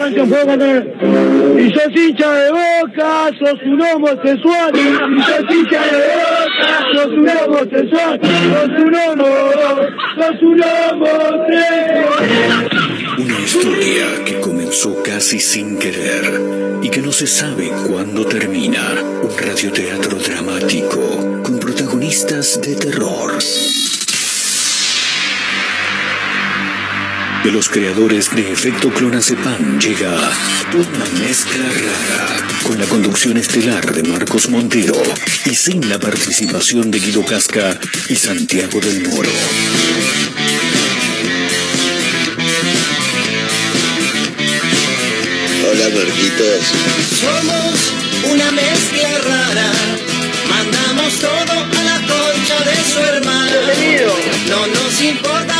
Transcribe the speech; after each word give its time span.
Y 0.00 1.70
sos 1.74 1.94
hincha 1.94 2.32
de 2.32 2.50
boca, 2.50 3.30
sos 3.38 3.62
un 3.66 3.82
homosexual. 3.82 4.72
Y 4.74 5.22
sos 5.22 5.44
hincha 5.50 5.82
de 5.82 5.98
boca, 6.16 6.70
sos 6.94 7.12
un 7.12 7.28
homosexual. 7.28 8.20
Sos 8.22 8.70
un 8.82 8.94
homo, 8.94 9.28
sos 10.16 10.42
un 10.42 10.62
homosexual. 10.62 12.20
Una 13.18 13.38
historia 13.40 14.06
que 14.24 14.40
comenzó 14.40 15.02
casi 15.02 15.38
sin 15.38 15.78
querer 15.78 16.80
y 16.82 16.88
que 16.88 17.02
no 17.02 17.12
se 17.12 17.26
sabe 17.26 17.70
cuándo 17.86 18.24
termina. 18.24 18.94
Un 19.22 19.36
radioteatro 19.38 20.16
dramático 20.16 21.42
con 21.42 21.58
protagonistas 21.58 22.58
de 22.62 22.74
terror. 22.76 23.32
De 27.44 27.50
los 27.50 27.70
creadores 27.70 28.34
de 28.34 28.52
Efecto 28.52 28.90
Clonazepam 28.92 29.78
llega 29.78 30.12
una 30.74 31.20
mezcla 31.20 31.64
rara 31.64 32.46
con 32.62 32.78
la 32.78 32.84
conducción 32.84 33.38
estelar 33.38 33.94
de 33.94 34.02
Marcos 34.02 34.50
Montero 34.50 35.02
y 35.46 35.54
sin 35.54 35.88
la 35.88 35.98
participación 35.98 36.90
de 36.90 37.00
Guido 37.00 37.24
Casca 37.24 37.78
y 38.08 38.16
Santiago 38.16 38.78
del 38.80 39.08
Moro. 39.08 39.30
Hola, 45.70 45.88
Marquitos. 45.94 46.62
Somos 47.20 48.32
una 48.32 48.50
mezcla 48.52 49.18
rara. 49.18 49.72
Mandamos 50.50 51.14
todo 51.14 51.52
a 51.78 51.82
la 51.84 52.00
concha 52.06 52.64
de 52.64 52.92
su 52.92 52.98
hermana. 52.98 53.40
No 54.48 54.66
nos 54.66 55.02
importan 55.02 55.59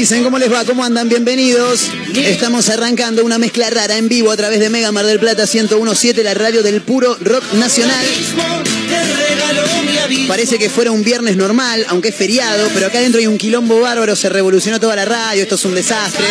dicen? 0.00 0.24
¿Cómo 0.24 0.38
les 0.38 0.50
va? 0.50 0.64
¿Cómo 0.64 0.82
andan? 0.82 1.10
Bienvenidos. 1.10 1.90
Estamos 2.14 2.70
arrancando 2.70 3.22
una 3.22 3.36
mezcla 3.36 3.68
rara 3.68 3.98
en 3.98 4.08
vivo 4.08 4.30
a 4.30 4.36
través 4.36 4.58
de 4.58 4.70
Mega 4.70 4.90
Mar 4.92 5.04
del 5.04 5.20
Plata 5.20 5.44
1017, 5.44 6.24
la 6.24 6.32
radio 6.32 6.62
del 6.62 6.80
puro 6.80 7.18
rock 7.20 7.44
nacional. 7.52 8.02
Parece 10.26 10.58
que 10.58 10.70
fuera 10.70 10.90
un 10.90 11.04
viernes 11.04 11.36
normal, 11.36 11.84
aunque 11.90 12.08
es 12.08 12.14
feriado, 12.14 12.70
pero 12.72 12.86
acá 12.86 12.96
adentro 12.96 13.20
hay 13.20 13.26
un 13.26 13.36
quilombo 13.36 13.78
bárbaro, 13.78 14.16
se 14.16 14.30
revolucionó 14.30 14.80
toda 14.80 14.96
la 14.96 15.04
radio, 15.04 15.42
esto 15.42 15.56
es 15.56 15.64
un 15.66 15.74
desastre. 15.74 16.24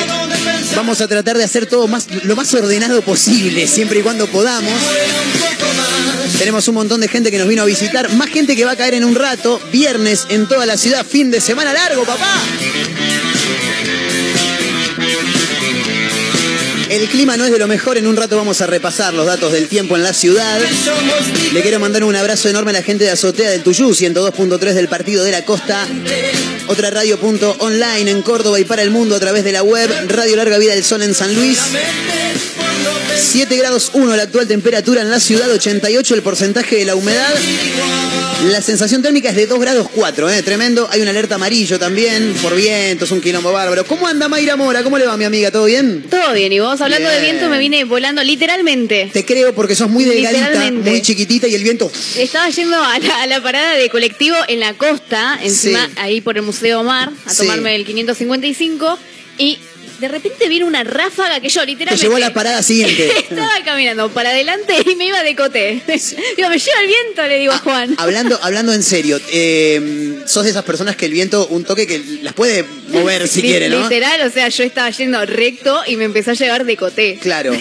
Vamos 0.75 0.99
a 1.01 1.07
tratar 1.07 1.37
de 1.37 1.43
hacer 1.43 1.67
todo 1.67 1.87
más, 1.87 2.07
lo 2.23 2.35
más 2.35 2.51
ordenado 2.55 3.03
posible, 3.03 3.67
siempre 3.67 3.99
y 3.99 4.01
cuando 4.01 4.25
podamos. 4.25 4.73
Tenemos 6.39 6.67
un 6.67 6.73
montón 6.73 7.01
de 7.01 7.07
gente 7.07 7.29
que 7.29 7.37
nos 7.37 7.47
vino 7.47 7.61
a 7.61 7.65
visitar, 7.65 8.11
más 8.13 8.29
gente 8.29 8.55
que 8.55 8.65
va 8.65 8.71
a 8.71 8.75
caer 8.75 8.95
en 8.95 9.03
un 9.03 9.13
rato, 9.13 9.61
viernes 9.71 10.25
en 10.29 10.47
toda 10.47 10.65
la 10.65 10.75
ciudad, 10.75 11.05
fin 11.05 11.29
de 11.29 11.39
semana 11.39 11.71
largo, 11.71 12.03
papá. 12.03 12.33
El 16.89 17.07
clima 17.07 17.37
no 17.37 17.45
es 17.45 17.51
de 17.51 17.59
lo 17.59 17.67
mejor, 17.67 17.97
en 17.97 18.07
un 18.07 18.15
rato 18.15 18.35
vamos 18.35 18.61
a 18.61 18.67
repasar 18.67 19.13
los 19.13 19.27
datos 19.27 19.51
del 19.51 19.67
tiempo 19.67 19.95
en 19.95 20.01
la 20.01 20.11
ciudad. 20.11 20.59
Le 21.53 21.61
quiero 21.61 21.79
mandar 21.79 22.03
un 22.03 22.15
abrazo 22.15 22.49
enorme 22.49 22.71
a 22.71 22.73
la 22.73 22.81
gente 22.81 23.03
de 23.03 23.11
Azotea 23.11 23.51
del 23.51 23.61
Tuyú, 23.61 23.91
102.3 23.91 24.73
del 24.73 24.87
Partido 24.87 25.23
de 25.23 25.31
la 25.31 25.45
Costa. 25.45 25.87
Otra 26.67 26.89
radio.online 26.89 28.09
en 28.09 28.21
Córdoba 28.23 28.59
y 28.59 28.65
para 28.65 28.81
el 28.81 28.89
mundo 28.89 29.15
a 29.15 29.19
través 29.19 29.43
de 29.43 29.51
la 29.51 29.61
web. 29.61 29.89
Radio 30.07 30.35
Larga 30.35 30.57
Vida 30.57 30.73
del 30.73 30.83
Sol 30.83 31.03
en 31.03 31.13
San 31.13 31.33
Luis. 31.35 31.59
7 33.19 33.55
grados 33.57 33.91
1 33.93 34.15
la 34.15 34.23
actual 34.23 34.47
temperatura 34.47 35.01
en 35.01 35.09
la 35.11 35.19
ciudad, 35.19 35.49
88 35.51 36.15
el 36.15 36.21
porcentaje 36.21 36.77
de 36.77 36.85
la 36.85 36.95
humedad. 36.95 37.33
La 38.51 38.61
sensación 38.61 39.01
térmica 39.01 39.29
es 39.29 39.35
de 39.35 39.45
2 39.47 39.59
grados 39.59 39.87
4, 39.93 40.29
¿eh? 40.29 40.41
tremendo. 40.43 40.87
Hay 40.91 41.01
una 41.01 41.11
alerta 41.11 41.35
amarillo 41.35 41.77
también 41.77 42.33
por 42.41 42.55
vientos, 42.55 43.11
un 43.11 43.19
quilombo 43.21 43.51
bárbaro. 43.51 43.85
¿Cómo 43.85 44.07
anda 44.07 44.29
Mayra 44.29 44.55
Mora? 44.55 44.81
¿Cómo 44.83 44.97
le 44.97 45.05
va 45.05 45.17
mi 45.17 45.25
amiga? 45.25 45.51
¿Todo 45.51 45.65
bien? 45.65 46.05
Todo 46.09 46.33
bien, 46.33 46.51
y 46.53 46.59
vos 46.59 46.79
hablando 46.79 47.09
Bien. 47.09 47.21
de 47.21 47.27
viento 47.31 47.49
me 47.49 47.59
vine 47.59 47.83
volando 47.83 48.23
literalmente. 48.23 49.09
Te 49.11 49.25
creo 49.25 49.53
porque 49.53 49.75
sos 49.75 49.89
muy 49.89 50.05
delgadita, 50.05 50.71
muy 50.71 51.01
chiquitita 51.01 51.47
y 51.47 51.55
el 51.55 51.63
viento... 51.63 51.91
Estaba 52.17 52.49
yendo 52.49 52.81
a 52.81 52.97
la, 52.99 53.21
a 53.23 53.27
la 53.27 53.43
parada 53.43 53.73
de 53.75 53.89
colectivo 53.89 54.37
en 54.47 54.61
la 54.61 54.73
costa, 54.73 55.37
encima 55.43 55.85
Sí. 55.87 55.93
ahí 55.97 56.21
por 56.21 56.37
el 56.37 56.43
Museo 56.43 56.83
Mar, 56.83 57.11
a 57.25 57.29
Sí. 57.31 57.39
tomarme 57.41 57.75
el 57.75 57.85
555 57.85 58.97
y 59.37 59.57
de 59.99 60.07
repente 60.07 60.47
viene 60.47 60.65
una 60.65 60.83
ráfaga 60.83 61.39
que 61.39 61.49
yo 61.49 61.61
Te 61.61 61.67
literalmente 61.67 62.01
llevó 62.03 62.15
a 62.15 62.19
la 62.19 62.33
parada 62.33 62.63
siguiente. 62.63 63.07
estaba 63.19 63.51
caminando 63.65 64.09
para 64.09 64.29
adelante 64.29 64.75
y 64.89 64.95
me 64.95 65.05
iba 65.07 65.21
de 65.23 65.35
cote. 65.35 65.81
Digo, 65.87 66.49
me 66.49 66.57
lleva 66.57 66.81
el 66.81 66.87
viento, 66.87 67.23
le 67.27 67.39
digo 67.39 67.53
a 67.53 67.57
Juan. 67.59 67.95
Hablando, 67.97 68.39
hablando 68.43 68.73
en 68.73 68.83
serio, 68.83 69.19
eh, 69.31 70.19
sos 70.25 70.43
de 70.43 70.51
esas 70.51 70.63
personas 70.63 70.95
que 70.95 71.05
el 71.05 71.11
viento, 71.11 71.47
un 71.47 71.63
toque 71.63 71.85
que 71.87 71.99
las 72.21 72.33
puede 72.33 72.63
mover 72.89 73.27
si 73.27 73.41
quiere, 73.41 73.69
¿no? 73.69 73.83
Literal, 73.83 74.21
o 74.27 74.29
sea, 74.31 74.49
yo 74.49 74.63
estaba 74.63 74.89
yendo 74.89 75.25
recto 75.25 75.81
y 75.87 75.95
me 75.95 76.05
empezó 76.05 76.31
a 76.31 76.33
llevar 76.35 76.65
de 76.65 76.77
coté. 76.77 77.17
Claro, 77.21 77.51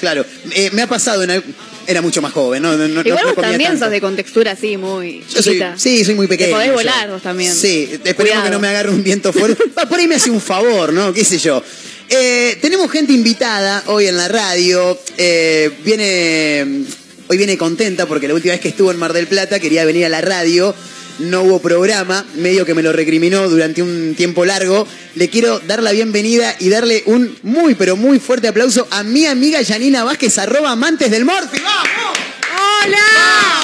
claro. 0.00 0.24
Eh, 0.52 0.70
me 0.72 0.82
ha 0.82 0.86
pasado 0.86 1.22
en 1.22 1.30
al- 1.30 1.44
Era 1.86 2.02
mucho 2.02 2.20
más 2.22 2.32
joven, 2.32 2.62
¿no? 2.62 2.76
no, 2.76 2.88
no- 2.88 3.00
Igual 3.02 3.24
no 3.26 3.34
vos 3.34 3.42
también 3.42 3.70
tanto. 3.70 3.84
sos 3.84 3.90
de 3.92 4.00
contextura 4.00 4.52
así, 4.52 4.76
muy 4.76 5.20
Yo 5.32 5.42
soy, 5.42 5.54
chiquita. 5.54 5.74
sí, 5.76 6.04
soy 6.04 6.14
muy 6.14 6.26
pequeño. 6.26 6.48
Te 6.48 6.54
podés 6.54 6.72
volar 6.72 7.10
vos 7.10 7.22
también. 7.22 7.54
Sí, 7.54 7.88
esperemos 7.92 8.16
Cuidado. 8.16 8.44
que 8.44 8.50
no 8.50 8.58
me 8.60 8.68
agarre 8.68 8.90
un 8.90 9.02
viento 9.02 9.32
fuerte. 9.32 9.62
Por 9.88 9.98
ahí 9.98 10.06
me 10.08 10.16
hace 10.16 10.30
un 10.30 10.40
favor, 10.40 10.92
¿no? 10.92 11.12
¿Qué 11.12 11.24
sé 11.24 11.38
yo? 11.38 11.62
Eh, 12.08 12.58
tenemos 12.60 12.90
gente 12.90 13.12
invitada 13.12 13.82
hoy 13.86 14.06
en 14.06 14.16
la 14.16 14.28
radio. 14.28 14.98
Eh, 15.18 15.70
viene. 15.84 16.84
Hoy 17.28 17.36
viene 17.36 17.58
contenta 17.58 18.06
porque 18.06 18.28
la 18.28 18.34
última 18.34 18.52
vez 18.52 18.60
que 18.60 18.68
estuvo 18.68 18.92
en 18.92 18.98
Mar 18.98 19.12
del 19.12 19.26
Plata 19.26 19.58
quería 19.58 19.84
venir 19.84 20.04
a 20.04 20.08
la 20.08 20.20
radio. 20.20 20.72
No 21.18 21.42
hubo 21.42 21.60
programa, 21.60 22.26
medio 22.34 22.66
que 22.66 22.74
me 22.74 22.82
lo 22.82 22.92
recriminó 22.92 23.48
durante 23.48 23.82
un 23.82 24.14
tiempo 24.14 24.44
largo. 24.44 24.86
Le 25.14 25.30
quiero 25.30 25.60
dar 25.60 25.82
la 25.82 25.92
bienvenida 25.92 26.54
y 26.58 26.68
darle 26.68 27.02
un 27.06 27.38
muy, 27.42 27.74
pero 27.74 27.96
muy 27.96 28.18
fuerte 28.18 28.48
aplauso 28.48 28.86
a 28.90 29.02
mi 29.02 29.24
amiga 29.26 29.64
Janina 29.64 30.04
Vázquez, 30.04 30.36
arroba 30.36 30.72
amantes 30.72 31.10
del. 31.10 31.24
¡Vamos! 31.24 31.48
¡Hola! 31.54 32.98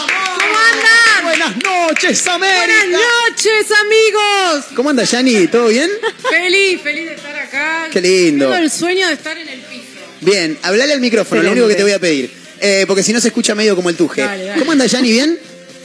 ¿Cómo 0.07 0.59
andan? 0.73 1.25
Buenas 1.25 1.57
noches, 1.63 2.27
América. 2.27 2.59
Buenas 2.59 3.01
noches, 3.29 3.67
amigos. 3.85 4.65
¿Cómo 4.75 4.91
anda, 4.91 5.05
Yani? 5.05 5.47
¿Todo 5.49 5.69
bien? 5.69 5.91
Feliz, 6.31 6.81
feliz 6.81 7.09
de 7.09 7.15
estar 7.15 7.37
acá. 7.37 7.89
Qué 7.93 8.01
lindo. 8.01 8.47
Tengo 8.47 8.59
el 8.63 8.71
sueño 8.71 9.09
de 9.09 9.13
estar 9.13 9.37
en 9.37 9.49
el 9.49 9.61
piso. 9.61 9.83
Bien, 10.23 10.59
hablale 10.63 10.95
al 10.95 11.01
micrófono, 11.01 11.43
lo 11.43 11.53
único 11.53 11.69
que 11.69 11.75
te 11.75 11.83
voy 11.83 11.93
a 11.93 11.99
pedir. 11.99 12.31
Eh, 12.61 12.85
porque 12.87 13.03
si 13.03 13.13
no 13.13 13.21
se 13.21 13.29
escucha 13.29 13.55
medio 13.55 13.77
como 13.77 13.91
el 13.91 13.97
tuje. 13.97 14.23
Dale, 14.23 14.45
dale. 14.45 14.59
¿Cómo 14.59 14.73
anda, 14.73 14.87
Yanni? 14.87 15.11
¿Bien? 15.11 15.39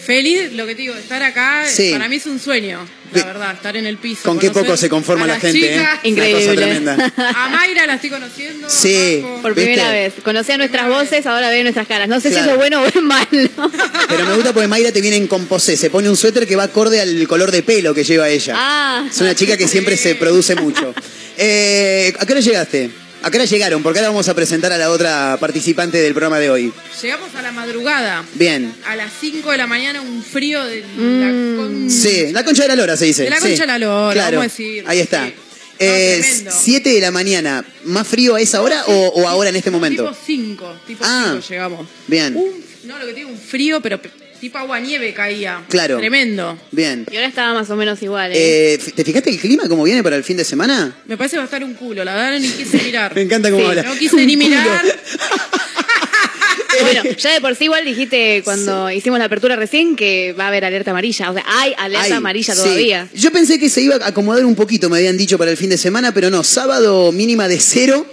Feliz, 0.08 0.54
lo 0.54 0.66
que 0.66 0.74
te 0.74 0.84
digo, 0.84 0.94
estar 0.96 1.22
acá, 1.22 1.66
Sí. 1.68 1.92
para 1.92 2.08
mí 2.08 2.16
es 2.16 2.26
un 2.28 2.40
sueño, 2.40 2.80
la 3.14 3.26
verdad, 3.26 3.54
estar 3.54 3.76
en 3.76 3.86
el 3.86 3.98
piso. 3.98 4.22
Con 4.24 4.40
qué 4.40 4.52
poco 4.52 4.78
se 4.78 4.88
conforma 4.88 5.26
a 5.26 5.28
la 5.28 5.38
gente, 5.40 5.60
chicas. 5.60 5.72
¿eh? 5.76 5.82
Una 5.82 6.00
Increíble. 6.04 6.42
cosa 6.46 6.56
tremenda. 6.56 7.14
A 7.36 7.50
Mayra 7.50 7.86
la 7.86 7.96
estoy 7.96 8.10
conociendo. 8.10 8.70
Sí. 8.70 9.20
Marco. 9.22 9.42
Por 9.42 9.54
¿Viste? 9.54 9.70
primera 9.70 9.92
vez. 9.92 10.14
Conocía 10.24 10.58
nuestras 10.58 10.88
voces, 10.88 11.26
ahora 11.26 11.50
ve 11.50 11.62
nuestras 11.64 11.88
caras. 11.88 12.08
No 12.08 12.22
sé 12.22 12.30
si 12.30 12.38
eso 12.38 12.52
es 12.52 12.56
bueno 12.56 12.82
o 12.82 12.86
es 12.86 12.96
malo. 13.02 13.28
Pero 14.08 14.26
me 14.26 14.34
gusta 14.36 14.54
porque 14.54 14.70
Mayra 14.70 14.94
te 14.94 15.02
viene 15.02 15.18
en 15.18 15.28
composé. 15.28 15.76
Se 15.76 15.90
pone 15.90 16.10
un 16.10 16.16
suéter 16.16 16.48
que 16.48 16.56
va 16.56 16.64
acorde 16.64 17.02
al 17.02 17.28
color 17.28 17.52
de 17.52 17.62
pelo 17.64 17.94
que 17.94 18.06
lleva 18.06 18.30
ella. 18.30 18.54
Ah. 18.56 19.06
Es 19.12 19.20
una 19.20 19.36
chica 19.36 19.58
que 19.58 19.68
siempre 19.68 19.98
se 19.98 20.16
produce 20.16 20.56
mucho. 20.56 20.96
Eh, 21.40 22.16
¿A 22.18 22.26
qué 22.26 22.32
hora 22.34 22.42
llegaste? 22.42 22.90
¿A 23.28 23.30
qué 23.30 23.36
hora 23.40 23.46
llegaron? 23.46 23.84
Porque 23.84 24.00
ahora 24.00 24.08
vamos 24.10 24.30
a 24.30 24.34
presentar 24.34 24.72
a 24.72 24.78
la 24.78 24.90
otra 24.90 25.36
participante 25.38 25.98
del 25.98 26.14
programa 26.14 26.40
de 26.40 26.50
hoy. 26.50 26.72
Llegamos 27.02 27.36
a 27.36 27.42
la 27.42 27.52
madrugada. 27.52 28.24
Bien. 28.36 28.74
A 28.86 28.96
las 28.96 29.12
5 29.20 29.52
de 29.52 29.58
la 29.58 29.68
mañana, 29.68 30.00
un 30.02 30.24
frío 30.24 30.64
de 30.64 30.82
Mm. 30.96 31.20
la 31.20 31.58
con... 31.62 31.92
Sí, 31.92 32.32
la 32.32 32.46
concha 32.46 32.62
de 32.62 32.70
la 32.70 32.76
lora 32.78 32.96
se 32.96 33.04
dice. 33.04 33.24
De 33.24 33.30
la 33.30 33.36
Sí. 33.36 33.42
concha 33.50 33.64
de 33.64 33.68
la 33.68 33.80
lora, 33.80 34.14
Claro. 34.14 34.38
vamos 34.38 34.54
a 34.54 34.56
decir. 34.58 34.84
Ahí 34.88 35.00
está. 35.02 35.26
Sí. 35.26 35.34
Eh, 35.80 36.16
No, 36.22 36.26
tremendo. 36.26 36.52
7 36.58 36.90
de 36.94 37.02
la 37.02 37.12
mañana, 37.12 37.66
¿más 37.84 38.08
frío 38.08 38.36
a 38.36 38.40
esa 38.40 38.62
hora 38.62 38.82
o, 38.88 38.94
o 38.94 39.28
ahora 39.28 39.50
en 39.50 39.58
este 39.58 39.72
momento? 39.72 40.04
Tipo 40.10 40.18
5, 40.26 40.76
tipo 40.88 41.04
Ah. 41.06 41.32
5 41.42 41.48
llegamos. 41.50 41.86
Bien. 42.08 42.34
Un- 42.34 42.64
no, 42.86 42.98
lo 42.98 43.06
que 43.08 43.12
te 43.12 43.20
digo, 43.20 43.30
un 43.30 43.38
frío, 43.38 43.82
pero 43.82 44.02
pe- 44.02 44.10
tipo 44.40 44.58
agua 44.58 44.80
nieve 44.80 45.14
caía. 45.14 45.62
Claro. 45.70 45.98
Tremendo. 45.98 46.58
Bien. 46.72 47.06
Y 47.12 47.16
ahora 47.16 47.28
estaba 47.28 47.54
más 47.54 47.70
o 47.70 47.76
menos 47.76 48.02
igual, 48.02 48.32
¿eh? 48.34 48.74
Eh, 48.74 48.78
¿Te 48.96 49.04
fijaste 49.04 49.30
el 49.30 49.40
clima 49.40 49.68
cómo 49.68 49.84
viene 49.84 50.04
para 50.04 50.16
el 50.16 50.24
fin 50.24 50.38
de 50.38 50.46
semana? 50.46 50.96
Me 51.06 51.18
parece 51.18 51.34
que 51.34 51.38
va 51.38 51.44
a 51.44 51.46
estar 51.46 51.64
un 51.64 51.74
culo, 51.74 52.04
la 52.04 52.16
verdad 52.16 52.40
ni 52.40 52.50
quise 52.50 52.78
mirar. 52.84 53.14
Me 53.16 53.22
encanta 53.22 53.50
cómo 53.52 53.64
Sí, 53.64 53.70
habla. 53.70 53.84
No 53.84 53.96
quise 53.96 54.16
ni 54.26 54.36
culo. 54.36 54.48
mirar. 54.50 54.82
Bueno, 56.82 57.04
ya 57.18 57.34
de 57.34 57.42
por 57.42 57.56
sí 57.56 57.64
igual 57.64 57.84
dijiste 57.86 58.42
cuando 58.44 58.92
hicimos 58.92 59.18
la 59.18 59.26
apertura 59.26 59.56
recién 59.56 59.96
que 59.96 60.34
va 60.40 60.44
a 60.46 60.48
haber 60.50 60.64
alerta 60.64 60.92
amarilla. 60.92 61.32
O 61.32 61.34
sea, 61.34 61.44
hay 61.48 61.74
alerta 61.78 62.06
Ay, 62.06 62.12
amarilla 62.12 62.54
sí. 62.54 62.62
todavía. 62.62 63.08
Yo 63.16 63.32
pensé 63.32 63.58
que 63.58 63.70
se 63.70 63.82
iba 63.82 63.96
a 63.96 64.08
acomodar 64.08 64.46
un 64.46 64.54
poquito, 64.56 64.88
me 64.90 64.98
habían 64.98 65.18
dicho 65.18 65.40
para 65.40 65.50
el 65.50 65.58
fin 65.58 65.70
de 65.72 65.78
semana, 65.78 66.14
pero 66.14 66.30
no. 66.30 66.44
Sábado 66.44 67.12
mínima 67.12 67.48
de 67.48 67.60
cero. 67.60 68.06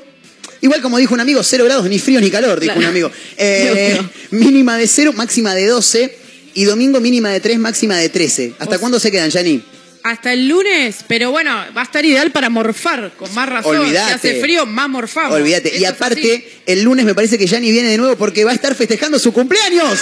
Igual 0.64 0.81
como 0.81 0.96
dijo 0.96 1.12
un 1.12 1.20
amigo, 1.20 1.43
cero 1.43 1.64
grados, 1.66 1.87
ni 1.90 1.99
frío 1.99 2.22
ni 2.22 2.31
calor, 2.31 2.58
dijo 2.58 2.72
Claro. 2.72 2.81
un 2.81 2.90
amigo. 2.90 3.11
Eh, 3.37 4.00
mínima 4.31 4.78
de 4.78 4.87
cero, 4.88 5.12
máxima 5.12 5.55
de 5.55 5.66
12. 5.66 6.16
Y 6.55 6.64
domingo 6.64 7.00
mínima 7.00 7.28
de 7.31 7.40
3, 7.40 7.58
máxima 7.58 7.96
de 7.99 8.08
13. 8.08 8.55
¿Hasta 8.58 8.76
O 8.76 8.81
cuándo 8.81 8.99
se 8.99 9.11
quedan, 9.11 9.28
Yani? 9.28 9.62
Hasta 10.05 10.32
el 10.32 10.49
lunes, 10.49 10.96
pero 11.08 11.31
bueno, 11.32 11.50
va 11.76 11.81
a 11.81 11.84
estar 11.84 12.05
ideal 12.05 12.31
para 12.31 12.49
morfar, 12.49 13.12
con 13.19 13.32
más 13.34 13.46
razón. 13.49 13.76
Olvídate. 13.76 14.08
Si 14.08 14.28
hace 14.28 14.40
frío, 14.40 14.64
más 14.64 14.88
morfamos. 14.88 15.32
Olvídate. 15.32 15.76
Y 15.76 15.84
aparte, 15.84 16.49
el 16.66 16.82
lunes 16.82 17.05
me 17.05 17.14
parece 17.14 17.37
que 17.38 17.46
Yani 17.46 17.70
viene 17.72 17.90
de 17.90 17.96
nuevo 17.99 18.16
porque 18.16 18.44
va 18.44 18.52
a 18.52 18.55
estar 18.55 18.75
festejando 18.75 19.19
su 19.19 19.32
cumpleaños. 19.32 19.99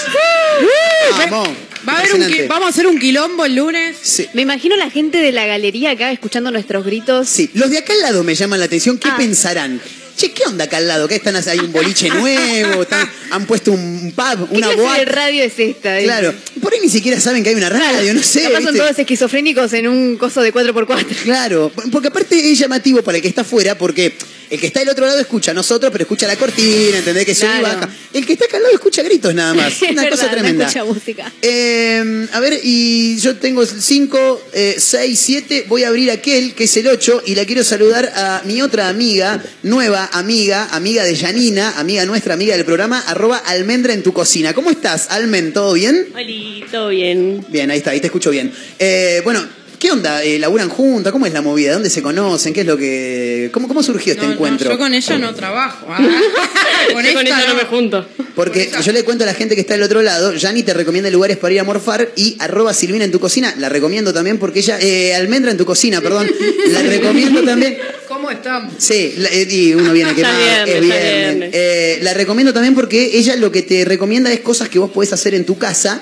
Vamos. 1.30 1.48
Va 1.88 1.94
a 1.94 1.98
haber 2.00 2.14
un 2.14 2.48
vamos 2.48 2.66
a 2.66 2.68
hacer 2.70 2.86
un 2.86 2.98
quilombo 2.98 3.44
el 3.44 3.56
lunes. 3.56 3.96
Sí. 4.00 4.28
Me 4.34 4.42
imagino 4.42 4.76
la 4.76 4.90
gente 4.90 5.18
de 5.18 5.32
la 5.32 5.46
galería 5.46 5.90
acá 5.92 6.12
escuchando 6.12 6.50
nuestros 6.52 6.84
gritos. 6.84 7.28
Sí, 7.28 7.50
los 7.54 7.70
de 7.70 7.78
acá 7.78 7.92
al 7.92 8.00
lado 8.00 8.22
me 8.24 8.34
llaman 8.34 8.60
la 8.60 8.66
atención. 8.66 8.98
¿Qué 8.98 9.08
Ah. 9.08 9.16
pensarán? 9.16 9.80
Che, 10.16 10.30
¿qué 10.32 10.44
onda 10.46 10.64
acá 10.64 10.76
al 10.76 10.86
lado? 10.88 11.08
¿Qué 11.08 11.16
están 11.16 11.36
hay 11.36 11.58
un 11.58 11.72
boliche 11.72 12.08
nuevo? 12.08 12.82
Están- 12.82 13.10
han 13.30 13.46
puesto 13.46 13.72
un 13.72 14.12
pub, 14.14 14.48
¿Qué 14.50 14.56
una 14.56 14.70
clase 14.72 14.98
de 15.00 15.04
radio 15.06 15.42
es 15.44 15.58
esta? 15.58 15.98
Claro. 16.00 16.34
Por 16.60 16.72
ahí 16.72 16.80
ni 16.82 16.88
siquiera 16.88 17.18
saben 17.20 17.42
que 17.42 17.50
hay 17.50 17.54
una 17.54 17.68
radio, 17.70 18.14
no 18.14 18.22
sé. 18.22 18.42
Capaz 18.42 18.62
son 18.62 18.76
todos 18.76 18.98
esquizofrénicos 18.98 19.72
en 19.72 19.88
un 19.88 20.16
coso 20.16 20.42
de 20.42 20.52
4x4. 20.52 21.06
Claro, 21.24 21.72
porque 21.90 22.08
aparte 22.08 22.52
es 22.52 22.58
llamativo 22.58 23.02
para 23.02 23.16
el 23.18 23.22
que 23.22 23.28
está 23.28 23.40
afuera, 23.42 23.76
porque 23.76 24.14
el 24.52 24.60
que 24.60 24.66
está 24.66 24.80
del 24.80 24.90
otro 24.90 25.06
lado 25.06 25.18
escucha 25.18 25.50
a 25.50 25.54
nosotros, 25.54 25.90
pero 25.90 26.02
escucha 26.02 26.26
la 26.28 26.36
cortina, 26.36 26.98
¿entendés? 26.98 27.24
Que 27.24 27.34
sube 27.34 27.46
y 27.56 27.58
Claro. 27.60 27.80
baja. 27.80 27.88
El 28.12 28.26
que 28.26 28.34
está 28.34 28.44
acá 28.44 28.58
al 28.58 28.62
lado 28.64 28.74
escucha 28.74 29.02
gritos 29.02 29.34
nada 29.34 29.54
más. 29.54 29.72
Es 29.82 29.90
Una 29.90 30.08
cosa 30.10 30.22
verdad, 30.26 30.26
no 30.26 30.30
tremenda. 30.42 30.64
escucha 30.66 30.84
música. 30.84 31.32
Eh, 31.42 32.26
a 32.32 32.40
ver, 32.40 32.60
y 32.62 33.18
yo 33.18 33.36
tengo 33.36 33.64
5, 33.64 34.42
6, 34.76 35.18
7. 35.20 35.64
Voy 35.68 35.84
a 35.84 35.88
abrir 35.88 36.10
aquel, 36.10 36.54
que 36.54 36.64
es 36.64 36.76
el 36.76 36.86
8, 36.88 37.22
y 37.26 37.34
la 37.34 37.44
quiero 37.46 37.64
saludar 37.64 38.12
a 38.14 38.42
mi 38.44 38.60
otra 38.62 38.88
amiga, 38.88 39.42
nueva 39.62 40.10
amiga, 40.12 40.68
amiga 40.72 41.04
de 41.04 41.16
Janina, 41.16 41.78
amiga 41.78 42.04
nuestra, 42.04 42.34
amiga 42.34 42.54
del 42.54 42.64
programa, 42.66 43.00
arroba 43.06 43.38
almendra 43.38 43.94
en 43.94 44.02
tu 44.02 44.12
cocina. 44.12 44.52
¿Cómo 44.54 44.70
estás, 44.70 45.06
Almen? 45.10 45.52
¿Todo 45.52 45.72
bien? 45.72 46.08
Oli, 46.14 46.64
todo 46.70 46.88
bien. 46.88 47.44
Bien, 47.48 47.70
ahí 47.70 47.78
está, 47.78 47.92
ahí 47.92 48.00
te 48.00 48.08
escucho 48.08 48.30
bien. 48.30 48.52
Eh, 48.78 49.20
bueno, 49.24 49.42
¿qué 49.82 49.90
onda? 49.90 50.22
Eh, 50.22 50.38
¿Laburan 50.38 50.68
juntas? 50.68 51.10
¿Cómo 51.12 51.26
es 51.26 51.32
la 51.32 51.42
movida? 51.42 51.72
¿Dónde 51.72 51.90
se 51.90 52.02
conocen? 52.02 52.54
¿Qué 52.54 52.60
es 52.60 52.66
lo 52.68 52.76
que. 52.76 53.50
¿Cómo, 53.52 53.66
cómo 53.66 53.82
surgió 53.82 54.12
este 54.12 54.22
No, 54.22 54.28
no, 54.28 54.34
encuentro? 54.34 54.70
yo 54.70 54.78
con 54.78 54.94
ella 54.94 55.18
no 55.18 55.34
trabajo. 55.34 55.86
ah. 55.90 55.98
con, 56.92 57.04
Yo 57.04 57.12
con 57.14 57.26
esta 57.26 57.40
ella 57.40 57.48
no 57.48 57.54
me 57.56 57.64
junto. 57.64 58.06
Porque 58.36 58.68
Con 58.70 58.80
yo 58.80 58.92
le 58.92 59.02
cuento 59.02 59.24
a 59.24 59.26
la 59.26 59.34
gente 59.34 59.56
que 59.56 59.60
está 59.62 59.74
del 59.74 59.82
otro 59.82 60.00
lado, 60.02 60.34
Yani 60.36 60.62
te 60.62 60.72
recomienda 60.72 61.10
lugares 61.10 61.36
para 61.36 61.52
ir 61.52 61.58
a 61.58 61.64
morfar 61.64 62.12
y 62.14 62.36
arroba 62.38 62.72
Silvina 62.72 63.04
en 63.04 63.10
tu 63.10 63.18
cocina, 63.18 63.52
la 63.58 63.68
recomiendo 63.68 64.12
también 64.14 64.38
porque 64.38 64.60
ella, 64.60 64.78
eh, 64.80 65.14
almendra 65.16 65.50
en 65.50 65.56
tu 65.58 65.64
cocina, 65.64 66.00
perdón, 66.00 66.30
la 66.70 66.82
recomiendo 66.82 67.42
también. 67.42 67.76
¿Cómo 68.06 68.30
estamos? 68.30 68.72
Sí, 68.78 69.14
la- 69.18 69.30
eh, 69.30 69.48
y 69.50 69.74
uno 69.74 69.92
viene 69.92 70.14
que 70.14 70.20
Ya 70.22 70.30
viernes, 70.38 70.74
es 70.76 70.80
viernes. 70.80 71.50
Eh, 71.52 71.98
la 72.02 72.14
recomiendo 72.14 72.52
también 72.52 72.76
porque 72.76 73.18
ella 73.18 73.34
lo 73.34 73.50
que 73.50 73.62
te 73.62 73.84
recomienda 73.84 74.32
es 74.32 74.38
cosas 74.40 74.68
que 74.68 74.78
vos 74.78 74.92
podés 74.92 75.12
hacer 75.12 75.34
en 75.34 75.44
tu 75.44 75.58
casa. 75.58 76.00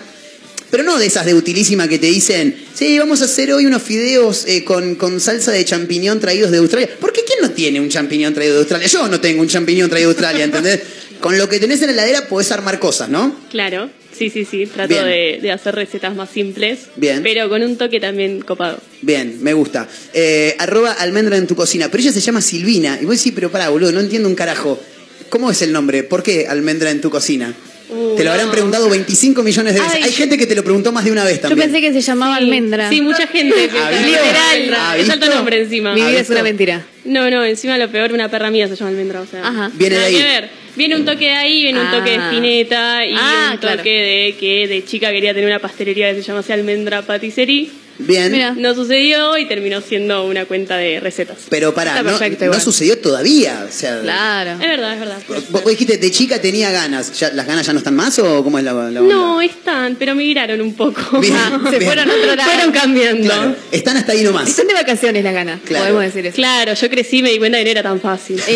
Pero 0.70 0.84
no 0.84 0.98
de 0.98 1.06
esas 1.06 1.26
de 1.26 1.34
utilísima 1.34 1.88
que 1.88 1.98
te 1.98 2.06
dicen, 2.06 2.54
sí, 2.74 2.98
vamos 2.98 3.22
a 3.22 3.24
hacer 3.24 3.52
hoy 3.52 3.66
unos 3.66 3.82
fideos 3.82 4.46
eh, 4.46 4.64
con, 4.64 4.94
con 4.94 5.20
salsa 5.20 5.50
de 5.50 5.64
champiñón 5.64 6.20
traídos 6.20 6.50
de 6.50 6.58
Australia. 6.58 6.88
Porque 7.00 7.22
¿quién 7.26 7.40
no 7.42 7.50
tiene 7.50 7.80
un 7.80 7.88
champiñón 7.88 8.34
traído 8.34 8.54
de 8.54 8.60
Australia? 8.60 8.86
Yo 8.86 9.08
no 9.08 9.20
tengo 9.20 9.42
un 9.42 9.48
champiñón 9.48 9.90
traído 9.90 10.10
de 10.10 10.14
Australia, 10.14 10.44
¿entendés? 10.44 10.80
Con 11.20 11.36
lo 11.36 11.48
que 11.48 11.60
tenés 11.60 11.82
en 11.82 11.88
la 11.88 11.92
heladera 11.92 12.28
podés 12.28 12.50
armar 12.50 12.78
cosas, 12.78 13.10
¿no? 13.10 13.36
Claro, 13.50 13.90
sí, 14.16 14.30
sí, 14.30 14.46
sí. 14.46 14.64
Trato 14.66 14.94
de, 15.04 15.38
de 15.42 15.52
hacer 15.52 15.74
recetas 15.74 16.16
más 16.16 16.30
simples. 16.30 16.86
Bien. 16.96 17.22
Pero 17.22 17.50
con 17.50 17.62
un 17.62 17.76
toque 17.76 18.00
también 18.00 18.40
copado. 18.40 18.80
Bien, 19.02 19.36
me 19.42 19.52
gusta. 19.52 19.86
Eh, 20.14 20.56
arroba 20.58 20.92
almendra 20.92 21.36
en 21.36 21.46
tu 21.46 21.54
cocina. 21.54 21.90
Pero 21.90 22.02
ella 22.02 22.12
se 22.12 22.20
llama 22.20 22.40
Silvina. 22.40 22.98
Y 23.02 23.04
vos 23.04 23.18
decís, 23.18 23.32
pero 23.34 23.50
pará, 23.50 23.68
boludo, 23.68 23.92
no 23.92 24.00
entiendo 24.00 24.30
un 24.30 24.34
carajo. 24.34 24.80
¿Cómo 25.28 25.50
es 25.50 25.60
el 25.60 25.72
nombre? 25.72 26.04
¿Por 26.04 26.22
qué 26.22 26.46
almendra 26.48 26.90
en 26.90 27.02
tu 27.02 27.10
cocina? 27.10 27.54
Uh, 27.90 28.16
te 28.16 28.24
lo 28.24 28.30
habrán 28.30 28.50
preguntado 28.50 28.88
25 28.88 29.42
millones 29.42 29.74
de 29.74 29.80
veces. 29.80 29.94
Ay, 29.96 30.02
Hay 30.04 30.10
yo- 30.10 30.16
gente 30.16 30.38
que 30.38 30.46
te 30.46 30.54
lo 30.54 30.62
preguntó 30.62 30.92
más 30.92 31.04
de 31.04 31.10
una 31.12 31.24
vez 31.24 31.36
Yo 31.36 31.48
también. 31.48 31.70
pensé 31.70 31.80
que 31.80 31.92
se 31.92 32.00
llamaba 32.00 32.36
Sí, 32.38 32.44
almendra. 32.44 32.88
Sí, 32.88 33.00
mucha 33.02 33.26
gente. 33.26 33.56
Literal. 34.06 34.74
¿Ha 34.76 34.96
Es 34.96 35.10
alto 35.10 35.26
nombre 35.28 35.60
encima. 35.62 35.94
Mi 35.94 36.02
¿Ha 36.02 36.08
vida 36.08 36.20
es 36.20 36.30
una 36.30 36.42
mentira. 36.42 36.84
No, 37.04 37.30
no, 37.30 37.44
encima 37.44 37.76
lo 37.78 37.90
peor, 37.90 38.12
una 38.12 38.28
perra 38.30 38.50
mía 38.50 38.68
se 38.68 38.76
llama 38.76 38.90
almendra. 38.90 39.20
O 39.20 39.26
sea, 39.26 39.46
Ajá. 39.46 39.70
Viene 39.74 39.96
de 39.98 40.04
ahí. 40.04 40.14
que 40.16 40.22
ver. 40.22 40.50
Viene 40.76 40.96
un 40.96 41.04
toque 41.04 41.24
de 41.24 41.32
ahí, 41.32 41.62
viene 41.64 41.80
un 41.80 41.90
toque 41.90 42.10
de 42.10 42.16
Ah. 42.16 42.28
espineta 42.30 43.04
y 43.06 43.14
Ah, 43.16 43.50
un 43.54 43.60
toque 43.60 43.72
claro. 43.74 43.82
de 43.82 44.36
que 44.38 44.68
de 44.68 44.84
chica 44.84 45.10
quería 45.10 45.34
tener 45.34 45.48
una 45.48 45.58
pastelería 45.58 46.14
que 46.14 46.22
se 46.22 46.28
llamase 46.28 46.52
Almendra 46.52 47.02
Patisserie. 47.02 47.68
Bien. 47.98 48.32
Mira. 48.32 48.54
No 48.56 48.74
sucedió 48.74 49.36
y 49.36 49.46
terminó 49.46 49.80
siendo 49.80 50.24
una 50.26 50.46
cuenta 50.46 50.76
de 50.76 51.00
recetas. 51.00 51.36
Pero 51.50 51.74
pará, 51.74 51.90
Está 51.92 52.02
no, 52.02 52.10
perfecto 52.10 52.44
no 52.44 52.50
igual. 52.52 52.60
sucedió 52.62 52.98
todavía. 52.98 53.66
O 53.68 53.72
sea, 53.72 54.00
Claro. 54.00 54.52
Es 54.52 54.58
verdad, 54.58 54.94
es 54.94 55.00
verdad. 55.00 55.18
vos, 55.28 55.50
vos 55.50 55.64
dijiste, 55.66 55.98
de 55.98 56.10
chica 56.10 56.40
tenía 56.40 56.70
ganas. 56.70 57.18
¿Ya, 57.18 57.30
¿Las 57.32 57.46
ganas 57.46 57.66
ya 57.66 57.72
no 57.72 57.78
están 57.78 57.94
más 57.96 58.18
o 58.18 58.42
cómo 58.42 58.58
es 58.58 58.64
la, 58.64 58.72
la 58.72 59.00
onda? 59.00 59.14
No, 59.14 59.40
están, 59.42 59.96
pero 59.96 60.14
migraron 60.14 60.60
un 60.60 60.74
poco. 60.74 61.00
Bien, 61.20 61.34
Ah, 61.36 61.60
se 61.70 61.78
bien. 61.78 61.90
fueron 61.90 62.10
a 62.10 62.14
otro 62.14 62.36
lado. 62.36 62.50
Fueron 62.50 62.72
cambiando. 62.72 63.24
Claro, 63.28 63.56
están 63.70 63.96
hasta 63.98 64.12
ahí 64.12 64.22
nomás. 64.22 64.48
Están 64.48 64.66
de 64.66 64.74
vacaciones 64.74 65.22
las 65.22 65.34
ganas, 65.34 65.60
Claro. 65.64 65.84
podemos 65.84 66.02
decir 66.04 66.26
eso. 66.26 66.36
Claro, 66.36 66.72
yo 66.74 66.88
crecí 66.90 67.18
y 67.18 67.22
me 67.22 67.30
di 67.30 67.38
cuenta 67.38 67.58
que 67.58 67.64
no 67.64 67.70
era 67.70 67.82
tan 67.82 68.00
fácil. 68.00 68.40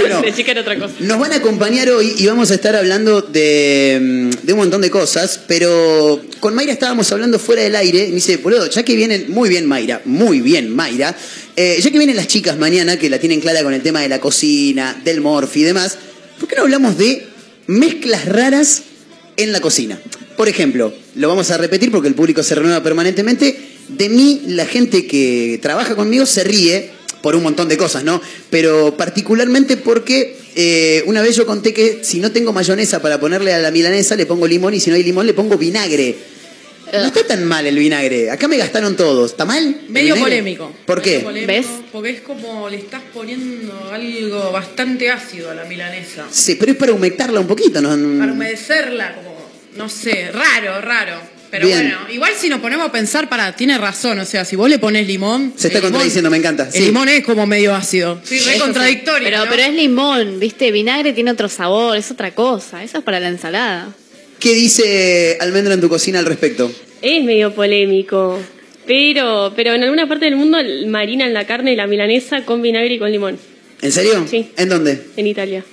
Bueno, 0.00 0.20
De 0.22 0.34
chica 0.34 0.50
era 0.52 0.60
otra 0.62 0.78
cosa. 0.78 0.94
Nos 1.00 1.18
van 1.18 1.32
a 1.32 1.36
acompañar 1.36 1.88
hoy 1.90 2.14
y 2.18 2.26
vamos 2.26 2.50
a 2.50 2.54
estar 2.54 2.74
hablando 2.76 3.22
de, 3.22 3.98
mm, 4.00 4.46
de 4.46 4.52
un 4.52 4.58
montón 4.58 4.80
de 4.82 4.90
cosas, 4.90 5.40
pero 5.46 6.20
con 6.40 6.54
Mayra 6.54 6.72
estábamos 6.72 7.10
hablando 7.12 7.38
fuera 7.38 7.59
del 7.60 7.76
aire. 7.76 8.08
Me 8.08 8.16
dice, 8.16 8.36
boludo, 8.38 8.68
ya 8.68 8.82
que 8.82 8.96
vienen, 8.96 9.26
muy 9.28 9.48
bien 9.48 9.66
Mayra, 9.66 10.02
muy 10.04 10.40
bien 10.40 10.74
Mayra, 10.74 11.16
eh, 11.56 11.78
ya 11.80 11.90
que 11.90 11.98
vienen 11.98 12.16
las 12.16 12.26
chicas 12.26 12.58
mañana, 12.58 12.98
que 12.98 13.10
la 13.10 13.18
tienen 13.18 13.40
clara 13.40 13.62
con 13.62 13.74
el 13.74 13.82
tema 13.82 14.00
de 14.00 14.08
la 14.08 14.20
cocina, 14.20 15.00
del 15.04 15.20
morfi 15.20 15.60
y 15.60 15.64
demás, 15.64 15.98
¿por 16.38 16.48
qué 16.48 16.56
no 16.56 16.62
hablamos 16.62 16.98
de 16.98 17.26
mezclas 17.66 18.26
raras 18.26 18.82
en 19.36 19.52
la 19.52 19.60
cocina? 19.60 20.00
Por 20.36 20.48
ejemplo, 20.48 20.92
lo 21.16 21.28
vamos 21.28 21.50
a 21.50 21.58
repetir 21.58 21.90
porque 21.90 22.08
el 22.08 22.14
público 22.14 22.42
se 22.42 22.54
renueva 22.54 22.82
permanentemente. 22.82 23.58
De 23.88 24.08
mí, 24.08 24.42
la 24.46 24.64
gente 24.64 25.06
que 25.06 25.58
trabaja 25.60 25.94
conmigo 25.94 26.24
se 26.24 26.44
ríe 26.44 26.90
por 27.22 27.36
un 27.36 27.42
montón 27.42 27.68
de 27.68 27.76
cosas, 27.76 28.04
¿no? 28.04 28.20
Pero 28.48 28.96
particularmente 28.96 29.76
porque 29.76 30.38
eh, 30.54 31.02
una 31.06 31.22
vez 31.22 31.36
yo 31.36 31.46
conté 31.46 31.72
que 31.72 32.00
si 32.02 32.20
no 32.20 32.32
tengo 32.32 32.52
mayonesa 32.52 33.02
para 33.02 33.20
ponerle 33.20 33.52
a 33.52 33.58
la 33.58 33.70
milanesa, 33.70 34.16
le 34.16 34.26
pongo 34.26 34.46
limón 34.46 34.74
y 34.74 34.80
si 34.80 34.90
no 34.90 34.96
hay 34.96 35.02
limón, 35.02 35.26
le 35.26 35.34
pongo 35.34 35.58
vinagre. 35.58 36.16
No 36.92 37.06
está 37.06 37.24
tan 37.26 37.44
mal 37.44 37.66
el 37.66 37.76
vinagre. 37.78 38.30
Acá 38.30 38.48
me 38.48 38.56
gastaron 38.56 38.96
todos. 38.96 39.30
¿Está 39.32 39.44
mal? 39.44 39.82
Medio 39.88 40.16
polémico. 40.16 40.72
¿Por 40.86 41.00
qué? 41.02 41.20
Polémico, 41.20 41.52
¿Ves? 41.52 41.66
Porque 41.92 42.10
es 42.10 42.20
como 42.20 42.68
le 42.68 42.76
estás 42.78 43.02
poniendo 43.12 43.90
algo 43.92 44.52
bastante 44.52 45.10
ácido 45.10 45.50
a 45.50 45.54
la 45.54 45.64
milanesa. 45.64 46.26
Sí, 46.30 46.56
pero 46.56 46.72
es 46.72 46.78
para 46.78 46.92
humectarla 46.92 47.40
un 47.40 47.46
poquito, 47.46 47.80
¿no? 47.80 47.88
Para 48.18 48.32
humedecerla, 48.32 49.14
como, 49.14 49.36
no 49.76 49.88
sé, 49.88 50.30
raro, 50.32 50.80
raro. 50.80 51.40
Pero 51.50 51.66
Bien. 51.66 51.80
bueno, 51.80 51.98
igual 52.12 52.32
si 52.38 52.48
nos 52.48 52.60
ponemos 52.60 52.88
a 52.88 52.92
pensar, 52.92 53.28
para, 53.28 53.56
tiene 53.56 53.76
razón. 53.76 54.20
O 54.20 54.24
sea, 54.24 54.44
si 54.44 54.54
vos 54.54 54.70
le 54.70 54.78
pones 54.78 55.04
limón. 55.06 55.52
Se 55.56 55.66
está 55.66 55.80
contradiciendo, 55.80 56.30
me 56.30 56.36
encanta. 56.36 56.66
El 56.66 56.72
Sí. 56.72 56.80
limón 56.86 57.08
es 57.08 57.24
como 57.24 57.44
medio 57.44 57.74
ácido. 57.74 58.20
Sí, 58.22 58.36
re 58.38 58.40
Eso 58.42 58.52
sí. 58.52 58.58
contradictorio. 58.60 59.24
Pero, 59.28 59.38
¿no? 59.44 59.50
pero 59.50 59.62
es 59.62 59.74
limón, 59.74 60.38
¿viste? 60.38 60.70
Vinagre 60.70 61.12
tiene 61.12 61.32
otro 61.32 61.48
sabor, 61.48 61.96
es 61.96 62.08
otra 62.12 62.32
cosa. 62.36 62.84
Eso 62.84 62.98
es 62.98 63.04
para 63.04 63.18
la 63.18 63.26
ensalada. 63.28 63.88
¿Qué 64.40 64.54
dice 64.54 65.36
Almendra 65.40 65.74
en 65.74 65.80
tu 65.80 65.88
cocina 65.88 66.18
al 66.18 66.26
respecto? 66.26 66.72
Es 67.02 67.22
medio 67.22 67.54
polémico. 67.54 68.38
Pero, 68.86 69.52
pero 69.54 69.74
en 69.74 69.82
alguna 69.84 70.08
parte 70.08 70.24
del 70.24 70.36
mundo 70.36 70.58
marinan 70.86 71.32
la 71.34 71.46
carne 71.46 71.72
y 71.72 71.76
la 71.76 71.86
milanesa 71.86 72.44
con 72.44 72.62
vinagre 72.62 72.94
y 72.94 72.98
con 72.98 73.12
limón. 73.12 73.38
¿En 73.82 73.92
serio? 73.92 74.26
Sí. 74.28 74.50
¿En 74.56 74.68
dónde? 74.68 75.00
En 75.16 75.26
Italia. 75.26 75.64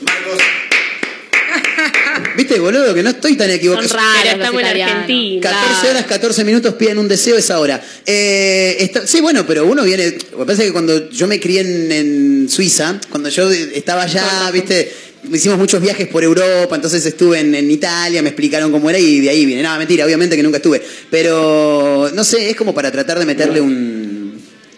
¿Viste, 2.36 2.58
boludo? 2.60 2.94
Que 2.94 3.02
no 3.02 3.10
estoy 3.10 3.36
tan 3.36 3.50
equivocado. 3.50 3.86
Son 3.88 3.98
raros 3.98 4.32
estamos 4.32 4.60
en. 4.62 4.66
Argentina. 4.66 5.50
14 5.50 5.90
horas, 5.90 6.04
14 6.06 6.44
minutos, 6.44 6.74
piden 6.74 6.98
un 6.98 7.08
deseo 7.08 7.36
esa 7.36 7.58
hora. 7.58 7.82
Eh, 8.06 8.76
está- 8.80 9.06
sí, 9.06 9.20
bueno, 9.20 9.44
pero 9.46 9.66
uno 9.66 9.82
viene. 9.84 10.16
Lo 10.32 10.38
que 10.38 10.44
pasa 10.46 10.62
es 10.62 10.68
que 10.68 10.72
cuando 10.72 11.10
yo 11.10 11.26
me 11.26 11.40
crié 11.40 11.60
en, 11.60 11.92
en 11.92 12.48
Suiza, 12.48 13.00
cuando 13.10 13.28
yo 13.28 13.50
estaba 13.50 14.02
allá, 14.04 14.50
viste, 14.52 14.92
hicimos 15.32 15.58
muchos 15.58 15.80
viajes 15.80 16.08
por 16.08 16.22
Europa, 16.24 16.74
entonces 16.74 17.04
estuve 17.04 17.40
en, 17.40 17.54
en 17.54 17.70
Italia, 17.70 18.22
me 18.22 18.28
explicaron 18.30 18.70
cómo 18.70 18.88
era 18.90 18.98
y 18.98 19.20
de 19.20 19.30
ahí 19.30 19.46
viene. 19.46 19.62
Nada, 19.62 19.78
mentira, 19.78 20.04
obviamente 20.04 20.36
que 20.36 20.42
nunca 20.42 20.58
estuve. 20.58 20.82
Pero 21.10 22.10
no 22.14 22.24
sé, 22.24 22.50
es 22.50 22.56
como 22.56 22.74
para 22.74 22.90
tratar 22.90 23.18
de 23.18 23.26
meterle 23.26 23.60
un. 23.60 24.18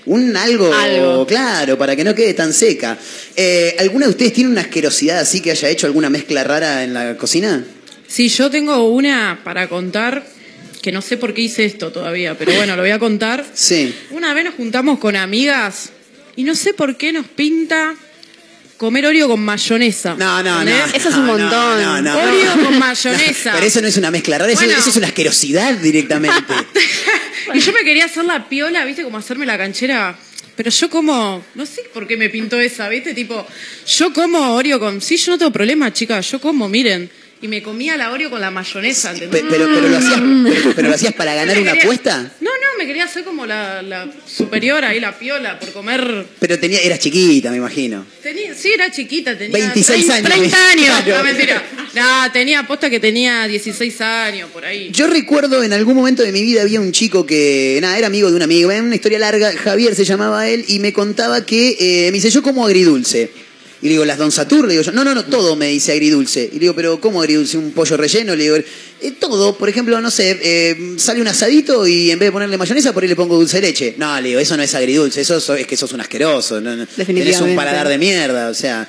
Un 0.07 0.37
algo, 0.37 0.73
Algo. 0.75 1.27
claro, 1.27 1.77
para 1.79 1.95
que 1.95 2.03
no 2.03 2.15
quede 2.15 2.35
tan 2.35 2.53
seca. 2.53 2.99
Eh, 3.37 3.77
¿Alguna 3.79 4.07
de 4.07 4.11
ustedes 4.11 4.33
tiene 4.33 4.51
una 4.51 4.63
asquerosidad 4.63 5.19
así 5.19 5.41
que 5.41 5.51
haya 5.51 5.69
hecho 5.69 5.87
alguna 5.87 6.09
mezcla 6.11 6.43
rara 6.43 6.83
en 6.83 6.95
la 6.95 7.17
cocina? 7.17 7.65
Sí, 8.09 8.29
yo 8.29 8.51
tengo 8.51 8.89
una 8.89 9.41
para 9.45 9.69
contar, 9.69 10.27
que 10.83 10.91
no 10.91 11.01
sé 11.03 11.17
por 11.17 11.33
qué 11.35 11.43
hice 11.43 11.65
esto 11.65 11.93
todavía, 11.93 12.37
pero 12.37 12.53
bueno, 12.55 12.75
lo 12.75 12.83
voy 12.83 12.91
a 12.91 12.99
contar. 12.99 13.45
Sí. 13.55 13.95
Una 14.11 14.35
vez 14.35 14.47
nos 14.47 14.55
juntamos 14.55 14.99
con 14.99 15.15
amigas 15.15 15.91
y 16.35 16.43
no 16.43 16.55
sé 16.57 16.73
por 16.75 16.97
qué 16.97 17.13
nos 17.13 17.27
pinta 17.27 17.95
comer 18.81 19.05
Oreo 19.05 19.29
con 19.29 19.45
mayonesa. 19.45 20.15
No, 20.15 20.43
no, 20.43 20.65
no. 20.65 20.71
Eso 20.71 21.11
es 21.11 21.15
un 21.15 21.27
no, 21.27 21.37
montón. 21.37 21.83
no, 21.83 22.01
no. 22.01 22.19
Oreo 22.19 22.65
con 22.65 22.79
mayonesa. 22.79 23.53
Pero 23.53 23.67
eso 23.67 23.83
no 23.83 23.89
es 23.89 23.97
una 23.99 24.11
mezcla 24.11 24.39
rara, 24.39 24.51
eso, 24.51 24.63
Bueno. 24.63 24.79
eso 24.79 24.89
es 24.89 24.97
una 24.97 25.09
asquerosidad 25.09 25.75
directamente. 25.75 26.55
y 27.55 27.61
yo 27.61 27.75
me 27.75 27.81
quería 27.81 28.07
hacer 28.07 28.25
la 28.25 28.49
piola, 28.49 28.87
¿viste? 28.87 29.05
Como 29.05 29.19
hacerme 29.19 29.45
la 29.45 29.59
canchera. 29.59 30.19
Pero 30.57 30.71
yo 30.71 30.89
como, 30.89 31.45
no 31.55 31.67
sé 31.67 31.83
por 31.93 32.07
qué 32.07 32.17
me 32.17 32.31
pintó 32.31 32.59
esa, 32.59 32.89
¿viste? 32.89 33.13
Tipo, 33.13 33.47
yo 33.87 34.15
como 34.15 34.55
Oreo 34.55 34.81
con... 34.81 35.03
Sí, 35.03 35.19
yo 35.19 35.33
no 35.33 35.39
tengo 35.39 35.53
problema, 35.53 35.93
chicas, 35.93 36.31
yo 36.31 36.41
como, 36.41 36.67
miren. 36.67 37.11
Y 37.43 37.49
me 37.49 37.63
comía 37.63 37.97
la 37.97 38.11
Oreo 38.13 38.29
con 38.29 38.39
la 38.41 38.51
mayonesa, 38.51 39.13
¿entendés? 39.13 39.41
Pe- 39.41 39.47
pero, 39.49 39.67
pero, 39.75 39.89
lo 39.89 39.97
hacías, 39.97 40.21
pero, 40.45 40.73
pero 40.77 40.89
lo 40.89 40.95
hacías 40.95 41.15
para 41.15 41.35
ganar 41.35 41.57
una 41.59 41.71
quería- 41.73 41.83
apuesta. 41.85 42.31
No, 42.41 42.51
no, 42.51 42.79
me 42.79 42.87
quería 42.87 43.05
hacer 43.05 43.25
como 43.25 43.47
la, 43.47 43.81
la 43.81 44.11
superior 44.27 44.85
ahí, 44.85 45.01
la 45.01 45.19
piola, 45.19 45.59
por 45.59 45.73
comer... 45.73 46.27
Pero 46.39 46.59
tenía, 46.59 46.81
eras 46.81 46.99
chiquita, 46.99 47.51
me 47.51 47.57
imagino. 47.57 48.05
Tenía, 48.23 48.55
sí, 48.55 48.73
era 48.75 48.91
chiquita, 48.91 49.39
tenía 49.39 49.57
26 49.59 50.07
30, 50.07 50.15
años. 50.17 50.33
30 50.51 50.69
años. 50.71 50.87
Claro. 51.05 51.17
No, 51.19 51.25
mentira. 51.25 51.63
No, 51.95 52.33
tenía 52.33 52.59
aposta 52.61 52.91
que 52.91 53.01
tenía 53.01 53.49
16 53.49 54.01
años, 54.03 54.51
por 54.51 54.67
ahí. 54.67 54.91
Yo 54.93 55.07
recuerdo 55.07 55.63
en 55.65 55.73
algún 55.73 55.95
momento 55.95 56.23
de 56.23 56.33
mi 56.33 56.43
vida 56.43 56.61
había 56.61 56.79
un 56.81 56.93
chico 56.93 57.25
que, 57.25 57.79
nada, 57.81 57.97
era 57.97 58.09
amigo 58.09 58.29
de 58.29 58.37
un 58.37 58.43
amigo, 58.43 58.69
una 58.69 58.95
historia 58.95 59.19
larga, 59.19 59.51
Javier 59.57 59.95
se 59.95 60.05
llamaba 60.05 60.47
él, 60.47 60.67
y 60.69 60.79
me 60.79 60.93
contaba 60.93 61.47
que, 61.47 61.77
eh, 61.81 62.07
me 62.11 62.13
dice, 62.17 62.29
yo 62.29 62.43
como 62.43 62.67
agridulce. 62.67 63.31
Y 63.83 63.87
le 63.87 63.91
digo, 63.93 64.05
¿las 64.05 64.19
Don 64.19 64.31
Satur? 64.31 64.67
Le 64.67 64.73
digo 64.75 64.83
yo, 64.83 64.93
no, 64.93 65.05
no, 65.05 65.15
no, 65.15 65.25
todo 65.25 65.57
me 65.57 65.69
dice 65.69 65.93
agridulce. 65.93 66.45
Y 66.51 66.55
le 66.55 66.61
digo, 66.61 66.75
¿pero 66.75 67.01
cómo 67.01 67.21
agridulce? 67.23 67.57
¿Un 67.57 67.73
pollo 67.73 67.97
relleno? 67.97 68.37
Le 68.37 68.43
digo, 68.45 68.57
"Eh, 68.57 69.13
todo, 69.19 69.57
por 69.57 69.69
ejemplo, 69.71 69.99
no 70.03 70.11
sé, 70.11 70.39
eh, 70.43 70.95
sale 70.99 71.21
un 71.23 71.29
asadito 71.29 71.87
y 71.87 72.11
en 72.11 72.19
vez 72.19 72.27
de 72.29 72.33
ponerle 72.33 72.59
mayonesa, 72.59 72.93
por 72.93 73.03
ahí 73.03 73.09
le 73.09 73.17
pongo 73.17 73.37
dulce 73.37 73.61
de 73.61 73.69
leche. 73.69 73.95
No, 73.97 74.21
le 74.21 74.29
digo, 74.29 74.41
eso 74.41 74.55
no 74.57 74.63
es 74.63 74.75
agridulce, 74.75 75.23
eso 75.23 75.41
so- 75.41 75.55
es 75.55 75.67
que 75.67 75.77
sos 75.79 75.93
un 75.93 76.01
asqueroso. 76.03 76.61
No, 76.61 76.77
no. 76.77 76.87
Tenés 76.87 77.41
un 77.41 77.57
paladar 77.57 77.89
de 77.89 77.97
mierda, 77.97 78.51
o 78.51 78.55
sea, 78.55 78.87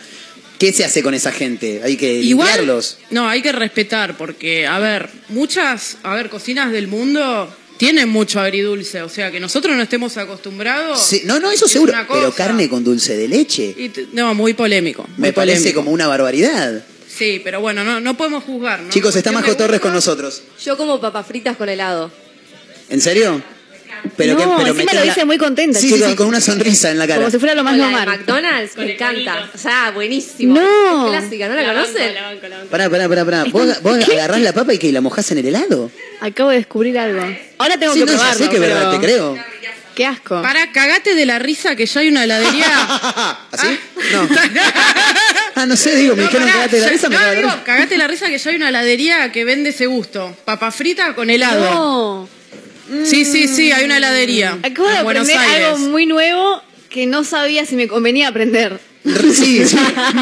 ¿qué 0.59 0.73
se 0.73 0.83
hace 0.83 1.01
con 1.01 1.13
esa 1.13 1.31
gente? 1.31 1.79
Hay 1.83 1.95
que 1.95 2.13
Igual, 2.15 2.47
limpiarlos. 2.49 2.97
no, 3.11 3.29
hay 3.29 3.41
que 3.41 3.53
respetar, 3.53 4.17
porque, 4.17 4.67
a 4.67 4.77
ver, 4.79 5.07
muchas, 5.29 5.97
a 6.03 6.15
ver, 6.15 6.29
cocinas 6.29 6.71
del 6.73 6.87
mundo 6.87 7.49
tienen 7.81 8.09
mucho 8.09 8.39
agridulce, 8.39 9.01
o 9.01 9.09
sea, 9.09 9.31
que 9.31 9.39
nosotros 9.39 9.75
no 9.75 9.81
estemos 9.81 10.15
acostumbrados. 10.15 11.01
Sí, 11.03 11.23
no, 11.25 11.39
no, 11.39 11.49
eso 11.49 11.65
es 11.65 11.71
seguro, 11.71 11.91
una 11.93 12.07
pero 12.07 12.31
carne 12.31 12.69
con 12.69 12.83
dulce 12.83 13.17
de 13.17 13.27
leche. 13.27 13.73
Y 13.75 13.91
no, 14.13 14.35
muy 14.35 14.53
polémico. 14.53 15.01
muy 15.17 15.29
Me 15.29 15.33
parece 15.33 15.61
polémico. 15.61 15.79
como 15.79 15.91
una 15.91 16.05
barbaridad. 16.05 16.85
Sí, 17.09 17.41
pero 17.43 17.59
bueno, 17.59 17.83
no, 17.83 17.99
no 17.99 18.15
podemos 18.15 18.43
juzgar, 18.43 18.81
¿no? 18.81 18.91
Chicos, 18.91 19.15
está 19.15 19.31
Majo 19.31 19.57
Torres 19.57 19.79
con 19.79 19.93
nosotros. 19.93 20.43
Yo 20.63 20.77
como 20.77 21.01
papas 21.01 21.25
fritas 21.25 21.57
con 21.57 21.69
helado. 21.69 22.11
¿En 22.87 23.01
serio? 23.01 23.41
Pero 24.17 24.33
No, 24.33 24.39
que, 24.39 24.45
pero 24.63 24.67
encima 24.75 24.93
lo 24.93 24.99
la- 24.99 25.05
dice 25.05 25.25
muy 25.25 25.37
contenta, 25.37 25.79
Sí, 25.79 25.87
sí, 25.89 25.93
chicos. 25.95 26.09
sí, 26.09 26.15
con 26.15 26.27
una 26.27 26.41
sonrisa 26.41 26.91
en 26.91 26.97
la 26.99 27.07
cara. 27.07 27.19
Como 27.19 27.31
si 27.31 27.39
fuera 27.39 27.55
lo 27.55 27.63
más 27.63 27.73
de 27.75 27.79
normal. 27.81 28.05
McDonald's, 28.07 28.73
Con 28.75 28.85
me 28.85 28.93
encanta. 28.93 29.49
O 29.53 29.57
sea, 29.57 29.91
buenísimo. 29.91 30.55
No. 30.59 31.05
Es 31.13 31.19
clásica, 31.19 31.47
¿no 31.49 31.55
la, 31.55 31.65
conocen? 31.65 32.13
la 32.13 32.21
banco, 32.23 32.41
banco. 32.49 32.67
Pará, 32.69 32.89
pará, 32.89 33.07
pará, 33.09 33.25
pará. 33.25 33.43
¿Vos, 33.45 33.81
vos 33.81 34.09
agarrás 34.09 34.41
la 34.41 34.53
papa 34.53 34.73
y 34.73 34.77
que 34.79 34.91
la 34.91 35.01
mojás 35.01 35.29
en 35.31 35.37
el 35.39 35.45
helado? 35.47 35.89
Acabo 36.21 36.49
de 36.49 36.57
descubrir 36.57 36.97
algo. 36.99 37.21
Ahora 37.57 37.77
tengo 37.77 37.93
sí, 37.93 37.99
que 37.99 38.05
no, 38.05 38.11
probarlo. 38.13 38.37
sé 38.43 38.49
que 38.49 38.55
es 38.55 38.61
verdad, 38.61 38.79
pero- 38.89 38.99
te 38.99 39.05
creo. 39.05 39.37
Qué 39.95 40.05
asco. 40.05 40.41
Para, 40.41 40.71
cagate 40.71 41.15
de 41.15 41.25
la 41.25 41.37
risa 41.37 41.75
que 41.75 41.85
ya 41.85 41.99
hay 41.99 42.07
una 42.07 42.23
heladería. 42.23 42.65
¿Así? 43.51 43.79
No. 44.13 44.27
Ah, 45.53 45.65
no 45.65 45.75
sé, 45.75 45.95
digo, 45.95 46.15
me 46.15 46.23
No, 46.23 46.27
dijeron 46.29 46.47
pará, 46.47 46.57
cagate 46.59 46.75
de 46.77 46.81
la 46.83 46.89
risa, 46.89 47.09
me 47.09 47.15
no, 47.15 47.21
de 47.21 47.27
la 47.27 47.35
digo, 47.35 47.49
cagate 47.65 47.97
la 47.97 48.07
risa 48.07 48.27
que 48.29 48.37
ya 48.37 48.49
hay 48.51 48.55
una 48.55 48.69
heladería 48.69 49.31
que 49.33 49.43
vende 49.43 49.71
ese 49.71 49.85
gusto. 49.85 50.35
Papa 50.45 50.71
frita 50.71 51.13
con 51.13 51.29
helado. 51.29 51.59
No. 51.73 52.29
Sí, 53.05 53.25
sí, 53.25 53.47
sí, 53.47 53.71
hay 53.71 53.85
una 53.85 53.97
heladería. 53.97 54.57
Acabo 54.63 54.89
de 54.89 54.97
en 54.97 55.03
Buenos 55.03 55.29
aprender 55.29 55.49
Aires. 55.49 55.67
algo 55.69 55.89
muy 55.89 56.05
nuevo 56.05 56.61
que 56.89 57.05
no 57.05 57.23
sabía 57.23 57.65
si 57.65 57.75
me 57.75 57.87
convenía 57.87 58.27
aprender. 58.27 58.79
Sí, 59.03 59.65
sí, 59.65 59.75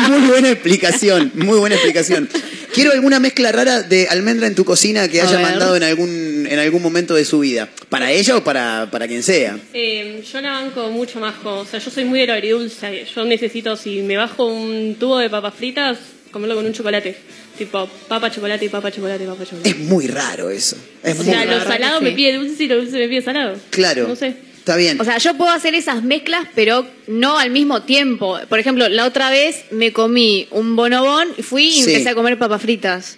muy 0.09 0.27
buena 0.27 0.51
explicación, 0.51 1.31
muy 1.35 1.59
buena 1.59 1.75
explicación. 1.75 2.29
Quiero 2.73 2.91
alguna 2.93 3.19
mezcla 3.19 3.51
rara 3.51 3.81
de 3.81 4.07
almendra 4.07 4.47
en 4.47 4.55
tu 4.55 4.63
cocina 4.63 5.07
que 5.09 5.21
haya 5.21 5.39
mandado 5.39 5.75
en 5.75 5.83
algún, 5.83 6.47
en 6.49 6.59
algún 6.59 6.81
momento 6.81 7.15
de 7.15 7.25
su 7.25 7.39
vida. 7.39 7.67
¿Para 7.89 8.11
ella 8.11 8.37
o 8.37 8.43
para, 8.43 8.87
para 8.91 9.07
quien 9.07 9.23
sea? 9.23 9.57
Eh, 9.73 10.23
yo 10.31 10.39
la 10.39 10.51
banco 10.51 10.89
mucho 10.91 11.19
más. 11.19 11.35
O 11.43 11.65
sea, 11.65 11.79
yo 11.79 11.89
soy 11.89 12.05
muy 12.05 12.19
de 12.19 12.27
lo 12.27 12.33
agridulce. 12.33 13.05
Yo 13.13 13.25
necesito, 13.25 13.75
si 13.75 14.01
me 14.03 14.15
bajo 14.15 14.45
un 14.45 14.95
tubo 14.99 15.17
de 15.17 15.29
papas 15.29 15.55
fritas, 15.55 15.97
comerlo 16.31 16.55
con 16.55 16.65
un 16.65 16.73
chocolate. 16.73 17.17
Tipo, 17.59 17.87
papa, 18.07 18.31
chocolate 18.31 18.65
y 18.65 18.69
papa, 18.69 18.89
chocolate, 18.91 19.25
papa, 19.25 19.43
chocolate. 19.43 19.69
Es 19.69 19.77
muy 19.79 20.07
raro 20.07 20.49
eso. 20.49 20.77
Es 21.03 21.13
O 21.19 21.23
muy 21.23 21.25
sea, 21.25 21.43
lo 21.45 21.61
salado 21.63 21.99
sí. 21.99 22.05
me 22.05 22.11
pide 22.13 22.37
dulce 22.37 22.63
y 22.63 22.67
lo 22.67 22.77
dulce 22.77 22.97
me 22.97 23.07
pide 23.09 23.21
salado. 23.21 23.55
Claro. 23.69 24.07
No 24.07 24.15
sé. 24.15 24.33
Está 24.57 24.75
bien. 24.77 24.99
O 24.99 25.03
sea, 25.03 25.17
yo 25.17 25.35
puedo 25.35 25.51
hacer 25.51 25.75
esas 25.75 26.01
mezclas, 26.03 26.47
pero 26.55 26.87
no 27.07 27.37
al 27.37 27.49
mismo 27.51 27.81
tiempo. 27.83 28.39
Por 28.49 28.59
ejemplo, 28.59 28.87
la 28.89 29.05
otra 29.05 29.29
vez 29.29 29.65
me 29.71 29.91
comí 29.93 30.47
un 30.51 30.75
bonobón 30.75 31.27
y 31.37 31.43
fui 31.43 31.67
y 31.67 31.83
Sí. 31.83 31.89
empecé 31.91 32.09
a 32.09 32.15
comer 32.15 32.37
papas 32.39 32.61
fritas. 32.61 33.17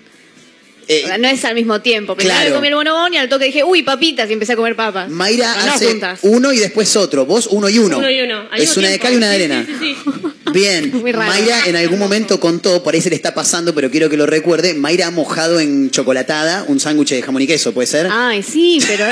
Eh, 0.92 1.02
O 1.06 1.08
sea, 1.08 1.18
no 1.18 1.28
es 1.28 1.46
al 1.46 1.56
mismo 1.56 1.82
tiempo. 1.82 2.16
Primero 2.16 2.38
claro. 2.40 2.56
comí 2.56 2.68
el 2.68 2.76
bonobón 2.76 3.14
y 3.14 3.18
al 3.18 3.30
toque 3.30 3.46
dije, 3.46 3.64
uy, 3.64 3.84
papitas, 3.84 4.30
y 4.30 4.34
empecé 4.34 4.54
a 4.54 4.56
comer 4.56 4.76
papas. 4.76 5.10
Mayra 5.10 5.54
no 5.66 5.72
hace 5.74 5.88
juntas. 5.88 6.20
uno 6.24 6.52
y 6.52 6.60
después 6.60 6.96
otro. 6.96 7.26
Vos 7.26 7.48
uno 7.52 7.70
y 7.70 7.80
uno. 7.80 7.98
Uno 7.98 8.10
y 8.10 8.22
uno. 8.22 8.48
al 8.52 8.62
Es 8.62 8.76
una 8.78 8.90
de 8.90 9.00
cal 9.00 9.14
y 9.14 9.18
una 9.18 9.30
de 9.30 9.36
arena. 9.36 9.66
Sí, 9.66 9.76
sí, 9.80 9.96
sí. 10.04 10.12
Bien. 10.54 10.92
Muy 11.02 11.12
raro. 11.12 11.32
Mayra 11.32 11.66
en 11.68 11.76
algún 11.78 12.00
momento 12.00 12.40
contó, 12.40 12.84
por 12.84 12.94
ahí 12.94 13.02
se 13.02 13.10
le 13.10 13.16
está 13.16 13.34
pasando, 13.34 13.74
pero 13.74 13.90
quiero 13.90 14.10
que 14.10 14.18
lo 14.18 14.26
recuerde. 14.26 14.74
Mayra 14.74 15.08
ha 15.08 15.12
mojado 15.12 15.60
en 15.60 15.90
chocolatada 15.92 16.66
un 16.68 16.80
sándwich 16.80 17.10
de 17.12 17.22
jamón 17.22 17.42
y 17.42 17.48
queso, 17.48 17.74
¿puede 17.74 17.88
ser? 17.88 18.08
Ay, 18.12 18.44
sí, 18.44 18.80
pero 18.86 19.06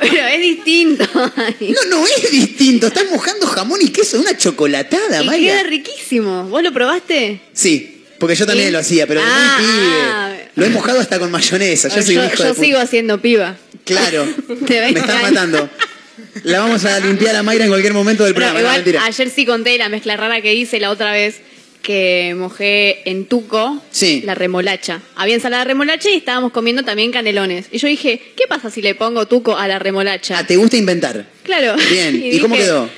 pero 0.00 0.26
es 0.26 0.40
distinto. 0.40 1.04
No, 1.14 1.84
no 1.90 2.06
es 2.06 2.30
distinto. 2.30 2.88
Estás 2.88 3.04
mojando 3.10 3.46
jamón 3.46 3.80
y 3.82 3.88
queso 3.88 4.16
en 4.16 4.22
una 4.22 4.36
chocolatada, 4.36 5.22
y 5.22 5.26
Mayra. 5.26 5.52
queda 5.60 5.62
riquísimo. 5.64 6.44
¿Vos 6.44 6.62
lo 6.62 6.72
probaste? 6.72 7.40
Sí, 7.52 7.91
porque 8.22 8.36
yo 8.36 8.46
también 8.46 8.72
lo 8.72 8.78
hacía, 8.78 9.04
pero 9.08 9.20
muy 9.20 9.28
Ah, 9.32 9.56
pibe. 9.58 10.00
ah. 10.00 10.36
Lo 10.54 10.64
he 10.64 10.68
mojado 10.70 11.00
hasta 11.00 11.18
con 11.18 11.28
mayonesa. 11.32 11.88
Yo 11.88 12.00
soy 12.02 12.16
un 12.18 12.24
hijo 12.26 12.30
de 12.44 12.48
yo 12.48 12.54
puta. 12.54 12.64
sigo 12.66 12.78
haciendo 12.78 13.20
piba. 13.20 13.56
Claro. 13.84 14.24
Me 14.68 14.80
20 14.80 15.00
están 15.00 15.22
matando. 15.22 15.68
La 16.44 16.60
vamos 16.60 16.84
a 16.84 17.00
limpiar 17.00 17.34
a 17.34 17.42
Mayra 17.42 17.64
en 17.64 17.70
cualquier 17.70 17.94
momento 17.94 18.22
del 18.24 18.32
programa. 18.34 18.60
igual, 18.60 18.84
ayer 19.02 19.28
sí 19.28 19.44
conté 19.44 19.76
la 19.76 19.88
mezcla 19.88 20.16
rara 20.16 20.40
que 20.40 20.54
hice 20.54 20.78
la 20.78 20.90
otra 20.90 21.10
vez 21.10 21.40
que 21.82 22.34
mojé 22.38 23.10
en 23.10 23.26
tuco 23.26 23.82
Sí. 23.90 24.22
la 24.24 24.36
remolacha. 24.36 25.00
Había 25.16 25.34
ensalada 25.34 25.64
de 25.64 25.68
remolacha 25.68 26.10
y 26.10 26.14
estábamos 26.18 26.52
comiendo 26.52 26.84
también 26.84 27.10
canelones. 27.10 27.66
Y 27.72 27.78
yo 27.78 27.88
dije, 27.88 28.20
¿qué 28.36 28.44
pasa 28.48 28.70
si 28.70 28.82
le 28.82 28.94
pongo 28.94 29.26
tuco 29.26 29.58
a 29.58 29.66
la 29.66 29.80
remolacha? 29.80 30.38
Ah, 30.38 30.46
¿te 30.46 30.54
gusta 30.56 30.76
inventar? 30.76 31.26
Claro. 31.42 31.74
Bien. 31.90 32.14
¿Y, 32.24 32.38
cómo 32.38 32.54
dije, 32.54 32.68
quedó? 32.68 32.88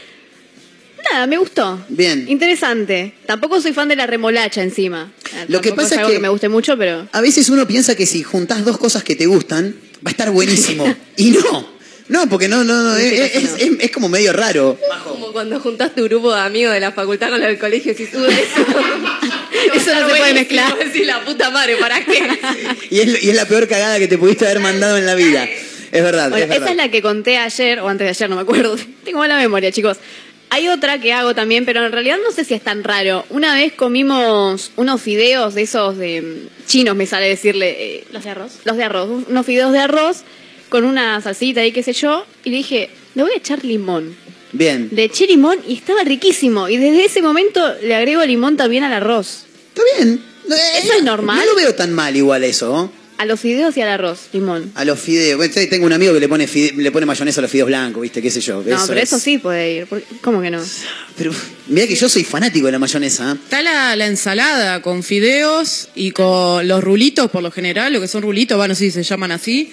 Nada, 1.13 1.27
me 1.27 1.37
gustó. 1.37 1.85
Bien. 1.89 2.27
Interesante. 2.29 3.15
Tampoco 3.27 3.61
soy 3.61 3.73
fan 3.73 3.89
de 3.89 3.97
la 3.97 4.07
remolacha 4.07 4.63
encima. 4.63 5.13
Eh, 5.35 5.45
Lo 5.49 5.61
que 5.61 5.73
pasa 5.73 5.95
es 5.95 5.99
algo 5.99 6.09
que- 6.09 6.15
que 6.17 6.21
me 6.21 6.29
guste 6.29 6.49
mucho, 6.49 6.77
pero 6.79 7.07
A 7.13 7.21
veces 7.21 7.49
uno 7.51 7.67
piensa 7.67 7.95
que 7.95 8.07
si 8.07 8.23
juntás 8.23 8.65
dos 8.65 8.79
cosas 8.79 9.03
que 9.05 9.15
te 9.17 9.27
gustan, 9.27 9.75
va 10.05 10.09
a 10.09 10.11
estar 10.11 10.31
buenísimo. 10.31 10.85
y 11.17 11.31
no. 11.31 11.75
No, 12.07 12.29
porque 12.29 12.49
no, 12.49 12.65
no, 12.65 12.83
no, 12.83 12.97
es, 12.97 13.13
es- 13.35 13.51
es- 13.59 13.71
es 13.81 13.91
como 13.91 14.09
medio 14.09 14.33
raro. 14.33 14.79
Como 15.05 15.33
cuando 15.33 15.59
juntas 15.61 15.95
tu 15.95 16.05
grupo 16.05 16.35
de 16.35 16.41
amigos 16.41 16.75
de 16.75 16.81
la 16.81 16.93
facultad 16.93 17.31
con 17.31 17.41
los 17.41 17.49
del 17.49 17.59
colegio 17.59 17.93
y 17.93 17.95
si 17.95 18.07
sube 18.07 18.29
eso. 18.29 18.67
Eso 19.75 19.95
no 19.95 20.09
se 20.09 20.15
puede 20.17 20.35
mezclar. 20.35 20.77
Decir 20.85 21.07
la 21.07 21.25
puta 21.25 21.49
madre, 21.51 21.77
¿para 21.77 22.05
qué? 22.05 22.21
Y 22.91 23.01
es, 23.01 23.23
y 23.25 23.31
es 23.31 23.37
la 23.37 23.47
peor 23.47 23.67
cagada 23.69 23.99
que 23.99 24.09
te 24.09 24.19
pudiste 24.19 24.45
haber 24.45 24.61
mandado 24.61 24.99
en 24.99 25.07
la 25.07 25.15
vida. 25.15 25.45
Es 25.91 26.03
verdad, 26.03 26.29
Bueno, 26.29 26.45
es 26.45 26.49
verdad. 26.51 26.65
esa 26.65 26.71
es 26.73 26.77
la 26.77 26.91
que 26.91 27.01
conté 27.01 27.39
ayer, 27.39 27.79
o 27.81 27.89
antes 27.89 28.05
de 28.05 28.11
ayer, 28.11 28.29
no 28.29 28.37
me 28.37 28.43
acuerdo. 28.43 28.77
Tengo 29.05 29.19
mala 29.21 29.39
memoria, 29.39 29.71
chicos. 29.73 29.97
Hay 30.55 30.69
otra 30.69 31.01
que 31.01 31.13
hago 31.13 31.35
también, 31.35 31.65
pero 31.65 31.85
en 31.85 31.91
realidad 31.91 32.17
no 32.25 32.31
sé 32.31 32.45
si 32.45 32.55
es 32.55 32.63
tan 32.63 32.85
raro. 32.85 33.25
Una 33.31 33.55
vez 33.55 33.73
comimos 33.73 34.71
unos 34.77 35.03
fideos 35.03 35.55
de 35.55 35.63
esos 35.63 35.97
de 35.97 36.23
mm, 36.23 36.67
chinos, 36.69 36.95
me 36.95 37.07
sale 37.07 37.29
decirle. 37.29 37.71
eh, 37.77 38.05
Los 38.13 38.23
de 38.23 38.31
arroz. 38.31 38.53
los 38.65 38.77
de 38.77 38.85
arroz, 38.85 39.25
unos 39.29 39.45
fideos 39.47 39.73
de 39.73 39.81
arroz 39.81 40.19
con 40.69 40.85
una 40.85 41.21
salsita 41.21 41.65
y 41.65 41.73
qué 41.73 41.83
sé 41.83 41.93
yo. 41.93 42.25
Y 42.45 42.51
le 42.51 42.57
dije, 42.59 42.91
le 43.17 43.23
voy 43.25 43.33
a 43.33 43.37
echar 43.37 43.65
limón. 43.65 44.17
Bien. 44.53 44.89
Le 44.93 45.05
eché 45.05 45.27
limón 45.27 45.59
y 45.67 45.75
estaba 45.75 46.05
riquísimo. 46.05 46.69
Y 46.69 46.77
desde 46.77 47.05
ese 47.05 47.21
momento 47.21 47.61
le 47.83 47.95
agrego 47.97 48.25
limón 48.25 48.57
también 48.57 48.85
al 48.85 48.93
arroz. 48.93 49.47
Está 49.71 49.83
bien. 49.99 50.23
Eh, 50.49 50.79
¿Eso 50.83 50.93
es 50.93 51.03
normal? 51.03 51.39
No 51.39 51.45
lo 51.47 51.57
veo 51.57 51.75
tan 51.75 51.93
mal 51.93 52.15
igual 52.15 52.45
eso, 52.45 52.69
¿no? 52.69 52.93
A 53.17 53.27
los 53.27 53.39
fideos 53.41 53.77
y 53.77 53.81
al 53.81 53.89
arroz, 53.91 54.29
limón. 54.33 54.73
A 54.75 54.85
los 54.85 54.99
fideos. 54.99 55.37
Bueno, 55.37 55.55
tengo 55.71 55.87
un 55.87 55.93
amigo 55.93 56.13
que 56.13 56.21
le 56.21 56.29
pone, 56.29 56.49
fide- 56.49 56.75
le 56.75 56.91
pone 56.91 57.07
mayonesa 57.07 57.41
a 57.41 57.43
los 57.43 57.51
fideos 57.51 57.69
blancos, 57.69 58.03
¿viste? 58.03 58.21
¿Qué 58.21 58.31
sé 58.31 58.41
yo? 58.41 58.57
No, 58.57 58.63
pero 58.89 58.99
es- 59.01 59.05
eso 59.09 59.19
sí 59.21 59.39
puede 59.39 59.73
ir. 59.73 59.87
¿Por- 59.87 60.03
¿Cómo 60.21 60.43
que 60.43 60.51
no? 60.51 60.61
Pero 61.17 61.31
mira 61.69 61.87
que 61.87 61.95
yo 61.95 62.09
soy 62.09 62.25
fanático 62.25 62.67
de 62.67 62.73
la 62.73 62.79
mayonesa. 62.81 63.31
¿eh? 63.33 63.35
Está 63.45 63.63
la, 63.63 63.95
la 63.95 64.07
ensalada 64.07 64.83
con 64.83 65.03
fideos 65.05 65.91
y 65.95 66.11
con 66.11 66.67
los 66.67 66.83
rulitos, 66.83 67.31
por 67.31 67.43
lo 67.43 67.53
general, 67.53 67.93
lo 67.93 68.01
que 68.01 68.09
son 68.09 68.23
rulitos, 68.23 68.57
bueno, 68.59 68.75
sí, 68.75 68.91
se 68.91 69.03
llaman 69.05 69.31
así. 69.31 69.73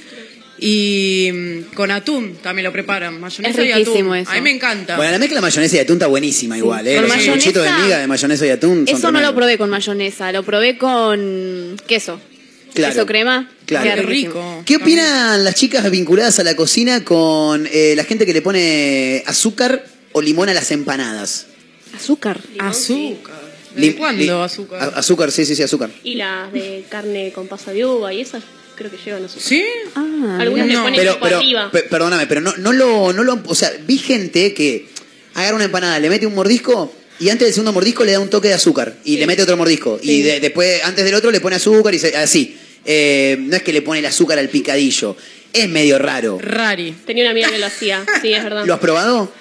Y 0.63 1.31
mm, 1.33 1.74
con 1.74 1.89
atún 1.89 2.36
también 2.43 2.65
lo 2.65 2.71
preparan, 2.71 3.19
mayonesa 3.19 3.62
Es 3.63 3.67
y 3.67 3.71
atún. 3.71 4.15
eso. 4.15 4.29
A 4.29 4.36
mí 4.36 4.41
me 4.41 4.51
encanta. 4.51 4.95
Bueno, 4.95 5.12
la 5.12 5.17
mezcla 5.17 5.38
de 5.38 5.41
mayonesa 5.41 5.75
y 5.77 5.79
atún 5.79 5.95
está 5.95 6.05
buenísima 6.07 6.55
igual, 6.57 6.86
¿eh? 6.86 6.95
Con 6.98 7.05
Los 7.05 7.13
sanguchitos 7.13 7.63
de 7.63 7.69
mayonesa- 7.69 7.86
miga 7.86 7.98
de 8.00 8.07
mayonesa 8.07 8.45
y 8.45 8.50
atún 8.50 8.86
son 8.88 8.95
Eso 8.98 9.12
no 9.12 9.21
lo 9.21 9.33
probé 9.33 9.57
con 9.57 9.71
mayonesa, 9.71 10.31
lo 10.31 10.43
probé 10.43 10.77
con 10.77 11.77
queso. 11.88 12.21
Claro. 12.73 12.93
Queso 12.93 13.05
crema. 13.05 13.49
Claro. 13.65 13.83
queda 13.85 13.95
Qué 13.95 14.01
rico. 14.03 14.63
¿Qué 14.65 14.75
opinan 14.77 15.43
las 15.43 15.55
chicas 15.55 15.89
vinculadas 15.91 16.39
a 16.39 16.43
la 16.43 16.55
cocina 16.55 17.03
con 17.03 17.67
eh, 17.71 17.93
la 17.95 18.03
gente 18.03 18.25
que 18.25 18.33
le 18.33 18.41
pone 18.41 19.23
azúcar 19.25 19.85
o 20.13 20.21
limón 20.21 20.49
a 20.49 20.53
las 20.53 20.71
empanadas? 20.71 21.47
Azúcar. 21.95 22.39
Azúcar. 22.59 23.35
¿De 23.75 23.95
cuándo 23.95 24.43
azúcar? 24.43 24.81
a- 24.81 24.99
azúcar, 24.99 25.31
sí, 25.31 25.45
sí, 25.45 25.55
sí, 25.55 25.63
azúcar. 25.63 25.89
Y 26.03 26.15
las 26.15 26.51
de 26.51 26.83
carne 26.89 27.31
con 27.33 27.47
pasa 27.47 27.71
de 27.71 27.85
uva 27.85 28.13
y 28.13 28.21
esas 28.21 28.43
creo 28.75 28.91
que 28.91 28.97
llevan 28.97 29.23
azúcar. 29.25 29.43
¿Sí? 29.43 29.63
Ah, 29.95 30.37
Algunas 30.39 30.67
le 30.67 30.77
ponen 30.77 30.95
Pero, 30.95 31.13
tipo 31.13 31.23
pero, 31.25 31.37
arriba. 31.37 31.71
pe- 31.71 31.83
perdóname, 31.83 32.27
pero 32.27 32.41
no, 32.41 32.53
no 32.57 32.73
lo, 32.73 33.13
no 33.13 33.23
lo, 33.23 33.41
o 33.45 33.55
sea, 33.55 33.71
vi 33.85 33.97
gente 33.97 34.53
que 34.53 34.87
agarra 35.35 35.55
una 35.55 35.65
empanada, 35.65 35.99
le 35.99 36.09
mete 36.09 36.25
un 36.27 36.35
mordisco 36.35 36.93
y 37.19 37.29
antes 37.29 37.47
del 37.47 37.53
segundo 37.53 37.71
mordisco 37.71 38.03
le 38.03 38.11
da 38.13 38.19
un 38.19 38.29
toque 38.29 38.49
de 38.49 38.55
azúcar 38.55 38.97
y 39.05 39.17
le 39.17 39.27
mete 39.27 39.43
otro 39.43 39.55
mordisco 39.55 39.99
y 40.01 40.21
de- 40.21 40.39
después, 40.41 40.83
antes 40.83 41.05
del 41.05 41.13
otro 41.13 41.31
le 41.31 41.39
pone 41.39 41.55
azúcar 41.55 41.93
y 41.93 41.99
se- 41.99 42.15
así. 42.17 42.57
Eh, 42.85 43.38
no 43.39 43.55
es 43.55 43.63
que 43.63 43.73
le 43.73 43.81
pone 43.81 44.00
el 44.00 44.05
azúcar 44.05 44.39
al 44.39 44.50
picadillo, 44.50 45.15
es 45.53 45.69
medio 45.69 46.00
raro. 46.00 46.39
Rari. 46.41 46.95
Tenía 47.05 47.23
una 47.23 47.31
amiga 47.31 47.50
que 47.50 47.59
lo 47.59 47.65
hacía, 47.65 48.03
sí, 48.21 48.33
es 48.33 48.43
verdad. 48.43 48.65
¿Lo 48.65 48.73
has 48.73 48.79
probado? 48.79 49.31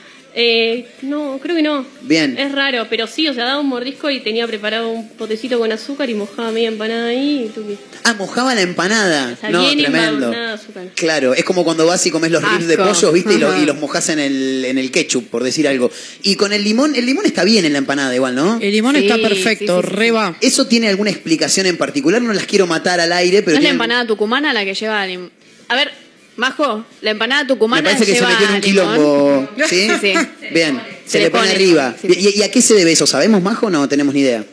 Eh, 0.43 0.87
no, 1.03 1.39
creo 1.43 1.55
que 1.55 1.63
no. 1.63 1.85
Bien. 2.01 2.39
Es 2.39 2.51
raro, 2.53 2.87
pero 2.89 3.07
sí, 3.07 3.29
o 3.29 3.35
sea, 3.35 3.45
daba 3.45 3.61
un 3.61 3.69
mordisco 3.69 4.09
y 4.09 4.21
tenía 4.21 4.47
preparado 4.47 4.89
un 4.89 5.07
potecito 5.11 5.59
con 5.59 5.71
azúcar 5.71 6.09
y 6.09 6.15
mojaba 6.15 6.51
media 6.51 6.69
empanada 6.69 7.09
ahí 7.09 7.51
y. 7.55 7.77
Ah, 8.05 8.15
mojaba 8.15 8.55
la 8.55 8.63
empanada. 8.63 9.35
O 9.35 9.37
sea, 9.39 9.51
no, 9.51 9.61
bien 9.61 9.79
tremendo. 9.81 10.33
azúcar. 10.33 10.87
Claro, 10.95 11.35
es 11.35 11.45
como 11.45 11.63
cuando 11.63 11.85
vas 11.85 12.07
y 12.07 12.11
comes 12.11 12.31
los 12.31 12.43
ribs 12.43 12.67
de 12.69 12.79
pollo, 12.79 13.13
¿viste? 13.13 13.35
Y, 13.35 13.39
lo- 13.39 13.49
Ajá. 13.51 13.63
y 13.63 13.67
los 13.67 13.77
mojas 13.77 14.09
en 14.09 14.19
el, 14.19 14.65
en 14.65 14.79
el 14.79 14.91
ketchup, 14.91 15.29
por 15.29 15.45
decir 15.45 15.69
algo. 15.69 15.91
Y 16.23 16.37
con 16.37 16.55
el 16.55 16.65
limón, 16.65 16.95
el 16.97 17.05
limón 17.05 17.27
está 17.27 17.45
bien 17.45 17.67
en 17.67 17.73
la 17.73 17.79
empanada 17.79 18.15
igual, 18.15 18.35
¿no? 18.35 18.59
El 18.63 18.73
limón 18.73 18.97
Sí, 18.97 19.03
está 19.07 19.19
perfecto, 19.19 19.83
sí, 19.83 19.87
sí. 19.89 19.95
re 19.95 20.11
va. 20.11 20.37
¿Eso 20.41 20.67
tiene 20.67 20.89
alguna 20.89 21.11
explicación 21.11 21.67
en 21.67 21.77
particular? 21.77 22.23
No 22.23 22.33
las 22.33 22.47
quiero 22.47 22.67
matar 22.67 22.99
al 22.99 23.13
aire, 23.13 23.43
pero 23.43 23.57
¿No 23.57 23.59
es 23.59 23.65
la 23.65 23.71
empanada 23.71 24.07
tucumana 24.07 24.55
la 24.55 24.65
que 24.65 24.73
lleva 24.75 25.07
lim- 25.07 25.29
A 25.69 25.77
ver, 25.77 25.91
Majo, 26.41 26.85
la 27.03 27.11
empanada 27.11 27.43
Me 27.45 27.49
tucumana 27.49 27.83
parece 27.85 28.07
que 28.07 28.13
se 28.15 28.19
lleva 28.21 28.31
metió 28.31 28.49
en 28.49 28.55
un 28.55 28.61
quilombo. 28.61 29.49
¿Sí? 29.69 29.89
Sí. 30.01 30.15
Bien. 30.53 30.81
Se, 31.05 31.13
Se 31.13 31.19
le 31.19 31.25
le 31.25 31.31
pone 31.31 31.43
pone 31.45 31.55
arriba. 31.55 31.95
sí. 32.01 32.09
¿Y, 32.09 32.41
y 32.41 32.43
a 32.43 32.51
qué 32.51 32.63
se 32.63 32.75
debe 32.75 32.93
eso? 32.93 33.07
¿Sabemos, 33.07 33.43
Majo? 33.43 33.69
No 33.71 33.89
tenemos 33.89 34.15
ni 34.15 34.21
idea. 34.21 34.45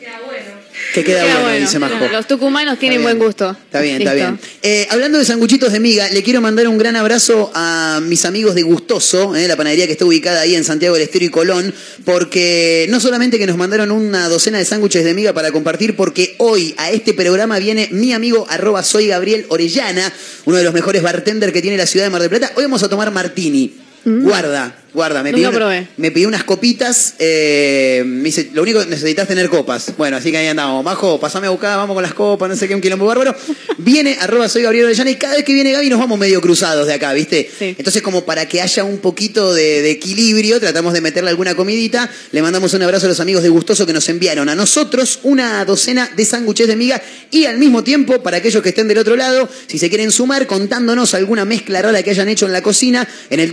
Que 0.94 1.04
queda, 1.04 1.22
Queda 1.22 1.32
bueno, 1.34 1.48
bueno. 1.48 1.60
dice 1.60 1.78
Majo. 1.78 2.08
Los 2.10 2.26
tucumanos 2.26 2.78
tienen 2.78 3.02
buen 3.02 3.18
gusto. 3.18 3.50
Está 3.50 3.80
bien, 3.80 4.00
está 4.00 4.14
bien. 4.14 4.38
Eh, 4.62 4.86
hablando 4.90 5.18
de 5.18 5.24
sanguchitos 5.24 5.72
de 5.72 5.80
miga, 5.80 6.08
le 6.08 6.22
quiero 6.22 6.40
mandar 6.40 6.66
un 6.66 6.78
gran 6.78 6.96
abrazo 6.96 7.50
a 7.54 8.00
mis 8.02 8.24
amigos 8.24 8.54
de 8.54 8.62
Gustoso, 8.62 9.36
eh, 9.36 9.46
la 9.46 9.56
panadería 9.56 9.86
que 9.86 9.92
está 9.92 10.04
ubicada 10.06 10.40
ahí 10.40 10.54
en 10.54 10.64
Santiago 10.64 10.94
del 10.94 11.04
Estero 11.04 11.26
y 11.26 11.28
Colón, 11.28 11.74
porque 12.04 12.86
no 12.90 13.00
solamente 13.00 13.38
que 13.38 13.46
nos 13.46 13.56
mandaron 13.56 13.90
una 13.90 14.28
docena 14.28 14.58
de 14.58 14.64
sándwiches 14.64 15.04
de 15.04 15.14
miga 15.14 15.32
para 15.32 15.52
compartir, 15.52 15.94
porque 15.94 16.34
hoy 16.38 16.74
a 16.78 16.90
este 16.90 17.12
programa 17.12 17.58
viene 17.58 17.88
mi 17.90 18.12
amigo 18.12 18.46
arroba 18.48 18.82
soy 18.82 19.08
Gabriel 19.08 19.46
Orellana, 19.48 20.12
uno 20.46 20.56
de 20.56 20.64
los 20.64 20.72
mejores 20.72 21.02
bartenders 21.02 21.52
que 21.52 21.60
tiene 21.62 21.76
la 21.76 21.86
ciudad 21.86 22.06
de 22.06 22.10
Mar 22.10 22.20
del 22.20 22.30
Plata. 22.30 22.52
Hoy 22.56 22.64
vamos 22.64 22.82
a 22.82 22.88
tomar 22.88 23.10
martini. 23.10 23.74
Guarda, 24.04 24.74
guarda, 24.98 25.22
me 25.22 25.32
pidió, 25.32 25.52
probé. 25.52 25.86
me 25.96 26.10
pidió 26.10 26.26
unas 26.26 26.42
copitas, 26.42 27.14
eh, 27.20 28.02
me 28.04 28.24
dice, 28.24 28.50
lo 28.52 28.62
único 28.62 28.80
que 28.80 28.86
necesitas 28.86 29.22
es 29.22 29.28
tener 29.28 29.48
copas. 29.48 29.92
Bueno, 29.96 30.16
así 30.16 30.32
que 30.32 30.38
ahí 30.38 30.48
andamos. 30.48 30.84
Majo, 30.84 31.20
pasame 31.20 31.46
a 31.46 31.50
buscar, 31.50 31.76
vamos 31.76 31.94
con 31.94 32.02
las 32.02 32.14
copas, 32.14 32.48
no 32.48 32.56
sé 32.56 32.66
qué, 32.66 32.74
un 32.74 32.80
quilombo 32.80 33.06
bárbaro. 33.06 33.32
Viene, 33.78 34.16
arroba 34.20 34.48
soy 34.48 34.62
Gabriel 34.62 34.86
Orellana, 34.86 35.10
y 35.12 35.14
cada 35.14 35.36
vez 35.36 35.44
que 35.44 35.54
viene 35.54 35.70
Gaby 35.70 35.88
nos 35.88 36.00
vamos 36.00 36.18
medio 36.18 36.40
cruzados 36.40 36.88
de 36.88 36.94
acá, 36.94 37.12
¿viste? 37.12 37.48
Sí. 37.56 37.76
Entonces, 37.78 38.02
como 38.02 38.24
para 38.24 38.48
que 38.48 38.60
haya 38.60 38.82
un 38.82 38.98
poquito 38.98 39.54
de, 39.54 39.82
de 39.82 39.90
equilibrio, 39.92 40.58
tratamos 40.58 40.92
de 40.94 41.00
meterle 41.00 41.30
alguna 41.30 41.54
comidita. 41.54 42.10
Le 42.32 42.42
mandamos 42.42 42.74
un 42.74 42.82
abrazo 42.82 43.06
a 43.06 43.10
los 43.10 43.20
amigos 43.20 43.44
de 43.44 43.50
Gustoso 43.50 43.86
que 43.86 43.92
nos 43.92 44.08
enviaron 44.08 44.48
a 44.48 44.56
nosotros 44.56 45.20
una 45.22 45.64
docena 45.64 46.10
de 46.16 46.24
sándwiches 46.24 46.66
de 46.66 46.74
miga 46.74 47.00
y 47.30 47.44
al 47.44 47.58
mismo 47.58 47.84
tiempo, 47.84 48.20
para 48.22 48.38
aquellos 48.38 48.62
que 48.64 48.70
estén 48.70 48.88
del 48.88 48.98
otro 48.98 49.14
lado, 49.14 49.48
si 49.68 49.78
se 49.78 49.88
quieren 49.88 50.10
sumar, 50.10 50.48
contándonos 50.48 51.14
alguna 51.14 51.44
mezcla 51.44 51.82
rara 51.82 52.02
que 52.02 52.10
hayan 52.10 52.28
hecho 52.28 52.46
en 52.46 52.52
la 52.52 52.62
cocina, 52.62 53.06
en 53.30 53.38
el 53.38 53.52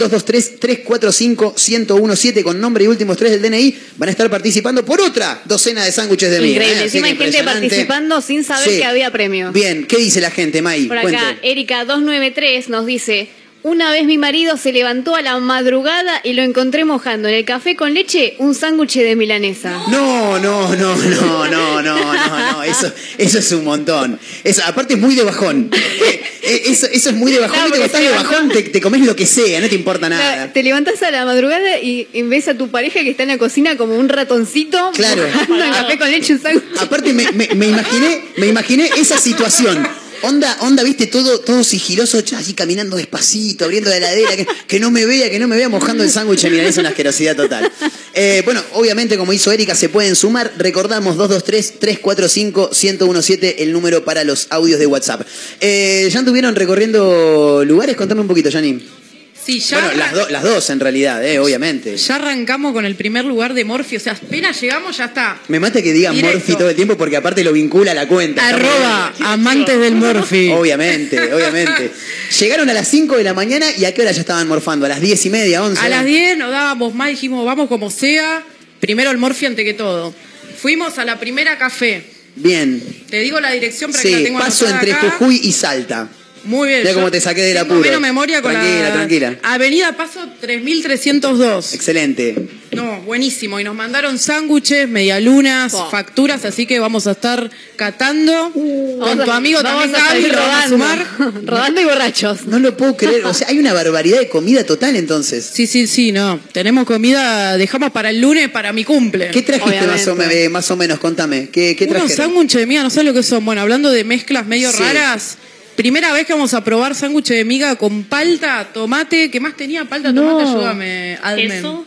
223-345-1017 1.36 2.44
con 2.44 2.60
nombre 2.60 2.84
y 2.84 2.88
últimos 2.88 3.18
tres 3.18 3.32
del 3.32 3.42
DNI, 3.42 3.76
van 3.98 4.10
a 4.10 4.12
estar 4.12 4.30
participando 4.30 4.84
por 4.86 5.02
otra 5.02 5.42
docena 5.46 5.84
de 5.86 5.92
sándwiches 5.92 6.32
de 6.32 6.40
miga. 6.42 6.54
Increíble. 6.64 6.82
¿eh? 6.82 6.86
Encima 6.86 7.08
hay 7.08 7.16
gente 7.18 7.44
participando 7.44 8.22
sin 8.22 8.44
saber 8.44 8.70
Sí. 8.70 8.78
que 8.78 8.86
había 8.86 9.12
premio. 9.12 9.52
Bien, 9.52 9.86
¿qué 9.86 9.98
dice 9.98 10.22
la 10.22 10.32
gente, 10.32 10.62
May? 10.62 10.86
Por 10.86 11.00
Cuente. 11.02 11.18
acá, 11.18 11.38
Erika 11.44 11.86
293 11.86 12.70
nos 12.70 12.86
dice. 12.86 13.30
Una 13.68 13.90
vez 13.90 14.06
mi 14.06 14.20
marido 14.20 14.58
se 14.58 14.72
levantó 14.72 15.16
a 15.16 15.24
la 15.24 15.40
madrugada 15.40 16.22
y 16.24 16.34
lo 16.34 16.44
encontré 16.44 16.86
mojando 16.86 17.28
en 17.30 17.34
el 17.34 17.46
café 17.46 17.76
con 17.76 17.96
leche 17.96 18.36
un 18.38 18.54
sándwich 18.54 18.94
de 18.98 19.16
milanesa. 19.16 19.72
No, 19.88 20.38
no, 20.38 20.76
no, 20.76 20.96
no, 20.96 21.48
no, 21.48 21.82
no, 21.82 21.82
no, 21.82 22.52
no, 22.52 22.62
eso, 22.64 22.92
eso 23.18 23.40
es 23.40 23.52
un 23.54 23.64
montón. 23.64 24.20
Eso, 24.44 24.62
aparte 24.68 24.94
es 24.94 25.00
muy 25.00 25.16
de 25.16 25.24
bajón. 25.24 25.72
Eh, 25.74 26.22
eh, 26.44 26.62
Eso, 26.68 26.86
eso 26.86 27.10
es 27.10 27.16
muy 27.16 27.32
de 27.32 27.40
bajón. 27.40 27.56
Claro, 27.56 27.70
cuando 27.70 27.86
estás 27.88 28.02
de 28.02 28.10
bajón 28.12 28.50
te, 28.50 28.62
te 28.62 28.80
comes 28.82 29.02
lo 29.04 29.16
que 29.16 29.26
sea, 29.26 29.60
no 29.60 29.68
te 29.68 29.74
importa 29.74 30.10
nada. 30.10 30.54
Te 30.54 30.62
levantás 30.62 31.02
a 31.02 31.10
la 31.10 31.26
madrugada 31.26 31.80
y, 31.80 32.08
y 32.14 32.22
ves 32.22 32.48
a 32.48 32.54
tu 32.56 32.70
pareja 32.70 33.02
que 33.02 33.10
está 33.10 33.24
en 33.24 33.30
la 33.30 33.40
cocina 33.40 33.78
como 33.78 33.96
un 33.96 34.10
ratoncito 34.10 34.92
Claro. 34.94 35.24
mojando 35.24 35.66
en 35.66 35.72
café 35.74 35.98
con 35.98 36.12
leche 36.12 36.34
un 36.34 36.40
sándwich. 36.40 36.64
Aparte 36.80 37.14
me, 37.14 37.32
me- 37.32 37.50
me 37.56 37.66
imaginé, 37.66 38.26
me 38.38 38.46
imaginé 38.46 38.92
esa 38.98 39.18
situación. 39.18 39.88
Onda, 40.28 40.58
onda, 40.62 40.84
viste, 40.84 41.06
todo, 41.06 41.40
todo 41.40 41.64
sigiloso, 41.64 42.18
así 42.36 42.56
caminando 42.56 42.98
despacito, 42.98 43.66
abriendo 43.66 43.92
la 43.92 43.98
heladera, 43.98 44.36
que, 44.36 44.48
que 44.68 44.80
no 44.80 44.90
me 44.90 45.06
vea, 45.06 45.30
que 45.30 45.38
no 45.38 45.48
me 45.48 45.56
vea 45.56 45.70
mojando 45.70 46.04
el 46.04 46.10
sándwich 46.10 46.42
de 46.42 46.50
milanesa, 46.50 46.82
una 46.82 46.90
asquerosidad 46.90 47.36
total. 47.36 47.72
Eh, 48.16 48.42
bueno, 48.44 48.64
obviamente, 48.74 49.18
como 49.18 49.34
hizo 49.34 49.52
Erika, 49.52 49.76
se 49.76 49.90
pueden 49.90 50.16
sumar. 50.16 50.54
Recordamos 50.58 51.16
223-345-1017, 51.18 53.58
el 53.60 53.72
número 53.72 54.04
para 54.04 54.24
los 54.24 54.48
audios 54.50 54.80
de 54.80 54.88
WhatsApp. 54.88 55.22
Eh, 55.60 56.10
¿Ya 56.12 56.18
anduvieron 56.20 56.56
recorriendo 56.56 57.64
lugares? 57.64 57.96
Contame 57.96 58.22
un 58.22 58.28
poquito, 58.28 58.50
Janine. 58.52 59.05
Sí, 59.46 59.60
ya, 59.60 59.80
Bueno, 59.80 59.98
las, 60.00 60.12
do- 60.14 60.30
las 60.30 60.42
dos 60.44 60.70
en 60.72 60.80
realidad, 60.80 61.24
eh, 61.24 61.38
obviamente. 61.38 61.96
ya 61.98 62.16
arrancamos 62.16 62.74
con 62.74 62.84
el 62.84 62.96
primer 62.96 63.26
lugar 63.26 63.54
de 63.54 63.64
Morphy. 63.64 63.98
O 63.98 64.00
sea, 64.00 64.14
apenas 64.14 64.60
llegamos, 64.60 64.98
ya 64.98 65.06
está. 65.06 65.40
Me 65.50 65.60
mata 65.60 65.84
que 65.84 65.94
digan. 65.94 66.20
Morphy 66.20 66.54
todo 66.56 66.70
el 66.70 66.76
tiempo 66.76 66.98
porque 66.98 67.16
aparte 67.18 67.44
lo 67.44 67.54
vincula 67.54 67.92
a 67.92 67.94
la 67.94 68.08
cuenta. 68.08 68.48
Arroba 68.48 69.14
amantes 69.20 69.80
del 69.80 69.94
Morphy. 69.96 70.50
Obviamente, 70.50 71.20
obviamente. 71.34 71.92
Llegaron 72.40 72.68
a 72.72 72.74
las 72.74 72.88
5 72.88 73.18
de 73.18 73.24
la 73.24 73.36
mañana 73.36 73.68
y 73.78 73.86
a 73.86 73.94
qué 73.94 74.02
hora 74.02 74.12
ya 74.12 74.22
estaban 74.22 74.48
morfando, 74.48 74.88
a 74.88 74.90
las 74.90 75.00
10 75.00 75.26
y 75.28 75.30
media, 75.30 75.64
11. 75.64 75.80
A 75.80 75.90
las 75.90 76.06
10 76.06 76.38
nos 76.40 76.50
dábamos 76.50 76.96
más, 76.96 77.10
dijimos, 77.10 77.46
vamos 77.46 77.70
como 77.70 77.92
sea. 77.92 78.44
Primero 78.80 79.12
el 79.12 79.18
Morphy 79.20 79.46
ante 79.46 79.64
que 79.64 79.76
todo. 79.76 80.14
Fuimos 80.60 80.98
a 80.98 81.06
la 81.06 81.20
primera 81.20 81.58
café. 81.60 82.04
Bien. 82.36 82.82
Te 83.12 83.20
digo 83.20 83.40
la 83.40 83.52
dirección 83.52 83.92
para 83.92 84.02
que 84.02 84.10
la 84.12 84.18
Sí, 84.18 84.24
tengo 84.24 84.40
paso 84.40 84.68
entre 84.68 84.92
acá. 84.94 85.12
Jujuy 85.20 85.40
y 85.44 85.52
Salta. 85.52 86.10
Muy 86.46 86.68
bien. 86.70 86.80
Mira 86.82 86.92
yo 86.92 86.96
cómo 86.98 87.12
te 87.12 87.20
saqué 87.22 87.42
del 87.42 87.58
apuro. 87.58 87.80
menos 87.82 88.00
memoria 88.02 88.42
con 88.42 88.52
Tranquila, 88.52 88.82
la... 88.90 88.94
tranquila. 88.94 89.36
Avenida 89.44 89.96
Paso 89.98 90.20
3302. 90.42 91.74
Excelente. 91.74 92.36
No, 92.72 93.02
buenísimo. 93.02 93.60
Y 93.60 93.64
nos 93.64 93.74
mandaron 93.76 94.20
sándwiches, 94.20 94.88
medialunas, 94.90 95.74
Oh. 95.74 95.90
facturas, 95.90 96.44
así 96.46 96.66
que 96.66 96.80
vamos 96.80 97.08
a 97.08 97.12
estar 97.12 97.50
catando. 97.78 98.52
Con 98.54 99.24
tu 99.24 99.32
amigo 99.32 99.60
Vamos 99.64 99.84
también, 99.92 99.96
a 100.02 100.08
Gaby, 100.08 100.22
salir 100.22 100.32
lo 100.34 100.38
vamos 100.38 100.54
a 100.54 100.68
rodando. 100.68 101.08
sumar. 101.18 101.44
rodando 101.46 101.82
y 101.82 101.84
borrachos. 101.86 102.46
No 102.48 102.60
lo 102.60 102.76
puedo 102.76 102.98
creer. 102.98 103.26
O 103.26 103.34
sea, 103.34 103.48
hay 103.48 103.60
una 103.60 103.74
barbaridad 103.74 104.20
de 104.20 104.28
comida 104.30 104.64
total 104.66 104.96
entonces. 104.98 105.50
Sí, 105.54 105.68
sí, 105.68 105.88
sí, 105.88 106.12
no. 106.12 106.40
Tenemos 106.52 106.86
comida, 106.86 107.58
dejamos 107.58 107.92
para 107.92 108.10
el 108.10 108.20
lunes, 108.20 108.50
para 108.50 108.74
mi 108.74 108.84
cumple. 108.84 109.30
¿Qué 109.32 109.42
trajiste 109.42 109.88
más 109.88 110.08
o, 110.08 110.16
me- 110.16 110.44
eh, 110.44 110.50
más 110.50 110.70
o 110.70 110.76
menos? 110.76 111.00
Contame. 111.00 111.50
¿Qué, 111.50 111.76
qué 111.78 111.86
Unos 111.86 112.12
sándwiches 112.12 112.60
de 112.60 112.68
miga, 112.68 112.84
no 112.84 112.90
sé 112.90 113.04
lo 113.04 113.14
que 113.14 113.24
son. 113.24 113.46
Bueno, 113.46 113.62
hablando 113.62 113.90
de 113.90 114.04
mezclas 114.04 114.46
medio 114.46 114.72
Sí. 114.72 114.80
raras. 114.84 115.38
Primera 115.76 116.14
vez 116.14 116.26
que 116.26 116.34
vamos 116.34 116.54
a 116.54 116.64
probar 116.64 116.96
sándwiches 116.96 117.36
de 117.38 117.44
miga 117.46 117.76
con 117.76 118.04
palta, 118.06 118.70
tomate. 118.74 119.30
¿Qué 119.30 119.40
más 119.40 119.58
tenía? 119.58 119.84
Palta, 119.86 120.12
No. 120.12 120.22
tomate, 120.22 120.50
ayúdame. 120.50 121.20
Admen. 121.22 121.50
Queso. 121.50 121.86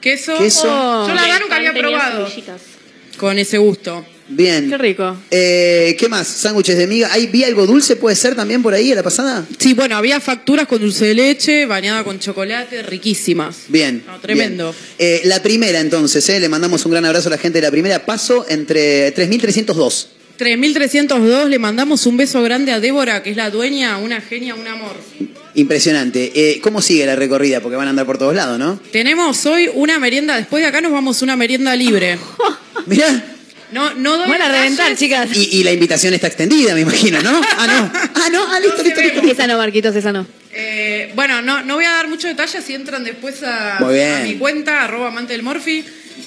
Queso. 0.00 0.38
Queso. 0.38 1.08
Yo 1.08 1.14
la 1.14 1.22
verdad 1.22 1.40
nunca 1.40 1.56
había 1.56 1.72
probado. 1.74 2.28
Con 3.16 3.38
ese 3.38 3.58
gusto. 3.58 4.04
Bien. 4.28 4.68
Qué 4.68 4.78
rico. 4.78 5.16
Eh, 5.30 5.96
¿Qué 5.98 6.08
más? 6.08 6.26
Sándwiches 6.26 6.76
de 6.76 6.86
miga. 6.86 7.08
¿Hay, 7.12 7.26
¿Vi 7.28 7.44
algo 7.44 7.64
dulce? 7.66 7.96
¿Puede 7.96 8.16
ser 8.16 8.34
también 8.34 8.62
por 8.62 8.74
ahí 8.74 8.90
a 8.92 8.96
la 8.96 9.02
pasada? 9.02 9.44
Sí, 9.58 9.72
bueno, 9.74 9.96
había 9.96 10.20
facturas 10.20 10.66
con 10.66 10.80
dulce 10.80 11.06
de 11.06 11.14
leche, 11.14 11.64
bañada 11.66 12.02
con 12.04 12.18
chocolate, 12.18 12.82
riquísimas. 12.82 13.64
Bien. 13.68 14.02
No, 14.06 14.18
tremendo. 14.20 14.72
bien. 14.72 14.84
Eh, 14.98 15.20
la 15.24 15.42
primera 15.42 15.78
entonces, 15.80 16.28
eh, 16.28 16.40
le 16.40 16.48
mandamos 16.48 16.84
un 16.86 16.92
gran 16.92 17.04
abrazo 17.04 17.28
a 17.28 17.30
la 17.30 17.38
gente 17.38 17.58
de 17.60 17.66
la 17.66 17.70
primera. 17.70 18.04
Paso 18.04 18.44
entre 18.48 19.14
3.302. 19.14 20.06
3302, 20.36 21.48
le 21.48 21.58
mandamos 21.58 22.06
un 22.06 22.16
beso 22.16 22.42
grande 22.42 22.72
a 22.72 22.80
Débora, 22.80 23.22
que 23.22 23.30
es 23.30 23.36
la 23.36 23.50
dueña, 23.50 23.98
una 23.98 24.20
genia, 24.20 24.54
un 24.54 24.66
amor. 24.66 24.96
Impresionante. 25.54 26.32
Eh, 26.34 26.60
¿Cómo 26.60 26.82
sigue 26.82 27.06
la 27.06 27.16
recorrida? 27.16 27.60
Porque 27.60 27.76
van 27.76 27.86
a 27.86 27.90
andar 27.90 28.06
por 28.06 28.18
todos 28.18 28.34
lados, 28.34 28.58
¿no? 28.58 28.78
Tenemos 28.92 29.46
hoy 29.46 29.70
una 29.72 29.98
merienda, 29.98 30.36
después 30.36 30.62
de 30.62 30.68
acá 30.68 30.80
nos 30.80 30.92
vamos 30.92 31.20
a 31.20 31.24
una 31.24 31.36
merienda 31.36 31.74
libre. 31.74 32.18
Mirá. 32.86 33.32
No, 33.72 33.94
no 33.94 34.16
doy 34.16 34.28
Van 34.28 34.42
a 34.42 34.48
reventar, 34.48 34.94
chicas. 34.96 35.28
Y, 35.34 35.58
y 35.58 35.64
la 35.64 35.72
invitación 35.72 36.14
está 36.14 36.28
extendida, 36.28 36.74
me 36.74 36.82
imagino, 36.82 37.20
¿no? 37.22 37.40
Ah, 37.58 37.66
no. 37.66 37.90
Ah, 38.14 38.28
no. 38.30 38.46
Ah, 38.52 38.60
listo, 38.60 38.78
No 38.78 38.84
listo, 38.84 39.00
listo. 39.00 39.20
Esa 39.22 39.46
no, 39.46 39.58
Marquitos, 39.58 39.96
esa 39.96 40.12
no. 40.12 40.26
Eh, 40.52 41.12
bueno, 41.14 41.42
no, 41.42 41.62
no 41.62 41.74
voy 41.74 41.84
a 41.84 41.90
dar 41.90 42.08
muchos 42.08 42.30
detalles 42.30 42.64
si 42.64 42.74
entran 42.74 43.02
después 43.04 43.42
a, 43.42 43.78
a 43.78 44.22
mi 44.22 44.36
cuenta, 44.36 44.84
arroba 44.84 45.08
amante 45.08 45.32
del 45.32 45.42
Morphy. 45.42 45.84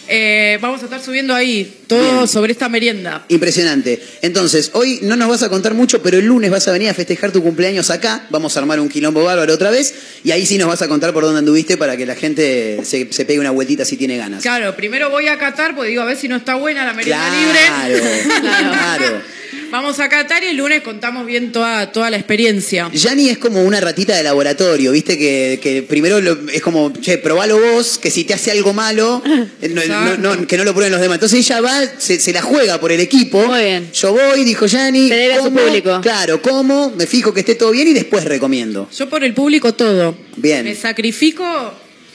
Eh, 0.07 0.57
vamos 0.61 0.81
a 0.81 0.85
estar 0.85 1.01
subiendo 1.01 1.35
ahí 1.35 1.71
todo 1.87 2.13
Bien. 2.15 2.27
sobre 2.27 2.51
esta 2.51 2.67
merienda. 2.69 3.25
Impresionante. 3.29 4.01
Entonces, 4.21 4.71
hoy 4.73 4.99
no 5.03 5.15
nos 5.15 5.29
vas 5.29 5.43
a 5.43 5.49
contar 5.49 5.73
mucho, 5.73 6.01
pero 6.01 6.17
el 6.17 6.25
lunes 6.25 6.49
vas 6.49 6.67
a 6.67 6.71
venir 6.71 6.89
a 6.89 6.93
festejar 6.93 7.31
tu 7.31 7.43
cumpleaños 7.43 7.89
acá. 7.89 8.25
Vamos 8.29 8.55
a 8.55 8.59
armar 8.59 8.79
un 8.79 8.89
quilombo 8.89 9.23
bárbaro 9.23 9.53
otra 9.53 9.69
vez. 9.71 9.93
Y 10.23 10.31
ahí 10.31 10.45
sí 10.45 10.57
nos 10.57 10.67
vas 10.67 10.81
a 10.81 10.87
contar 10.87 11.13
por 11.13 11.23
dónde 11.23 11.39
anduviste 11.39 11.77
para 11.77 11.95
que 11.97 12.05
la 12.05 12.15
gente 12.15 12.79
se, 12.83 13.11
se 13.11 13.25
pegue 13.25 13.39
una 13.39 13.51
vueltita 13.51 13.85
si 13.85 13.97
tiene 13.97 14.17
ganas. 14.17 14.41
Claro, 14.41 14.75
primero 14.75 15.09
voy 15.09 15.27
a 15.27 15.37
catar, 15.37 15.75
porque 15.75 15.89
digo, 15.91 16.01
a 16.01 16.05
ver 16.05 16.17
si 16.17 16.27
no 16.27 16.35
está 16.37 16.55
buena 16.55 16.85
la 16.85 16.93
merienda 16.93 17.29
Claro, 17.29 17.93
libre. 17.95 18.23
claro. 18.41 19.21
Vamos 19.71 19.99
a 19.99 20.09
catar 20.09 20.43
y 20.43 20.47
el 20.47 20.57
lunes 20.57 20.81
contamos 20.81 21.25
bien 21.25 21.51
toda, 21.51 21.91
toda 21.91 22.09
la 22.09 22.17
experiencia. 22.17 22.89
Yanni 22.93 23.29
es 23.29 23.37
como 23.37 23.63
una 23.63 23.79
ratita 23.79 24.15
de 24.15 24.23
laboratorio, 24.23 24.91
¿viste? 24.91 25.17
Que, 25.17 25.59
que 25.61 25.83
primero 25.83 26.19
lo- 26.21 26.49
es 26.51 26.61
como, 26.61 26.91
che, 26.93 27.17
probalo 27.17 27.59
vos, 27.59 27.97
que 27.97 28.09
si 28.11 28.23
te 28.23 28.33
hace 28.33 28.51
algo 28.51 28.73
malo, 28.73 29.21
no- 29.25 29.85
no- 29.85 30.17
no- 30.35 30.47
que 30.47 30.57
no 30.57 30.63
lo 30.63 30.73
prueben 30.73 30.91
los 30.91 31.01
demás. 31.01 31.15
Entonces 31.17 31.39
ella 31.39 31.61
va, 31.61 31.81
se, 31.97 32.19
se 32.19 32.33
la 32.33 32.41
juega 32.41 32.79
por 32.79 32.91
el 32.91 32.99
equipo. 32.99 33.41
Muy 33.45 33.63
bien. 33.63 33.89
Yo 33.93 34.13
voy, 34.13 34.43
dijo 34.43 34.65
Yanni. 34.65 35.07
Se 35.09 35.15
debe 35.15 35.33
a 35.35 35.43
su 35.43 35.51
público. 35.53 35.99
Claro, 36.01 36.41
como, 36.41 36.89
me 36.91 37.05
fijo 37.07 37.33
que 37.33 37.41
esté 37.41 37.55
todo 37.55 37.71
bien 37.71 37.87
y 37.87 37.93
después 37.93 38.23
recomiendo. 38.25 38.89
Yo 38.97 39.09
por 39.09 39.23
el 39.23 39.33
público 39.33 39.73
todo. 39.73 40.17
Bien. 40.37 40.63
Me 40.65 40.75
sacrifico, 40.75 41.43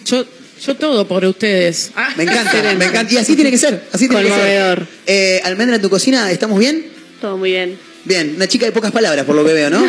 yo, 0.07 0.25
yo 0.65 0.77
todo 0.77 1.07
por 1.07 1.25
ustedes. 1.25 1.91
Me 2.17 2.25
encanta, 2.25 2.75
me 2.79 2.85
encanta. 2.87 3.13
Y 3.13 3.17
así 3.19 3.35
tiene 3.35 3.51
que 3.51 3.59
ser, 3.59 3.85
así 3.93 4.09
tiene 4.09 4.25
que 4.25 4.31
ser. 4.31 4.39
Conmovedor. 4.39 4.87
Eh, 5.07 5.41
Almendra, 5.45 5.77
en 5.77 5.83
tu 5.83 5.91
cocina, 5.91 6.31
¿estamos 6.31 6.59
bien? 6.59 6.94
Todo 7.25 7.39
muy 7.39 7.53
bien. 7.53 7.79
Bien, 8.05 8.35
una 8.37 8.47
chica 8.47 8.67
de 8.67 8.73
pocas 8.73 8.93
palabras 8.93 9.25
por 9.25 9.35
lo 9.35 9.43
que 9.47 9.55
veo, 9.55 9.71
¿no? 9.71 9.83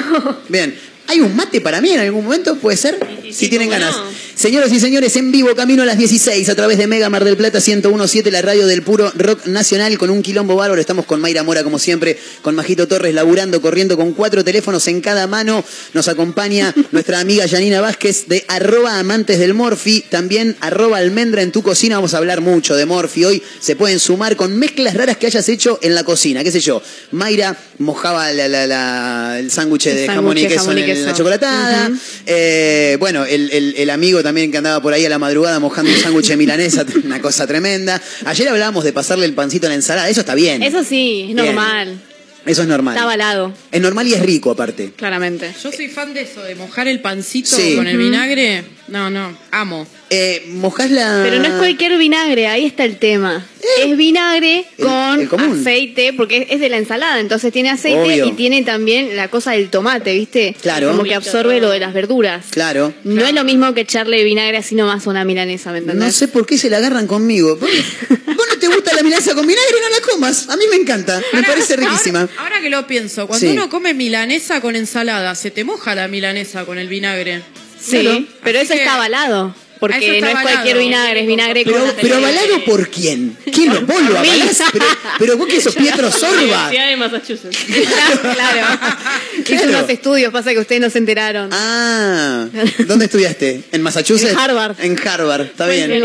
Bien. 0.47 0.73
¿Hay 1.07 1.19
un 1.21 1.35
mate 1.35 1.61
para 1.61 1.81
mí 1.81 1.91
en 1.91 1.99
algún 1.99 2.23
momento? 2.23 2.55
¿Puede 2.57 2.77
ser? 2.77 2.97
sí, 3.21 3.27
si 3.31 3.33
sí, 3.45 3.49
tienen 3.49 3.69
cómo 3.69 3.79
ganas. 3.79 3.95
no. 3.95 4.25
Señoras 4.35 4.69
y 4.73 4.79
señores, 4.81 5.15
en 5.15 5.31
vivo, 5.31 5.55
camino 5.55 5.83
a 5.83 5.85
las 5.85 5.97
16, 5.97 6.49
a 6.49 6.55
través 6.55 6.77
de 6.77 6.87
Mega 6.87 7.09
Mar 7.09 7.23
del 7.23 7.37
Plata 7.37 7.59
1017, 7.65 8.31
la 8.31 8.41
radio 8.41 8.67
del 8.67 8.81
puro 8.81 9.09
rock 9.15 9.45
nacional, 9.45 9.97
con 9.97 10.09
un 10.09 10.21
quilombo 10.21 10.55
bárbaro. 10.57 10.81
Estamos 10.81 11.05
con 11.05 11.21
Mayra 11.21 11.43
Mora, 11.43 11.63
como 11.63 11.79
siempre, 11.79 12.19
con 12.41 12.53
Majito 12.53 12.85
Torres, 12.87 13.13
laburando, 13.13 13.61
corriendo 13.61 13.95
con 13.95 14.11
cuatro 14.13 14.43
teléfonos 14.43 14.87
en 14.89 14.99
cada 14.99 15.25
mano. 15.27 15.63
Nos 15.93 16.09
acompaña 16.09 16.73
nuestra 16.91 17.19
amiga 17.21 17.47
Janina 17.47 17.79
Vázquez 17.79 18.27
de 18.27 18.43
arroba 18.49 18.99
amantes 18.99 19.39
del 19.39 19.53
Morfi, 19.53 20.01
también 20.09 20.57
arroba 20.59 20.97
almendra 20.97 21.41
en 21.41 21.53
tu 21.53 21.61
cocina. 21.63 21.95
Vamos 21.95 22.13
a 22.13 22.17
hablar 22.17 22.41
mucho 22.41 22.75
de 22.75 22.85
Morfi 22.85 23.23
hoy. 23.23 23.41
Se 23.61 23.77
pueden 23.77 23.99
sumar 23.99 24.35
con 24.35 24.57
mezclas 24.57 24.95
raras 24.95 25.15
que 25.15 25.27
hayas 25.27 25.47
hecho 25.47 25.79
en 25.81 25.95
la 25.95 26.03
cocina. 26.03 26.43
¿Qué 26.43 26.51
sé 26.51 26.59
yo? 26.59 26.81
Mayra 27.11 27.55
mojaba 27.77 28.31
la- 28.33 28.49
la- 28.49 28.67
la- 28.67 29.39
el 29.39 29.49
sándwich 29.49 29.85
de 29.85 30.07
jamón 30.07 30.37
y 30.37 30.45
queso 30.47 30.71
en, 30.73 30.77
el- 30.79 30.85
queso. 30.95 31.05
la 31.07 31.13
chocolatada. 31.13 31.91
Eh, 32.25 32.97
bueno, 32.99 33.25
el, 33.25 33.51
el- 33.51 33.75
el 33.77 33.89
amigo 33.89 34.23
también 34.23 34.51
que 34.51 34.57
andaba 34.57 34.81
por 34.81 34.93
ahí 34.93 35.05
a 35.05 35.09
la 35.09 35.19
madrugada 35.19 35.59
mojando 35.59 35.91
un 35.91 35.97
sándwich 35.97 36.27
de 36.29 36.37
milanesa, 36.37 36.85
una 37.03 37.21
cosa 37.21 37.45
tremenda. 37.47 38.01
Ayer 38.25 38.47
hablábamos 38.49 38.83
de 38.83 38.93
pasarle 38.93 39.25
el 39.25 39.33
pancito 39.33 39.67
a 39.67 39.69
la 39.69 39.75
ensalada, 39.75 40.09
eso 40.09 40.21
está 40.21 40.35
bien. 40.35 40.63
Eso 40.63 40.83
sí, 40.83 41.27
es 41.29 41.35
Bien. 41.35 41.45
normal. 41.47 41.99
Eso 42.45 42.61
es 42.61 42.67
normal. 42.67 42.93
Está 42.93 43.05
avalado, 43.05 43.53
Es 43.71 43.81
normal 43.81 44.07
y 44.07 44.13
es 44.13 44.21
rico 44.21 44.51
aparte. 44.51 44.91
claramente. 44.95 45.51
Yo 45.63 45.71
soy 45.71 45.87
fan 45.87 46.13
de 46.13 46.21
eso, 46.21 46.43
de 46.43 46.53
mojar 46.53 46.87
el 46.87 46.99
pancito 47.01 47.55
Sí. 47.55 47.75
con 47.75 47.87
el 47.87 47.97
vinagre. 47.97 48.63
No, 48.87 49.09
no, 49.09 49.35
amo. 49.51 49.87
Eh, 50.11 50.45
mojás 50.49 50.91
la... 50.91 51.21
Pero 51.23 51.39
no 51.39 51.45
es 51.45 51.53
cualquier 51.53 51.97
vinagre, 51.97 52.45
ahí 52.47 52.65
está 52.65 52.83
el 52.85 52.97
tema. 52.99 53.43
Es 53.83 53.97
vinagre 53.97 54.63
El- 54.77 54.85
con 54.85 55.19
el 55.21 55.27
común. 55.27 55.59
aceite, 55.59 56.13
porque 56.13 56.45
es- 56.51 56.59
de 56.59 56.69
la 56.69 56.77
ensalada, 56.77 57.19
entonces 57.19 57.51
tiene 57.51 57.71
aceite 57.71 57.99
Obvio. 57.99 58.25
y 58.27 58.31
tiene 58.33 58.61
también 58.61 59.15
la 59.15 59.27
cosa 59.29 59.53
del 59.53 59.69
tomate, 59.71 60.13
¿viste? 60.13 60.55
Claro. 60.61 60.89
Como 60.91 61.03
que 61.03 61.15
absorbe 61.15 61.59
lo 61.59 61.71
de 61.71 61.79
las 61.79 61.93
verduras. 61.95 62.45
Claro. 62.51 62.93
No 63.03 63.25
es 63.25 63.33
lo 63.33 63.43
mismo 63.43 63.73
que 63.73 63.81
echarle 63.81 64.23
vinagre 64.23 64.57
así 64.57 64.75
nomás 64.75 65.07
a 65.07 65.09
una 65.09 65.25
milanesa, 65.25 65.71
¿me 65.71 65.79
entendés? 65.79 66.05
No 66.05 66.11
sé 66.11 66.27
por 66.27 66.45
qué 66.45 66.59
se 66.59 66.69
la 66.69 66.77
agarran 66.77 67.07
conmigo. 67.07 67.55
¿Vos 67.55 67.67
vos 68.09 68.45
no 68.53 68.59
te 68.59 68.67
gusta 68.67 68.93
la 68.95 69.01
milanesa 69.01 69.33
con 69.33 69.47
vinagre? 69.47 69.75
No 69.81 69.89
la 69.89 70.11
comas. 70.11 70.47
A 70.49 70.57
mí 70.57 70.65
me 70.69 70.75
encanta. 70.75 71.19
Me 71.33 71.39
Ahora- 71.39 71.47
parece 71.49 71.75
riquísima. 71.75 72.19
Ahora, 72.21 72.33
ahora 72.37 72.61
que 72.61 72.69
lo 72.69 72.85
pienso, 72.85 73.25
cuando 73.25 73.47
Sí. 73.47 73.51
uno 73.53 73.67
come 73.69 73.95
milanesa 73.95 74.61
con 74.61 74.75
ensalada, 74.75 75.33
se 75.33 75.49
te 75.49 75.63
moja 75.63 75.95
la 75.95 76.07
milanesa 76.07 76.65
con 76.65 76.77
el 76.77 76.87
vinagre. 76.87 77.41
Sí, 77.85 78.01
Claro. 78.01 78.23
pero 78.43 78.59
eso 78.59 78.73
que- 78.73 78.79
está 78.79 78.95
avalado. 78.95 79.53
Porque 79.77 80.21
no 80.21 80.27
es 80.27 80.33
avalado. 80.33 80.47
cualquier 80.55 80.77
vinagre, 80.77 81.19
es 81.19 81.27
vinagre 81.27 81.63
Pero, 81.65 81.79
con 81.81 81.91
pero 82.01 82.15
avalado 82.15 82.63
por 82.65 82.89
quién? 82.89 83.37
¿Quién 83.53 83.73
lo, 83.73 83.81
vos 83.81 84.01
lo 84.03 84.17
avalás? 84.17 84.63
Pero, 84.71 84.85
pero 85.19 85.37
vos 85.37 85.47
que 85.47 85.61
sos 85.61 85.75
Pietro 85.75 86.09
Sorba. 86.11 86.31
Universidad 86.69 86.87
de 86.89 86.95
Massachusetts. 86.95 87.57
claro. 88.21 88.67
Hice 89.37 89.43
Claro. 89.57 89.69
unos 89.69 89.89
estudios, 89.89 90.31
pasa 90.31 90.53
que 90.53 90.59
ustedes 90.59 90.81
no 90.81 90.89
se 90.89 90.97
enteraron. 90.97 91.49
Ah, 91.51 92.47
¿dónde 92.87 93.05
estudiaste? 93.05 93.63
¿En 93.73 93.81
Massachusetts? 93.81 94.31
En 94.31 94.39
Harvard. 94.39 94.75
En 94.79 94.97
Harvard, 95.07 95.41
está 95.41 95.67
bien. 95.67 95.91
En, 95.91 96.03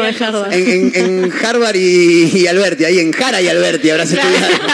en- 0.52 0.92
en 0.94 1.32
Harvard 1.42 1.76
y, 1.76 2.38
y 2.38 2.46
Alberti, 2.48 2.84
ahí 2.84 2.98
en 2.98 3.12
Jara 3.12 3.40
y 3.40 3.48
Alberti 3.48 3.88
habrás 3.88 4.10
Claro. 4.10 4.28
estudiado. 4.28 4.64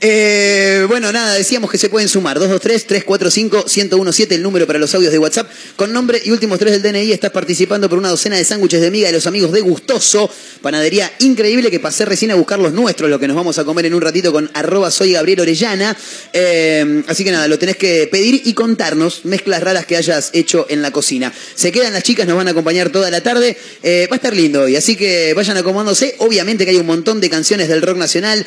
Eh, 0.00 0.84
bueno, 0.86 1.10
nada, 1.10 1.34
decíamos 1.34 1.70
que 1.70 1.78
se 1.78 1.88
pueden 1.88 2.08
sumar. 2.08 2.38
223-345-1017, 2.38 4.32
el 4.32 4.42
número 4.42 4.66
para 4.66 4.78
los 4.78 4.94
audios 4.94 5.10
de 5.10 5.18
WhatsApp. 5.18 5.50
Con 5.74 5.92
nombre 5.92 6.22
y 6.24 6.30
últimos 6.30 6.58
tres 6.58 6.80
del 6.80 6.82
DNI 6.82 7.10
estás 7.12 7.32
participando 7.32 7.88
por 7.88 7.98
una 7.98 8.08
docena 8.08 8.36
de 8.36 8.44
sándwiches 8.44 8.80
de 8.80 8.90
miga 8.92 9.08
de 9.08 9.14
los 9.14 9.26
amigos 9.26 9.50
de 9.50 9.60
Gustoso. 9.60 10.30
Panadería 10.62 11.10
increíble 11.18 11.70
que 11.70 11.80
pasé 11.80 12.04
recién 12.04 12.30
a 12.30 12.36
buscar 12.36 12.60
los 12.60 12.72
nuestros, 12.72 13.10
lo 13.10 13.18
que 13.18 13.26
nos 13.26 13.36
vamos 13.36 13.58
a 13.58 13.64
comer 13.64 13.86
en 13.86 13.94
un 13.94 14.00
ratito 14.00 14.32
con 14.32 14.48
arroba 14.54 14.90
soy 14.90 15.12
Gabriel 15.12 15.40
Orellana. 15.40 15.96
Eh, 16.32 17.02
así 17.08 17.24
que 17.24 17.32
nada, 17.32 17.48
lo 17.48 17.58
tenés 17.58 17.76
que 17.76 18.08
pedir 18.10 18.42
y 18.44 18.54
contarnos 18.54 19.24
mezclas 19.24 19.62
raras 19.62 19.84
que 19.84 19.96
hayas 19.96 20.30
hecho 20.32 20.66
en 20.68 20.80
la 20.80 20.92
cocina. 20.92 21.32
Se 21.56 21.72
quedan 21.72 21.92
las 21.92 22.04
chicas, 22.04 22.26
nos 22.26 22.36
van 22.36 22.46
a 22.46 22.52
acompañar 22.52 22.90
toda 22.90 23.10
la 23.10 23.20
tarde. 23.20 23.56
Eh, 23.82 24.06
va 24.08 24.14
a 24.14 24.18
estar 24.18 24.34
lindo 24.34 24.62
hoy, 24.62 24.76
así 24.76 24.94
que 24.94 25.34
vayan 25.34 25.56
acomodándose. 25.56 26.14
Obviamente 26.18 26.64
que 26.64 26.70
hay 26.70 26.76
un 26.76 26.86
montón 26.86 27.20
de 27.20 27.28
canciones 27.28 27.68
del 27.68 27.82
rock 27.82 27.96
nacional, 27.96 28.46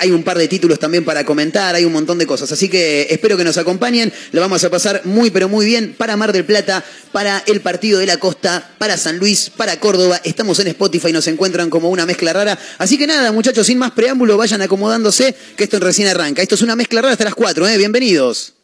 hay 0.00 0.10
un 0.10 0.24
par 0.24 0.36
de 0.36 0.48
títulos 0.48 0.79
también 0.80 1.04
para 1.04 1.24
comentar, 1.24 1.74
hay 1.76 1.84
un 1.84 1.92
montón 1.92 2.18
de 2.18 2.26
cosas. 2.26 2.50
Así 2.50 2.68
que 2.68 3.06
espero 3.10 3.36
que 3.36 3.44
nos 3.44 3.58
acompañen, 3.58 4.12
lo 4.32 4.40
vamos 4.40 4.64
a 4.64 4.70
pasar 4.70 5.02
muy 5.04 5.30
pero 5.30 5.48
muy 5.48 5.64
bien 5.64 5.94
para 5.96 6.16
Mar 6.16 6.32
del 6.32 6.44
Plata, 6.44 6.84
para 7.12 7.44
el 7.46 7.60
Partido 7.60 8.00
de 8.00 8.06
la 8.06 8.16
Costa, 8.16 8.72
para 8.78 8.96
San 8.96 9.18
Luis, 9.18 9.50
para 9.56 9.78
Córdoba. 9.78 10.20
Estamos 10.24 10.58
en 10.58 10.66
Spotify, 10.68 11.12
nos 11.12 11.28
encuentran 11.28 11.70
como 11.70 11.90
una 11.90 12.06
mezcla 12.06 12.32
rara. 12.32 12.58
Así 12.78 12.98
que 12.98 13.06
nada, 13.06 13.30
muchachos, 13.30 13.66
sin 13.66 13.78
más 13.78 13.92
preámbulo, 13.92 14.36
vayan 14.36 14.62
acomodándose, 14.62 15.36
que 15.56 15.64
esto 15.64 15.78
recién 15.78 16.08
arranca. 16.08 16.42
Esto 16.42 16.56
es 16.56 16.62
una 16.62 16.74
mezcla 16.74 17.00
rara 17.00 17.12
hasta 17.12 17.24
las 17.24 17.34
4, 17.34 17.68
¿eh? 17.68 17.76
Bienvenidos. 17.76 18.54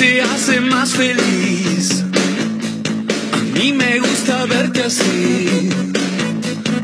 te 0.00 0.22
hace 0.22 0.60
más 0.62 0.94
feliz. 0.94 2.02
A 3.34 3.58
mí 3.58 3.70
me 3.74 3.98
gusta 4.00 4.46
verte 4.46 4.82
así, 4.82 5.68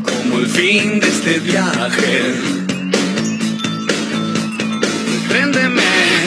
como 0.03 0.37
el 0.37 0.45
fin 0.45 0.99
de 0.99 1.07
este 1.07 1.39
viaje. 1.39 2.35
Préndeme. 5.29 6.26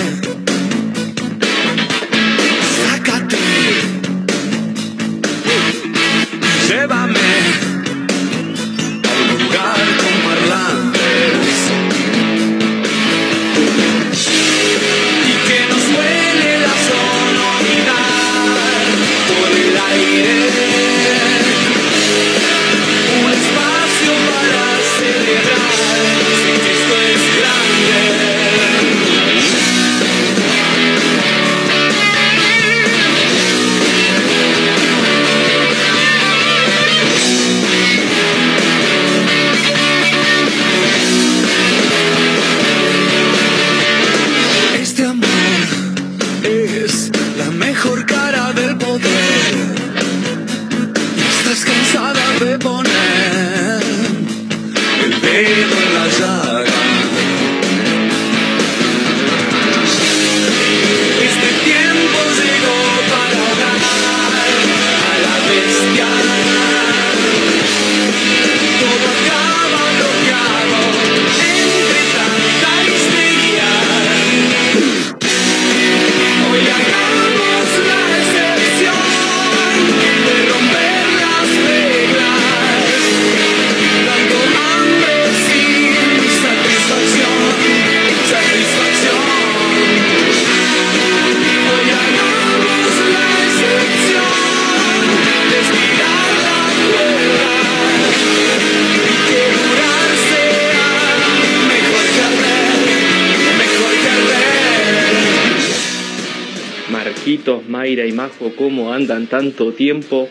¿Cómo 109.10 109.16
andan 109.16 109.26
tanto 109.26 109.72
tiempo? 109.72 110.28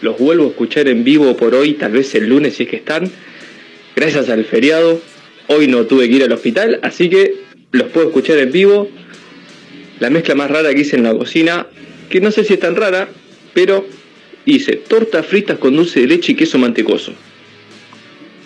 Los 0.00 0.18
vuelvo 0.18 0.46
a 0.46 0.48
escuchar 0.48 0.88
en 0.88 1.04
vivo 1.04 1.36
por 1.36 1.54
hoy, 1.54 1.74
tal 1.74 1.92
vez 1.92 2.14
el 2.14 2.30
lunes 2.30 2.54
si 2.54 2.62
es 2.62 2.70
que 2.70 2.76
están. 2.76 3.10
Gracias 3.94 4.30
al 4.30 4.46
feriado, 4.46 5.02
hoy 5.48 5.66
no 5.66 5.84
tuve 5.84 6.08
que 6.08 6.16
ir 6.16 6.24
al 6.24 6.32
hospital, 6.32 6.80
así 6.82 7.10
que 7.10 7.34
los 7.72 7.88
puedo 7.88 8.06
escuchar 8.06 8.38
en 8.38 8.50
vivo. 8.50 8.88
La 10.00 10.08
mezcla 10.08 10.34
más 10.34 10.50
rara 10.50 10.72
que 10.72 10.80
hice 10.80 10.96
en 10.96 11.02
la 11.02 11.12
cocina, 11.12 11.66
que 12.08 12.22
no 12.22 12.30
sé 12.30 12.44
si 12.44 12.54
es 12.54 12.60
tan 12.60 12.74
rara, 12.74 13.10
pero 13.52 13.86
hice 14.46 14.76
tortas 14.76 15.26
fritas 15.26 15.58
con 15.58 15.76
dulce 15.76 16.00
de 16.00 16.06
leche 16.06 16.32
y 16.32 16.34
queso 16.34 16.58
mantecoso. 16.58 17.12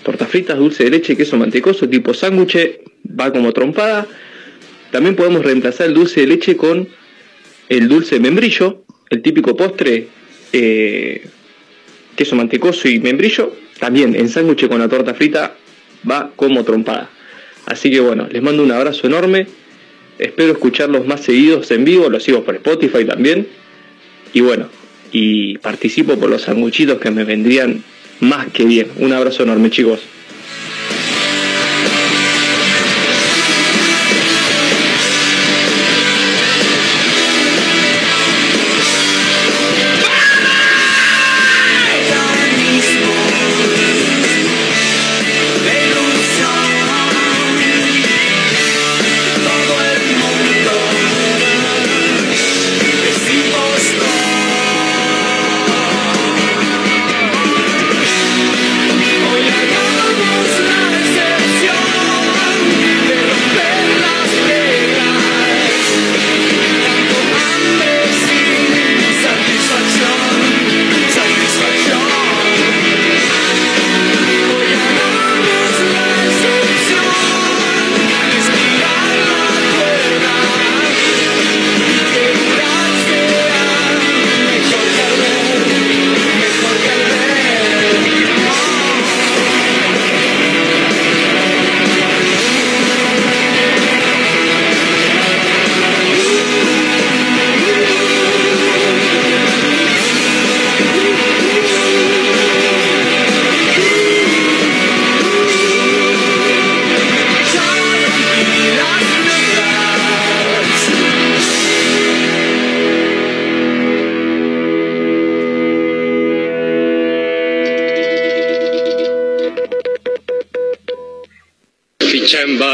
Tortas 0.02 0.28
fritas, 0.28 0.58
dulce 0.58 0.82
de 0.82 0.90
leche 0.90 1.16
queso 1.16 1.36
mantecoso, 1.36 1.88
tipo 1.88 2.12
sándwich, 2.12 2.80
va 3.08 3.32
como 3.32 3.52
trompada. 3.52 4.08
También 4.90 5.14
podemos 5.14 5.44
reemplazar 5.44 5.86
el 5.86 5.94
dulce 5.94 6.22
de 6.22 6.26
leche 6.26 6.56
con 6.56 6.88
el 7.68 7.88
dulce 7.88 8.18
membrillo, 8.18 8.85
el 9.10 9.22
típico 9.22 9.56
postre, 9.56 10.08
eh, 10.52 11.26
queso 12.16 12.36
mantecoso 12.36 12.88
y 12.88 12.98
membrillo, 12.98 13.54
también 13.78 14.14
en 14.14 14.28
sándwich 14.28 14.68
con 14.68 14.78
la 14.78 14.88
torta 14.88 15.14
frita 15.14 15.56
va 16.08 16.30
como 16.34 16.64
trompada. 16.64 17.10
Así 17.66 17.90
que 17.90 18.00
bueno, 18.00 18.28
les 18.30 18.42
mando 18.42 18.62
un 18.62 18.72
abrazo 18.72 19.06
enorme, 19.06 19.46
espero 20.18 20.52
escucharlos 20.52 21.06
más 21.06 21.20
seguidos 21.20 21.70
en 21.70 21.84
vivo, 21.84 22.08
los 22.08 22.22
sigo 22.22 22.44
por 22.44 22.54
Spotify 22.56 23.04
también, 23.04 23.46
y 24.32 24.40
bueno, 24.40 24.68
y 25.12 25.58
participo 25.58 26.16
por 26.16 26.30
los 26.30 26.42
sanguchitos 26.42 26.98
que 26.98 27.10
me 27.10 27.24
vendrían 27.24 27.82
más 28.20 28.48
que 28.48 28.64
bien. 28.64 28.88
Un 28.98 29.12
abrazo 29.12 29.42
enorme 29.42 29.70
chicos. 29.70 30.00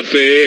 Nothing. 0.03 0.42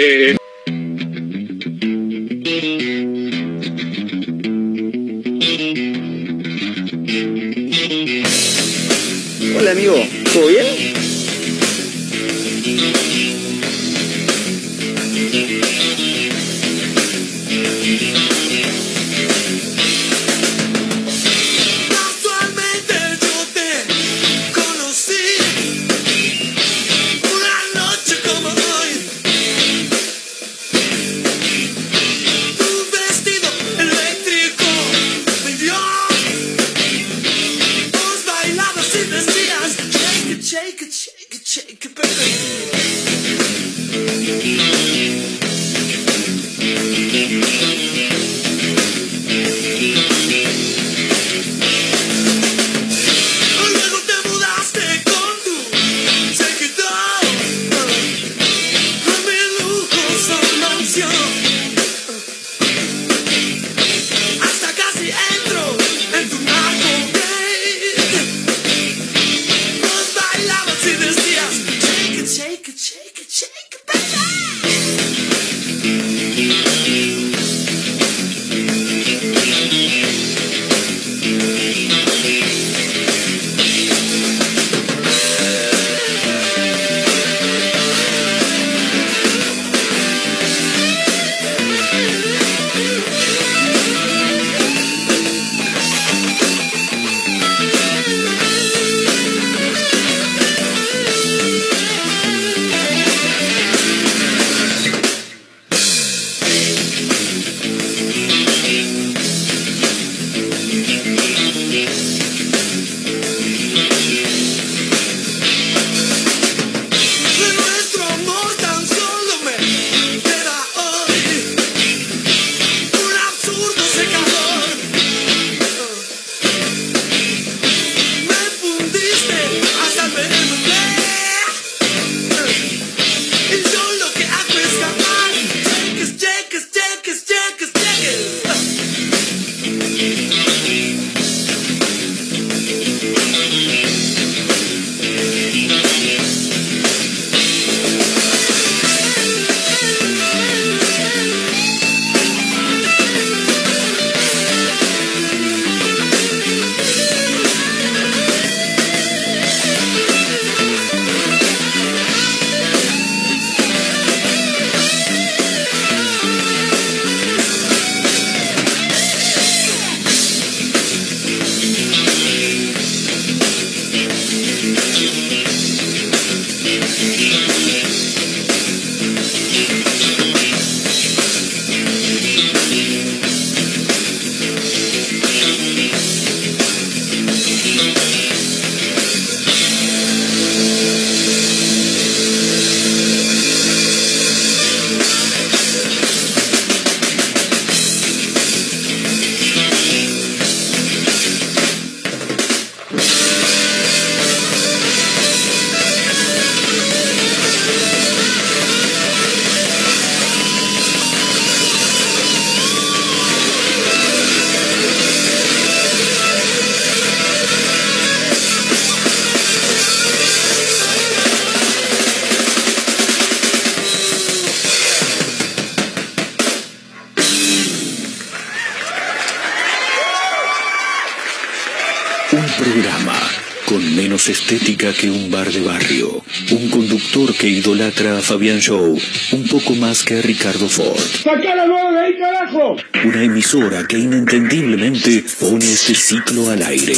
Fabián 238.26 238.60
Show 238.60 239.00
un 239.34 239.48
poco 239.48 239.76
más 239.76 240.02
que 240.02 240.20
Ricardo 240.20 240.68
Ford. 240.68 241.00
¡Sacá 241.24 241.54
la 241.54 241.66
de 241.92 242.00
ahí, 242.00 242.18
carajo! 242.18 242.76
Una 243.06 243.24
emisora 243.24 243.86
que 243.88 244.00
inentendiblemente 244.00 245.24
pone 245.40 245.72
este 245.72 245.94
ciclo 245.94 246.50
al 246.50 246.64
aire. 246.64 246.96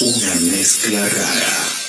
Una 0.00 0.34
mezcla 0.50 1.08
rara. 1.08 1.79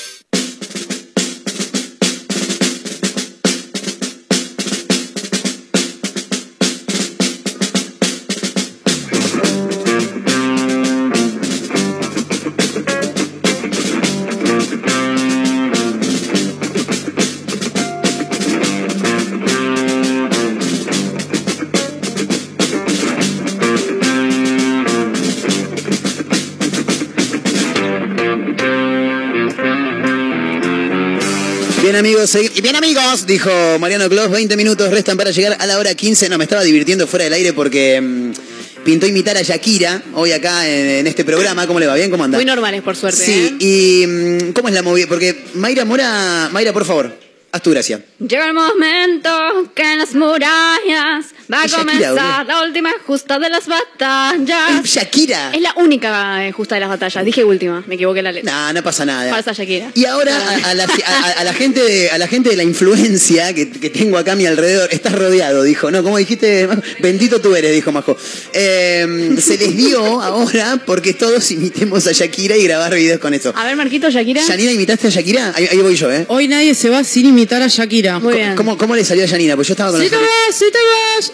Amigos, 32.11 32.35
y 32.35 32.59
bien 32.61 32.75
amigos, 32.75 33.25
dijo 33.25 33.49
Mariano 33.79 34.09
Clos, 34.09 34.29
20 34.29 34.57
minutos 34.57 34.91
restan 34.91 35.15
para 35.15 35.31
llegar 35.31 35.55
a 35.57 35.65
la 35.65 35.79
hora 35.79 35.95
15. 35.95 36.27
No, 36.27 36.37
me 36.37 36.43
estaba 36.43 36.61
divirtiendo 36.61 37.07
fuera 37.07 37.23
del 37.23 37.33
aire 37.33 37.53
porque 37.53 38.01
mm, 38.01 38.83
pintó 38.83 39.07
imitar 39.07 39.37
a 39.37 39.41
Shakira 39.41 40.03
hoy 40.15 40.33
acá 40.33 40.67
en, 40.67 40.87
en 40.87 41.07
este 41.07 41.23
programa. 41.23 41.65
¿Cómo 41.67 41.79
le 41.79 41.87
va? 41.87 41.95
¿Bien? 41.95 42.11
¿Cómo 42.11 42.25
anda? 42.25 42.37
Muy 42.37 42.43
normales, 42.43 42.81
por 42.81 42.97
suerte. 42.97 43.23
Sí, 43.23 43.31
¿eh? 43.31 44.03
y 44.03 44.07
mm, 44.07 44.51
¿cómo 44.51 44.67
es 44.67 44.73
la 44.73 44.81
movida? 44.81 45.07
Porque 45.07 45.45
Mayra 45.53 45.85
Mora, 45.85 46.49
Mayra, 46.51 46.73
por 46.73 46.83
favor, 46.83 47.17
haz 47.49 47.61
tu 47.61 47.71
gracia. 47.71 48.03
Llega 48.21 48.45
el 48.45 48.53
momento 48.53 49.71
que 49.73 49.81
en 49.93 49.97
las 49.97 50.13
murallas 50.13 51.25
va 51.51 51.63
a 51.63 51.65
Shakira, 51.65 51.77
comenzar 51.79 52.45
la 52.45 52.61
última 52.63 52.91
justa 53.07 53.39
de 53.39 53.49
las 53.49 53.65
batallas. 53.67 54.83
Shakira. 54.83 55.51
Es 55.53 55.61
la 55.61 55.73
única 55.77 56.45
eh, 56.47 56.51
justa 56.51 56.75
de 56.75 56.81
las 56.81 56.89
batallas. 56.89 57.25
Dije 57.25 57.43
última, 57.43 57.83
me 57.87 57.95
equivoqué 57.95 58.19
en 58.19 58.25
la 58.25 58.31
letra. 58.31 58.51
No, 58.67 58.73
no 58.73 58.83
pasa 58.83 59.05
nada. 59.05 59.29
Falsa 59.31 59.53
Shakira. 59.53 59.91
Y 59.95 60.05
ahora 60.05 60.35
a, 60.37 60.69
a 60.69 60.73
la, 60.75 60.83
a- 60.83 61.31
a 61.39 61.43
la 61.43 61.53
gente 61.53 61.81
de, 61.81 62.11
a 62.11 62.17
la 62.19 62.27
gente 62.27 62.51
de 62.51 62.57
la 62.57 62.63
influencia 62.63 63.55
que, 63.55 63.71
que 63.71 63.89
tengo 63.89 64.17
acá 64.19 64.33
a 64.33 64.35
mi 64.35 64.45
alrededor, 64.45 64.89
estás 64.91 65.13
rodeado, 65.13 65.63
dijo. 65.63 65.89
No, 65.89 66.03
¿cómo 66.03 66.17
dijiste? 66.19 66.67
Majo? 66.67 66.81
Bendito 66.99 67.41
tú 67.41 67.55
eres, 67.55 67.73
dijo 67.73 67.91
Majo. 67.91 68.15
Eh, 68.53 69.35
se 69.41 69.57
les 69.57 69.75
dio 69.75 70.21
ahora 70.21 70.79
porque 70.85 71.13
todos 71.15 71.49
imitemos 71.49 72.05
a 72.05 72.11
Shakira 72.11 72.55
y 72.55 72.63
grabar 72.65 72.93
videos 72.93 73.19
con 73.19 73.33
eso. 73.33 73.51
A 73.55 73.65
ver, 73.65 73.75
Marquito, 73.75 74.11
Shakira. 74.11 74.43
¿Yanina 74.45 74.71
imitaste 74.73 75.07
a 75.07 75.09
Shakira? 75.09 75.53
Ahí, 75.55 75.67
ahí 75.71 75.77
voy 75.79 75.95
yo, 75.95 76.11
¿eh? 76.11 76.25
Hoy 76.27 76.47
nadie 76.47 76.75
se 76.75 76.89
va 76.91 77.03
sin 77.03 77.25
imitar 77.25 77.61
a 77.63 77.67
Shakira. 77.67 78.10
Muy 78.19 78.35
bien. 78.35 78.55
¿Cómo, 78.55 78.77
cómo 78.77 78.95
le 78.95 79.03
salió 79.05 79.23
a 79.23 79.27
Yanina? 79.27 79.55
Pues 79.55 79.67
yo 79.67 79.73
estaba 79.73 79.91
con 79.91 80.01
Si 80.01 80.09
te 80.09 80.15
vas, 80.17 80.27
si 80.51 80.65
te 80.71 80.79
vas, 80.79 81.33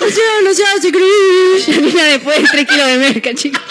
el 0.00 0.12
cielo 0.12 0.54
se 0.54 0.64
hace 0.64 0.90
gris. 0.90 1.66
Shakira 1.66 2.04
después 2.04 2.42
de 2.42 2.48
3 2.50 2.66
kilos 2.68 2.86
de 2.86 2.96
merca, 2.98 3.34
chicos. 3.34 3.62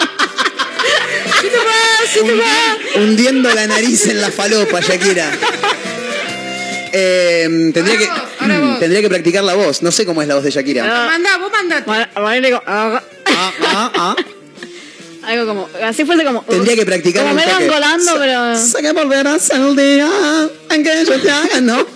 Si 1.40 1.46
te 1.48 1.56
vas, 1.56 2.10
si 2.12 2.20
te 2.22 2.34
vas. 2.34 2.78
hundiendo 2.96 3.52
la 3.54 3.66
nariz 3.66 4.06
en 4.06 4.20
la 4.20 4.30
falopa, 4.30 4.80
Shakira. 4.80 5.30
Eh, 6.92 7.70
tendría, 7.74 7.98
que, 7.98 8.06
Ahora 8.06 8.22
vos, 8.22 8.30
ahora 8.40 8.58
vos. 8.60 8.78
tendría 8.80 9.02
que 9.02 9.08
practicar 9.08 9.44
la 9.44 9.54
voz. 9.54 9.82
No 9.82 9.92
sé 9.92 10.06
cómo 10.06 10.22
es 10.22 10.28
la 10.28 10.36
voz 10.36 10.44
de 10.44 10.50
Shakira. 10.50 10.84
Mandá, 10.84 11.36
vos 11.38 11.50
mandate. 11.52 11.84
Bueno, 11.86 12.06
bueno, 12.16 12.46
digo, 12.46 12.62
ah, 12.66 13.02
Ah, 13.26 13.52
ah, 13.62 13.92
ah. 13.94 14.16
Algo 15.28 15.46
como, 15.46 15.68
así 15.84 16.04
fuese 16.04 16.24
como. 16.24 16.42
Tendría 16.42 16.74
que 16.74 16.86
practicar 16.86 17.22
Como 17.22 17.34
me 17.34 17.44
van 17.44 17.54
toque. 17.54 17.68
colando, 17.68 18.12
pero. 18.18 18.56
Sé 18.58 18.80
que 18.82 18.92
volverás 18.92 19.50
el 19.50 19.76
día 19.76 20.08
en 20.70 20.82
que 20.82 21.04
yo 21.04 21.20
te 21.20 21.30
haga, 21.30 21.60
¿no? 21.60 21.86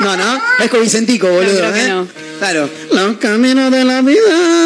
No, 0.00 0.16
no. 0.16 0.40
Es 0.62 0.70
con 0.70 0.80
Vicentico, 0.82 1.28
boludo, 1.28 1.56
creo 1.58 1.72
que 1.72 1.84
¿eh? 1.84 1.88
no. 1.88 2.08
Claro. 2.40 2.70
Los 2.90 3.18
caminos 3.18 3.70
de 3.70 3.84
la 3.84 4.00
vida. 4.00 4.18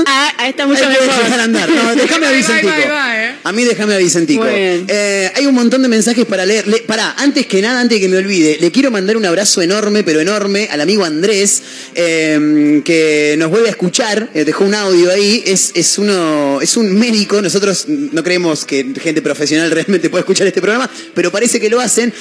Ah, 0.07 0.33
ahí 0.39 0.51
está 0.51 0.65
mucho 0.65 0.85
Ahí 0.85 0.91
mejor. 0.91 1.25
dejar 1.25 1.41
andar. 1.41 1.69
No, 1.69 1.97
déjame 1.97 2.27
a 2.29 2.31
Vicentico. 2.31 2.71
ahí 2.73 2.83
va, 2.89 3.05
ahí 3.13 3.19
va, 3.19 3.25
¿eh? 3.31 3.35
A 3.43 3.51
mí 3.53 3.65
déjame 3.65 3.95
a 3.95 3.99
Vicentico. 3.99 4.45
Muy 4.45 4.55
bien. 4.55 4.85
Eh, 4.87 5.33
hay 5.35 5.47
un 5.47 5.55
montón 5.57 5.83
de 5.83 5.89
mensajes 5.89 6.25
para 6.25 6.47
leer. 6.47 6.69
Le- 6.69 6.83
pará, 6.83 7.15
antes 7.19 7.47
que 7.47 7.61
nada, 7.61 7.81
antes 7.81 7.97
de 7.99 8.07
que 8.07 8.09
me 8.09 8.17
olvide, 8.19 8.59
le 8.61 8.71
quiero 8.71 8.93
mandar 8.93 9.17
un 9.17 9.25
abrazo 9.27 9.61
enorme, 9.61 10.05
pero 10.05 10.21
enorme, 10.21 10.69
al 10.71 10.81
amigo 10.81 11.05
Andrés, 11.05 11.63
eh, 11.97 12.81
que 12.85 13.35
nos 13.39 13.51
vuelve 13.51 13.67
a 13.69 13.71
escuchar. 13.73 14.31
dejó 14.33 14.65
un 14.65 14.75
audio 14.75 15.11
ahí. 15.11 15.43
Es, 15.45 15.73
es, 15.75 15.99
uno, 15.99 16.61
es 16.63 16.77
un 16.77 16.97
médico. 16.97 17.43
Nosotros 17.43 17.87
no 17.89 18.23
creemos 18.23 18.65
que 18.65 18.87
gente 19.03 19.21
profesional 19.21 19.69
realmente 19.73 20.11
pueda 20.11 20.21
escuchar 20.21 20.47
este 20.47 20.61
programa, 20.63 20.89
pero 21.13 21.33
parece 21.33 21.59
que 21.59 21.69
lo 21.69 21.81
hacen. 21.81 22.15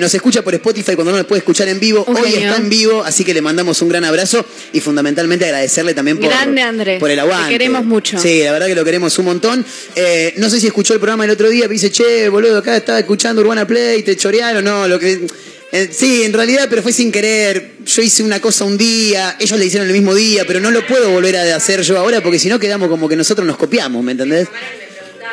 Nos 0.00 0.14
escucha 0.14 0.42
por 0.42 0.54
Spotify 0.54 0.94
cuando 0.94 1.12
no 1.12 1.18
nos 1.18 1.26
puede 1.26 1.40
escuchar 1.40 1.68
en 1.68 1.78
vivo. 1.78 2.02
Un 2.08 2.16
Hoy 2.16 2.30
genio. 2.30 2.45
Está 2.46 2.60
en 2.60 2.68
vivo, 2.68 3.02
así 3.04 3.24
que 3.24 3.34
le 3.34 3.40
mandamos 3.42 3.80
un 3.82 3.88
gran 3.88 4.04
abrazo 4.04 4.44
y 4.72 4.80
fundamentalmente 4.80 5.44
agradecerle 5.44 5.94
también 5.94 6.18
por, 6.18 6.28
Grande, 6.28 6.62
Andrés. 6.62 7.00
por 7.00 7.10
el 7.10 7.16
Te 7.16 7.20
aguante. 7.20 7.50
queremos 7.50 7.84
mucho. 7.84 8.18
Sí, 8.18 8.42
la 8.42 8.52
verdad 8.52 8.66
que 8.66 8.74
lo 8.74 8.84
queremos 8.84 9.18
un 9.18 9.24
montón. 9.26 9.64
Eh, 9.94 10.34
no 10.36 10.48
sé 10.50 10.60
si 10.60 10.66
escuchó 10.66 10.94
el 10.94 11.00
programa 11.00 11.24
el 11.24 11.30
otro 11.30 11.48
día, 11.48 11.62
pero 11.62 11.72
dice, 11.72 11.90
che, 11.90 12.28
boludo, 12.28 12.58
acá 12.58 12.76
estaba 12.76 12.98
escuchando 12.98 13.42
Urbana 13.42 13.66
Play, 13.66 14.02
te 14.02 14.16
chorearon, 14.16 14.64
no, 14.64 14.86
lo 14.88 14.98
que... 14.98 15.26
eh, 15.72 15.88
sí, 15.92 16.22
en 16.24 16.32
realidad, 16.32 16.66
pero 16.70 16.82
fue 16.82 16.92
sin 16.92 17.10
querer. 17.12 17.72
Yo 17.84 18.02
hice 18.02 18.22
una 18.22 18.40
cosa 18.40 18.64
un 18.64 18.76
día, 18.78 19.36
ellos 19.38 19.58
le 19.58 19.66
hicieron 19.66 19.86
el 19.88 19.92
mismo 19.94 20.14
día, 20.14 20.44
pero 20.46 20.60
no 20.60 20.70
lo 20.70 20.86
puedo 20.86 21.10
volver 21.10 21.36
a 21.36 21.56
hacer 21.56 21.82
yo 21.82 21.98
ahora 21.98 22.20
porque 22.22 22.38
si 22.38 22.48
no 22.48 22.58
quedamos 22.58 22.88
como 22.88 23.08
que 23.08 23.16
nosotros 23.16 23.46
nos 23.46 23.56
copiamos, 23.56 24.02
¿me 24.02 24.12
entendés? 24.12 24.48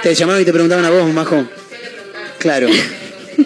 Te 0.01 0.13
llamaron 0.13 0.41
y 0.41 0.45
te 0.45 0.51
preguntaban 0.51 0.83
a 0.85 0.89
vos, 0.89 1.11
Majo. 1.13 1.47
Claro. 2.39 2.67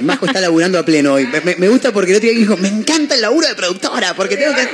Majo 0.02 0.26
está 0.26 0.42
laburando 0.42 0.80
a 0.80 0.86
pleno 0.86 1.14
hoy. 1.14 1.28
Me, 1.44 1.56
me- 1.56 1.70
gusta 1.70 1.92
porque 1.92 2.12
el 2.12 2.18
otro 2.18 2.30
día 2.30 2.38
dijo, 2.40 2.58
me 2.58 2.68
encanta 2.68 3.16
el 3.16 3.22
laburo 3.22 3.48
de 3.48 3.56
productora, 3.56 4.14
porque 4.16 4.38
tengo 4.38 4.54
que... 4.56 4.68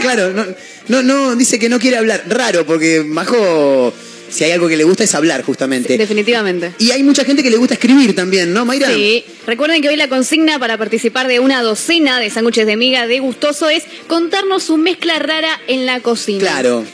Claro, 0.00 0.32
no, 0.32 0.46
no, 0.88 1.02
no, 1.02 1.36
dice 1.36 1.58
que 1.58 1.68
no 1.68 1.78
quiere 1.78 1.96
hablar. 1.96 2.24
Raro, 2.28 2.64
porque 2.66 3.02
Majo, 3.04 3.92
si 4.30 4.44
hay 4.44 4.52
algo 4.52 4.68
que 4.68 4.76
le 4.76 4.84
gusta 4.84 5.04
es 5.04 5.14
hablar, 5.14 5.42
justamente. 5.42 5.96
Definitivamente. 5.96 6.72
Y 6.78 6.90
hay 6.90 7.02
mucha 7.02 7.24
gente 7.24 7.42
que 7.42 7.50
le 7.50 7.56
gusta 7.56 7.74
escribir 7.74 8.14
también, 8.14 8.52
¿no, 8.52 8.64
Mayra? 8.64 8.88
Sí, 8.92 9.24
recuerden 9.46 9.80
que 9.82 9.88
hoy 9.88 9.96
la 9.96 10.08
consigna 10.08 10.58
para 10.58 10.76
participar 10.78 11.28
de 11.28 11.40
una 11.40 11.62
docena 11.62 12.20
de 12.20 12.30
sándwiches 12.30 12.66
de 12.66 12.76
miga 12.76 13.06
de 13.06 13.20
gustoso 13.20 13.68
es 13.70 13.84
contarnos 14.06 14.64
su 14.64 14.76
mezcla 14.76 15.18
rara 15.18 15.58
en 15.66 15.86
la 15.86 16.00
cocina. 16.00 16.40
Claro. 16.40 16.84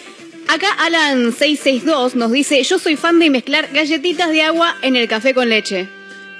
Acá 0.46 0.68
Alan662 0.86 2.14
nos 2.14 2.30
dice, 2.30 2.62
yo 2.62 2.78
soy 2.78 2.96
fan 2.96 3.18
de 3.18 3.30
mezclar 3.30 3.70
galletitas 3.72 4.30
de 4.30 4.42
agua 4.42 4.76
en 4.82 4.94
el 4.96 5.08
café 5.08 5.34
con 5.34 5.48
leche. 5.48 5.88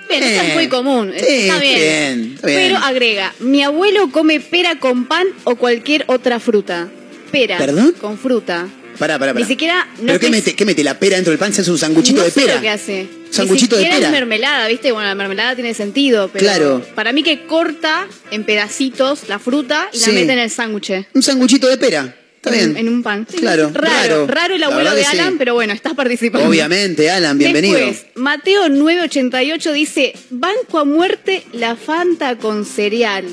Eso 0.09 0.19
Bien. 0.29 0.47
es 0.47 0.55
muy 0.55 0.69
común, 0.69 1.13
Sí, 1.17 1.25
está 1.27 1.59
bien. 1.59 1.75
bien, 1.79 2.33
está 2.35 2.47
bien. 2.47 2.61
Pero 2.61 2.77
agrega, 2.79 3.35
mi 3.41 3.63
abuelo 3.63 4.11
come 4.11 4.39
pera 4.41 4.79
con 4.79 5.07
pan 5.07 5.27
o 5.45 5.57
cualquier 5.57 6.05
otra 6.09 6.39
fruta. 6.41 6.89
Pera. 7.33 7.59
¿Perdón? 7.59 7.95
Con 8.01 8.17
fruta. 8.19 8.69
Pará, 8.99 9.19
pará, 9.19 9.33
pará. 9.33 9.41
Ni 9.45 9.45
siquiera... 9.51 9.89
No 9.99 10.07
¿Pero 10.07 10.21
qué 10.21 10.31
mete? 10.31 10.55
¿Qué 10.55 10.65
mete? 10.65 10.85
¿La 10.85 11.01
pera 11.01 11.17
dentro 11.17 11.33
del 11.33 11.39
pan? 11.39 11.53
¿Se 11.53 11.63
hace 11.63 11.71
un 11.73 11.79
sanguchito 11.79 12.19
no 12.19 12.25
de 12.25 12.31
sé 12.31 12.43
pera? 12.43 12.55
lo 12.57 12.61
que 12.61 12.69
hace. 12.71 13.09
Sanguchito 13.31 13.77
Ni 13.77 13.85
de 13.87 13.91
pera. 13.91 14.07
es 14.07 14.13
mermelada, 14.13 14.69
¿viste? 14.69 14.93
Bueno, 14.93 15.09
la 15.09 15.17
mermelada 15.17 15.57
tiene 15.57 15.75
sentido, 15.75 16.29
pero 16.33 16.45
Claro. 16.45 16.87
para 16.95 17.13
mí 17.13 17.25
que 17.25 17.45
corta 17.47 18.07
en 18.31 18.45
pedacitos 18.45 19.29
la 19.29 19.41
fruta 19.41 19.89
y 19.93 19.99
Sí. 19.99 20.11
la 20.13 20.21
mete 20.21 20.33
en 20.35 20.39
el 20.39 20.51
sándwich. 20.51 20.93
Un 21.13 21.23
sanguchito 21.25 21.67
de 21.67 21.77
pera. 21.77 22.15
Está 22.45 22.59
en, 22.63 22.75
bien. 22.75 22.87
en 22.87 22.93
un 22.93 23.03
pan. 23.03 23.27
Claro, 23.39 23.71
Raro, 23.73 24.27
raro. 24.27 24.27
raro, 24.27 24.55
el 24.55 24.63
abuelo 24.63 24.95
de 24.95 25.03
sí. 25.05 25.09
Alan, 25.13 25.39
pero 25.39 25.55
bueno, 25.55 25.73
estás 25.73 25.95
participando. 25.95 26.49
Obviamente, 26.49 27.11
Alan, 27.11 27.39
bienvenido. 27.39 27.79
Después, 27.79 28.07
Mateo 28.17 28.69
988 28.69 29.73
dice, 29.73 30.15
banco 30.31 30.79
a 30.79 30.85
muerte 30.85 31.45
la 31.53 31.77
Fanta 31.77 32.37
con 32.37 32.65
cereal. 32.65 33.25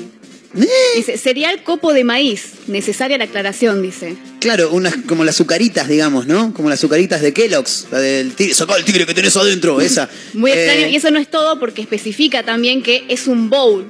¿Eh? 0.54 0.66
Dice, 0.96 1.16
cereal 1.16 1.62
copo 1.62 1.94
de 1.94 2.04
maíz. 2.04 2.52
Necesaria 2.66 3.16
la 3.16 3.24
aclaración, 3.24 3.80
dice. 3.82 4.16
Claro, 4.38 4.70
unas, 4.72 4.94
como 5.06 5.24
las 5.24 5.34
azucaritas, 5.36 5.88
digamos, 5.88 6.26
¿no? 6.26 6.52
Como 6.52 6.68
las 6.68 6.78
azucaritas 6.78 7.22
de 7.22 7.32
Kellogg's. 7.32 7.86
La 7.90 8.00
del 8.00 8.32
tigre. 8.34 8.52
Sacá 8.54 8.76
el 8.76 8.84
tigre 8.84 9.06
que 9.06 9.14
tenés 9.14 9.34
adentro, 9.36 9.80
esa. 9.80 10.10
Muy 10.34 10.50
Eh, 10.50 10.54
extraño. 10.66 10.88
Y 10.88 10.96
eso 10.96 11.10
no 11.10 11.18
es 11.18 11.30
todo 11.30 11.58
porque 11.58 11.80
especifica 11.80 12.42
también 12.42 12.82
que 12.82 13.04
es 13.08 13.28
un 13.28 13.48
bowl. 13.48 13.86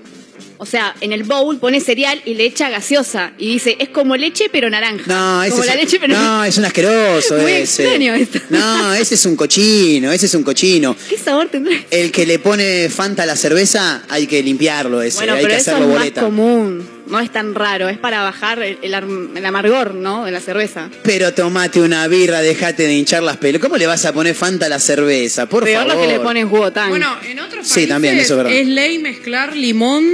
O 0.62 0.66
sea, 0.66 0.94
en 1.00 1.10
el 1.12 1.24
bowl 1.24 1.58
pone 1.58 1.80
cereal 1.80 2.22
y 2.24 2.34
le 2.34 2.44
echa 2.44 2.70
gaseosa. 2.70 3.32
Y 3.36 3.54
dice, 3.54 3.74
es 3.80 3.88
como 3.88 4.16
leche 4.16 4.44
pero 4.52 4.70
naranja. 4.70 5.02
No, 5.06 5.42
ese 5.42 5.50
como 5.50 5.62
es, 5.64 5.68
la 5.68 5.74
leche 5.74 5.98
pero 6.00 6.14
no, 6.14 6.44
es 6.44 6.56
un 6.56 6.64
asqueroso 6.64 7.34
Muy 7.38 7.50
ese. 7.50 7.82
extraño 7.82 8.14
esto. 8.14 8.38
No, 8.50 8.94
ese 8.94 9.16
es 9.16 9.26
un 9.26 9.34
cochino, 9.34 10.12
ese 10.12 10.26
es 10.26 10.34
un 10.36 10.44
cochino. 10.44 10.94
¿Qué 11.08 11.18
sabor 11.18 11.48
tendrá? 11.48 11.74
El 11.90 12.12
que 12.12 12.26
le 12.26 12.38
pone 12.38 12.88
Fanta 12.90 13.24
a 13.24 13.26
la 13.26 13.34
cerveza, 13.34 14.04
hay 14.08 14.28
que 14.28 14.40
limpiarlo 14.40 15.02
ese, 15.02 15.16
Bueno, 15.16 15.32
hay 15.34 15.42
pero 15.42 15.54
que 15.56 15.60
eso 15.60 15.70
hacerlo 15.72 15.86
es 15.88 15.92
más 15.94 15.98
boleta. 15.98 16.20
común. 16.22 16.88
No 17.08 17.18
es 17.20 17.30
tan 17.32 17.54
raro. 17.54 17.88
Es 17.88 17.98
para 17.98 18.22
bajar 18.22 18.62
el, 18.62 18.78
el 18.80 18.94
arm- 18.94 19.36
el 19.36 19.44
amargor, 19.44 19.94
¿no? 19.94 20.24
De 20.24 20.30
la 20.30 20.40
cerveza. 20.40 20.88
Pero 21.02 21.34
tomate 21.34 21.80
una 21.80 22.06
birra, 22.06 22.40
dejate 22.40 22.84
de 22.84 22.94
hinchar 22.94 23.22
las 23.24 23.36
pelotas. 23.36 23.66
¿Cómo 23.68 23.76
le 23.76 23.86
vas 23.88 24.04
a 24.06 24.12
poner 24.14 24.34
Fanta 24.36 24.66
a 24.66 24.68
la 24.68 24.78
cerveza? 24.78 25.46
Por 25.46 25.64
Peor 25.64 25.88
favor. 25.88 25.94
lo 25.96 26.00
que 26.00 26.06
le 26.08 26.70
tan. 26.72 26.88
Bueno, 26.90 27.08
en 27.28 27.40
otros 27.40 27.66
Sí, 27.66 27.74
países 27.74 27.88
también, 27.88 28.18
eso 28.18 28.34
es 28.34 28.36
verdad. 28.38 28.52
es 28.52 28.66
ley 28.68 28.98
mezclar 29.00 29.54
limón 29.56 30.04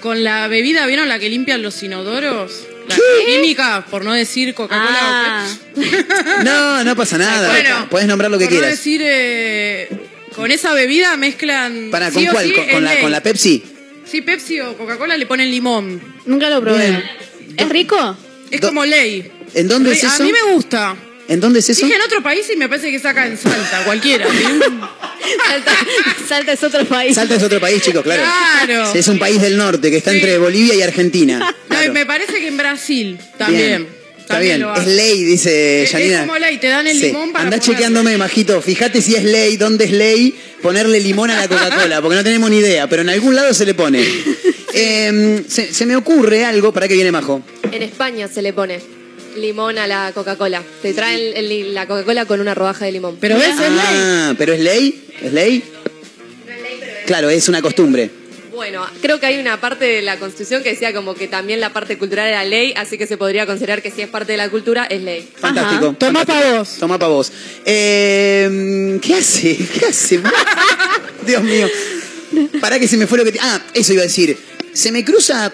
con 0.00 0.24
la 0.24 0.48
bebida, 0.48 0.86
¿vieron 0.86 1.08
la 1.08 1.18
que 1.18 1.28
limpian 1.28 1.62
los 1.62 1.82
inodoros? 1.82 2.66
La 2.88 2.96
química, 3.26 3.84
por 3.88 4.04
no 4.04 4.12
decir 4.12 4.52
Coca-Cola 4.54 4.98
Ah, 5.00 5.46
No, 6.44 6.82
no 6.84 6.96
pasa 6.96 7.18
nada. 7.18 7.48
Bueno, 7.48 7.86
Puedes 7.88 8.08
nombrar 8.08 8.30
lo 8.30 8.38
que 8.38 8.46
por 8.46 8.52
no 8.54 8.58
quieras. 8.58 8.76
decir, 8.78 9.00
eh, 9.04 9.88
con 10.34 10.50
esa 10.50 10.72
bebida 10.74 11.16
mezclan. 11.16 11.88
¿Para 11.92 12.10
con 12.10 12.24
cuál? 12.26 12.46
sí, 12.46 12.54
¿Con, 12.72 12.82
la, 12.84 13.00
con 13.00 13.12
la 13.12 13.22
Pepsi? 13.22 13.62
Sí, 14.04 14.22
Pepsi 14.22 14.60
o 14.60 14.76
Coca-Cola 14.76 15.16
le 15.16 15.26
ponen 15.26 15.50
limón. 15.50 16.00
nunca 16.26 16.50
lo 16.50 16.60
probé. 16.60 16.88
Bien. 16.90 17.04
¿Es 17.56 17.68
rico? 17.68 18.16
Es 18.50 18.60
Do- 18.60 18.68
como 18.68 18.84
ley. 18.84 19.30
¿En 19.54 19.68
dónde 19.68 19.92
es 19.92 20.02
A 20.04 20.14
eso? 20.14 20.24
mí 20.24 20.32
me 20.32 20.52
gusta. 20.52 20.96
¿En 21.30 21.40
dónde 21.40 21.60
es 21.60 21.70
eso? 21.70 21.86
Dije 21.86 21.96
en 21.96 22.02
otro 22.02 22.22
país 22.22 22.44
y 22.52 22.56
me 22.56 22.68
parece 22.68 22.90
que 22.90 22.98
saca 22.98 23.24
en 23.26 23.38
Salta, 23.38 23.84
cualquiera. 23.84 24.26
Salta, 25.48 25.72
Salta 26.28 26.52
es 26.52 26.62
otro 26.64 26.84
país. 26.86 27.14
Salta 27.14 27.36
es 27.36 27.42
otro 27.42 27.60
país, 27.60 27.80
chicos, 27.82 28.02
claro. 28.02 28.22
Claro. 28.66 28.92
Es 28.94 29.06
un 29.08 29.18
país 29.18 29.40
del 29.40 29.56
norte 29.56 29.90
que 29.90 29.96
está 29.98 30.10
Sí. 30.10 30.16
entre 30.18 30.38
Bolivia 30.38 30.74
y 30.74 30.82
Argentina. 30.82 31.38
No, 31.38 31.46
y 31.48 31.68
Claro. 31.68 31.92
me 31.92 32.04
parece 32.06 32.32
que 32.40 32.48
en 32.48 32.56
Brasil 32.56 33.18
también. 33.38 33.86
Está 34.18 34.34
también 34.34 34.58
bien. 34.58 34.70
Es 34.76 34.86
ley, 34.86 35.24
dice 35.24 35.82
Es- 35.84 35.90
Janina. 35.92 36.14
es 36.14 36.20
como 36.26 36.38
ley, 36.38 36.58
te 36.58 36.68
dan 36.68 36.86
el 36.86 36.96
Sí. 36.98 37.06
limón 37.06 37.32
para 37.32 37.44
Andá 37.44 37.56
ponerle. 37.58 37.74
chequeándome, 37.74 38.18
majito. 38.18 38.60
Fíjate 38.60 39.00
si 39.02 39.14
es 39.14 39.24
ley, 39.24 39.56
dónde 39.56 39.84
es 39.86 39.92
ley 39.92 40.34
ponerle 40.62 41.00
limón 41.00 41.30
a 41.30 41.36
la 41.36 41.48
Coca-Cola, 41.48 42.00
porque 42.02 42.16
no 42.16 42.24
tenemos 42.24 42.50
ni 42.50 42.58
idea, 42.58 42.88
pero 42.88 43.02
en 43.02 43.08
algún 43.08 43.34
lado 43.36 43.54
se 43.54 43.64
le 43.66 43.74
pone. 43.74 44.04
Eh, 44.72 45.42
se, 45.48 45.74
se 45.74 45.84
me 45.84 45.96
ocurre 45.96 46.44
algo, 46.44 46.72
para 46.72 46.86
que 46.86 46.94
viene 46.94 47.10
Majo. 47.10 47.42
En 47.72 47.82
España 47.82 48.28
se 48.32 48.40
le 48.40 48.52
pone 48.52 48.78
limón 49.36 49.78
a 49.78 49.86
la 49.86 50.12
Coca-Cola. 50.14 50.62
Te 50.82 50.92
traen 50.94 51.32
el- 51.36 51.74
la 51.74 51.86
Coca-Cola 51.86 52.24
con 52.24 52.40
una 52.40 52.54
rodaja 52.54 52.84
de 52.86 52.92
limón. 52.92 53.16
Pero 53.20 53.36
ves, 53.36 53.48
es 53.48 53.58
ley. 53.58 53.68
Ah, 53.78 54.34
pero 54.38 54.52
es 54.52 54.60
ley, 54.60 55.04
es 55.22 55.32
ley. 55.32 55.62
Claro, 57.06 57.28
es 57.30 57.48
una 57.48 57.60
costumbre. 57.62 58.10
Bueno, 58.52 58.86
creo 59.00 59.18
que 59.18 59.26
hay 59.26 59.38
una 59.38 59.58
parte 59.60 59.86
de 59.86 60.02
la 60.02 60.18
Constitución 60.18 60.62
que 60.62 60.70
decía 60.70 60.92
como 60.92 61.14
que 61.14 61.28
también 61.28 61.60
la 61.60 61.72
parte 61.72 61.96
cultural 61.96 62.28
era 62.28 62.44
ley, 62.44 62.74
así 62.76 62.98
que 62.98 63.06
se 63.06 63.16
podría 63.16 63.46
considerar 63.46 63.80
que 63.80 63.90
si 63.90 64.02
es 64.02 64.08
parte 64.08 64.32
de 64.32 64.38
la 64.38 64.50
cultura, 64.50 64.84
es 64.84 65.00
ley. 65.02 65.26
Fantástico. 65.36 65.94
Toma 65.98 66.18
fantástico. 66.20 66.50
pa' 66.52 66.58
vos. 66.58 66.76
Toma 66.78 66.98
pa' 66.98 67.08
vos. 67.08 67.32
Eh, 67.64 68.98
¿Qué 69.00 69.14
hace? 69.14 69.56
¿Qué 69.78 69.86
hace? 69.86 70.20
Dios 71.26 71.42
mío. 71.42 71.68
Para 72.60 72.78
que 72.78 72.86
se 72.86 72.96
me 72.96 73.06
fue 73.06 73.18
lo 73.18 73.24
que... 73.24 73.32
te- 73.32 73.40
Ah, 73.40 73.60
eso 73.74 73.92
iba 73.94 74.02
a 74.02 74.06
decir. 74.06 74.36
Se 74.74 74.92
me 74.92 75.04
cruza... 75.04 75.52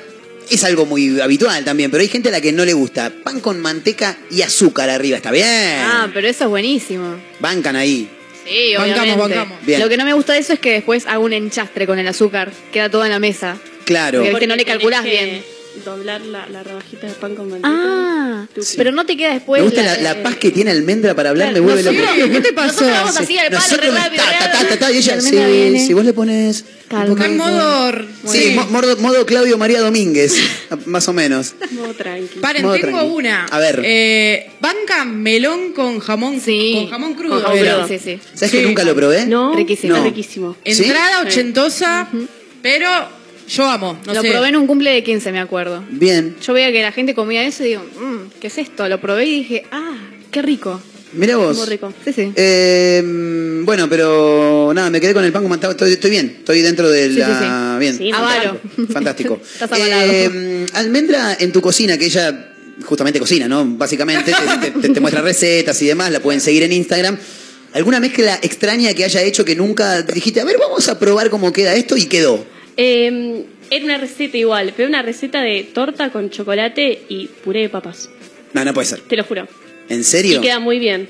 Es 0.50 0.62
algo 0.64 0.86
muy 0.86 1.20
habitual 1.20 1.64
también, 1.64 1.90
pero 1.90 2.02
hay 2.02 2.08
gente 2.08 2.28
a 2.28 2.32
la 2.32 2.40
que 2.40 2.52
no 2.52 2.64
le 2.64 2.72
gusta. 2.72 3.12
Pan 3.24 3.40
con 3.40 3.60
manteca 3.60 4.16
y 4.30 4.42
azúcar 4.42 4.88
arriba. 4.90 5.16
Está 5.16 5.30
bien. 5.32 5.44
Ah, 5.80 6.08
pero 6.14 6.28
eso 6.28 6.44
es 6.44 6.50
buenísimo. 6.50 7.16
Bancan 7.40 7.74
ahí. 7.76 8.08
Sí, 8.44 8.74
Bancamos, 8.76 9.00
obviamente. 9.00 9.36
bancamos. 9.38 9.66
Bien. 9.66 9.80
Lo 9.80 9.88
que 9.88 9.96
no 9.96 10.04
me 10.04 10.12
gusta 10.12 10.34
de 10.34 10.38
eso 10.38 10.52
es 10.52 10.60
que 10.60 10.70
después 10.70 11.06
hago 11.06 11.24
un 11.24 11.32
enchastre 11.32 11.84
con 11.86 11.98
el 11.98 12.06
azúcar. 12.06 12.52
Queda 12.72 12.88
todo 12.88 13.04
en 13.04 13.10
la 13.10 13.18
mesa. 13.18 13.56
Claro. 13.84 14.18
Porque- 14.20 14.30
Porque 14.30 14.46
no 14.46 14.54
le 14.56 14.64
calculás 14.64 15.02
que 15.02 15.10
bien. 15.10 15.42
Doblar 15.84 16.20
la, 16.22 16.46
la 16.48 16.62
rebajita 16.62 17.06
de 17.06 17.12
pan 17.14 17.34
con 17.34 17.50
manteca. 17.50 17.68
Ah, 17.72 18.46
Sí. 18.60 18.74
pero 18.78 18.92
no 18.92 19.04
te 19.04 19.16
queda 19.16 19.32
después. 19.34 19.60
me 19.62 19.68
gusta 19.68 19.82
la, 19.82 19.96
la 19.98 20.22
paz 20.22 20.36
que 20.36 20.50
tiene 20.50 20.70
Almendra 20.70 21.14
para 21.14 21.30
hablar, 21.30 21.52
me 21.52 21.60
vuelve 21.60 21.82
loco. 21.82 21.98
¿Qué 22.32 22.40
te 22.40 22.52
pasó? 22.52 22.84
Nosotros 22.84 22.90
vamos 22.92 23.16
así 23.18 23.38
al 23.38 23.46
palo, 23.50 23.58
re 23.60 23.66
Nosotros 23.68 23.92
me- 23.94 24.00
rápido. 24.00 24.22
ta, 24.24 24.30
re 24.30 24.38
ta, 24.38 24.44
ta, 24.44 24.52
rápido. 24.52 24.68
ta, 24.70 24.78
ta, 24.86 24.92
y 24.92 24.96
ella, 24.98 25.20
sí, 25.20 25.78
si 25.86 25.92
vos 25.94 26.04
le 26.04 26.12
pones... 26.12 26.64
Calma. 26.88 27.24
en 27.26 27.36
modo. 27.36 27.92
Sí, 28.26 28.38
Sí. 28.38 28.50
mo- 28.54 28.66
modo, 28.68 28.96
modo 28.98 29.26
Claudio 29.26 29.58
María 29.58 29.80
Domínguez, 29.80 30.34
más 30.86 31.08
o 31.08 31.12
menos. 31.12 31.54
No, 31.72 31.92
tranqui. 31.94 32.38
Paren, 32.38 32.62
Modo 32.62 32.74
tengo 32.76 32.98
tranqui. 32.98 33.14
una. 33.16 33.44
A 33.46 33.58
ver. 33.58 33.82
Eh, 33.84 34.50
banca 34.60 35.04
melón 35.04 35.72
con 35.72 35.98
jamón, 35.98 36.40
Sí. 36.40 36.74
con 36.76 36.90
jamón 36.90 37.14
crudo. 37.14 37.42
Con 37.42 37.58
jamón 37.58 37.88
sí, 37.88 37.98
sí. 37.98 38.20
¿Sabes 38.34 38.50
Sí. 38.52 38.58
que 38.58 38.62
nunca 38.66 38.84
lo 38.84 38.94
probé? 38.94 39.26
No, 39.26 39.54
Riquísimo. 39.56 40.02
riquísimo. 40.04 40.56
Entrada 40.64 41.22
ochentosa, 41.22 42.08
pero 42.62 42.88
yo 43.48 43.64
amo. 43.66 43.98
No 44.06 44.14
lo 44.14 44.22
sé. 44.22 44.30
probé 44.30 44.48
en 44.48 44.56
un 44.56 44.66
cumple 44.66 44.90
de 44.90 45.02
15, 45.04 45.32
me 45.32 45.40
acuerdo. 45.40 45.84
Bien. 45.90 46.36
Yo 46.44 46.52
veía 46.52 46.72
que 46.72 46.82
la 46.82 46.92
gente 46.92 47.14
comía 47.14 47.44
eso 47.46 47.64
y 47.64 47.68
digo, 47.68 47.82
mmm, 48.00 48.30
¿qué 48.40 48.46
es 48.48 48.58
esto? 48.58 48.88
Lo 48.88 49.00
probé 49.00 49.26
y 49.26 49.38
dije, 49.38 49.64
ah, 49.70 49.96
qué 50.30 50.42
rico. 50.42 50.80
Mira 51.12 51.36
vos. 51.36 51.56
Muy 51.56 51.66
rico. 51.66 51.92
Sí, 52.04 52.12
sí. 52.12 52.32
Eh, 52.34 53.02
bueno, 53.64 53.88
pero 53.88 54.72
nada, 54.74 54.90
me 54.90 55.00
quedé 55.00 55.14
con 55.14 55.24
el 55.24 55.32
pan 55.32 55.48
manteca. 55.48 55.70
Estoy, 55.70 55.92
estoy 55.92 56.10
bien, 56.10 56.36
estoy 56.40 56.60
dentro 56.60 56.90
de 56.90 57.08
Sí, 57.10 57.14
la. 57.18 57.74
sí, 57.74 57.78
Bien. 57.80 57.96
Sí, 57.96 58.10
Avaro. 58.12 58.60
Fantástico. 58.92 59.40
Estás 59.52 59.72
avalado. 59.72 60.02
Eh, 60.12 60.66
Almendra, 60.74 61.36
en 61.40 61.52
tu 61.52 61.60
cocina, 61.60 61.96
que 61.96 62.06
ella 62.06 62.52
justamente 62.84 63.18
cocina, 63.18 63.48
¿no? 63.48 63.64
Básicamente, 63.64 64.32
te, 64.60 64.70
te- 64.72 64.88
te 64.90 65.00
muestra 65.00 65.22
recetas 65.22 65.80
y 65.80 65.86
demás, 65.86 66.10
la 66.10 66.20
pueden 66.20 66.40
seguir 66.40 66.64
en 66.64 66.72
Instagram. 66.72 67.16
¿Alguna 67.72 68.00
mezcla 68.00 68.38
extraña 68.42 68.92
que 68.92 69.04
haya 69.04 69.22
hecho 69.22 69.44
que 69.44 69.54
nunca 69.54 70.02
dijiste, 70.02 70.40
a 70.40 70.44
ver, 70.44 70.56
vamos 70.58 70.86
a 70.88 70.98
probar 70.98 71.30
cómo 71.30 71.52
queda 71.52 71.74
esto 71.74 71.96
y 71.96 72.06
quedó? 72.06 72.44
Eh, 72.76 73.44
era 73.70 73.84
una 73.84 73.98
receta 73.98 74.36
igual, 74.36 74.72
pero 74.76 74.88
una 74.88 75.02
receta 75.02 75.40
de 75.42 75.62
torta 75.64 76.10
con 76.10 76.30
chocolate 76.30 77.02
y 77.08 77.26
puré 77.26 77.62
de 77.62 77.68
papas. 77.68 78.10
No, 78.52 78.64
no 78.64 78.74
puede 78.74 78.86
ser. 78.86 79.00
Te 79.00 79.16
lo 79.16 79.24
juro. 79.24 79.48
¿En 79.88 80.04
serio? 80.04 80.38
Y 80.38 80.40
queda 80.40 80.58
muy 80.60 80.78
bien. 80.78 81.08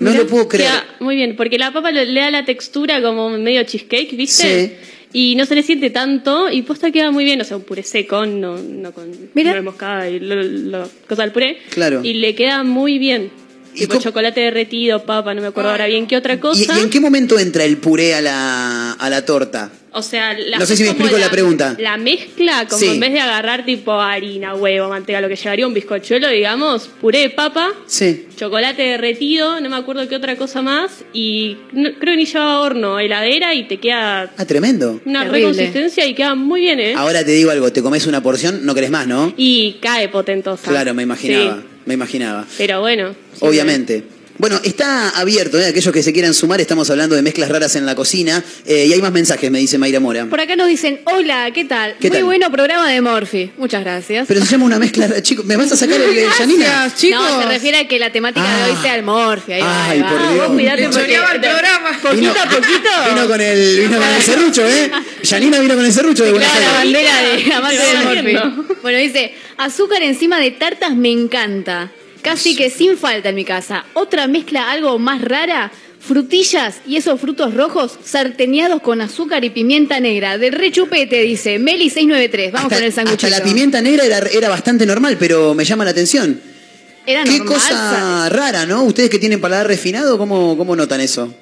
No 0.00 0.10
Mirá, 0.10 0.22
lo 0.22 0.28
puedo 0.28 0.48
creer. 0.48 0.70
Queda 0.70 0.84
muy 1.00 1.16
bien, 1.16 1.36
porque 1.36 1.58
la 1.58 1.72
papa 1.72 1.90
le 1.90 2.12
da 2.20 2.30
la 2.30 2.44
textura 2.44 3.00
como 3.02 3.30
medio 3.30 3.62
cheesecake, 3.64 4.16
¿viste? 4.16 4.68
Sí. 4.68 4.88
Y 5.14 5.34
no 5.36 5.44
se 5.44 5.54
le 5.54 5.62
siente 5.62 5.90
tanto 5.90 6.50
y 6.50 6.62
posta 6.62 6.90
queda 6.90 7.10
muy 7.10 7.24
bien, 7.24 7.38
o 7.40 7.44
sea, 7.44 7.58
un 7.58 7.64
puré 7.64 7.82
seco, 7.82 8.24
no, 8.24 8.56
no 8.56 8.92
con 8.92 9.10
Mira. 9.34 9.50
nuez 9.52 9.62
moscada 9.64 10.08
y 10.08 10.18
lo, 10.18 10.42
lo- 10.42 10.88
cosa 11.06 11.22
del 11.22 11.32
puré. 11.32 11.58
Claro. 11.70 12.00
Y 12.02 12.14
le 12.14 12.34
queda 12.34 12.64
muy 12.64 12.98
bien. 12.98 13.30
¿Y 13.74 13.80
Tipo 13.80 13.94
cómo- 13.94 14.02
chocolate 14.02 14.40
derretido, 14.40 15.04
papa, 15.04 15.32
no 15.34 15.40
me 15.40 15.48
acuerdo 15.48 15.70
ahora 15.70 15.86
bien 15.86 16.06
qué 16.06 16.16
otra 16.16 16.34
¿Y, 16.34 16.38
cosa. 16.38 16.78
y 16.78 16.82
en 16.82 16.90
qué 16.90 17.00
momento 17.00 17.38
entra 17.38 17.64
el 17.64 17.78
puré 17.78 18.14
a 18.14 18.20
la, 18.20 18.92
a 18.92 19.10
la 19.10 19.24
torta? 19.24 19.70
O 19.94 20.00
sea, 20.02 20.32
la- 20.38 20.58
No 20.58 20.64
sé 20.64 20.74
si 20.76 20.84
me 20.84 20.90
explico 20.90 21.18
la 21.18 21.30
pregunta. 21.30 21.76
La 21.78 21.98
mezcla, 21.98 22.66
como 22.66 22.80
Sí. 22.80 22.88
en 22.88 23.00
vez 23.00 23.12
de 23.12 23.20
agarrar 23.20 23.66
tipo 23.66 23.92
harina, 23.92 24.54
huevo, 24.54 24.88
manteca, 24.88 25.20
lo 25.20 25.28
que 25.28 25.36
llevaría 25.36 25.66
un 25.66 25.74
bizcochuelo, 25.74 26.28
digamos, 26.28 26.88
puré 27.00 27.18
de 27.20 27.30
papa, 27.30 27.70
Sí. 27.86 28.26
chocolate 28.36 28.80
derretido, 28.82 29.60
no 29.60 29.68
me 29.68 29.76
acuerdo 29.76 30.08
qué 30.08 30.16
otra 30.16 30.36
cosa 30.36 30.62
más, 30.62 31.04
y 31.12 31.58
no- 31.72 31.90
creo 31.98 32.12
que 32.14 32.16
ni 32.16 32.24
llevaba 32.24 32.60
horno, 32.60 32.98
heladera 33.00 33.54
y 33.54 33.64
te 33.68 33.78
queda 33.78 34.30
Ah, 34.38 34.44
tremendo. 34.46 35.00
una 35.04 35.24
Terrible. 35.24 35.40
reconsistencia 35.48 36.06
y 36.06 36.14
queda 36.14 36.34
muy 36.34 36.62
bien, 36.62 36.80
¿eh? 36.80 36.94
Ahora 36.96 37.22
te 37.24 37.32
digo 37.32 37.50
algo, 37.50 37.70
te 37.70 37.82
comes 37.82 38.06
una 38.06 38.22
porción, 38.22 38.64
no 38.64 38.74
querés 38.74 38.90
más, 38.90 39.06
¿no? 39.06 39.32
Y 39.36 39.76
cae 39.82 40.08
potentosa. 40.08 40.70
Claro, 40.70 40.94
me 40.94 41.02
imaginaba, 41.02 41.56
Sí, 41.60 41.66
me 41.86 41.94
imaginaba. 41.94 42.46
pero 42.58 42.80
bueno. 42.80 43.14
Obviamente. 43.40 44.04
Bueno, 44.38 44.60
está 44.64 45.10
abierto, 45.10 45.58
¿eh? 45.60 45.66
aquellos 45.66 45.92
que 45.92 46.02
se 46.02 46.12
quieran 46.12 46.34
sumar, 46.34 46.60
estamos 46.60 46.88
hablando 46.90 47.14
de 47.14 47.22
mezclas 47.22 47.48
raras 47.48 47.76
en 47.76 47.86
la 47.86 47.94
cocina. 47.94 48.42
eh, 48.66 48.86
y 48.88 48.92
hay 48.92 49.00
más 49.00 49.12
mensajes, 49.12 49.50
me 49.50 49.58
dice 49.58 49.78
Mayra 49.78 50.00
Mora. 50.00 50.26
Por 50.26 50.40
acá 50.40 50.56
nos 50.56 50.66
dicen, 50.68 51.00
hola, 51.04 51.50
¿qué 51.52 51.64
tal? 51.64 51.94
¿Qué 52.00 52.08
Muy 52.08 52.16
tal? 52.16 52.24
bueno 52.24 52.50
programa 52.50 52.90
de 52.90 53.00
Morphy. 53.00 53.50
Muchas 53.56 53.82
gracias. 53.84 54.26
Pero 54.26 54.40
se 54.44 54.46
llama 54.52 54.64
una 54.64 54.78
mezcla 54.80 55.06
rara. 55.06 55.22
Chico, 55.22 55.44
¿me 55.44 55.56
vas 55.56 55.70
a 55.70 55.76
sacar 55.76 56.00
el 56.00 56.14
de 56.14 56.26
Janina? 56.28 56.92
Chicos. 56.96 57.20
No, 57.22 57.42
se 57.42 57.46
refiere 57.48 57.78
a 57.78 57.88
que 57.88 57.98
la 58.00 58.10
temática 58.10 58.44
Ah. 58.44 58.66
de 58.66 58.72
hoy 58.72 58.78
sea 58.82 58.94
el 58.96 59.02
Morphy. 59.04 59.52
Ahí 59.52 59.60
va, 59.62 59.84
Ay, 59.86 59.90
ahí 59.98 60.02
va. 60.02 60.08
por 60.10 60.18
Ah, 60.20 60.32
Dios. 60.32 60.46
vos 60.48 60.56
cuidate 60.56 60.88
porque- 60.88 61.14
el 61.14 61.40
programa. 61.40 61.98
Poquito 62.02 62.30
a 62.40 62.48
poquito. 62.48 62.90
Vino 63.14 63.28
con 63.28 63.40
el, 63.40 63.78
vino 63.80 63.98
con 63.98 64.08
el 64.08 64.22
serrucho, 64.22 64.66
¿eh? 64.66 64.90
Janina 65.24 65.60
vino 65.60 65.74
con 65.76 65.84
el 65.84 65.92
serrucho 65.92 66.24
de 66.24 66.32
Buenos 66.32 66.50
Claro, 66.50 66.66
la 66.72 66.80
Aires. 66.80 66.92
bandera 66.92 67.36
de 67.36 67.52
amante 67.54 68.22
del. 68.24 68.34
Morphy. 68.34 68.74
Bueno, 68.82 68.98
dice, 68.98 69.34
azúcar 69.58 70.02
encima 70.02 70.40
de 70.40 70.50
tartas 70.52 70.96
me 70.96 71.10
encanta. 71.12 71.92
Casi 72.22 72.54
que 72.56 72.70
sin 72.70 72.96
falta 72.96 73.30
en 73.30 73.34
mi 73.34 73.44
casa. 73.44 73.84
Otra 73.94 74.26
mezcla 74.28 74.70
algo 74.70 74.98
más 74.98 75.22
rara, 75.22 75.72
frutillas 76.00 76.76
y 76.86 76.96
esos 76.96 77.20
frutos 77.20 77.54
rojos 77.54 77.98
sarteneados 78.04 78.80
con 78.82 79.00
azúcar 79.00 79.44
y 79.44 79.50
pimienta 79.50 79.98
negra. 80.00 80.38
De 80.38 80.50
rechupete, 80.50 81.22
dice 81.22 81.58
Meli 81.58 81.90
693. 81.90 82.52
Vamos 82.52 82.64
Hasta, 82.66 82.76
con 82.76 82.84
el 82.84 82.88
hasta 82.90 83.02
sanguchito. 83.02 83.30
la 83.30 83.42
pimienta 83.42 83.80
negra 83.82 84.04
era, 84.04 84.18
era 84.18 84.48
bastante 84.48 84.86
normal, 84.86 85.16
pero 85.18 85.54
me 85.54 85.64
llama 85.64 85.84
la 85.84 85.90
atención. 85.90 86.40
Era 87.04 87.24
Qué 87.24 87.38
normal, 87.38 87.48
cosa 87.58 88.28
rara, 88.28 88.64
¿no? 88.66 88.84
Ustedes 88.84 89.10
que 89.10 89.18
tienen 89.18 89.40
paladar 89.40 89.66
refinado, 89.66 90.16
¿cómo, 90.18 90.56
cómo 90.56 90.76
notan 90.76 91.00
eso? 91.00 91.34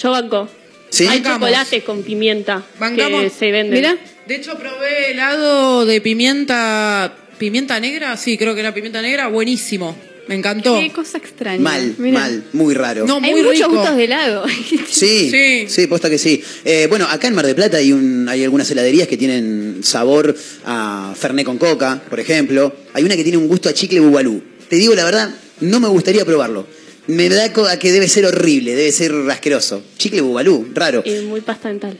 Yo 0.00 0.10
banco. 0.12 0.48
¿Sí? 0.90 1.02
Hay 1.06 1.18
Bancamos. 1.18 1.48
chocolates 1.48 1.84
con 1.84 2.02
pimienta 2.02 2.62
que 2.74 2.78
Bancamos. 2.78 3.32
se 3.32 3.50
venden. 3.50 3.74
Mira. 3.74 3.96
De 4.26 4.36
hecho, 4.36 4.56
probé 4.56 5.10
helado 5.10 5.84
de 5.84 6.00
pimienta. 6.00 7.14
¿Pimienta 7.38 7.78
negra? 7.80 8.16
Sí, 8.16 8.36
creo 8.36 8.54
que 8.54 8.60
era 8.60 8.74
pimienta 8.74 9.00
negra. 9.02 9.28
Buenísimo. 9.28 9.96
Me 10.26 10.34
encantó. 10.34 10.78
Qué 10.78 10.90
cosa 10.92 11.16
extraña. 11.16 11.58
Mal, 11.62 11.94
mal, 11.98 12.44
muy 12.52 12.74
raro. 12.74 13.06
No, 13.06 13.16
Hay 13.16 13.30
muy 13.32 13.42
muchos 13.42 13.54
rico. 13.68 13.70
gustos 13.70 13.96
de 13.96 14.04
helado. 14.04 14.44
Sí, 14.88 15.30
sí, 15.30 15.64
Sí. 15.68 15.86
posta 15.86 16.10
que 16.10 16.18
sí. 16.18 16.42
Eh, 16.64 16.86
bueno, 16.88 17.06
acá 17.08 17.28
en 17.28 17.34
Mar 17.34 17.46
del 17.46 17.54
Plata 17.54 17.78
hay, 17.78 17.92
un, 17.92 18.28
hay 18.28 18.44
algunas 18.44 18.70
heladerías 18.70 19.08
que 19.08 19.16
tienen 19.16 19.78
sabor 19.82 20.34
a 20.66 21.14
Fernet 21.16 21.46
con 21.46 21.56
coca, 21.56 22.02
por 22.10 22.20
ejemplo. 22.20 22.74
Hay 22.92 23.04
una 23.04 23.16
que 23.16 23.22
tiene 23.22 23.38
un 23.38 23.48
gusto 23.48 23.68
a 23.70 23.72
chicle 23.72 24.00
bubalú. 24.00 24.42
Te 24.68 24.76
digo 24.76 24.94
la 24.94 25.04
verdad, 25.04 25.34
no 25.60 25.80
me 25.80 25.88
gustaría 25.88 26.24
probarlo. 26.26 26.66
Me 27.06 27.30
da 27.30 27.44
a 27.46 27.78
que 27.78 27.90
debe 27.90 28.06
ser 28.06 28.26
horrible, 28.26 28.74
debe 28.74 28.92
ser 28.92 29.12
asqueroso. 29.30 29.82
Chicle 29.96 30.20
bubalú, 30.20 30.68
raro. 30.74 31.02
Y 31.06 31.20
muy 31.24 31.40
pasta 31.40 31.68
dental. 31.68 31.96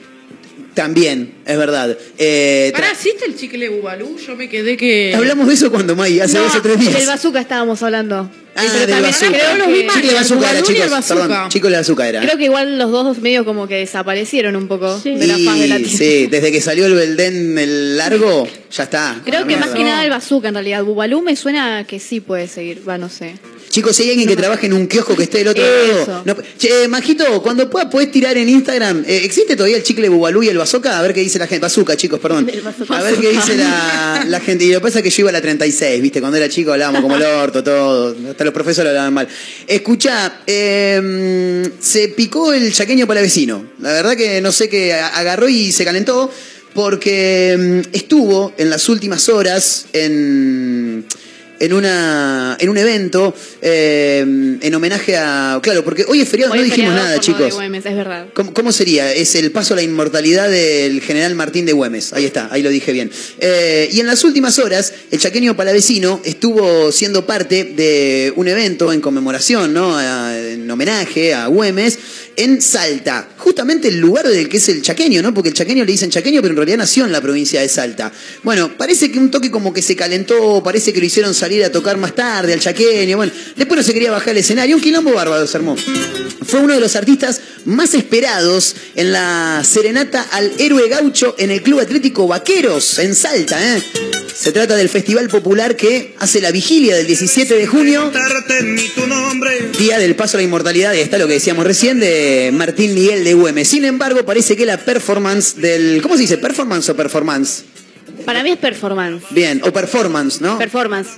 También, 0.83 1.35
es 1.45 1.59
verdad. 1.59 1.99
Eh, 2.19 2.71
¿Para 2.73 2.87
tra- 2.87 2.93
existe 2.93 3.25
el 3.27 3.37
chicle 3.37 3.69
bubalú? 3.69 4.17
Yo 4.25 4.37
me 4.37 4.49
quedé 4.49 4.77
que. 4.77 5.13
Hablamos 5.13 5.49
de 5.49 5.55
eso 5.55 5.73
cuando 5.73 5.97
May, 5.97 6.21
hace 6.21 6.35
No, 6.35 6.45
dos 6.45 6.55
o 6.55 6.63
tres 6.63 6.79
días. 6.79 6.95
Del 6.95 7.07
bazooka 7.07 7.41
estábamos 7.41 7.83
hablando. 7.83 8.31
Ah, 8.55 8.63
Pero 8.65 8.73
del 8.73 8.91
también 8.91 9.03
bazooka. 9.13 9.31
creo. 9.31 9.89
Chicle 9.93 10.09
de 10.09 10.15
bazooka 10.15 10.51
era, 10.51 10.63
chicos. 10.63 10.69
Bubalú 10.69 10.71
y 10.71 10.77
el 10.77 10.83
Perdón, 10.83 10.91
bazooka. 11.01 11.49
chicle 11.49 11.71
de 11.71 11.77
bazooka 11.77 12.09
era. 12.09 12.21
creo 12.21 12.39
que 12.39 12.45
igual 12.45 12.79
los 12.79 12.91
dos 12.93 13.19
medios 13.19 13.45
como 13.45 13.67
que 13.67 13.75
desaparecieron 13.75 14.55
un 14.55 14.69
poco 14.69 14.99
de 15.01 15.27
la 15.27 15.37
Y- 15.39 15.45
faz 15.47 15.59
de 15.59 15.67
la 15.69 15.77
tierra. 15.79 15.93
sí, 15.99 16.27
desde 16.29 16.53
que 16.53 16.61
salió 16.61 16.87
el 16.87 16.95
Belden 16.95 17.59
el 17.59 17.97
largo, 17.97 18.47
ya 18.71 18.85
está. 18.85 19.21
Creo 19.25 19.39
A 19.39 19.43
la 19.43 19.49
que 19.49 19.57
más 19.57 19.71
que 19.71 19.83
nada 19.83 20.05
el 20.05 20.11
bazooka 20.11 20.47
en 20.49 20.55
realidad. 20.55 20.85
Bubalú 20.85 21.23
me 21.23 21.35
suena 21.35 21.85
que 21.89 21.99
sí 21.99 22.21
puede 22.21 22.47
seguir, 22.47 22.89
va, 22.89 22.99
no 22.99 23.09
sé. 23.09 23.35
Chicos, 23.79 23.95
si 23.95 24.03
hay 24.03 24.11
alguien 24.11 24.29
que 24.29 24.35
trabaje 24.35 24.67
en 24.67 24.73
un 24.73 24.89
kiosco 24.89 25.15
que 25.15 25.23
esté 25.23 25.39
del 25.39 25.49
otro 25.49 25.63
lado. 25.63 26.23
no- 26.25 26.37
che, 26.59 26.83
eh, 26.83 26.89
Majito, 26.89 27.41
cuando 27.43 27.71
puedas 27.71 27.89
podés 27.89 28.11
tirar 28.11 28.37
en 28.37 28.49
Instagram. 28.49 29.05
eh, 29.07 29.21
¿Existe 29.23 29.55
todavía 29.55 29.77
el 29.77 29.85
chicle 29.85 30.09
Bubalú 30.09 30.43
y 30.43 30.49
el 30.49 30.59
bazooka? 30.59 30.99
A 30.99 31.03
ver 31.03 31.15
qué 31.15 31.21
dice 31.21 31.39
la 31.39 31.47
gente. 31.47 31.61
Bazooka, 31.63 31.97
chicos, 31.97 32.19
perdón. 32.19 32.51
A 32.89 33.03
ver 33.05 33.15
qué 33.19 33.31
dice 33.31 33.55
la, 33.57 34.25
la 34.27 34.41
gente. 34.47 34.65
Y 34.65 34.73
lo 34.73 34.81
que 34.81 34.83
pasa 34.83 34.99
es 34.99 35.05
que 35.05 35.11
yo 35.11 35.21
iba 35.23 35.31
a 35.31 35.33
la 35.33 35.41
36, 35.41 36.03
¿viste? 36.03 36.19
Cuando 36.19 36.37
era 36.39 36.49
chico 36.49 36.73
hablábamos 36.73 37.03
como 37.03 37.15
el 37.15 37.23
orto, 37.23 37.63
todo. 37.63 38.17
Hasta 38.29 38.43
los 38.45 38.53
profesores 38.53 38.89
hablaban 38.89 39.15
mal. 39.15 39.29
Escucha, 39.69 40.41
se 40.45 42.09
picó 42.17 42.53
el 42.53 42.73
chaqueño 42.73 43.07
palavecino. 43.07 43.65
La 43.81 43.93
verdad 43.93 44.17
que 44.17 44.41
no 44.41 44.51
sé 44.51 44.69
qué 44.69 44.93
agarró 44.95 45.49
y 45.49 45.71
se 45.71 45.85
calentó 45.85 46.29
porque 46.75 47.85
mm, 47.87 47.95
estuvo 47.95 48.53
en 48.59 48.71
las 48.71 48.89
últimas 48.89 49.29
horas 49.29 49.87
en 49.93 51.07
en 51.61 51.73
una 51.73 52.57
en 52.61 52.69
un 52.69 52.79
evento 52.79 53.35
eh, 53.63 54.21
en 54.61 54.75
homenaje 54.75 55.17
a 55.17 55.59
claro 55.63 55.85
porque 55.85 56.05
hoy 56.09 56.21
es 56.21 56.29
feriado 56.29 56.53
Hoy 56.53 56.59
no 56.59 56.65
es 56.65 56.71
dijimos 56.71 56.91
feriado 56.91 57.09
nada 57.09 57.17
lo 57.17 57.21
de 57.21 57.27
chicos 57.27 57.55
Güemes, 57.55 57.87
es 57.87 57.97
verdad. 57.97 58.27
¿Cómo, 58.35 58.55
cómo 58.55 58.73
sería? 58.73 59.13
Es 59.13 59.35
el 59.35 59.51
paso 59.51 59.75
a 59.75 59.77
la 59.77 59.83
inmortalidad 59.83 60.49
del 60.49 61.01
general 61.01 61.35
Martín 61.35 61.67
de 61.67 61.73
Güemes. 61.73 62.13
Ahí 62.13 62.25
está, 62.25 62.49
ahí 62.51 62.63
lo 62.63 62.71
dije 62.71 62.93
bien. 62.93 63.11
Eh, 63.39 63.89
y 63.93 64.01
en 64.01 64.07
las 64.07 64.23
últimas 64.25 64.59
horas, 64.59 64.93
el 65.11 65.19
chaqueño 65.19 65.57
palavecino 65.57 66.21
estuvo 66.25 66.93
siendo 66.93 67.27
parte 67.27 67.65
de 67.65 68.33
un 68.37 68.49
evento 68.49 68.93
en 68.93 69.01
conmemoración, 69.01 69.73
¿no? 69.73 70.01
En 70.01 70.71
homenaje 70.71 71.35
a 71.35 71.47
Güemes, 71.47 71.99
en 72.39 72.63
Salta. 72.63 73.29
Justamente 73.37 73.89
el 73.89 73.99
lugar 73.99 74.27
del 74.27 74.49
que 74.49 74.57
es 74.57 74.69
el 74.69 74.81
chaqueño, 74.81 75.21
¿no? 75.21 75.35
Porque 75.35 75.51
el 75.51 75.55
chaqueño 75.55 75.85
le 75.85 75.93
dicen 75.93 76.09
chaqueño, 76.11 76.41
pero 76.41 76.53
en 76.53 76.57
realidad 76.57 76.79
nació 76.79 77.05
en 77.05 77.13
la 77.13 77.21
provincia 77.21 77.61
de 77.61 77.69
Salta. 77.69 78.11
Bueno, 78.43 78.77
parece 78.79 79.11
que 79.11 79.19
un 79.19 79.31
toque 79.31 79.51
como 79.51 79.73
que 79.73 79.83
se 79.83 79.97
calentó, 79.97 80.63
parece 80.63 80.93
que 80.93 81.01
lo 81.01 81.07
hicieron 81.07 81.35
salir 81.35 81.65
a 81.65 81.73
tocar 81.73 81.97
más 81.97 82.15
tarde 82.15 82.53
al 82.53 82.61
chaqueño. 82.61 83.17
Bueno, 83.17 83.33
después 83.57 83.77
no 83.77 83.83
se 83.83 83.93
quería 83.93 84.11
bajar 84.11 84.31
el 84.31 84.39
escenario. 84.39 84.77
Un 84.77 84.83
quilombo 84.83 85.13
bárbaro 85.13 85.47
se 85.47 85.57
armó. 85.57 85.77
Fue 86.47 86.61
uno 86.61 86.75
de 86.75 86.81
los 86.81 86.97
artistas 86.97 87.41
más 87.65 87.93
esperados 87.95 88.77
en 88.95 89.13
la 89.13 89.63
serenata 89.65 90.23
al 90.31 90.53
héroe 90.59 90.89
gaucho 90.89 91.35
en 91.39 91.51
el 91.51 91.63
Club 91.63 91.81
Atlético 91.81 92.27
Vaqueros, 92.27 92.99
en 93.01 93.15
Salta. 93.15 93.77
¿eh? 93.77 93.83
Se 94.39 94.53
trata 94.53 94.77
del 94.77 94.89
festival 94.89 95.29
popular 95.29 95.75
que 95.75 96.15
hace 96.21 96.41
la 96.41 96.53
vigilia 96.53 96.95
del 96.95 97.09
17 97.09 97.55
de 97.57 97.67
junio, 97.67 98.13
día 99.77 99.99
del 99.99 100.15
paso 100.15 100.37
a 100.37 100.39
la 100.39 100.45
inmortalidad, 100.45 100.95
y 100.95 101.01
está 101.01 101.19
lo 101.19 101.27
que 101.27 101.33
decíamos 101.35 101.65
recién, 101.67 101.99
de 101.99 102.51
Martín 102.53 102.95
Miguel 102.95 103.25
de 103.25 103.35
Güemes. 103.35 103.67
Sin 103.67 103.85
embargo, 103.85 104.25
parece 104.25 104.57
que 104.57 104.65
la 104.65 104.77
performance 104.79 105.57
del... 105.57 106.01
¿Cómo 106.03 106.15
se 106.15 106.21
dice? 106.23 106.39
¿Performance 106.39 106.89
o 106.89 106.95
performance? 106.97 107.65
Para 108.25 108.45
mí 108.45 108.51
es 108.53 108.59
performance. 108.59 109.25
Bien, 109.31 109.61
o 109.65 109.73
performance, 109.73 110.41
¿no? 110.41 110.57
Performance. 110.57 111.11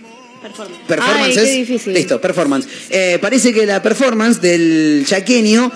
Performance 0.88 1.26
Ay, 1.26 1.34
qué 1.34 1.42
es- 1.42 1.68
difícil. 1.68 1.92
Listo, 1.92 2.18
performance. 2.22 2.66
Eh, 2.88 3.18
parece 3.20 3.52
que 3.52 3.66
la 3.66 3.82
performance 3.82 4.40
del 4.40 5.04
chaqueño 5.06 5.70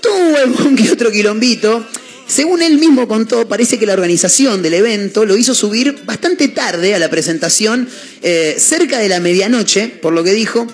tuvo 0.00 0.36
algún 0.38 0.76
que 0.76 0.92
otro 0.92 1.10
quilombito. 1.10 1.84
Según 2.26 2.62
él 2.62 2.78
mismo 2.78 3.06
contó, 3.06 3.46
parece 3.46 3.78
que 3.78 3.86
la 3.86 3.92
organización 3.92 4.62
del 4.62 4.74
evento 4.74 5.24
lo 5.24 5.36
hizo 5.36 5.54
subir 5.54 6.02
bastante 6.04 6.48
tarde 6.48 6.94
a 6.94 6.98
la 6.98 7.10
presentación, 7.10 7.88
eh, 8.22 8.56
cerca 8.58 8.98
de 8.98 9.08
la 9.08 9.20
medianoche, 9.20 9.88
por 9.88 10.12
lo 10.12 10.24
que 10.24 10.32
dijo. 10.32 10.66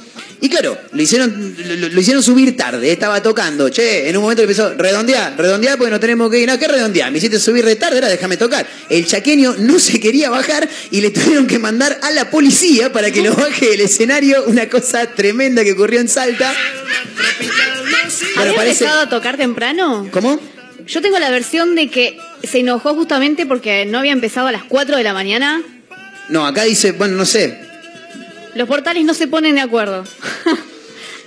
Y 0.42 0.48
claro, 0.48 0.78
lo 0.92 1.03
hicieron, 1.03 1.55
lo, 1.59 1.88
lo 1.90 2.01
hicieron 2.01 2.22
subir 2.22 2.57
tarde, 2.57 2.90
estaba 2.90 3.22
tocando. 3.22 3.68
Che, 3.68 4.09
en 4.09 4.16
un 4.16 4.22
momento 4.22 4.40
le 4.42 4.44
empezó, 4.44 4.72
redondear, 4.74 5.36
redondear 5.36 5.76
porque 5.76 5.90
no 5.90 6.01
tenemos 6.01 6.30
que 6.30 6.38
ir. 6.38 6.48
No, 6.48 6.59
¿qué 6.59 6.66
redondear? 6.66 7.11
Me 7.11 7.18
hiciste 7.18 7.38
subir 7.38 7.64
de 7.64 7.76
tarde, 7.76 7.96
ahora 7.96 8.09
déjame 8.09 8.38
tocar. 8.38 8.66
El 8.88 9.05
chaqueño 9.07 9.57
no 9.59 9.78
se 9.78 10.01
quería 10.01 10.30
bajar 10.30 10.66
y 10.90 11.03
le 11.03 11.11
tuvieron 11.11 11.46
que 11.46 11.59
mandar 11.59 11.98
a 12.03 12.11
la 12.12 12.30
policía 12.30 12.90
para 12.90 13.11
que 13.11 13.20
lo 13.20 13.34
baje 13.34 13.70
del 13.70 13.82
escenario. 13.82 14.44
Una 14.46 14.68
cosa 14.68 15.07
tremenda 15.14 15.62
que 15.62 15.72
ocurrió 15.72 16.01
en 16.01 16.09
Salta. 16.09 16.55
Bueno, 16.55 18.40
¿Había 18.40 18.55
parece. 18.55 18.84
empezado 18.84 19.01
a 19.03 19.09
tocar 19.11 19.36
temprano? 19.36 20.09
¿Cómo? 20.11 20.40
Yo 20.86 21.02
tengo 21.02 21.18
la 21.18 21.30
versión 21.30 21.74
de 21.74 21.88
que 21.88 22.18
se 22.42 22.60
enojó 22.60 22.94
justamente 22.94 23.46
porque 23.46 23.84
no 23.86 23.98
había 23.98 24.12
empezado 24.12 24.46
a 24.48 24.52
las 24.52 24.64
4 24.64 24.96
de 24.96 25.02
la 25.02 25.12
mañana. 25.12 25.62
No, 26.28 26.46
acá 26.46 26.64
dice, 26.64 26.92
bueno, 26.92 27.16
no 27.16 27.26
sé. 27.26 27.58
Los 28.54 28.68
portales 28.68 29.04
no 29.04 29.14
se 29.14 29.28
ponen 29.28 29.56
de 29.56 29.60
acuerdo. 29.60 30.04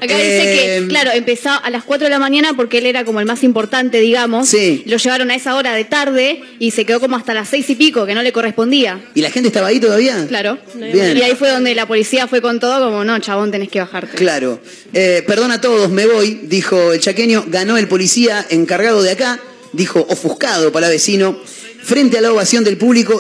Acá 0.03 0.17
dice 0.17 0.79
que, 0.81 0.85
claro, 0.89 1.11
empezó 1.13 1.49
a 1.49 1.69
las 1.69 1.83
4 1.83 2.05
de 2.05 2.09
la 2.09 2.19
mañana 2.19 2.53
porque 2.55 2.79
él 2.79 2.85
era 2.85 3.05
como 3.05 3.19
el 3.19 3.25
más 3.25 3.43
importante, 3.43 3.99
digamos. 3.99 4.49
Sí. 4.49 4.83
Lo 4.85 4.97
llevaron 4.97 5.31
a 5.31 5.35
esa 5.35 5.55
hora 5.55 5.73
de 5.75 5.85
tarde 5.85 6.41
y 6.59 6.71
se 6.71 6.85
quedó 6.85 6.99
como 6.99 7.15
hasta 7.15 7.33
las 7.33 7.49
6 7.49 7.69
y 7.69 7.75
pico, 7.75 8.05
que 8.05 8.13
no 8.13 8.21
le 8.21 8.33
correspondía. 8.33 8.99
¿Y 9.15 9.21
la 9.21 9.31
gente 9.31 9.47
estaba 9.47 9.67
ahí 9.67 9.79
todavía? 9.79 10.25
Claro. 10.27 10.57
Bien. 10.75 11.17
Y 11.17 11.21
ahí 11.21 11.35
fue 11.35 11.49
donde 11.49 11.73
la 11.75 11.87
policía 11.87 12.27
fue 12.27 12.41
con 12.41 12.59
todo, 12.59 12.85
como, 12.85 13.03
no, 13.03 13.17
chabón, 13.19 13.51
tenés 13.51 13.69
que 13.69 13.79
bajarte. 13.79 14.17
Claro. 14.17 14.59
Eh, 14.93 15.23
perdón 15.25 15.51
a 15.51 15.61
todos, 15.61 15.89
me 15.89 16.05
voy, 16.05 16.41
dijo 16.43 16.93
el 16.93 16.99
chaqueño. 16.99 17.45
Ganó 17.47 17.77
el 17.77 17.87
policía 17.87 18.45
encargado 18.49 19.01
de 19.01 19.11
acá, 19.11 19.39
dijo 19.71 20.05
ofuscado 20.09 20.71
para 20.71 20.89
vecino, 20.89 21.39
frente 21.84 22.17
a 22.17 22.21
la 22.21 22.31
ovación 22.31 22.63
del 22.63 22.77
público. 22.77 23.19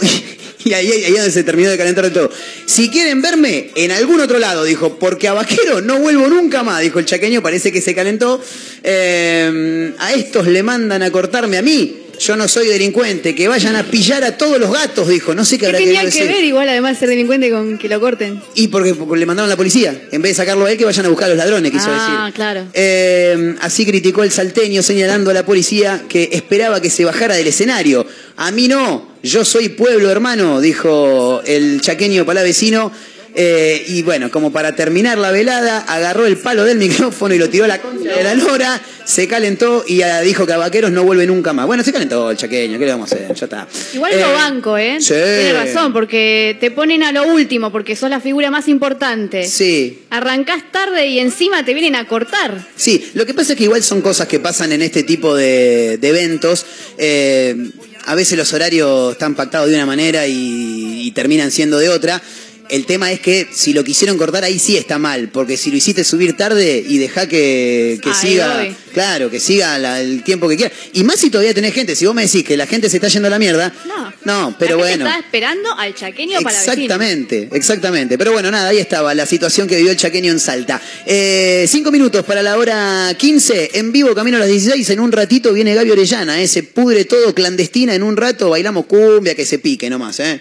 Y 0.65 0.71
ahí, 0.71 0.89
ahí, 0.89 1.03
ahí 1.03 1.11
donde 1.11 1.31
se 1.31 1.43
terminó 1.43 1.69
de 1.69 1.77
calentar 1.77 2.05
de 2.05 2.11
todo. 2.11 2.31
Si 2.65 2.87
quieren 2.89 3.21
verme, 3.21 3.71
en 3.75 3.91
algún 3.91 4.21
otro 4.21 4.39
lado, 4.39 4.63
dijo, 4.63 4.97
porque 4.97 5.27
a 5.27 5.33
Vaquero 5.33 5.81
no 5.81 5.99
vuelvo 5.99 6.27
nunca 6.29 6.63
más, 6.63 6.81
dijo 6.81 6.99
el 6.99 7.05
chaqueño, 7.05 7.41
parece 7.41 7.71
que 7.73 7.81
se 7.81 7.93
calentó. 7.93 8.41
Eh, 8.81 9.93
a 9.99 10.13
estos 10.13 10.47
le 10.47 10.63
mandan 10.63 11.03
a 11.03 11.11
cortarme 11.11 11.57
a 11.57 11.61
mí. 11.61 12.02
Yo 12.19 12.35
no 12.35 12.47
soy 12.47 12.67
delincuente, 12.67 13.35
que 13.35 13.47
vayan 13.47 13.75
a 13.75 13.83
pillar 13.83 14.23
a 14.23 14.37
todos 14.37 14.59
los 14.59 14.71
gatos, 14.71 15.07
dijo. 15.07 15.33
No 15.33 15.43
sé 15.45 15.57
qué 15.57 15.61
¿Qué 15.61 15.65
habrá 15.67 15.79
tenía 15.79 16.01
querido 16.01 16.11
que 16.11 16.19
decir. 16.19 16.35
ver 16.35 16.45
igual, 16.45 16.69
además 16.69 16.93
de 16.93 16.99
ser 16.99 17.09
delincuente, 17.09 17.49
con 17.49 17.77
que 17.77 17.89
lo 17.89 17.99
corten? 17.99 18.41
Y 18.55 18.67
porque, 18.67 18.93
porque 18.93 19.19
le 19.19 19.25
mandaron 19.25 19.49
a 19.49 19.53
la 19.53 19.57
policía. 19.57 19.99
En 20.11 20.21
vez 20.21 20.31
de 20.31 20.35
sacarlo 20.35 20.65
a 20.65 20.71
él, 20.71 20.77
que 20.77 20.85
vayan 20.85 21.05
a 21.05 21.09
buscar 21.09 21.25
a 21.25 21.29
los 21.29 21.37
ladrones, 21.37 21.71
quiso 21.71 21.87
ah, 21.89 22.25
decir. 22.25 22.35
claro. 22.35 22.67
Eh, 22.73 23.55
así 23.61 23.85
criticó 23.85 24.23
el 24.23 24.31
salteño 24.31 24.83
señalando 24.83 25.31
a 25.31 25.33
la 25.33 25.45
policía 25.45 26.03
que 26.07 26.29
esperaba 26.31 26.81
que 26.81 26.89
se 26.89 27.05
bajara 27.05 27.35
del 27.35 27.47
escenario. 27.47 28.05
A 28.37 28.51
mí 28.51 28.67
no, 28.67 29.13
yo 29.23 29.45
soy 29.45 29.69
pueblo 29.69 30.09
hermano, 30.09 30.59
dijo 30.61 31.41
el 31.45 31.81
chaqueño 31.81 32.25
palavecino. 32.25 32.91
Eh, 33.35 33.83
y 33.87 34.03
bueno, 34.03 34.29
como 34.29 34.51
para 34.51 34.75
terminar 34.75 35.17
la 35.17 35.31
velada, 35.31 35.79
agarró 35.79 36.25
el 36.25 36.37
palo 36.37 36.65
del 36.65 36.77
micrófono 36.87 37.33
y 37.33 37.39
lo 37.39 37.49
tiró 37.49 37.65
a 37.65 37.67
la 37.67 37.81
concha 37.81 38.15
de 38.15 38.23
la 38.23 38.35
lora, 38.35 38.79
se 39.05 39.27
calentó 39.27 39.83
y 39.87 40.01
dijo 40.23 40.45
que 40.45 40.53
a 40.53 40.57
Vaqueros 40.57 40.91
no 40.91 41.03
vuelve 41.03 41.25
nunca 41.25 41.51
más. 41.51 41.65
Bueno, 41.65 41.83
se 41.83 41.91
calentó 41.91 42.29
el 42.31 42.37
chaqueño, 42.37 42.77
¿qué 42.77 42.85
le 42.85 42.91
vamos 42.91 43.11
a 43.11 43.15
hacer? 43.15 43.33
Ya 43.33 43.45
está. 43.45 43.67
Igual 43.93 44.13
Eh, 44.13 44.21
lo 44.21 44.33
banco, 44.33 44.77
¿eh? 44.77 44.97
sí. 44.99 45.13
Tiene 45.13 45.53
razón, 45.53 45.93
porque 45.93 46.57
te 46.59 46.69
ponen 46.71 47.01
a 47.03 47.11
lo 47.11 47.23
último, 47.27 47.71
porque 47.71 47.95
sos 47.95 48.09
la 48.09 48.19
figura 48.19 48.51
más 48.51 48.67
importante. 48.67 49.47
Sí, 49.47 50.03
Arrancás 50.11 50.71
tarde 50.71 51.07
y 51.07 51.19
encima 51.19 51.65
te 51.65 51.73
vienen 51.73 51.95
a 51.95 52.07
cortar. 52.07 52.67
Sí, 52.75 53.09
lo 53.15 53.25
que 53.25 53.33
pasa 53.33 53.53
es 53.53 53.57
que 53.57 53.63
igual 53.63 53.81
son 53.83 54.01
cosas 54.01 54.27
que 54.27 54.39
pasan 54.39 54.71
en 54.71 54.81
este 54.83 55.03
tipo 55.03 55.35
de, 55.35 55.97
de 55.97 56.07
eventos. 56.09 56.65
Eh, 56.99 57.55
a 58.05 58.15
veces 58.15 58.37
los 58.37 58.51
horarios 58.53 59.13
están 59.13 59.33
pactados 59.33 59.69
de 59.69 59.75
una 59.75 59.85
manera 59.85 60.27
y, 60.27 61.01
y 61.07 61.11
terminan 61.11 61.51
siendo 61.51 61.79
de 61.79 61.89
otra. 61.89 62.21
El 62.69 62.85
tema 62.85 63.11
es 63.11 63.19
que 63.19 63.47
si 63.51 63.73
lo 63.73 63.83
quisieron 63.83 64.17
cortar 64.17 64.43
ahí 64.43 64.57
sí 64.59 64.77
está 64.77 64.97
mal, 64.97 65.29
porque 65.29 65.57
si 65.57 65.69
lo 65.69 65.77
hiciste 65.77 66.03
subir 66.03 66.35
tarde 66.37 66.83
y 66.87 66.97
deja 66.97 67.27
que, 67.27 67.99
que 68.01 68.13
siga, 68.13 68.57
voy. 68.57 68.75
claro, 68.93 69.29
que 69.29 69.39
siga 69.39 69.77
la- 69.77 69.99
el 70.01 70.23
tiempo 70.23 70.47
que 70.47 70.55
quiera. 70.57 70.71
Y 70.93 71.03
más 71.03 71.19
si 71.19 71.29
todavía 71.29 71.53
tenés 71.53 71.73
gente, 71.73 71.95
si 71.95 72.05
vos 72.05 72.15
me 72.15 72.23
decís 72.23 72.43
que 72.43 72.55
la 72.57 72.65
gente 72.65 72.89
se 72.89 72.97
está 72.97 73.09
yendo 73.09 73.27
a 73.27 73.31
la 73.31 73.39
mierda, 73.39 73.73
No. 73.85 74.13
no, 74.23 74.55
pero 74.57 74.77
la 74.77 74.87
gente 74.87 75.03
bueno. 75.03 75.05
Estaba 75.05 75.23
esperando 75.25 75.73
al 75.77 75.93
chaqueño 75.93 76.41
para 76.41 76.57
vecino. 76.57 76.73
Exactamente, 76.73 77.49
exactamente. 77.51 78.17
Pero 78.17 78.31
bueno, 78.31 78.49
nada, 78.49 78.69
ahí 78.69 78.77
estaba 78.79 79.13
la 79.13 79.25
situación 79.25 79.67
que 79.67 79.75
vivió 79.75 79.91
el 79.91 79.97
chaqueño 79.97 80.31
en 80.31 80.39
Salta. 80.39 80.81
Eh, 81.05 81.65
cinco 81.69 81.91
minutos 81.91 82.23
para 82.25 82.41
la 82.41 82.57
hora 82.57 83.13
15, 83.17 83.71
en 83.73 83.91
vivo, 83.91 84.15
camino 84.15 84.37
a 84.37 84.39
las 84.39 84.49
16. 84.49 84.89
En 84.89 84.99
un 84.99 85.11
ratito 85.11 85.53
viene 85.53 85.75
Gaby 85.75 85.91
Orellana, 85.91 86.41
eh, 86.41 86.47
se 86.47 86.63
pudre 86.63 87.05
todo 87.05 87.33
clandestina. 87.35 87.93
En 87.93 88.03
un 88.03 88.15
rato 88.17 88.49
bailamos 88.49 88.85
cumbia, 88.85 89.35
que 89.35 89.45
se 89.45 89.59
pique 89.59 89.89
nomás. 89.89 90.19
Eh. 90.21 90.39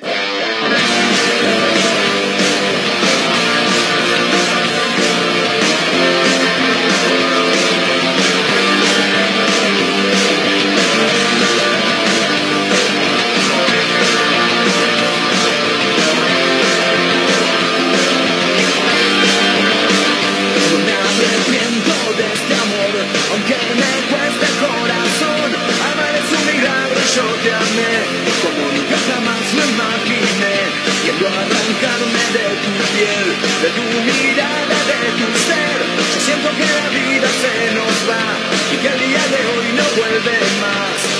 de 33.62 33.68
tu 33.70 33.82
mirada, 33.82 34.76
de 34.90 35.10
tu 35.18 35.38
ser. 35.38 35.78
Yo 36.12 36.20
siento 36.20 36.48
que 36.58 36.66
la 36.66 36.88
vida 36.88 37.28
se 37.42 37.74
nos 37.76 37.94
va 38.10 38.24
y 38.72 38.76
que 38.76 38.88
el 38.88 38.98
día 38.98 39.22
de 39.34 39.40
hoy 39.52 39.66
no 39.78 39.84
vuelve 39.96 40.38
más. 40.60 41.11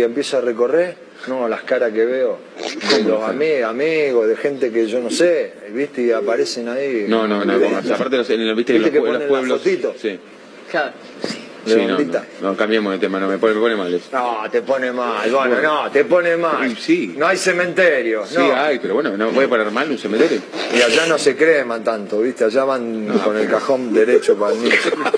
Y 0.00 0.02
empiezo 0.02 0.38
a 0.38 0.40
recorrer, 0.40 0.96
no, 1.28 1.48
las 1.48 1.62
caras 1.62 1.92
que 1.92 2.04
veo 2.04 2.38
de 2.96 3.04
los 3.04 3.20
ami- 3.20 3.62
amigos, 3.62 4.26
de 4.26 4.36
gente 4.36 4.70
que 4.72 4.86
yo 4.86 5.00
no 5.00 5.10
sé, 5.10 5.52
¿viste? 5.72 6.02
Y 6.02 6.10
aparecen 6.12 6.68
ahí. 6.68 7.04
No, 7.08 7.26
no, 7.28 7.44
no. 7.44 7.60
como- 7.60 7.76
Aparte, 7.78 8.16
los, 8.16 8.30
en, 8.30 8.46
los- 8.48 8.56
viste, 8.56 8.72
que 8.72 8.78
¿Viste 8.78 8.92
los, 8.98 9.04
que 9.06 9.06
los 9.06 9.06
ponen 9.06 9.22
la 9.22 9.28
pueblos. 9.28 9.58
fotito? 9.58 9.94
Sí. 10.00 10.18
Claro. 10.70 10.92
Sí, 11.66 11.74
no, 11.76 11.98
no, 11.98 12.22
no, 12.40 12.56
cambiemos 12.56 12.90
de 12.94 12.98
tema, 12.98 13.20
no, 13.20 13.28
me 13.28 13.36
pone, 13.36 13.52
me 13.52 13.60
pone 13.60 13.76
mal 13.76 13.92
eso. 13.92 14.06
No, 14.14 14.50
te 14.50 14.62
pone 14.62 14.90
mal, 14.92 15.30
bueno, 15.30 15.60
no, 15.60 15.90
te 15.90 16.06
pone 16.06 16.34
mal. 16.38 16.74
Sí. 16.78 17.14
No 17.18 17.26
hay 17.26 17.36
cementerio, 17.36 18.24
Sí, 18.26 18.36
no. 18.38 18.54
hay, 18.56 18.78
pero 18.78 18.94
bueno, 18.94 19.14
no 19.14 19.28
puede 19.28 19.46
poner 19.46 19.70
mal 19.70 19.90
un 19.90 19.98
cementerio. 19.98 20.40
Y 20.74 20.80
allá 20.80 21.04
no 21.06 21.18
se 21.18 21.36
creman 21.36 21.84
tanto, 21.84 22.18
¿viste? 22.22 22.44
Allá 22.44 22.64
van 22.64 23.06
con 23.22 23.36
el 23.36 23.46
cajón 23.46 23.92
derecho 23.92 24.36
para 24.38 24.54
el 24.54 24.62
nicho. 24.64 24.90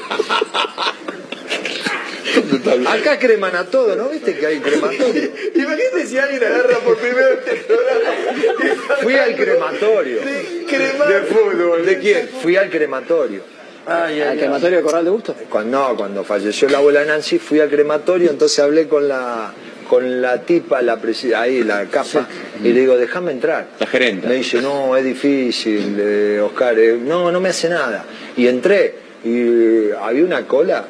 Acá 2.86 3.18
creman 3.18 3.54
a 3.56 3.64
todo, 3.64 3.94
¿no? 3.96 4.08
¿Viste 4.08 4.36
que 4.36 4.46
hay 4.46 4.58
crematorio? 4.60 5.30
Imagínate 5.54 6.06
si 6.06 6.18
alguien 6.18 6.42
agarra 6.44 6.78
por 6.78 6.96
primera 6.98 7.28
vez 7.28 7.38
este 7.46 7.56
programa. 7.64 8.96
Fui 9.02 9.14
al 9.14 9.34
crematorio. 9.36 10.18
De 10.22 11.20
fútbol. 11.28 11.86
¿De 11.86 11.98
quién? 11.98 12.28
Fui 12.42 12.56
al 12.56 12.70
crematorio. 12.70 13.40
¿Al 13.86 14.38
crematorio 14.38 14.78
de 14.78 14.82
Corral 14.84 15.04
de 15.04 15.10
Gusto? 15.10 15.34
Cuando, 15.50 15.78
no, 15.88 15.96
cuando 15.96 16.22
falleció 16.24 16.68
la 16.68 16.78
abuela 16.78 17.04
Nancy 17.04 17.38
fui 17.38 17.58
al 17.60 17.68
crematorio, 17.68 18.30
entonces 18.30 18.58
hablé 18.60 18.86
con 18.88 19.08
la 19.08 19.52
con 19.88 20.22
la 20.22 20.40
tipa, 20.40 20.80
la 20.80 20.96
presi- 21.02 21.34
ahí, 21.34 21.62
la 21.64 21.84
capa, 21.84 22.26
y 22.64 22.68
le 22.72 22.80
digo, 22.80 22.96
déjame 22.96 23.32
entrar. 23.32 23.66
La 23.78 23.86
gerente. 23.86 24.26
Me 24.26 24.36
dice, 24.36 24.62
no, 24.62 24.96
es 24.96 25.04
difícil, 25.04 25.96
eh, 25.98 26.40
Oscar, 26.40 26.78
eh, 26.78 26.96
no, 26.98 27.30
no 27.30 27.40
me 27.40 27.50
hace 27.50 27.68
nada. 27.68 28.06
Y 28.34 28.46
entré, 28.46 28.94
y 29.22 29.88
eh, 29.88 29.94
había 30.00 30.24
una 30.24 30.46
cola, 30.46 30.86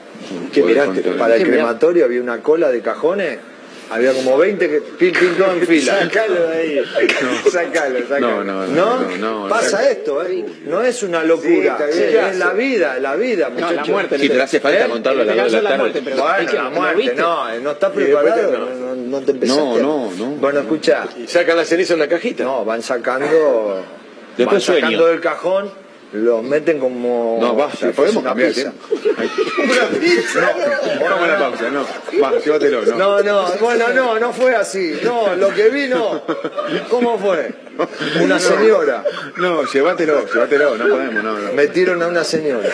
que 0.53 0.63
miraste, 0.63 1.03
para 1.13 1.37
el 1.37 1.43
crematorio 1.47 2.05
había 2.05 2.21
una 2.21 2.41
cola 2.41 2.71
de 2.71 2.81
cajones, 2.81 3.39
había 3.91 4.13
como 4.15 4.39
20 4.39 4.69
que 4.71 4.81
pil, 4.81 5.13
todo 5.37 5.53
en 5.53 5.67
fila. 5.67 5.99
Sacalo 6.01 6.47
de 6.49 6.57
ahí. 6.57 6.83
Sacalo, 7.53 7.99
sacalo. 8.09 8.43
No, 8.43 8.45
no, 8.45 8.67
no. 8.67 9.01
no, 9.01 9.17
no, 9.43 9.49
Pasa 9.49 9.91
esto, 9.91 10.23
¿eh? 10.27 10.45
No 10.65 10.81
es 10.83 11.03
una 11.03 11.23
locura, 11.25 11.77
es 11.91 12.39
la 12.39 12.53
vida, 12.55 12.99
la 12.99 13.17
vida, 13.17 13.51
No, 13.51 13.61
la 13.61 13.67
muchachos. 13.69 13.89
muerte. 13.89 14.19
Sí, 14.19 14.29
pero 14.29 14.45
hace 14.45 14.61
falta 14.61 14.87
¿Eh? 14.87 14.89
contarlo 14.89 15.23
a 15.23 15.25
las 15.27 15.37
En 15.37 15.43
2 15.43 15.47
este 15.47 15.57
de 15.59 15.63
la 15.63 15.71
la 15.71 15.77
muerte, 15.77 16.01
pero 16.05 16.17
¿hay 16.29 16.33
Bueno, 16.47 16.51
que- 16.51 16.57
la 16.57 16.63
¿lo 16.65 16.71
muerte, 16.71 17.15
no, 17.17 17.51
eh, 17.53 17.61
no 17.63 17.71
está 17.73 17.93
Y 17.95 17.99
después 17.99 18.23
preparado, 18.25 18.49
te- 18.51 18.59
no, 18.59 18.95
no, 18.95 18.95
no 18.95 19.21
te 19.21 19.31
empezaste. 19.33 19.63
No, 19.63 19.79
no, 19.79 20.11
no. 20.17 20.27
Bueno, 20.37 20.61
escucha, 20.61 21.05
Y 21.23 21.27
sacan 21.27 21.57
la 21.59 21.65
ceniza 21.67 21.93
en 21.93 21.99
la 22.01 22.09
cajita. 22.09 22.45
no, 22.45 22.65
van 22.65 22.81
sacando, 22.83 23.83
Después 24.39 24.55
van 24.67 24.77
sacando 24.77 24.89
sueño. 24.99 25.07
del 25.07 25.21
cajón, 25.21 25.71
los 26.13 26.43
meten 26.43 26.79
como 26.79 27.39
No, 27.41 27.51
si 27.53 27.57
basta, 27.57 27.77
fuese 27.79 27.93
podemos 27.95 28.17
una 28.23 28.31
cambiar. 28.31 28.53
pizza. 28.53 28.69
¿eh? 28.69 28.73
No, 31.01 31.09
vamos 31.11 31.25
a 31.25 31.27
la 31.27 31.39
pausa, 31.39 31.71
no. 31.71 31.87
Va, 32.23 32.39
llévatelo, 32.39 32.83
no. 32.83 32.97
No, 32.97 33.23
no, 33.23 33.47
bueno, 33.61 33.89
no, 33.95 34.19
no 34.19 34.33
fue 34.33 34.55
así. 34.55 34.99
No, 35.03 35.35
lo 35.37 35.49
que 35.55 35.69
vi 35.71 35.89
no. 35.89 36.23
¿Cómo 36.91 37.19
fue? 37.19 37.53
Una 38.23 38.39
señora. 38.39 39.05
No, 39.37 39.65
llévatelo, 39.65 40.27
llévatelo, 40.27 40.77
no 40.77 40.89
podemos, 40.89 41.25
no, 41.25 41.39
no. 41.39 41.53
Metieron 41.55 42.03
a 42.03 42.09
una 42.09 42.25
señora. 42.25 42.69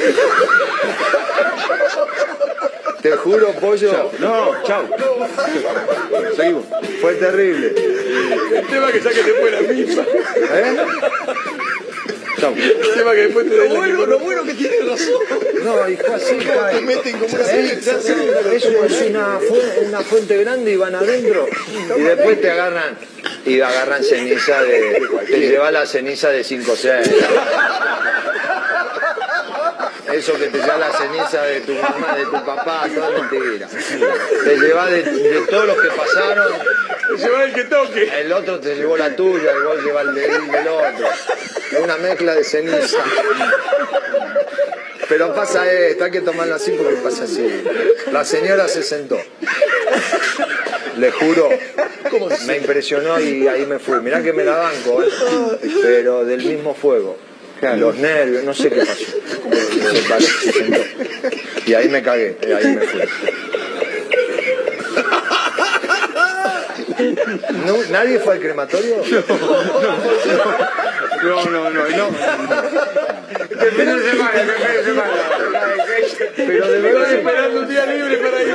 Te 3.02 3.12
juro, 3.12 3.52
pollo. 3.52 4.10
No, 4.18 4.54
chau. 4.64 4.82
Seguimos. 6.34 6.64
Fue 7.00 7.14
terrible. 7.14 7.72
El 8.54 8.66
tema 8.66 8.90
que 8.90 9.00
ya 9.00 9.10
que 9.10 9.22
te 9.22 9.32
fue 9.34 9.50
la 9.52 9.60
misma. 9.60 10.02
¿Eh? 10.02 10.76
Chau. 12.40 12.54
El 12.56 12.94
tema 12.94 13.12
que 13.12 13.20
después 13.22 13.48
te 13.48 13.56
Lo 13.56 13.68
bueno, 13.76 14.06
lo 14.06 14.18
bueno 14.18 14.44
que 14.44 14.54
tiene 14.54 14.76
razón. 14.88 15.14
No, 15.64 15.88
hijo, 15.88 16.14
así. 16.14 16.36
Te 16.38 16.80
meten 16.82 17.18
como 17.18 17.34
una 17.34 17.44
¿Eh? 17.52 17.78
Eso 18.54 18.84
es 18.84 19.02
una, 19.10 19.38
fu- 19.38 19.84
una 19.86 20.00
fuente 20.02 20.36
grande 20.38 20.72
y 20.72 20.76
van 20.76 20.94
adentro. 20.94 21.46
Y 21.96 22.00
después 22.02 22.40
te 22.40 22.50
agarran. 22.50 22.96
Y 23.44 23.60
agarran 23.60 24.02
ceniza 24.04 24.62
de. 24.62 25.02
Te 25.30 25.38
lleva 25.40 25.70
la 25.70 25.86
ceniza 25.86 26.30
de 26.30 26.44
5 26.44 26.72
o 26.72 26.76
6. 26.76 27.10
Eso 30.12 30.32
que 30.38 30.46
te 30.48 30.58
lleva 30.58 30.78
la 30.78 30.90
ceniza 30.92 31.42
de 31.42 31.60
tu 31.60 31.72
mamá, 31.74 32.16
de 32.16 32.24
tu 32.24 32.32
papá, 32.44 32.88
todo 32.94 33.14
es 33.16 33.30
mentira. 33.30 33.68
Te 34.44 34.56
lleva 34.56 34.86
de, 34.86 35.02
de 35.02 35.40
todos 35.48 35.66
los 35.66 35.80
que 35.80 35.88
pasaron. 35.88 36.52
Lleva 37.16 37.44
el 37.44 37.52
que 37.52 37.64
toque. 37.64 38.20
El 38.20 38.32
otro 38.32 38.58
te 38.60 38.74
llevó 38.76 38.96
la 38.96 39.14
tuya, 39.14 39.50
el 39.52 39.62
vos 39.62 39.82
lleva 39.84 40.00
el 40.02 40.14
de- 40.14 40.24
el 40.26 40.50
del 40.50 40.68
otro. 40.68 41.06
Es 41.72 41.78
una 41.82 41.96
mezcla 41.98 42.34
de 42.34 42.44
ceniza. 42.44 42.98
Pero 45.08 45.34
pasa 45.34 45.70
esto, 45.72 46.04
hay 46.04 46.10
que 46.10 46.20
tomarlo 46.20 46.54
así 46.54 46.70
porque 46.72 46.96
pasa 46.96 47.24
así. 47.24 47.64
La 48.12 48.24
señora 48.24 48.68
se 48.68 48.82
sentó. 48.82 49.18
Le 50.98 51.10
juro, 51.12 51.48
me 52.46 52.56
impresionó 52.56 53.18
y 53.20 53.46
ahí 53.48 53.64
me 53.66 53.78
fui. 53.78 54.00
Mirá 54.00 54.22
que 54.22 54.32
me 54.32 54.44
la 54.44 54.56
banco, 54.56 55.02
¿eh? 55.02 55.08
pero 55.82 56.24
del 56.24 56.42
mismo 56.44 56.74
fuego. 56.74 57.16
Los 57.76 57.96
nervios, 57.96 58.44
no 58.44 58.54
sé 58.54 58.70
qué 58.70 58.80
pasó. 58.80 59.04
Y 61.66 61.74
ahí 61.74 61.88
me 61.88 62.02
cagué, 62.02 62.36
y 62.46 62.52
ahí 62.52 62.74
me 62.74 62.80
fui. 62.80 63.00
No, 67.66 67.76
¿Nadie 67.90 68.18
fue 68.20 68.34
al 68.34 68.40
crematorio? 68.40 68.96
No, 71.22 71.44
no, 71.46 71.70
no, 71.70 71.88
no. 71.88 72.08
Que 73.48 73.66
fin 73.72 73.96
de 73.96 74.10
semana, 74.10 74.32
que 74.32 74.52
fin 74.52 74.72
de 74.76 74.84
semana. 74.84 75.12
Pero 76.36 76.68
de 76.70 76.80
verdad. 76.80 77.12
Esperando 77.12 77.60
un 77.60 77.68
día 77.68 77.86
libre 77.86 78.16
para 78.18 78.42
ir. 78.42 78.54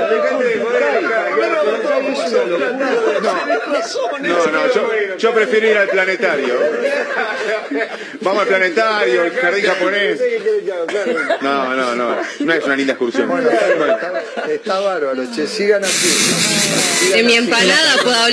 No, 4.21 4.45
no, 4.47 4.73
yo, 4.73 4.89
yo 5.17 5.33
prefiero 5.33 5.67
ir 5.69 5.77
al 5.77 5.87
planetario. 5.89 6.55
Vamos 8.21 8.41
al 8.43 8.47
planetario, 8.47 9.23
el 9.23 9.31
jardín 9.33 9.65
japonés. 9.65 10.19
No, 11.41 11.75
no, 11.75 11.95
no. 11.95 12.17
No 12.39 12.53
es 12.53 12.63
una 12.65 12.75
linda 12.75 12.93
excursión. 12.93 13.27
Bueno, 13.27 13.49
está, 13.49 13.67
está- 13.69 14.51
está 14.51 14.79
bárbaro, 14.79 15.23
che, 15.35 15.47
sigan 15.47 15.83
así. 15.83 17.11
De 17.13 17.23
mi 17.23 17.35
empanada 17.35 17.95
puedo 18.01 18.15
hablar. 18.15 18.32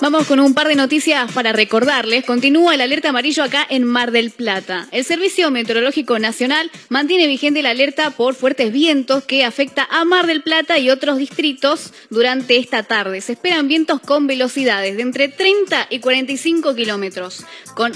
Vamos 0.00 0.28
con 0.28 0.38
un 0.38 0.54
par 0.54 0.68
de 0.68 0.76
noticias 0.76 1.32
para 1.32 1.52
recordarles. 1.52 2.24
Continúa 2.24 2.72
el 2.72 2.80
alerta 2.80 3.08
amarillo 3.08 3.42
acá 3.42 3.66
en 3.68 3.82
Mar 3.82 4.12
del 4.12 4.30
Plata. 4.30 4.86
El 4.92 5.04
Servicio 5.04 5.50
Meteorológico 5.50 6.20
Nacional 6.20 6.70
mantiene 6.88 7.26
vigente 7.26 7.62
la 7.62 7.70
alerta 7.70 8.10
por 8.10 8.36
fuertes 8.36 8.72
vientos 8.72 9.24
que 9.24 9.44
afecta 9.44 9.88
a 9.90 10.04
Mar 10.04 10.28
del 10.28 10.44
Plata 10.44 10.78
y 10.78 10.90
otros 10.90 11.18
distritos 11.18 11.92
durante 12.10 12.58
esta 12.58 12.84
tarde. 12.84 13.20
Se 13.20 13.32
esperan 13.32 13.66
vientos 13.66 14.00
con 14.00 14.28
velocidades 14.28 14.96
de 14.96 15.02
entre 15.02 15.26
30 15.26 15.88
y 15.90 15.98
45 15.98 16.76
kilómetros 16.76 17.44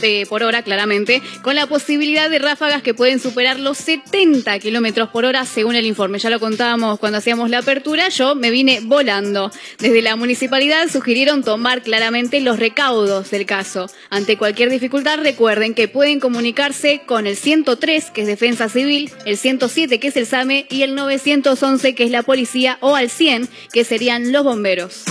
eh, 0.03 0.27
por 0.29 0.43
hora, 0.43 0.63
claramente, 0.63 1.23
con 1.43 1.55
la 1.55 1.69
posibilidad 1.69 2.29
de 2.29 2.41
ráfagas 2.41 2.83
que 2.83 2.95
pueden 2.95 3.21
superar 3.21 3.61
los 3.61 3.79
70 3.79 4.59
kilómetros 4.59 5.09
por 5.11 5.25
hora, 5.25 5.45
según 5.45 5.77
el 5.77 5.87
informe. 5.87 6.19
Ya 6.19 6.31
lo 6.31 6.41
contábamos 6.41 6.99
cuando 6.99 7.19
hacíamos 7.19 7.49
la 7.49 7.59
apertura. 7.59 8.09
Yo 8.09 8.35
me 8.35 8.51
vine 8.51 8.81
volando. 8.83 9.53
Desde 9.79 10.03
la 10.03 10.17
municipalidad 10.17 10.89
sugirieron 10.89 11.45
tomar 11.45 11.83
claramente 11.93 12.41
los 12.41 12.59
recaudos 12.59 13.31
del 13.31 13.45
caso. 13.45 13.91
Ante 14.09 14.39
cualquier 14.39 14.71
dificultad, 14.71 15.19
recuerden 15.19 15.75
que 15.75 15.89
pueden 15.89 16.21
comunicarse 16.21 17.03
con 17.05 17.27
el 17.27 17.37
103, 17.37 18.11
que 18.11 18.23
es 18.23 18.27
Defensa 18.27 18.71
Civil, 18.71 19.11
el 19.27 19.37
107, 19.37 20.01
que 20.01 20.09
es 20.09 20.17
el 20.17 20.25
SAME, 20.25 20.65
y 20.71 20.85
el 20.85 20.95
911, 20.95 21.95
que 21.95 22.05
es 22.05 22.11
la 22.11 22.23
policía, 22.23 22.79
o 22.81 22.97
al 22.97 23.11
100, 23.11 23.47
que 23.75 23.85
serían 23.85 24.33
los 24.33 24.43
bomberos. 24.43 25.05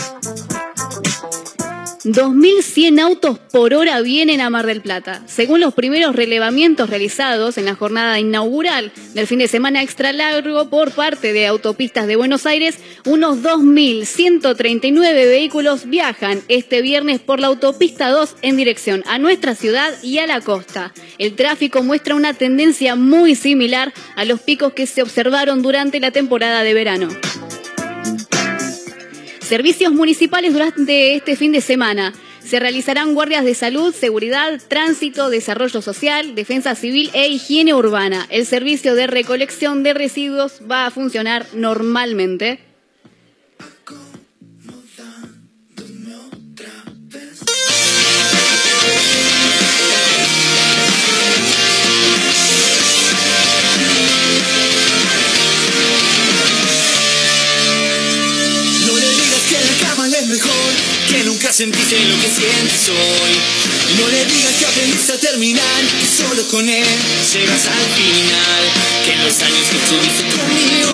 2.100 2.04 3.00
autos 3.00 3.38
por 3.52 3.76
hora 3.76 4.02
vienen 4.02 4.42
a 4.42 4.50
Mar 4.50 4.66
del 4.66 4.82
Plata. 4.82 5.22
Según 5.28 5.60
los 5.60 5.76
primeros 5.76 6.16
relevamientos 6.16 6.90
realizados 6.90 7.60
en 7.60 7.66
la 7.66 7.76
jornada 7.76 8.20
inaugural 8.20 8.92
del 9.14 9.28
fin 9.28 9.38
de 9.38 9.48
semana 9.48 9.84
extra 9.84 10.12
largo 10.12 10.68
por 10.70 10.92
parte 10.94 11.32
de 11.32 11.46
Autopistas 11.46 12.08
de 12.08 12.16
Buenos 12.16 12.48
Aires, 12.48 12.80
unos 13.06 13.44
2.139 13.44 15.14
vehículos 15.14 15.88
viajan 15.88 16.42
este 16.48 16.82
viernes 16.82 17.20
por 17.20 17.40
la 17.40 17.48
Autopista 17.48 18.10
2 18.10 18.38
en 18.42 18.58
dirección 18.58 19.04
a 19.06 19.20
nuestra 19.20 19.54
ciudad 19.54 19.94
y 20.02 20.18
a 20.18 20.26
la 20.26 20.42
costa. 20.42 20.94
El 21.20 21.36
tráfico 21.36 21.84
muestra 21.84 22.16
una 22.16 22.34
tendencia 22.34 22.96
muy 22.96 23.36
similar 23.36 23.94
a 24.16 24.26
los 24.26 24.42
picos 24.42 24.74
que 24.74 24.88
se 24.88 25.04
observaron 25.04 25.62
durante 25.62 26.00
la 26.00 26.10
temporada 26.10 26.64
de 26.64 26.74
verano. 26.74 27.10
Servicios 29.52 29.92
municipales 29.92 30.54
durante 30.54 31.14
este 31.14 31.36
fin 31.36 31.52
de 31.52 31.60
semana. 31.60 32.14
Se 32.40 32.58
realizarán 32.58 33.14
guardias 33.14 33.44
de 33.44 33.54
salud, 33.54 33.94
seguridad, 33.94 34.62
tránsito, 34.70 35.30
desarrollo 35.30 35.82
social, 35.82 36.36
defensa 36.36 36.74
civil 36.74 37.10
e 37.14 37.28
higiene 37.28 37.74
urbana. 37.74 38.26
El 38.30 38.46
servicio 38.46 38.96
de 38.96 39.08
recolección 39.08 39.84
de 39.84 39.94
residuos 39.94 40.62
va 40.72 40.86
a 40.86 40.90
funcionar 40.90 41.48
normalmente. 41.54 42.71
Sentiste 61.52 62.00
lo 62.06 62.16
que 62.16 62.28
sientes 62.28 62.90
hoy. 62.90 63.34
No 64.00 64.08
le 64.08 64.26
digas 64.26 64.54
que 64.58 64.66
aprendiste 64.66 65.12
a 65.12 65.18
terminar, 65.18 65.82
que 66.00 66.06
solo 66.06 66.44
con 66.50 66.68
él 66.68 66.86
llegas 67.34 67.68
al 67.68 67.88
final. 67.96 68.64
Que 69.06 69.16
los 69.18 69.42
años 69.42 69.68
que 69.70 69.78
estuviste 69.78 70.24
conmigo, 70.38 70.94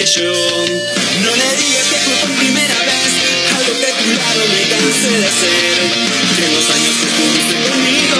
No 0.00 0.06
le 0.06 1.56
digas 1.60 1.84
que 1.90 1.98
fue 2.00 2.14
por 2.24 2.30
primera 2.38 2.74
vez, 2.88 3.12
algo 3.54 3.78
que 3.78 3.84
a 3.84 3.92
tu 3.98 4.06
me 4.48 4.62
cansé 4.70 5.10
de 5.10 5.26
hacer. 5.26 5.76
Que 6.36 6.48
los 6.56 6.70
años 6.70 6.96
que 6.96 7.06
estuviste 7.06 7.54
conmigo, 7.68 8.16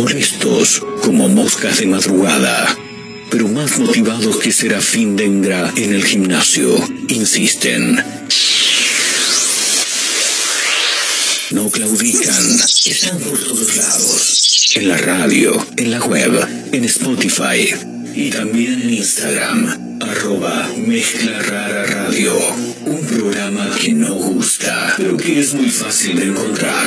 Molestos 0.00 0.82
como 1.02 1.28
moscas 1.28 1.80
de 1.80 1.86
madrugada, 1.86 2.74
pero 3.30 3.48
más 3.48 3.78
motivados 3.78 4.38
que 4.38 4.50
Serafín 4.50 5.14
Dengra 5.14 5.70
en 5.76 5.92
el 5.92 6.02
gimnasio, 6.06 6.74
insisten. 7.08 8.02
No 11.50 11.68
claudican, 11.68 12.46
están 12.86 13.18
por 13.18 13.38
todos 13.38 13.76
lados. 13.76 14.72
En 14.76 14.88
la 14.88 14.96
radio, 14.96 15.66
en 15.76 15.90
la 15.90 16.00
web, 16.00 16.48
en 16.72 16.84
Spotify 16.84 17.68
y 18.14 18.30
también 18.30 18.80
en 18.80 18.94
Instagram, 18.94 19.98
arroba 20.00 20.66
Mezcla 20.78 21.42
Rara 21.42 21.84
Radio. 21.84 22.32
Programa 23.20 23.68
que 23.78 23.92
no 23.92 24.14
gusta, 24.14 24.94
pero 24.96 25.14
que 25.14 25.40
es 25.40 25.52
muy 25.52 25.68
fácil 25.68 26.18
de 26.18 26.24
encontrar. 26.28 26.86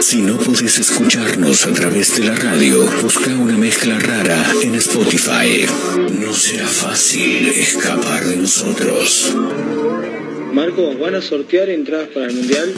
Si 0.00 0.22
no 0.22 0.38
puedes 0.38 0.78
escucharnos 0.78 1.66
a 1.66 1.72
través 1.74 2.16
de 2.16 2.24
la 2.24 2.34
radio, 2.34 2.82
busca 3.02 3.28
una 3.34 3.58
mezcla 3.58 3.98
rara 3.98 4.42
en 4.62 4.74
Spotify. 4.76 5.66
No 6.18 6.32
será 6.32 6.66
fácil 6.66 7.48
escapar 7.48 8.24
de 8.24 8.36
nosotros. 8.38 9.36
Marco, 10.54 10.96
¿van 10.96 11.16
a 11.16 11.20
sortear 11.20 11.68
entradas 11.68 12.08
para 12.08 12.28
el 12.28 12.36
mundial? 12.36 12.72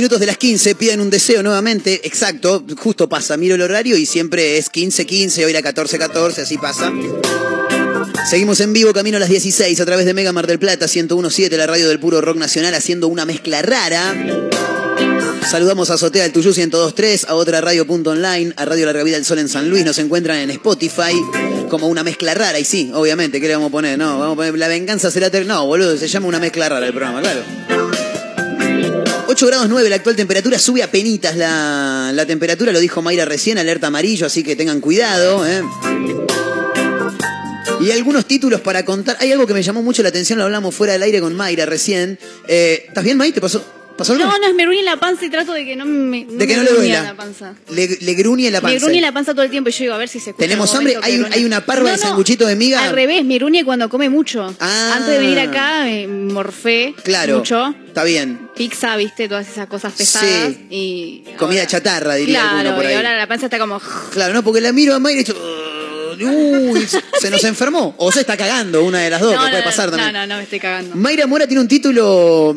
Minutos 0.00 0.18
de 0.18 0.24
las 0.24 0.38
15, 0.38 0.76
piden 0.76 0.98
un 1.02 1.10
deseo 1.10 1.42
nuevamente, 1.42 2.00
exacto, 2.04 2.64
justo 2.78 3.06
pasa, 3.06 3.36
miro 3.36 3.56
el 3.56 3.60
horario 3.60 3.98
y 3.98 4.06
siempre 4.06 4.56
es 4.56 4.70
15, 4.70 5.04
15, 5.04 5.44
hoy 5.44 5.50
era 5.50 5.60
14, 5.60 5.98
14, 5.98 6.40
así 6.40 6.56
pasa. 6.56 6.90
Seguimos 8.30 8.60
en 8.60 8.72
vivo, 8.72 8.94
camino 8.94 9.18
a 9.18 9.20
las 9.20 9.28
16, 9.28 9.78
a 9.78 9.84
través 9.84 10.06
de 10.06 10.14
Mega 10.14 10.32
Mar 10.32 10.46
del 10.46 10.58
Plata, 10.58 10.86
101.7, 10.86 11.54
la 11.54 11.66
radio 11.66 11.86
del 11.86 12.00
puro 12.00 12.22
rock 12.22 12.38
nacional, 12.38 12.72
haciendo 12.72 13.08
una 13.08 13.26
mezcla 13.26 13.60
rara. 13.60 14.14
Saludamos 15.50 15.90
a 15.90 15.94
Azotea 15.94 16.22
del 16.22 16.32
Tuyú 16.32 16.52
102.3, 16.52 17.26
a 17.28 17.34
otra 17.34 17.60
radio.online, 17.60 18.54
a 18.56 18.64
Radio 18.64 18.86
Larga 18.86 19.02
Vida 19.02 19.16
del 19.16 19.26
Sol 19.26 19.38
en 19.38 19.50
San 19.50 19.68
Luis. 19.68 19.84
Nos 19.84 19.98
encuentran 19.98 20.38
en 20.38 20.50
Spotify 20.50 21.12
como 21.68 21.88
una 21.88 22.02
mezcla 22.02 22.32
rara. 22.32 22.58
Y 22.58 22.64
sí, 22.64 22.90
obviamente, 22.94 23.38
¿qué 23.38 23.48
le 23.48 23.54
vamos 23.54 23.68
a 23.68 23.72
poner? 23.72 23.98
No, 23.98 24.18
vamos 24.18 24.32
a 24.32 24.36
poner 24.36 24.56
La 24.56 24.68
Venganza 24.68 25.10
será... 25.10 25.28
No, 25.44 25.66
boludo, 25.66 25.94
se 25.98 26.08
llama 26.08 26.26
una 26.26 26.40
mezcla 26.40 26.70
rara 26.70 26.86
el 26.86 26.94
programa, 26.94 27.20
claro. 27.20 28.09
8 29.40 29.46
grados 29.46 29.70
9 29.70 29.88
la 29.88 29.96
actual 29.96 30.16
temperatura, 30.16 30.58
sube 30.58 30.82
a 30.82 30.90
penitas 30.90 31.34
la, 31.34 32.12
la 32.12 32.26
temperatura, 32.26 32.72
lo 32.72 32.78
dijo 32.78 33.00
Mayra 33.00 33.24
recién, 33.24 33.56
alerta 33.56 33.86
amarillo, 33.86 34.26
así 34.26 34.42
que 34.42 34.54
tengan 34.54 34.82
cuidado. 34.82 35.46
¿eh? 35.46 35.62
Y 37.80 37.90
algunos 37.90 38.26
títulos 38.26 38.60
para 38.60 38.84
contar. 38.84 39.16
Hay 39.18 39.32
algo 39.32 39.46
que 39.46 39.54
me 39.54 39.62
llamó 39.62 39.82
mucho 39.82 40.02
la 40.02 40.10
atención, 40.10 40.38
lo 40.38 40.44
hablamos 40.44 40.74
fuera 40.74 40.92
del 40.92 41.04
aire 41.04 41.22
con 41.22 41.34
Mayra 41.34 41.64
recién. 41.64 42.18
Eh, 42.48 42.84
¿Estás 42.88 43.02
bien, 43.02 43.16
May? 43.16 43.32
¿Te 43.32 43.40
pasó? 43.40 43.79
¿Pasó 44.00 44.14
algo? 44.14 44.24
No, 44.24 44.38
no, 44.38 44.46
es 44.46 44.54
me 44.54 44.62
gruñe 44.64 44.82
la 44.82 44.96
panza 44.96 45.26
y 45.26 45.30
trato 45.30 45.52
de 45.52 45.64
que 45.64 45.76
no 45.76 45.84
me, 45.84 46.24
no 46.24 46.32
De 46.32 46.46
que 46.46 46.56
me 46.56 46.62
no 46.64 46.70
le 46.70 46.72
duela. 46.76 47.02
la 47.02 47.14
panza. 47.14 47.54
Le, 47.68 47.86
le 48.00 48.14
gruñe 48.14 48.50
la 48.50 48.60
panza. 48.62 48.74
Me 48.74 48.80
gruñe 48.80 49.00
la 49.02 49.12
panza 49.12 49.32
todo 49.34 49.42
el 49.44 49.50
tiempo 49.50 49.68
y 49.68 49.72
yo 49.72 49.78
digo, 49.80 49.94
a 49.94 49.98
ver 49.98 50.08
si 50.08 50.18
se 50.20 50.30
escucha. 50.30 50.48
¿Tenemos 50.48 50.70
en 50.72 50.78
hambre? 50.78 50.96
¿Hay, 51.02 51.22
hay 51.30 51.44
una 51.44 51.64
parva 51.66 51.90
de 51.90 51.96
No, 51.98 52.02
no, 52.02 52.08
sanguchito 52.08 52.46
de 52.46 52.56
miga? 52.56 52.82
Al 52.82 52.94
revés, 52.94 53.24
me 53.26 53.36
gruñe 53.36 53.62
cuando 53.64 53.88
come 53.90 54.08
mucho. 54.08 54.54
Ah. 54.58 54.94
Antes 54.96 55.10
de 55.10 55.18
venir 55.18 55.38
acá, 55.38 55.82
me 55.84 56.06
morfé 56.08 56.94
Claro. 57.04 57.36
mucho. 57.38 57.74
Está 57.86 58.02
bien. 58.04 58.48
Pizza, 58.56 58.96
viste, 58.96 59.28
todas 59.28 59.46
esas 59.48 59.66
cosas 59.66 59.92
pesadas. 59.92 60.52
Y 60.70 61.22
Comida 61.38 61.66
chatarra, 61.66 62.14
diría 62.14 62.40
claro, 62.40 62.56
alguno 62.58 62.76
por 62.76 62.84
y 62.90 62.94
ahora 62.94 63.16
la 63.18 63.26
panza 63.26 63.46
está 63.46 63.58
como... 63.58 63.80
Claro, 64.12 64.32
no, 64.32 64.42
porque 64.42 64.60
la 64.62 64.72
miro 64.72 64.94
a 64.94 64.98
Mayra 64.98 65.16
y 65.16 65.18
he 65.18 65.22
hecho... 65.22 65.36
Uy, 66.22 66.86
se- 67.20 67.30
nos 67.30 67.44
enfermó. 67.44 67.94
O 67.98 68.10
se 68.12 68.20
está 68.20 68.36
cagando, 68.36 68.82
una 68.84 68.98
de 69.00 69.10
las 69.10 69.20
dos, 69.20 69.32
no, 69.34 69.38
que 69.40 69.44
no, 69.44 69.50
puede 69.50 69.62
pasar 69.62 69.90
no, 69.90 69.96
también. 69.96 70.12
no, 70.14 70.26
no, 70.26 70.36
me 70.36 70.42
estoy 70.44 70.60
cagando. 70.60 70.96
Mayra 70.96 71.26
Mora 71.26 71.46
tiene 71.46 71.60
un 71.62 71.68
título, 71.68 72.56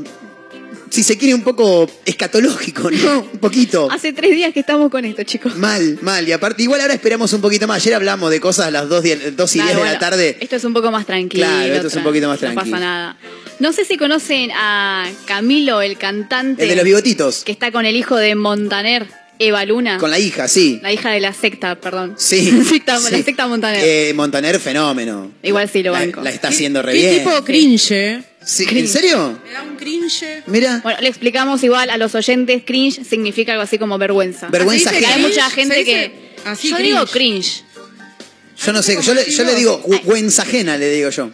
si 0.93 1.01
se 1.01 1.17
quiere, 1.17 1.33
un 1.33 1.41
poco 1.41 1.89
escatológico, 2.05 2.91
¿no? 2.91 3.21
Un 3.33 3.39
poquito. 3.39 3.87
Hace 3.89 4.13
tres 4.13 4.29
días 4.29 4.53
que 4.53 4.59
estamos 4.59 4.91
con 4.91 5.03
esto, 5.05 5.23
chicos. 5.23 5.55
Mal, 5.55 5.97
mal. 6.03 6.27
Y 6.27 6.31
aparte, 6.31 6.61
igual 6.61 6.81
ahora 6.81 6.93
esperamos 6.93 7.33
un 7.33 7.41
poquito 7.41 7.67
más. 7.67 7.77
Ayer 7.77 7.95
hablamos 7.95 8.29
de 8.29 8.39
cosas 8.39 8.67
a 8.67 8.71
las 8.71 8.87
2, 8.87 9.03
y 9.03 9.07
10 9.07 9.19
Claro, 9.35 9.67
de 9.69 9.75
bueno, 9.75 9.85
la 9.91 9.97
tarde. 9.97 10.37
Esto 10.39 10.55
es 10.55 10.63
un 10.63 10.73
poco 10.73 10.91
más 10.91 11.07
tranquilo. 11.07 11.47
Claro, 11.47 11.73
esto 11.73 11.87
es 11.87 11.95
un 11.95 12.03
poquito 12.03 12.27
más 12.27 12.39
No 12.39 12.47
tranquilo. 12.47 12.75
pasa 12.75 12.79
nada. 12.79 13.17
No 13.59 13.73
sé 13.73 13.85
si 13.85 13.97
conocen 13.97 14.51
a 14.53 15.09
Camilo, 15.25 15.81
el 15.81 15.97
cantante. 15.97 16.61
El 16.61 16.69
de 16.69 16.75
los 16.75 16.85
bigotitos. 16.85 17.43
Que 17.43 17.51
está 17.53 17.71
con 17.71 17.87
el 17.87 17.95
hijo 17.95 18.15
de 18.15 18.35
Montaner, 18.35 19.07
Eva 19.39 19.65
Luna. 19.65 19.97
Con 19.97 20.11
la 20.11 20.19
hija, 20.19 20.47
sí. 20.47 20.79
La 20.81 20.91
hija 20.93 21.09
de 21.11 21.19
la 21.19 21.33
secta, 21.33 21.75
perdón. 21.75 22.15
Sí. 22.17 22.51
Secta- 22.69 22.99
sí. 22.99 23.11
La 23.11 23.23
secta 23.23 23.47
Montaner. 23.47 23.81
Eh, 23.83 24.13
Montaner, 24.13 24.59
fenómeno. 24.59 25.31
Igual 25.41 25.69
sí 25.69 25.81
lo 25.83 25.91
La, 25.93 25.99
banco. 25.99 26.21
la 26.21 26.29
está 26.29 26.49
haciendo 26.49 26.81
re 26.81 26.93
Qué 26.93 26.99
bien. 26.99 27.23
tipo 27.23 27.43
cringe, 27.43 27.91
¿eh? 27.91 28.23
Sí, 28.45 28.65
¿En 28.69 28.87
serio? 28.87 29.39
Me 29.45 29.53
da 29.53 29.63
un 29.63 29.75
cringe. 29.77 30.43
Mira. 30.47 30.81
Bueno, 30.83 30.99
le 31.01 31.07
explicamos 31.07 31.63
igual 31.63 31.89
a 31.89 31.97
los 31.97 32.13
oyentes, 32.13 32.61
cringe 32.65 33.01
significa 33.07 33.53
algo 33.53 33.63
así 33.63 33.77
como 33.77 33.97
vergüenza. 33.97 34.49
Vergüenza 34.49 34.89
ajena. 34.89 35.13
Hay 35.15 35.21
mucha 35.21 35.49
¿Se 35.49 35.55
gente 35.55 35.85
que... 35.85 36.11
así 36.45 36.69
yo 36.69 36.75
cringe? 36.75 36.91
digo 36.93 37.05
cringe. 37.07 37.63
Yo 38.65 38.71
no 38.73 38.83
sé, 38.83 38.97
yo 39.01 39.13
le, 39.13 39.29
yo 39.31 39.43
le 39.45 39.55
digo 39.55 39.81
güenzajena, 40.03 40.77
le 40.77 40.89
digo 40.91 41.09
yo. 41.09 41.31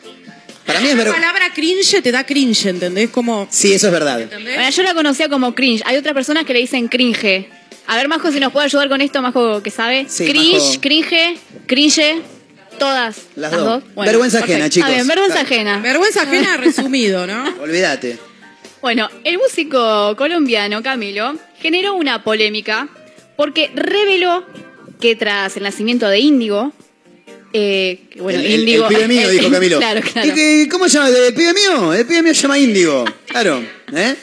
Para 0.66 0.80
mí 0.82 0.88
es 0.88 0.92
La 0.96 1.04
vergüenza. 1.04 1.28
palabra 1.32 1.54
cringe 1.54 2.02
te 2.02 2.12
da 2.12 2.24
cringe, 2.26 2.68
¿entendés? 2.68 3.10
Como... 3.10 3.48
Sí, 3.52 3.74
eso 3.74 3.88
es 3.88 3.94
verdad. 3.94 4.30
Bueno, 4.32 4.70
yo 4.70 4.84
la 4.84 4.94
conocía 4.94 5.28
como 5.30 5.56
cringe. 5.56 5.82
Hay 5.86 5.98
otras 5.98 6.14
personas 6.14 6.46
que 6.46 6.54
le 6.54 6.60
dicen 6.60 6.88
cringe. 6.88 7.50
A 7.92 7.98
ver, 7.98 8.08
Majo, 8.08 8.32
si 8.32 8.40
nos 8.40 8.54
puede 8.54 8.66
ayudar 8.66 8.88
con 8.88 9.02
esto, 9.02 9.20
Majo, 9.22 9.64
que 9.64 9.72
sabe. 9.72 10.06
Sí, 10.08 10.28
cringe, 10.28 10.54
Majo. 10.60 10.82
cringe, 10.82 11.38
cringe, 11.66 12.22
todas. 12.78 13.18
Las 13.36 13.52
dos. 13.52 13.84
Bueno, 13.96 14.12
Vergüenza 14.12 14.38
perfecto. 14.40 14.54
ajena, 14.54 14.70
chicos. 14.70 14.90
Está 14.90 14.96
bien, 14.96 15.08
vergüenza 15.08 15.42
ajena. 15.42 15.80
Vergüenza 15.80 16.22
ajena 16.22 16.58
resumido, 16.58 17.26
¿no? 17.26 17.44
Olvídate. 17.62 18.20
Bueno, 18.82 19.10
el 19.24 19.40
músico 19.40 20.16
colombiano 20.18 20.84
Camilo 20.84 21.36
generó 21.60 21.96
una 21.96 22.24
polémica 22.24 22.88
porque 23.36 23.72
reveló 23.74 24.46
que 25.02 25.16
tras 25.16 25.58
el 25.58 25.64
nacimiento 25.64 26.08
de 26.08 26.20
Índigo, 26.20 26.72
eh, 27.54 28.02
bueno, 28.20 28.40
el, 28.40 28.60
Índigo. 28.60 28.88
el 28.88 28.96
pibe 28.96 29.08
mío, 29.08 29.30
dijo 29.32 29.50
Camilo. 29.50 29.78
claro, 29.80 30.02
claro. 30.02 30.28
¿Y 30.28 30.32
qué- 30.36 30.70
¿Cómo 30.72 30.88
se 30.88 31.00
llama? 31.00 31.10
¿El 31.10 31.34
pibe 31.34 31.54
mío? 31.56 31.92
El 31.94 32.06
pibe 32.06 32.22
mío 32.22 32.36
se 32.36 32.44
llama 32.44 32.60
Índigo. 32.60 33.04
Claro. 33.26 33.64
¿Eh? 33.94 34.16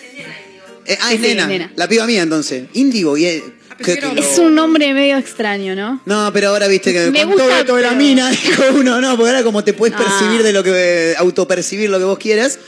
Eh, 0.86 0.98
ah, 1.00 1.12
es 1.12 1.20
Sí, 1.20 1.34
nena. 1.34 1.72
La 1.74 1.88
piba 1.88 2.06
mía, 2.06 2.22
entonces. 2.22 2.66
Índigo 2.74 3.18
y... 3.18 3.42
que- 3.78 3.94
que 3.96 4.00
lo- 4.00 4.12
Es 4.20 4.38
un 4.38 4.54
nombre 4.54 4.92
medio 4.94 5.16
extraño, 5.18 5.74
¿no? 5.74 6.00
No, 6.04 6.30
pero 6.32 6.48
ahora 6.48 6.66
viste 6.68 6.92
que 6.92 7.10
Me 7.10 7.20
con 7.20 7.32
gusta, 7.32 7.44
todo 7.48 7.56
esto 7.58 7.76
de 7.76 7.82
la 7.82 7.88
pero- 7.90 8.00
mina, 8.00 8.30
dijo 8.30 8.62
uno, 8.74 9.00
no, 9.00 9.16
porque 9.16 9.30
ahora 9.30 9.42
como 9.44 9.62
te 9.64 9.72
puedes 9.74 9.94
Ah. 9.96 10.02
percibir 10.04 10.42
de 10.42 10.52
lo 10.52 10.62
que, 10.62 11.14
autopercibir 11.18 11.90
lo 11.90 11.98
que 11.98 12.04
vos 12.04 12.18
quieras, 12.18 12.58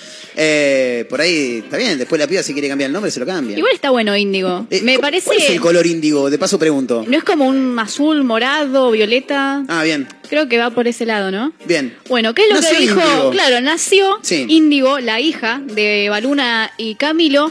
eh, 0.40 1.04
por 1.10 1.20
ahí 1.20 1.62
está 1.64 1.76
bien, 1.76 1.98
después 1.98 2.18
la 2.20 2.26
piba 2.28 2.42
si 2.44 2.52
quiere 2.52 2.68
cambiar 2.68 2.88
el 2.88 2.92
nombre 2.92 3.10
se 3.10 3.18
lo 3.18 3.26
cambia. 3.26 3.56
Igual 3.58 3.72
está 3.74 3.90
bueno 3.90 4.16
Índigo. 4.16 4.66
Eh, 4.70 4.82
Me 4.82 4.94
¿cu- 4.96 5.00
parece. 5.00 5.26
¿Cuál 5.26 5.38
es 5.38 5.50
el 5.50 5.60
color 5.60 5.86
índigo? 5.86 6.30
De 6.30 6.38
paso 6.38 6.58
pregunto. 6.58 7.04
¿No 7.08 7.16
es 7.18 7.24
como 7.24 7.46
un 7.46 7.76
azul, 7.78 8.22
morado, 8.24 8.90
violeta? 8.90 9.64
Ah, 9.68 9.82
bien, 9.82 10.06
Creo 10.28 10.46
que 10.48 10.58
va 10.58 10.70
por 10.70 10.86
ese 10.86 11.06
lado, 11.06 11.30
¿no? 11.30 11.52
bien. 11.64 11.96
Bueno, 12.08 12.34
¿qué 12.34 12.42
es 12.42 12.48
lo 12.50 12.54
Nació 12.56 12.70
que 12.76 12.78
dijo? 12.82 13.00
Índigo. 13.00 13.30
Claro, 13.30 13.60
nació 13.62 14.18
Sí. 14.22 14.44
Índigo, 14.48 15.00
la 15.00 15.20
hija 15.20 15.60
de 15.64 16.08
Baluna 16.10 16.70
y 16.76 16.96
Camilo, 16.96 17.50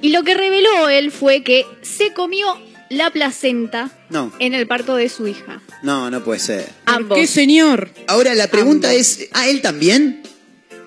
y 0.00 0.10
lo 0.10 0.22
que 0.22 0.34
reveló 0.34 0.88
él 0.88 1.10
fue 1.10 1.42
que 1.42 1.66
se 1.82 2.12
comió 2.12 2.46
la 2.90 3.10
placenta 3.10 3.90
No, 4.10 4.32
en 4.38 4.54
el 4.54 4.66
parto 4.66 4.94
de 4.96 5.08
su 5.08 5.26
hija. 5.26 5.62
no, 5.82 6.10
no 6.10 6.22
puede 6.24 6.40
ser. 6.40 6.68
Ambos. 6.86 7.18
¿Qué 7.18 7.26
señor? 7.26 7.90
Ahora 8.06 8.34
la 8.34 8.48
pregunta 8.48 8.88
Ambos. 8.90 9.00
es, 9.00 9.28
¿ah, 9.32 9.48
él 9.48 9.60
también? 9.62 10.22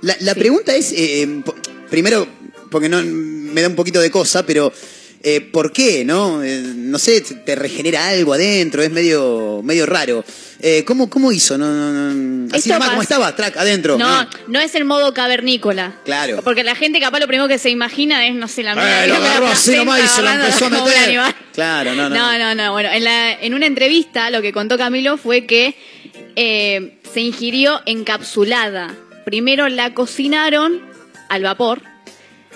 La, 0.02 0.16
la 0.20 0.36
pregunta 0.36 0.76
es, 0.76 0.93
eh, 0.95 1.41
po- 1.43 1.56
primero, 1.89 2.28
porque 2.70 2.88
no 2.89 3.02
me 3.04 3.62
da 3.62 3.68
un 3.68 3.76
poquito 3.76 4.00
de 4.00 4.12
cosa, 4.12 4.45
pero 4.45 4.72
eh, 5.24 5.41
¿por 5.41 5.72
qué? 5.72 6.03
No, 6.05 6.43
Eh, 6.43 6.61
no 6.76 6.99
sé, 6.99 7.22
te 7.22 7.55
regenera 7.55 8.07
algo 8.09 8.34
adentro, 8.34 8.82
es 8.84 8.91
medio, 8.91 9.61
medio 9.63 9.86
raro. 9.86 10.24
Eh, 10.59 10.84
¿cómo, 10.86 11.09
¿Cómo 11.09 11.32
hizo? 11.32 11.57
No, 11.57 11.68
no, 11.72 11.91
no. 12.13 12.55
Así 12.55 12.70
nomás, 12.70 12.89
como 12.89 13.01
estaba, 13.01 13.36
track, 13.36 13.57
adentro. 13.57 13.97
No, 13.97 14.07
Ah, 14.07 14.30
no 14.47 14.59
es 14.59 14.74
el 14.76 14.86
modo 14.86 15.13
cavernícola. 15.13 15.99
Claro. 16.05 16.41
Porque 16.43 16.63
la 16.63 16.74
gente 16.76 16.99
capaz 16.99 17.20
lo 17.20 17.28
primero 17.28 17.47
que 17.47 17.57
se 17.59 17.70
imagina 17.70 18.26
es, 18.28 18.34
no 18.34 18.47
sé, 18.47 18.63
la 18.63 18.74
mina 18.74 19.05
Eh, 19.05 19.07
lo 19.07 19.15
agarró 19.18 19.47
así 19.47 19.76
nomás 19.76 20.03
y 20.03 20.07
se 20.07 20.22
lo 20.22 20.30
empezó 20.30 20.65
a 20.65 20.70
meter. 20.70 21.20
Claro, 21.53 21.93
no, 21.93 22.09
no. 22.09 22.15
No, 22.15 22.38
no, 22.39 22.55
no. 22.55 22.72
Bueno, 22.72 22.89
en, 22.91 23.03
la- 23.03 23.34
en 23.34 23.53
una 23.53 23.65
entrevista 23.68 24.30
lo 24.32 24.41
que 24.41 24.51
contó 24.53 24.78
Camilo 24.78 25.18
fue 25.18 25.45
que 25.45 25.76
eh, 26.36 26.99
se 27.13 27.22
ingirió 27.22 27.82
encapsulada. 27.86 28.95
Primero 29.26 29.68
la 29.70 29.93
cocinaron 29.93 30.82
al 31.30 31.43
vapor 31.43 31.82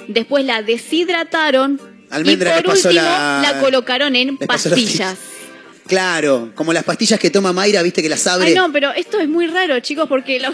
después 0.08 0.44
la 0.46 0.64
deshidrataron 0.64 1.80
Almendra 2.12 2.52
y 2.60 2.64
por 2.64 2.74
pasó 2.74 2.90
último 2.90 3.04
la- 3.06 3.42
la... 3.54 3.60
colocaron 3.60 4.16
en 4.16 4.38
pastillas. 4.38 5.18
Claro, 5.88 6.52
como 6.56 6.74
las 6.74 6.84
pastillas 6.84 7.20
que 7.20 7.30
toma 7.30 7.52
Mayra, 7.54 7.82
viste 7.82 8.02
que 8.02 8.10
las 8.10 8.26
abre. 8.28 8.48
Ay, 8.50 8.54
no, 8.54 8.72
pero 8.72 8.92
esto 8.94 9.20
es 9.20 9.28
muy 9.28 9.48
raro, 9.48 9.80
chicos, 9.80 10.08
porque 10.08 10.40
lo- 10.40 10.54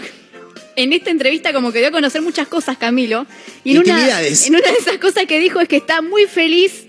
en 0.76 0.92
esta 0.92 1.10
entrevista 1.10 1.52
como 1.52 1.70
que 1.72 1.80
dio 1.80 1.88
a 1.88 1.92
conocer 1.92 2.22
muchas 2.22 2.48
cosas, 2.48 2.78
Camilo. 2.78 3.26
Y 3.64 3.72
en 3.72 3.78
una, 3.78 3.88
Intimidades. 3.94 4.46
en 4.46 4.54
una 4.56 4.66
de 4.68 4.78
esas 4.78 4.98
cosas 4.98 5.26
que 5.26 5.38
dijo 5.38 5.60
es 5.60 5.68
que 5.68 5.76
está 5.76 6.02
muy 6.02 6.26
feliz 6.26 6.86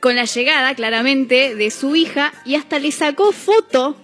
con 0.00 0.16
la 0.16 0.24
llegada, 0.24 0.74
claramente, 0.74 1.54
de 1.54 1.70
su 1.70 1.94
hija 1.96 2.32
y 2.44 2.54
hasta 2.56 2.78
le 2.78 2.90
sacó 2.92 3.32
foto 3.32 3.96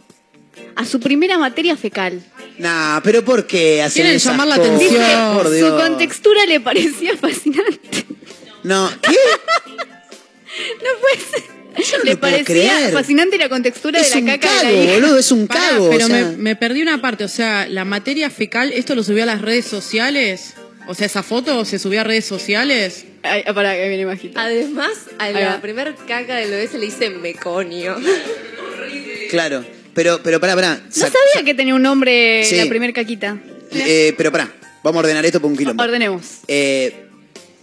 a 0.77 0.85
su 0.85 1.01
primera 1.01 1.39
materia 1.39 1.77
fecal. 1.77 2.23
Nah, 2.59 3.01
pero 3.01 3.25
¿por 3.25 3.47
qué 3.47 3.83
hacen 3.83 4.03
Quieren 4.03 4.17
esas 4.17 4.33
llamar 4.33 4.47
la 4.49 4.57
cosas? 4.59 4.75
atención. 4.75 5.03
Dice, 5.03 5.17
Por 5.35 5.59
su 5.59 5.77
contextura 5.89 6.47
le 6.47 6.61
parecía 6.61 7.17
fascinante. 7.21 8.04
No, 8.65 8.91
¿qué? 9.03 9.11
No 10.83 10.91
puede 11.01 11.19
ser. 11.19 11.99
no 11.99 12.05
le 12.05 12.13
lo 12.15 12.21
puedo 12.21 12.33
parecía 12.33 12.45
creer. 12.79 12.93
fascinante 12.93 13.39
la 13.39 13.49
contextura 13.49 13.99
Es 14.01 14.15
de 14.15 14.21
la 14.23 14.39
caca 14.39 14.49
cago, 14.49 14.69
de 14.69 14.73
la 14.77 14.83
hija. 14.85 14.95
boludo, 14.95 15.19
es 15.19 15.33
un 15.33 15.47
Pará, 15.49 15.61
cago. 15.71 15.91
pero 15.91 16.05
o 16.05 16.09
sea, 16.09 16.25
me, 16.27 16.37
me 16.37 16.57
perdí 16.57 16.83
una 16.83 17.01
parte, 17.01 17.25
o 17.25 17.29
sea, 17.29 17.67
la 17.69 17.85
materia 17.85 18.31
fecal, 18.31 18.73
¿esto 18.73 18.95
lo 18.95 19.03
subió 19.03 19.25
a 19.25 19.27
las 19.27 19.43
redes 19.43 19.65
sociales? 19.67 20.55
O 20.87 20.95
sea, 20.95 21.07
esa 21.07 21.23
foto 21.25 21.65
se 21.65 21.79
subió 21.81 22.03
a 22.03 22.05
redes 22.05 22.25
sociales. 22.27 23.05
Ay, 23.25 23.43
para 23.55 23.75
que 23.75 23.89
viene 23.89 24.05
bajito. 24.05 24.39
Además, 24.39 24.93
a 25.19 25.31
la 25.31 25.61
primer 25.61 25.95
caca 26.07 26.37
del 26.37 26.51
bebé 26.51 26.69
se 26.69 26.79
le 26.79 26.85
dice 26.87 27.11
meconio. 27.11 27.97
Claro, 29.31 29.65
pero, 29.95 30.21
pero 30.23 30.39
pará, 30.41 30.55
pará. 30.55 30.77
No 30.85 30.93
sabía 30.93 31.45
que 31.45 31.55
tenía 31.55 31.75
un 31.75 31.83
nombre 31.83 32.45
Sí. 32.45 32.57
la 32.57 32.67
primer 32.67 32.93
caquita. 32.93 33.39
eh, 33.73 34.15
pero 34.17 34.31
pará, 34.31 34.53
vamos 34.83 34.99
a 34.99 35.01
ordenar 35.01 35.25
esto 35.27 35.41
por 35.41 35.51
un 35.51 35.57
quilombo. 35.57 35.83
Ordenemos. 35.83 36.23
Eh, 36.47 37.07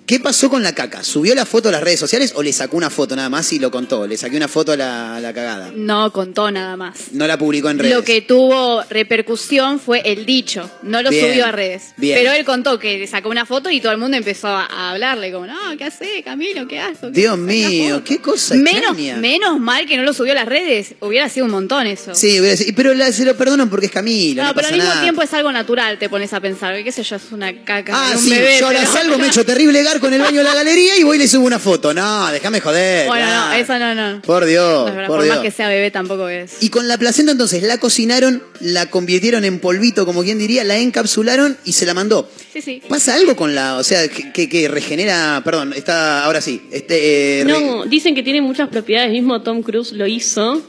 ¿Qué 0.06 0.20
pasó 0.20 0.50
con 0.50 0.62
la 0.62 0.76
caca? 0.76 1.06
¿Subió 1.06 1.34
la 1.36 1.46
foto 1.46 1.70
a 1.70 1.72
las 1.72 1.82
redes 1.82 1.98
sociales 2.00 2.34
o 2.36 2.44
le 2.44 2.52
sacó 2.52 2.76
una 2.76 2.90
foto 2.90 3.16
nada 3.16 3.30
más 3.30 3.54
y 3.54 3.60
lo 3.60 3.72
contó? 3.72 4.06
Le 4.08 4.18
saqué 4.18 4.36
una 4.36 4.50
foto 4.50 4.74
a 4.74 4.76
la, 4.78 5.16
a 5.16 5.22
la 5.22 5.32
cagada. 5.34 5.72
No 5.74 6.12
contó 6.12 6.52
nada 6.52 6.76
más. 6.76 7.14
No 7.14 7.26
la 7.28 7.38
publicó 7.38 7.70
en 7.70 7.80
redes. 7.80 7.96
Lo 7.96 8.04
que 8.04 8.20
tuvo 8.22 8.84
repercusión 8.90 9.80
fue 9.80 10.02
el 10.04 10.26
dicho, 10.26 10.70
no 10.84 11.02
lo 11.02 11.12
Bien, 11.12 11.28
subió 11.30 11.46
a 11.46 11.54
redes. 11.54 11.94
bien. 11.96 12.18
Pero 12.20 12.34
él 12.34 12.44
contó 12.44 12.78
que 12.78 12.98
le 12.98 13.08
sacó 13.08 13.30
una 13.30 13.46
foto 13.46 13.70
y 13.70 13.80
todo 13.80 13.94
el 13.94 14.00
mundo 14.00 14.18
empezó 14.18 14.48
a, 14.50 14.66
a 14.66 14.92
hablarle 14.92 15.32
como, 15.32 15.46
no, 15.48 15.56
¿qué 15.78 15.86
hace, 15.86 16.22
Camilo? 16.24 16.68
¿Qué 16.68 16.80
haces? 16.80 17.14
Dios 17.14 17.38
mío, 17.38 18.04
qué 18.04 18.18
cosa 18.20 18.56
Menos, 18.56 18.76
extraña. 18.98 19.16
menos 19.18 19.60
mal 19.62 19.86
que 19.88 19.96
no 19.96 20.04
lo 20.04 20.12
subió 20.14 20.34
a 20.34 20.36
las 20.36 20.46
redes. 20.48 20.96
Hubiera 21.00 21.30
sido 21.30 21.46
un 21.46 21.52
montón 21.54 21.88
eso. 21.88 22.14
Sí, 22.16 22.38
voy 22.40 22.50
a 22.50 22.52
decir, 22.52 22.74
pero 22.76 22.94
la- 22.94 23.14
se 23.14 23.24
lo 23.24 23.38
perdonan 23.38 23.70
porque 23.70 23.86
es 23.86 23.92
Camila. 23.94 24.44
No, 24.44 24.50
No, 24.50 24.56
pero 24.56 24.64
pasa 24.64 24.74
al 24.74 24.80
mismo 24.80 24.90
nada. 24.90 25.02
tiempo 25.04 25.22
es 25.22 25.34
algo 25.34 25.52
natural, 25.54 25.98
te 26.00 26.10
pones 26.10 26.34
a 26.34 26.42
pensar. 26.42 26.84
¿Qué 26.84 26.92
sé 26.92 27.04
yo? 27.04 27.16
Es 27.16 27.32
una 27.32 27.64
caca 27.64 27.94
Ah, 27.96 28.10
de 28.12 28.18
un 28.18 28.24
sí, 28.24 28.30
bebé. 28.32 28.58
yo 28.60 28.68
pero- 28.68 28.92
salgo, 28.92 29.18
me 29.18 29.28
echo 29.32 29.46
terrible 29.46 29.82
en 30.00 30.14
el 30.14 30.22
baño 30.22 30.38
de 30.40 30.44
la 30.44 30.56
galería 30.56 30.98
y 30.98 31.04
voy 31.04 31.18
y 31.18 31.20
le 31.20 31.28
subo 31.28 31.46
una 31.46 31.60
foto. 31.60 31.94
No, 31.94 32.32
déjame 32.32 32.60
joder. 32.62 33.08
Bueno, 33.08 33.26
no, 33.28 33.54
eso 33.54 33.78
no, 33.80 33.94
no. 33.96 34.22
Por 34.22 34.46
Dios, 34.46 34.90
No 34.90 34.96
por 34.96 35.08
por 35.08 35.24
Dios. 35.24 35.36
más 35.36 35.44
que 35.44 35.52
sea 35.52 35.68
bebé 35.68 35.92
tampoco 35.92 36.28
es. 36.30 36.62
Y 36.62 36.70
con 36.70 36.88
la 36.88 36.98
placenta 36.98 37.32
entonces 37.34 37.64
la 37.64 37.78
cocinaron, 37.80 38.42
la 38.62 38.86
convirtieron 38.90 39.44
en 39.46 39.60
polvito, 39.60 40.06
como 40.06 40.24
quien 40.24 40.38
diría, 40.40 40.64
la 40.64 40.78
encapsularon 40.78 41.58
y 41.66 41.74
se 41.74 41.86
la 41.86 41.94
mandó. 41.94 42.30
Sí, 42.54 42.62
sí. 42.62 42.82
¿Pasa 42.88 43.16
algo 43.16 43.36
con 43.36 43.54
la, 43.56 43.76
o 43.78 43.84
sea, 43.84 44.08
que, 44.08 44.32
que- 44.32 44.50
que 44.50 44.68
regenera, 44.68 45.42
perdón, 45.44 45.74
está, 45.74 46.24
ahora 46.26 46.42
sí, 46.42 46.62
este, 46.72 47.42
eh, 47.42 47.44
re- 47.46 47.52
No, 47.52 47.86
dicen 47.86 48.16
que 48.16 48.24
tiene 48.24 48.42
muchas 48.42 48.70
propiedades. 48.70 49.12
Mismo 49.12 49.42
Tom 49.42 49.62
Cruise 49.64 49.92
lo 49.94 50.08
hizo. 50.08 50.62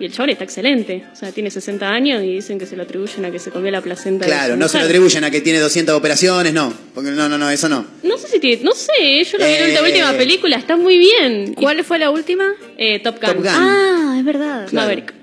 Y 0.00 0.04
el 0.04 0.12
chaval 0.12 0.30
está 0.30 0.44
excelente. 0.44 1.04
O 1.12 1.16
sea, 1.16 1.32
tiene 1.32 1.50
60 1.50 1.88
años 1.88 2.22
y 2.22 2.34
dicen 2.36 2.56
que 2.56 2.66
se 2.66 2.76
lo 2.76 2.84
atribuyen 2.84 3.24
a 3.24 3.32
que 3.32 3.40
se 3.40 3.50
comió 3.50 3.68
la 3.72 3.80
placenta. 3.80 4.26
de 4.26 4.30
claro, 4.30 4.54
su 4.54 4.60
no 4.60 4.68
se 4.68 4.78
lo 4.78 4.84
atribuyen 4.84 5.24
a 5.24 5.30
que 5.32 5.40
tiene 5.40 5.58
200 5.58 5.92
operaciones, 5.96 6.52
no, 6.52 6.72
porque 6.94 7.10
no, 7.10 7.28
no, 7.28 7.36
no, 7.36 7.50
eso 7.50 7.68
no. 7.68 7.84
No 8.04 8.16
sé 8.16 8.27
si 8.40 8.48
tiene. 8.48 8.62
No 8.64 8.72
sé, 8.72 9.24
yo 9.24 9.38
lo 9.38 9.44
vi 9.44 9.52
en 9.52 9.70
Eh. 9.70 9.74
la 9.74 9.82
última 9.82 10.12
película. 10.12 10.56
Está 10.56 10.76
muy 10.76 10.98
bien. 10.98 11.54
¿Cuál 11.54 11.84
fue 11.84 11.98
la 11.98 12.10
última? 12.10 12.46
Eh, 12.76 13.00
Top 13.00 13.16
Gun. 13.20 13.26
Top 13.34 13.36
Gun. 13.38 13.46
Ah, 13.48 14.16
es 14.18 14.24
verdad. 14.24 14.66
Claro. 14.68 14.86
Maverick. 14.86 15.14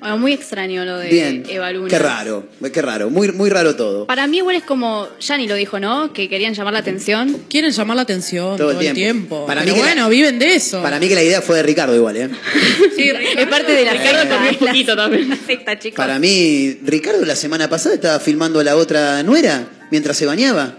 Bueno, 0.00 0.18
muy 0.18 0.32
extraño 0.32 0.84
lo 0.84 0.98
de 0.98 1.08
Bien, 1.10 1.44
Eva 1.48 1.70
Luna. 1.70 1.86
qué 1.88 1.96
raro, 1.96 2.48
qué 2.72 2.82
raro, 2.82 3.08
muy, 3.08 3.30
muy 3.30 3.48
raro 3.50 3.76
todo. 3.76 4.04
Para 4.08 4.26
mí 4.26 4.38
igual 4.38 4.56
es 4.56 4.64
como, 4.64 5.06
Yanni 5.20 5.46
lo 5.46 5.54
dijo, 5.54 5.78
¿no? 5.78 6.12
Que 6.12 6.28
querían 6.28 6.54
llamar 6.54 6.72
la 6.72 6.80
atención. 6.80 7.44
Quieren 7.48 7.70
llamar 7.70 7.94
la 7.94 8.02
atención 8.02 8.56
todo, 8.56 8.80
el 8.80 8.94
tiempo. 8.94 9.46
Para 9.46 9.60
Pero 9.60 9.74
mí 9.74 9.78
que 9.80 9.86
la- 9.86 9.92
bueno, 9.94 10.08
viven 10.08 10.40
de 10.40 10.56
eso. 10.56 10.82
Para 10.82 10.98
mí 10.98 11.06
que 11.06 11.14
la 11.14 11.22
idea 11.22 11.40
fue 11.40 11.54
de 11.58 11.62
Ricardo 11.62 11.94
igual, 11.94 12.16
¿eh? 12.16 12.28
Sí, 12.96 13.12
Es 13.38 13.46
parte 13.46 13.70
de 13.76 13.84
la 13.84 13.92
Ricardo 13.92 14.18
secta. 14.22 14.34
comió 14.38 14.50
un 14.50 14.56
poquito 14.58 14.96
también. 14.96 15.30
La 15.30 15.36
secta, 15.36 15.78
chicos. 15.78 15.96
Para 15.96 16.18
mí, 16.18 16.78
Ricardo 16.82 17.24
la 17.24 17.36
semana 17.36 17.68
pasada 17.70 17.94
estaba 17.94 18.18
filmando 18.18 18.58
a 18.58 18.64
la 18.64 18.74
otra 18.74 19.22
nuera 19.22 19.68
mientras 19.92 20.16
se 20.16 20.26
bañaba. 20.26 20.78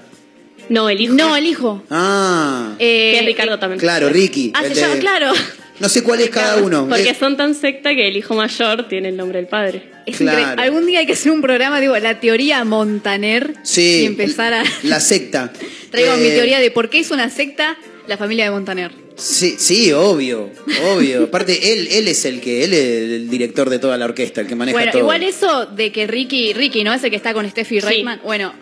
No, 0.69 0.89
el 0.89 1.01
hijo. 1.01 1.13
No, 1.13 1.35
el 1.35 1.45
hijo. 1.45 1.83
Ah, 1.89 2.75
Eh, 2.79 3.11
que 3.13 3.19
es 3.19 3.25
Ricardo 3.25 3.59
también. 3.59 3.79
claro, 3.79 4.09
Ricky. 4.09 4.51
Ah, 4.53 4.63
se 4.63 4.69
de- 4.69 4.75
llama, 4.75 4.95
claro. 4.97 5.31
No 5.79 5.89
sé 5.89 6.03
cuál 6.03 6.21
es 6.21 6.29
cada 6.29 6.57
uno. 6.61 6.87
Porque 6.87 7.13
son 7.15 7.35
tan 7.35 7.55
secta 7.55 7.93
que 7.95 8.07
el 8.07 8.15
hijo 8.15 8.35
mayor 8.35 8.87
tiene 8.87 9.09
el 9.09 9.17
nombre 9.17 9.39
del 9.39 9.47
padre. 9.47 9.89
Es 10.05 10.17
Claro. 10.17 10.39
increíble. 10.39 10.63
Algún 10.63 10.85
día 10.85 10.99
hay 10.99 11.05
que 11.05 11.13
hacer 11.13 11.31
un 11.31 11.41
programa, 11.41 11.81
digo, 11.81 11.97
la 11.97 12.19
teoría 12.19 12.63
Montaner. 12.63 13.55
Sí. 13.63 14.01
Y 14.03 14.05
empezar 14.05 14.53
a. 14.53 14.63
La 14.83 14.99
secta. 14.99 15.51
Traigo 15.91 16.15
mi 16.17 16.27
Eh, 16.27 16.31
teoría 16.35 16.59
de 16.59 16.71
por 16.71 16.89
qué 16.89 16.99
es 16.99 17.11
una 17.11 17.29
secta 17.29 17.75
la 18.07 18.17
familia 18.17 18.45
de 18.45 18.51
Montaner. 18.51 18.91
Sí, 19.15 19.55
sí, 19.57 19.91
obvio, 19.93 20.49
obvio. 20.93 21.23
Aparte, 21.25 21.73
él, 21.73 21.87
él 21.91 22.07
es 22.07 22.25
el 22.25 22.39
que, 22.41 22.63
él 22.63 22.73
es 22.73 22.81
el 22.81 23.29
director 23.29 23.69
de 23.69 23.79
toda 23.79 23.97
la 23.97 24.05
orquesta, 24.05 24.41
el 24.41 24.47
que 24.47 24.55
maneja 24.55 24.75
Bueno, 24.77 24.91
todo. 24.91 25.01
igual 25.01 25.23
eso 25.23 25.65
de 25.67 25.91
que 25.91 26.07
Ricky, 26.07 26.53
Ricky, 26.53 26.83
¿no? 26.83 26.93
Es 26.93 27.03
el 27.03 27.09
que 27.11 27.15
está 27.15 27.33
con 27.33 27.47
Steffi 27.49 27.79
Reitman. 27.79 28.21
Bueno, 28.23 28.53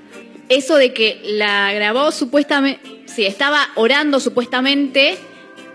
eso 0.51 0.75
de 0.75 0.93
que 0.93 1.21
la 1.23 1.71
grabó 1.73 2.11
supuestamente, 2.11 2.81
sí, 3.13 3.25
estaba 3.25 3.69
orando 3.75 4.19
supuestamente 4.19 5.17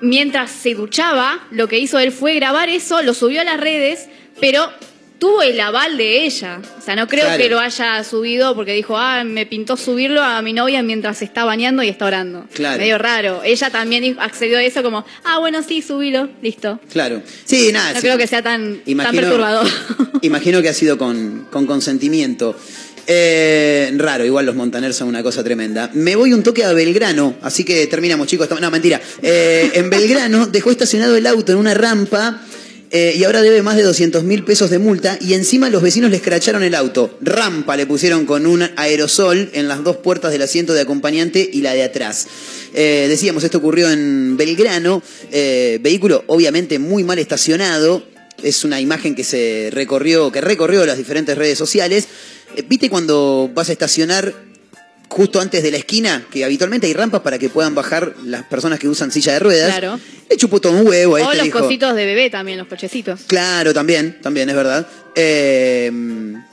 mientras 0.01 0.51
se 0.51 0.75
duchaba, 0.75 1.41
lo 1.51 1.69
que 1.69 1.79
hizo 1.79 1.99
él 1.99 2.13
fue 2.13 2.35
grabar 2.35 2.69
eso, 2.69 3.03
lo 3.03 3.15
subió 3.15 3.41
a 3.41 3.45
las 3.45 3.59
redes, 3.59 4.09
pero 4.41 4.71
tuvo 5.19 5.41
el 5.43 5.59
aval 5.59 5.97
de 5.97 6.27
ella. 6.27 6.61
O 6.79 6.83
sea, 6.83 6.95
no 6.95 7.09
creo 7.09 7.25
Claro. 7.25 7.43
que 7.43 7.49
lo 7.49 7.59
haya 7.59 8.05
subido 8.05 8.55
porque 8.55 8.75
dijo, 8.75 8.99
ah, 8.99 9.25
me 9.25 9.47
pintó 9.47 9.79
subirlo 9.79 10.23
a 10.23 10.43
mi 10.43 10.53
novia 10.53 10.83
mientras 10.83 11.17
se 11.19 11.25
está 11.25 11.47
bañando 11.47 11.83
y 11.83 11.89
está 11.89 12.05
orando. 12.05 12.45
Claro. 12.53 12.79
Medio 12.79 12.99
raro. 12.99 13.43
Ella 13.43 13.71
también 13.71 14.17
accedió 14.21 14.59
a 14.59 14.63
eso 14.63 14.83
como, 14.83 15.07
ah, 15.25 15.39
bueno, 15.39 15.63
sí, 15.63 15.81
subilo, 15.81 16.29
listo. 16.43 16.79
Claro. 16.93 17.23
Sí, 17.47 17.73
nada. 17.73 17.95
No 17.95 17.97
sí. 17.97 18.03
creo 18.03 18.19
que 18.19 18.27
sea 18.27 18.43
tan, 18.43 18.81
tan 18.85 19.17
perturbador. 19.17 19.67
Imagino 20.23 20.61
que 20.61 20.69
ha 20.69 20.75
sido 20.75 20.99
con, 20.99 21.47
con 21.51 21.67
consentimiento. 21.67 22.55
Eh, 23.07 23.93
raro, 23.97 24.25
igual 24.25 24.47
los 24.47 24.57
Montaner 24.57 24.93
son 24.93 25.09
una 25.09 25.23
cosa 25.23 25.45
tremenda. 25.45 25.91
Me 25.95 26.17
voy 26.17 26.33
un 26.33 26.43
toque 26.43 26.65
a 26.65 26.73
Belgrano, 26.73 27.37
así 27.43 27.65
que 27.65 27.87
terminamos, 27.87 28.27
chicos. 28.27 28.49
No, 28.61 28.71
mentira. 28.71 29.01
Eh, 29.23 29.71
en 29.75 29.91
Belgrano 29.91 30.47
dejó 30.47 30.71
estacionado 30.71 31.17
el 31.17 31.27
auto 31.27 31.53
en 31.53 31.59
una 31.59 31.75
rampa 31.75 32.43
eh, 32.91 33.15
y 33.17 33.25
ahora 33.25 33.43
debe 33.43 33.63
más 33.63 33.77
de 33.77 33.83
200 33.83 34.23
mil 34.23 34.45
pesos 34.45 34.71
de 34.71 34.79
multa 34.79 35.19
y 35.21 35.35
encima 35.35 35.69
los 35.71 35.83
vecinos 35.83 36.11
le 36.11 36.17
escracharon 36.17 36.63
el 36.63 36.75
auto. 36.75 37.19
Rampa 37.21 37.77
le 37.77 37.87
pusieron 37.87 38.27
con 38.27 38.47
un 38.47 38.63
aerosol 38.77 39.51
en 39.55 39.67
las 39.67 39.83
dos 39.83 39.97
puertas 39.97 40.31
del 40.31 40.43
asiento 40.43 40.73
de 40.73 40.83
acompañante 40.83 41.49
y 41.53 41.63
la 41.63 41.75
de 41.75 41.83
atrás. 41.83 42.29
Eh, 42.75 43.07
decíamos, 43.09 43.43
esto 43.43 43.59
ocurrió 43.59 43.91
en 43.91 44.37
Belgrano, 44.37 45.03
eh, 45.33 45.79
vehículo 45.83 46.25
obviamente 46.29 46.79
muy 46.79 47.03
mal 47.03 47.19
estacionado, 47.19 48.05
es 48.43 48.65
una 48.65 48.81
imagen 48.81 49.15
que 49.15 49.25
se 49.25 49.71
recorrió, 49.73 50.31
que 50.31 50.41
recorrió 50.41 50.87
las 50.87 50.99
diferentes 50.99 51.37
redes 51.37 51.59
sociales. 51.59 52.07
Eh, 52.57 52.65
¿Viste 52.69 52.89
cuando 52.91 53.51
vas 53.55 53.69
a 53.69 53.73
estacionar 53.73 54.33
justo 55.09 55.41
antes 55.41 55.63
de 55.63 55.71
la 55.71 55.77
esquina, 55.77 56.27
que 56.31 56.45
habitualmente 56.45 56.87
hay 56.89 56.93
rampas 56.95 57.21
para 57.21 57.39
que 57.39 57.49
puedan 57.49 57.75
bajar 57.75 58.15
las 58.25 58.43
personas 58.45 58.79
que 58.81 58.89
usan 58.89 59.13
silla 59.13 59.35
de 59.35 59.39
ruedas? 59.39 59.71
Claro. 59.71 60.01
Le 60.29 60.37
chupó 60.37 60.61
todo 60.61 60.73
un 60.73 60.87
huevo 60.89 61.17
a 61.17 61.21
O 61.21 61.23
este 61.23 61.37
los 61.37 61.45
dijo. 61.45 61.59
cositos 61.61 61.95
de 61.95 62.05
bebé 62.07 62.29
también, 62.31 62.59
los 62.59 62.67
cochecitos. 62.67 63.21
Claro, 63.29 63.73
también, 63.73 64.19
también 64.21 64.49
es 64.51 64.57
verdad. 64.57 64.87
Eh, 65.15 65.91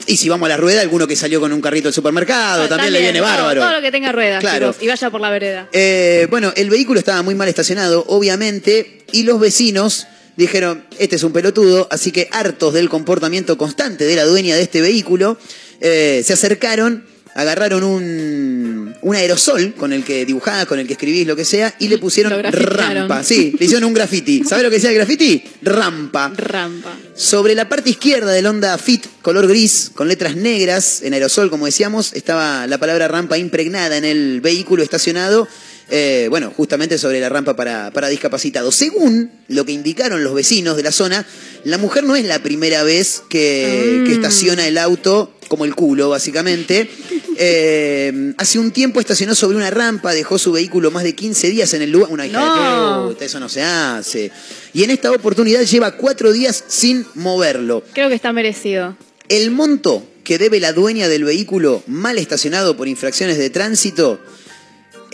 y 0.06 0.16
si 0.16 0.28
vamos 0.28 0.46
a 0.46 0.50
la 0.50 0.56
rueda, 0.56 0.80
alguno 0.80 1.06
que 1.06 1.16
salió 1.16 1.40
con 1.40 1.52
un 1.52 1.60
carrito 1.60 1.88
del 1.88 1.94
supermercado, 1.94 2.68
también, 2.68 2.92
le 2.92 3.00
viene 3.00 3.18
todo- 3.18 3.28
bárbaro. 3.28 3.60
Todo, 3.60 3.72
lo 3.72 3.80
que 3.82 3.90
tenga 3.90 4.12
ruedas, 4.12 4.40
Claro. 4.40 4.68
chicos, 4.70 4.82
y 4.84 4.88
vaya 4.88 5.10
por 5.10 5.20
la 5.20 5.30
vereda. 5.30 5.68
Eh, 5.72 6.26
bueno, 6.30 6.52
el 6.56 6.70
vehículo 6.70 6.98
estaba 7.00 7.22
muy 7.22 7.34
mal 7.34 7.48
estacionado, 7.48 8.04
obviamente, 8.08 9.04
y 9.12 9.24
los 9.24 9.40
vecinos 9.40 10.06
dijeron, 10.36 10.84
este 10.98 11.16
es 11.16 11.22
un 11.24 11.32
pelotudo, 11.32 11.88
así 11.90 12.10
que 12.12 12.28
hartos 12.32 12.72
del 12.74 12.88
comportamiento 12.88 13.58
constante 13.58 14.04
de 14.04 14.16
la 14.16 14.24
dueña 14.24 14.56
de 14.56 14.62
este 14.62 14.80
vehículo, 14.80 15.36
eh, 15.80 16.22
se 16.24 16.32
acercaron, 16.32 17.04
agarraron 17.34 17.82
un, 17.82 18.94
un 19.02 19.16
aerosol 19.16 19.74
con 19.74 19.92
el 19.92 20.04
que 20.04 20.24
dibujás, 20.24 20.66
con 20.66 20.78
el 20.78 20.86
que 20.86 20.92
escribís, 20.92 21.26
lo 21.26 21.34
que 21.34 21.44
sea, 21.44 21.74
y 21.80 21.88
le 21.88 21.98
pusieron 21.98 22.30
Lo 22.32 22.38
grafitearon. 22.38 23.08
rampa. 23.08 23.24
Sí, 23.24 23.54
le 23.58 23.64
hicieron 23.66 23.84
un 23.88 23.94
graffiti. 23.94 24.44
¿Sabes 24.44 24.62
lo 24.64 24.70
que 24.70 24.76
decía 24.76 24.90
el 24.90 24.96
graffiti? 24.96 25.42
Rampa. 25.62 26.32
Rampa. 26.36 26.96
Sobre 27.16 27.54
la 27.54 27.68
parte 27.68 27.90
izquierda 27.90 28.30
del 28.32 28.46
Honda 28.46 28.78
Fit, 28.78 29.04
color 29.22 29.48
gris, 29.48 29.90
con 29.94 30.08
letras 30.08 30.36
negras, 30.36 31.02
en 31.02 31.12
aerosol, 31.12 31.50
como 31.50 31.66
decíamos, 31.66 32.12
estaba 32.12 32.66
la 32.66 32.78
palabra 32.78 33.08
rampa 33.08 33.36
impregnada 33.36 33.96
en 33.96 34.04
el 34.04 34.40
vehículo 34.40 34.82
estacionado. 34.82 35.48
Eh, 35.90 36.26
bueno, 36.30 36.52
justamente 36.56 36.98
sobre 36.98 37.20
la 37.20 37.28
rampa 37.28 37.54
para, 37.56 37.90
para 37.90 38.08
discapacitados. 38.08 38.74
Según 38.74 39.30
lo 39.48 39.64
que 39.64 39.72
indicaron 39.72 40.24
los 40.24 40.34
vecinos 40.34 40.76
de 40.76 40.82
la 40.82 40.92
zona, 40.92 41.26
la 41.64 41.78
mujer 41.78 42.04
no 42.04 42.16
es 42.16 42.24
la 42.24 42.38
primera 42.42 42.82
vez 42.82 43.22
que, 43.28 44.00
Mm. 44.02 44.06
que 44.06 44.12
estaciona 44.14 44.66
el 44.66 44.78
auto 44.78 45.32
como 45.48 45.64
el 45.64 45.74
culo, 45.74 46.08
básicamente. 46.10 46.88
Eh, 47.36 48.32
hace 48.38 48.60
un 48.60 48.70
tiempo 48.70 49.00
estacionó 49.00 49.34
sobre 49.34 49.56
una 49.56 49.68
rampa, 49.68 50.14
dejó 50.14 50.38
su 50.38 50.52
vehículo 50.52 50.92
más 50.92 51.02
de 51.02 51.16
15 51.16 51.50
días 51.50 51.74
en 51.74 51.82
el 51.82 51.90
lugar. 51.90 52.10
Una 52.12 52.26
hija 52.28 52.38
No. 52.38 53.08
de 53.08 53.14
puta, 53.14 53.24
eso 53.24 53.40
no 53.40 53.48
se 53.48 53.60
hace. 53.60 54.30
Y 54.72 54.84
en 54.84 54.90
esta 54.90 55.10
oportunidad 55.10 55.62
lleva 55.62 55.96
cuatro 55.96 56.32
días 56.32 56.62
sin 56.68 57.04
moverlo. 57.14 57.82
Creo 57.92 58.08
que 58.08 58.14
está 58.14 58.32
merecido. 58.32 58.96
El 59.28 59.50
monto 59.50 60.06
que 60.22 60.38
debe 60.38 60.60
la 60.60 60.72
dueña 60.72 61.08
del 61.08 61.24
vehículo 61.24 61.82
mal 61.88 62.18
estacionado 62.18 62.76
por 62.76 62.86
infracciones 62.86 63.36
de 63.36 63.50
tránsito 63.50 64.20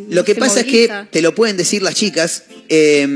Lo 0.10 0.24
que 0.26 0.36
pasa 0.36 0.62
es 0.62 0.66
que 0.66 0.92
te 1.12 1.22
lo 1.22 1.36
pueden 1.36 1.58
decir 1.58 1.82
las 1.84 1.96
chicas. 1.96 2.44
eh, 2.70 3.08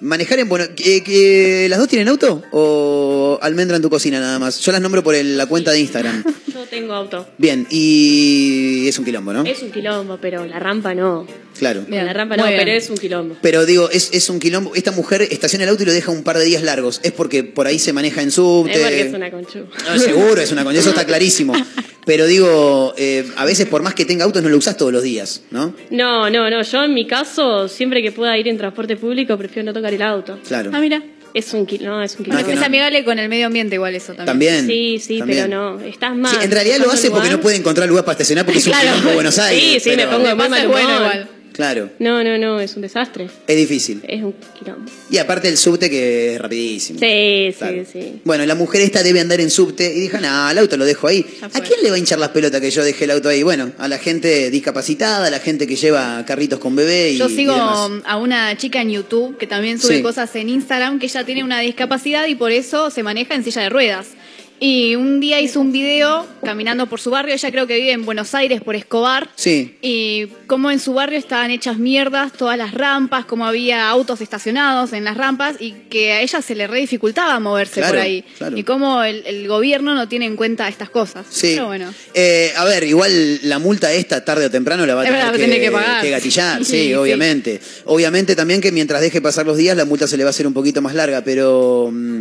manejar 0.00 0.40
en 0.40 0.48
bueno, 0.48 0.64
que, 0.74 1.04
que- 1.04 1.66
¿Las 1.70 1.78
dos 1.78 1.86
tienen 1.88 2.08
auto? 2.08 2.42
¿O 2.50 3.38
almendra 3.40 3.76
en 3.76 3.82
tu 3.82 3.88
cocina 3.90 4.18
nada 4.18 4.38
más? 4.40 4.58
Yo 4.60 4.72
las 4.72 4.80
nombro 4.80 5.02
por 5.04 5.14
el- 5.14 5.36
la 5.36 5.46
cuenta 5.46 5.70
de 5.70 5.78
Instagram. 5.80 6.24
Tengo 6.72 6.94
auto. 6.94 7.26
Bien, 7.36 7.66
y 7.68 8.88
es 8.88 8.98
un 8.98 9.04
quilombo, 9.04 9.34
¿no? 9.34 9.44
Es 9.44 9.60
un 9.60 9.70
quilombo, 9.70 10.16
pero 10.22 10.46
la 10.46 10.58
rampa 10.58 10.94
no. 10.94 11.26
Claro. 11.58 11.84
la 11.86 12.14
rampa 12.14 12.38
no, 12.38 12.46
bien. 12.46 12.58
pero 12.58 12.72
es 12.72 12.88
un 12.88 12.96
quilombo. 12.96 13.36
Pero 13.42 13.66
digo, 13.66 13.90
es, 13.90 14.08
es 14.14 14.30
un 14.30 14.40
quilombo. 14.40 14.74
Esta 14.74 14.90
mujer 14.90 15.20
estaciona 15.30 15.64
el 15.64 15.68
auto 15.68 15.82
y 15.82 15.86
lo 15.86 15.92
deja 15.92 16.10
un 16.10 16.22
par 16.22 16.38
de 16.38 16.46
días 16.46 16.62
largos. 16.62 17.00
Es 17.02 17.12
porque 17.12 17.44
por 17.44 17.66
ahí 17.66 17.78
se 17.78 17.92
maneja 17.92 18.22
en 18.22 18.30
subte. 18.30 18.72
Es 18.72 18.80
porque 18.80 19.00
es 19.02 19.12
una 19.12 19.30
conchu. 19.30 19.66
No, 19.86 19.98
seguro, 19.98 20.40
es 20.40 20.50
una 20.50 20.64
con 20.64 20.74
eso 20.74 20.88
está 20.88 21.04
clarísimo. 21.04 21.52
Pero 22.06 22.24
digo, 22.24 22.94
eh, 22.96 23.30
a 23.36 23.44
veces 23.44 23.68
por 23.68 23.82
más 23.82 23.92
que 23.92 24.06
tenga 24.06 24.24
autos 24.24 24.42
no 24.42 24.48
lo 24.48 24.56
usás 24.56 24.78
todos 24.78 24.94
los 24.94 25.02
días, 25.02 25.42
¿no? 25.50 25.74
No, 25.90 26.30
no, 26.30 26.48
no. 26.48 26.62
Yo 26.62 26.84
en 26.84 26.94
mi 26.94 27.06
caso, 27.06 27.68
siempre 27.68 28.00
que 28.00 28.12
pueda 28.12 28.36
ir 28.38 28.48
en 28.48 28.56
transporte 28.56 28.96
público, 28.96 29.36
prefiero 29.36 29.66
no 29.66 29.74
tocar 29.74 29.92
el 29.92 30.00
auto. 30.00 30.38
Claro. 30.48 30.70
Ah, 30.72 30.80
mira. 30.80 31.02
Es 31.34 31.52
un 31.54 31.64
quilombo. 31.66 31.96
No, 31.98 32.02
es 32.02 32.12
un 32.16 32.18
No, 32.18 32.22
es 32.22 32.24
quilombo. 32.24 32.46
que 32.46 32.52
Es 32.52 32.60
no. 32.60 32.66
amigable 32.66 33.04
con 33.04 33.18
el 33.18 33.28
medio 33.28 33.46
ambiente 33.46 33.74
igual 33.76 33.94
eso 33.94 34.14
también. 34.14 34.26
También. 34.26 34.66
Sí, 34.66 34.98
sí, 34.98 35.18
también. 35.18 35.48
pero 35.50 35.78
no. 35.78 35.80
Estás 35.80 36.14
mal. 36.14 36.32
Sí, 36.32 36.44
en 36.44 36.50
realidad 36.50 36.76
lo 36.78 36.90
hace 36.90 37.10
porque 37.10 37.30
no 37.30 37.40
puede 37.40 37.56
encontrar 37.56 37.88
lugar 37.88 38.04
para 38.04 38.12
estacionar 38.14 38.44
porque 38.44 38.58
es 38.58 38.66
un 38.66 38.72
Claro. 38.72 38.88
quilombo 38.90 39.14
Buenos 39.14 39.38
Aires. 39.38 39.62
Sí, 39.62 39.80
sí, 39.80 39.90
me 39.90 39.96
pero- 40.04 40.10
pongo 40.10 40.28
de 40.28 40.34
muy 40.34 40.48
mal 40.48 40.60
es 40.62 40.68
bueno 40.68 40.88
humor. 40.88 41.00
igual. 41.00 41.28
Claro, 41.52 41.90
No, 41.98 42.24
no, 42.24 42.38
no, 42.38 42.60
es 42.60 42.74
un 42.76 42.82
desastre. 42.82 43.28
es 43.46 43.56
difícil. 43.56 44.02
Es 44.08 44.22
un 44.22 44.34
quilombo. 44.58 44.90
Y 45.10 45.18
aparte 45.18 45.48
el 45.48 45.56
subte 45.56 45.88
que 45.90 46.34
es 46.34 46.40
rapidísimo. 46.40 46.98
Sí, 46.98 47.54
Claro. 47.58 47.84
sí, 47.84 48.00
sí. 48.00 48.20
Bueno, 48.24 48.44
la 48.46 48.54
mujer 48.54 48.80
esta 48.82 49.02
debe 49.02 49.20
andar 49.20 49.40
en 49.40 49.50
subte 49.50 49.92
y 49.94 50.00
dijo, 50.00 50.18
no, 50.18 50.50
el 50.50 50.58
auto 50.58 50.76
lo 50.76 50.84
dejo 50.84 51.06
ahí. 51.08 51.24
¿A 51.42 51.60
quién 51.60 51.82
le 51.82 51.90
va 51.90 51.96
a 51.96 51.98
hinchar 51.98 52.18
las 52.18 52.30
pelotas 52.30 52.60
que 52.60 52.70
yo 52.70 52.82
dejé 52.84 53.04
el 53.04 53.10
auto 53.12 53.28
ahí? 53.28 53.42
Bueno, 53.42 53.72
a 53.78 53.88
la 53.88 53.98
gente 53.98 54.50
discapacitada, 54.50 55.26
a 55.26 55.30
la 55.30 55.40
gente 55.40 55.66
que 55.66 55.76
lleva 55.76 56.24
carritos 56.26 56.58
con 56.58 56.74
bebé 56.74 57.10
y 57.10 57.18
Yo 57.18 57.28
y 57.28 57.36
sigo 57.36 57.52
demás. 57.52 57.90
a 58.06 58.16
una 58.16 58.56
chica 58.56 58.80
en 58.80 58.90
YouTube 58.90 59.36
que 59.38 59.46
también 59.46 59.78
sube 59.80 59.96
Sí. 59.98 60.02
cosas 60.02 60.34
en 60.36 60.48
Instagram 60.48 60.98
que 60.98 61.06
ella 61.06 61.24
tiene 61.24 61.44
una 61.44 61.60
discapacidad 61.60 62.26
y 62.26 62.34
por 62.34 62.50
eso 62.52 62.90
se 62.90 63.02
maneja 63.02 63.34
en 63.34 63.44
silla 63.44 63.62
de 63.62 63.68
ruedas. 63.68 64.06
Y 64.64 64.94
un 64.94 65.18
día 65.18 65.40
hizo 65.40 65.58
un 65.60 65.72
video 65.72 66.24
caminando 66.44 66.86
por 66.86 67.00
su 67.00 67.10
barrio, 67.10 67.34
ella 67.34 67.50
creo 67.50 67.66
que 67.66 67.74
vive 67.74 67.90
en 67.90 68.04
Buenos 68.04 68.32
Aires 68.32 68.60
por 68.60 68.76
Escobar. 68.76 69.28
Sí, 69.34 69.76
Y 69.82 70.28
cómo 70.46 70.70
en 70.70 70.78
su 70.78 70.94
barrio 70.94 71.18
estaban 71.18 71.50
hechas 71.50 71.78
mierdas 71.78 72.32
todas 72.32 72.56
las 72.56 72.72
rampas, 72.72 73.24
cómo 73.24 73.44
había 73.44 73.88
autos 73.88 74.20
estacionados 74.20 74.92
en 74.92 75.02
las 75.02 75.16
rampas 75.16 75.56
y 75.58 75.72
que 75.90 76.12
a 76.12 76.20
ella 76.20 76.40
se 76.42 76.54
le 76.54 76.68
re 76.68 76.78
dificultaba 76.78 77.40
moverse 77.40 77.80
Claro, 77.80 77.94
por 77.94 78.02
ahí. 78.02 78.24
claro. 78.38 78.56
Y 78.56 78.62
cómo 78.62 79.02
el, 79.02 79.26
el 79.26 79.48
gobierno 79.48 79.96
no 79.96 80.06
tiene 80.08 80.26
en 80.26 80.36
cuenta 80.36 80.68
estas 80.68 80.90
cosas. 80.90 81.26
sí. 81.28 81.54
Pero 81.54 81.66
bueno. 81.66 81.92
Eh, 82.14 82.52
a 82.56 82.64
ver, 82.64 82.84
igual 82.84 83.40
la 83.48 83.58
multa 83.58 83.92
esta 83.92 84.24
tarde 84.24 84.46
o 84.46 84.50
temprano 84.52 84.86
la 84.86 84.94
va 84.94 85.00
a 85.02 85.04
tener 85.06 85.18
verdad, 85.18 85.32
que, 85.32 85.38
tiene 85.38 85.58
que 85.58 85.72
pagar. 85.72 86.06
gatillar, 86.08 86.58
sí, 86.64 86.70
Sí, 86.70 86.86
sí. 86.86 86.94
obviamente. 86.94 87.60
Obviamente 87.86 88.36
también 88.36 88.60
que 88.60 88.70
mientras 88.70 89.00
deje 89.00 89.20
pasar 89.20 89.44
los 89.44 89.56
días 89.56 89.76
la 89.76 89.86
multa 89.86 90.06
se 90.06 90.16
le 90.16 90.22
va 90.22 90.28
a 90.28 90.30
hacer 90.30 90.46
un 90.46 90.54
poquito 90.54 90.80
más 90.80 90.94
larga, 90.94 91.22
pero 91.24 91.90
mm, 91.92 92.20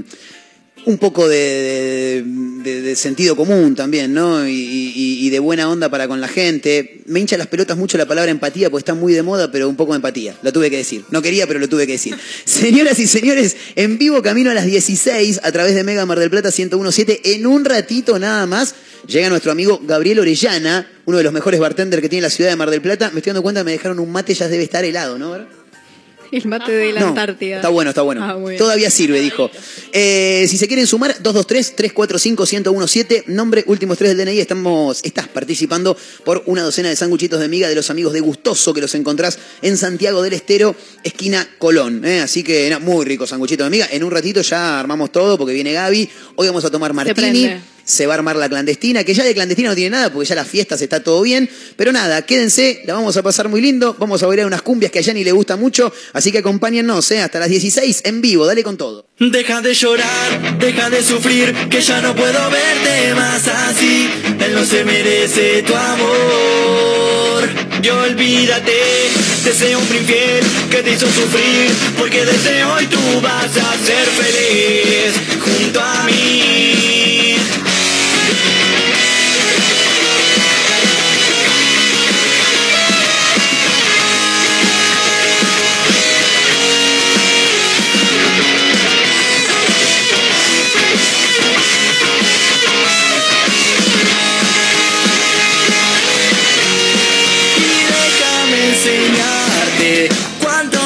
un 0.86 0.98
poco 0.98 1.28
de, 1.28 2.24
de- 2.64 2.82
de- 2.82 2.96
sentido 2.96 3.36
común 3.36 3.76
también, 3.76 4.14
¿no? 4.14 4.48
Y, 4.48 4.52
y- 4.54 5.26
y 5.26 5.30
de 5.30 5.40
buena 5.40 5.70
onda 5.70 5.90
para 5.90 6.08
con 6.08 6.20
la 6.22 6.28
gente. 6.28 7.02
Me 7.06 7.20
hincha 7.20 7.38
las 7.38 7.48
pelotas 7.48 7.78
mucho 7.78 7.98
la 7.98 8.06
palabra 8.08 8.32
empatía 8.32 8.70
porque 8.70 8.82
está 8.82 8.94
muy 8.94 9.14
de 9.14 9.22
moda, 9.24 9.52
pero 9.52 9.68
un 9.70 9.76
poco 9.76 9.94
de 9.94 9.98
empatía. 9.98 10.36
Lo 10.42 10.52
tuve 10.54 10.70
que 10.70 10.78
decir. 10.78 11.04
No 11.12 11.22
quería, 11.22 11.48
pero 11.48 11.60
lo 11.60 11.68
tuve 11.70 11.86
que 11.86 11.94
decir. 11.94 12.16
Señoras 12.46 13.00
y 13.00 13.08
señores, 13.08 13.56
en 13.76 13.98
vivo 13.98 14.22
camino 14.22 14.50
a 14.52 14.54
las 14.54 14.66
16 14.66 15.42
a 15.44 15.52
través 15.52 15.76
de 15.76 15.84
Mega 15.84 16.06
Mar 16.06 16.20
del 16.20 16.30
Plata 16.30 16.50
1017. 16.56 17.34
En 17.36 17.46
un 17.48 17.66
ratito 17.66 18.18
nada 18.20 18.46
más 18.46 18.76
llega 19.08 19.30
nuestro 19.30 19.52
amigo 19.52 19.82
Gabriel 19.84 20.20
Orellana, 20.20 20.90
uno 21.06 21.18
de 21.18 21.24
los 21.24 21.34
mejores 21.34 21.60
bartenders 21.60 22.02
que 22.02 22.10
tiene 22.10 22.24
la 22.24 22.30
ciudad 22.30 22.50
de 22.50 22.56
Mar 22.56 22.70
del 22.70 22.82
Plata. 22.82 23.10
Me 23.14 23.20
estoy 23.20 23.32
dando 23.32 23.44
cuenta, 23.44 23.64
me 23.64 23.72
dejaron 23.72 24.00
un 24.00 24.12
mate, 24.12 24.34
ya 24.34 24.48
debe 24.48 24.64
estar 24.64 24.84
helado, 24.86 25.18
¿no? 25.18 25.61
El 26.32 26.48
mate 26.48 26.72
de 26.72 26.94
la 26.94 27.02
No, 27.02 27.10
Antártida. 27.10 27.58
Está 27.58 27.68
bueno, 27.70 27.90
está 27.90 28.04
bueno. 28.04 28.24
Ah. 28.24 28.38
Todavía 28.58 28.90
sirve, 28.90 29.20
dijo. 29.20 29.52
Eh, 29.92 30.46
si 30.50 30.58
se 30.58 30.68
quieren 30.68 30.88
sumar, 30.88 31.22
223-345-1017, 31.22 33.26
nombre, 33.28 33.64
últimos 33.68 33.98
tres 33.98 34.16
del 34.16 34.26
DNI. 34.26 34.40
Estamos, 34.40 35.02
estás 35.04 35.28
participando 35.28 35.98
por 36.24 36.44
una 36.46 36.64
docena 36.64 36.90
de 36.90 36.96
sanguchitos 36.96 37.40
de 37.40 37.50
miga 37.50 37.68
de 37.68 37.76
los 37.76 37.90
amigos 37.90 38.14
de 38.14 38.22
Gustoso, 38.22 38.74
que 38.74 38.82
los 38.82 38.96
encontrás 38.96 39.38
en 39.62 39.78
Santiago 39.78 40.22
del 40.22 40.34
Estero, 40.34 40.76
esquina 41.04 41.48
Colón. 41.58 42.06
¿eh? 42.06 42.22
Así 42.22 42.44
que, 42.44 42.70
no, 42.70 42.80
muy 42.80 43.06
rico 43.06 43.28
sanguchito 43.28 43.64
de 43.64 43.70
miga. 43.70 43.88
En 43.92 44.04
un 44.04 44.12
ratito 44.12 44.42
ya 44.42 44.80
armamos 44.80 45.12
todo 45.12 45.38
porque 45.38 45.54
viene 45.54 45.74
Gaby. 45.74 46.10
Hoy 46.36 46.48
vamos 46.48 46.64
a 46.64 46.72
tomar 46.72 46.94
martini. 46.94 47.50
Se 47.84 48.06
va 48.08 48.14
a 48.14 48.18
armar 48.18 48.36
la 48.36 48.50
clandestina, 48.50 49.04
que 49.04 49.14
ya 49.14 49.24
de 49.24 49.34
clandestina 49.34 49.70
no 49.70 49.76
tiene 49.76 49.92
nada, 49.92 50.12
porque 50.12 50.28
ya 50.28 50.36
las 50.36 50.48
fiestas 50.48 50.82
está 50.82 51.02
todo 51.02 51.22
bien. 51.22 51.50
Pero 51.76 51.92
nada, 51.92 52.22
quédense, 52.24 52.82
la 52.86 52.94
vamos 52.94 53.18
a 53.18 53.24
pasar 53.24 53.50
muy 53.50 53.62
lindo. 53.62 53.96
Vamos 54.00 54.24
a 54.24 54.28
bailar 54.28 54.46
unas 54.46 54.62
cumbias 54.62 54.92
que 54.92 55.00
a 55.00 55.02
Yanni 55.02 55.24
le 55.24 55.32
gusta 55.32 55.56
mucho. 55.56 55.92
Así 56.14 56.32
que 56.32 56.40
acompáñennos, 56.40 57.12
¿eh? 57.12 57.22
hasta 57.22 57.40
las 57.40 57.50
16 57.50 58.02
en 58.06 58.22
vivo. 58.22 58.46
Dale 58.46 58.64
con 58.64 58.78
todo. 58.78 59.08
Deja 59.20 59.62
de 59.62 59.74
llorar, 59.74 60.58
deja 60.60 60.90
de 60.90 61.04
sufrir, 61.04 61.54
que 61.70 61.82
ya 61.82 62.02
no 62.02 62.16
puedo 62.16 62.50
verte 62.50 63.14
más 63.16 63.48
así. 63.48 64.10
Él 64.40 64.54
no 64.54 64.66
se 64.66 64.84
merece 64.84 65.64
tu 65.64 65.76
amor. 65.76 67.50
Y 67.84 67.90
olvídate 67.90 68.72
de 69.44 69.50
ese 69.50 69.76
hombre 69.76 69.98
infiel 69.98 70.44
que 70.70 70.84
te 70.84 70.92
hizo 70.92 71.08
sufrir, 71.08 71.72
porque 71.98 72.26
desde 72.26 72.64
hoy 72.64 72.86
tú 72.88 73.00
vas 73.22 73.58
a 73.58 73.78
ser 73.86 74.06
feliz 74.06 75.14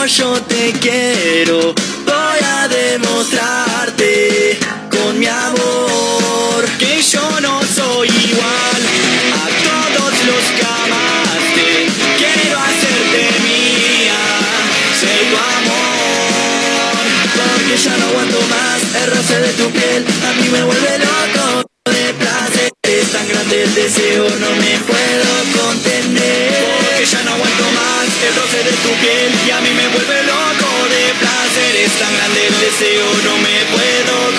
yo 0.07 0.33
te 0.41 0.71
quiero. 0.73 1.73
Voy 2.05 2.39
a 2.43 2.67
demostrarte 2.67 4.59
con 4.91 5.17
mi 5.19 5.25
amor 5.25 6.65
que 6.77 7.01
yo 7.01 7.41
no 7.41 7.61
soy 7.63 8.07
igual 8.07 8.81
a 9.33 9.45
todos 9.65 10.13
los 10.29 10.43
que 10.55 10.65
amaste. 10.83 11.89
Quiero 12.17 12.59
hacerte 12.59 13.21
mía, 13.41 14.21
sé 14.99 15.13
tu 15.29 15.37
amor. 15.57 17.03
Porque 17.35 17.75
ya 17.77 17.97
no 17.97 18.05
aguanto 18.07 18.41
más 18.41 18.79
el 19.01 19.11
roce 19.11 19.39
de 19.39 19.53
tu 19.53 19.71
piel, 19.71 20.05
a 20.05 20.33
mí 20.39 20.49
me 20.49 20.63
vuelve 20.63 20.99
loco 20.99 21.63
de 21.85 22.13
placer. 22.13 22.71
Es 22.83 23.11
tan 23.11 23.27
grande 23.27 23.63
el 23.63 23.73
deseo, 23.73 24.29
no 24.39 24.49
me 24.57 24.77
puedo 24.87 25.04
piel 29.05 29.31
y 29.47 29.51
a 29.51 29.61
mí 29.61 29.69
me 29.69 29.87
vuelve 29.89 30.23
loco 30.23 30.71
de 30.89 31.03
placer. 31.21 31.75
Es 31.85 31.93
tan 31.99 32.13
grande 32.17 32.47
el 32.47 32.59
deseo, 32.59 33.05
no 33.23 33.37
me 33.37 33.55
puedo 33.73 34.34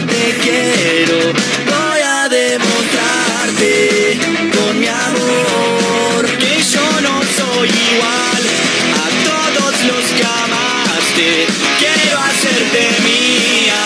te 0.00 0.36
quiero, 0.42 1.18
voy 1.66 2.00
a 2.02 2.28
demostrarte 2.28 4.18
con 4.56 4.80
mi 4.80 4.88
amor 4.88 6.26
que 6.38 6.62
yo 6.62 7.00
no 7.00 7.20
soy 7.22 7.68
igual 7.68 8.42
a 8.98 9.06
todos 9.28 9.74
los 9.84 10.04
que 10.16 10.24
amaste. 10.24 11.46
Quiero 11.78 12.18
hacerte 12.18 12.80
mía, 13.04 13.82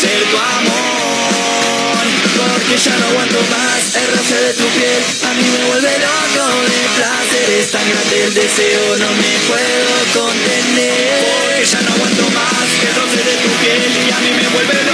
ser 0.00 0.22
tu 0.30 0.38
amor, 0.38 2.04
porque 2.36 2.76
ya 2.78 2.96
no 2.98 3.06
aguanto 3.06 3.40
más 3.50 3.80
el 3.96 4.06
roce 4.16 4.38
de 4.40 4.52
tu 4.54 4.66
piel. 4.78 5.02
A 5.28 5.34
mí 5.34 5.42
me 5.42 5.64
vuelve 5.66 5.92
loco 5.98 6.46
de 6.70 6.82
placer, 6.96 7.46
es 7.60 7.70
tan 7.72 7.86
grande 7.90 8.24
el 8.24 8.34
deseo, 8.34 8.96
no 8.98 9.10
me 9.18 9.32
puedo 9.50 9.92
contener. 10.14 11.24
Porque 11.24 11.64
ya 11.66 11.80
no 11.82 11.90
aguanto 11.94 12.24
más 12.30 12.66
el 12.86 12.94
roce 13.00 13.18
de 13.18 13.34
tu 13.42 13.50
piel 13.60 13.82
y 14.06 14.10
a 14.12 14.18
mí 14.20 14.30
me 14.30 14.48
vuelve 14.48 14.74
loco. 14.84 14.93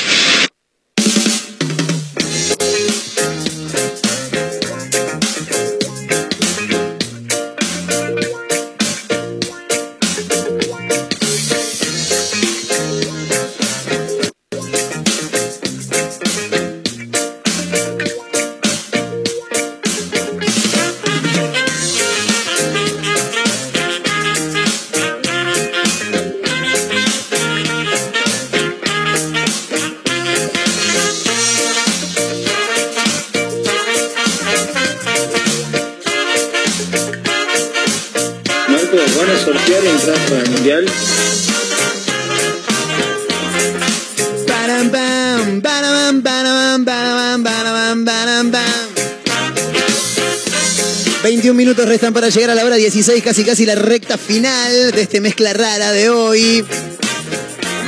Llegar 52.31 52.51
a 52.51 52.55
la 52.55 52.65
hora 52.65 52.75
16, 52.77 53.23
casi 53.23 53.43
casi 53.43 53.65
la 53.65 53.75
recta 53.75 54.17
final 54.17 54.91
de 54.91 55.01
este 55.01 55.19
mezcla 55.19 55.53
rara 55.53 55.91
de 55.91 56.09
hoy. 56.09 56.63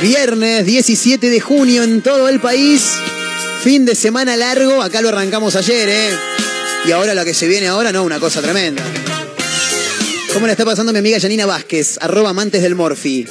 Viernes 0.01 0.65
17 0.65 1.29
de 1.29 1.39
junio 1.39 1.83
en 1.83 2.01
todo 2.01 2.27
el 2.27 2.41
país. 2.41 2.83
Fin 3.63 3.85
de 3.85 3.95
semana 3.95 4.35
largo, 4.35 4.81
acá 4.81 5.01
lo 5.01 5.09
arrancamos 5.09 5.55
ayer, 5.55 5.87
¿eh? 5.87 6.09
Y 6.85 6.91
ahora 6.91 7.15
lo 7.15 7.23
que 7.23 7.33
se 7.33 7.47
viene 7.47 7.67
ahora, 7.67 7.93
no, 7.93 8.03
una 8.03 8.19
cosa 8.19 8.41
tremenda. 8.41 8.83
¿Cómo 10.33 10.47
le 10.47 10.51
está 10.51 10.65
pasando 10.65 10.91
mi 10.91 10.99
amiga 10.99 11.19
Janina 11.19 11.45
Vázquez, 11.45 11.97
arroba 12.01 12.31
amantes 12.31 12.61
del 12.61 12.75
Morfi? 12.75 13.25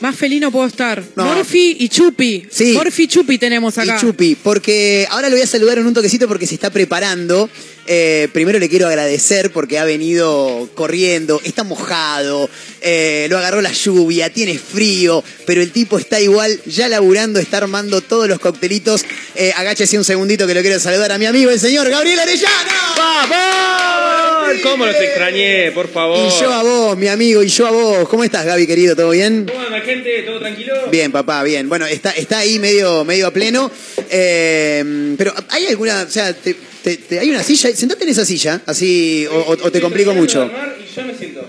Más 0.00 0.14
felino 0.14 0.52
puedo 0.52 0.68
estar. 0.68 1.02
No. 1.16 1.24
Morfi 1.24 1.76
y 1.80 1.88
Chupi. 1.88 2.46
Sí. 2.48 2.72
Morfi 2.74 3.04
y 3.04 3.08
Chupi 3.08 3.38
tenemos 3.38 3.76
acá. 3.78 3.96
Y 3.96 4.00
Chupi, 4.00 4.36
porque 4.36 5.08
ahora 5.10 5.28
lo 5.28 5.34
voy 5.34 5.42
a 5.42 5.46
saludar 5.48 5.78
en 5.78 5.86
un 5.86 5.94
toquecito 5.94 6.28
porque 6.28 6.46
se 6.46 6.54
está 6.54 6.70
preparando. 6.70 7.50
Eh, 7.90 8.28
primero 8.34 8.58
le 8.58 8.68
quiero 8.68 8.86
agradecer 8.86 9.50
porque 9.50 9.78
ha 9.78 9.84
venido 9.84 10.68
corriendo, 10.74 11.40
está 11.42 11.64
mojado, 11.64 12.50
eh, 12.82 13.26
lo 13.30 13.38
agarró 13.38 13.62
la 13.62 13.72
lluvia, 13.72 14.28
tiene 14.30 14.58
frío, 14.58 15.24
pero 15.46 15.62
el 15.62 15.72
tipo 15.72 15.98
está 15.98 16.20
igual, 16.20 16.60
ya 16.66 16.86
laburando, 16.88 17.40
está 17.40 17.56
armando 17.56 18.02
todos 18.02 18.28
los 18.28 18.38
coctelitos. 18.40 19.04
Eh, 19.34 19.52
agáchese 19.56 19.96
un 19.96 20.04
segundito 20.04 20.46
que 20.46 20.52
lo 20.52 20.60
quiero 20.60 20.78
saludar 20.78 21.12
a 21.12 21.18
mi 21.18 21.24
amigo, 21.24 21.50
el 21.50 21.58
señor 21.58 21.88
Gabriel 21.88 22.18
Arellano. 22.18 22.52
¡Vamos! 22.98 24.60
¿Cómo 24.62 24.86
los 24.86 24.96
extrañé, 24.96 25.70
por 25.72 25.88
favor? 25.88 26.18
Y 26.18 26.40
yo 26.40 26.52
a 26.52 26.62
vos, 26.62 26.96
mi 26.96 27.08
amigo, 27.08 27.42
y 27.42 27.48
yo 27.48 27.66
a 27.66 27.70
vos. 27.70 28.08
¿Cómo 28.08 28.24
estás, 28.24 28.44
Gaby, 28.44 28.66
querido? 28.66 28.96
¿Todo 28.96 29.10
bien? 29.10 29.46
¿Cómo 29.46 29.60
anda, 29.64 29.80
gente? 29.80 30.22
¿Todo 30.22 30.40
tranquilo? 30.40 30.74
Bien, 30.90 31.12
papá, 31.12 31.42
bien. 31.42 31.68
Bueno, 31.68 31.86
está, 31.86 32.10
está 32.10 32.38
ahí 32.38 32.58
medio, 32.58 33.04
medio 33.04 33.26
a 33.26 33.30
pleno. 33.30 33.70
Eh, 34.10 35.14
pero 35.16 35.32
¿hay 35.50 35.66
alguna, 35.66 36.02
o 36.08 36.10
sea, 36.10 36.32
te- 36.32 36.56
te- 36.82 36.96
te- 36.96 37.18
hay 37.20 37.30
una 37.30 37.42
silla? 37.42 37.74
Sentate 37.74 38.04
en 38.04 38.10
esa 38.10 38.24
silla, 38.24 38.62
así, 38.66 39.26
o, 39.30 39.34
o- 39.36 39.66
o 39.66 39.70
te 39.72 39.80
complico 39.80 40.12
mucho. 40.14 40.50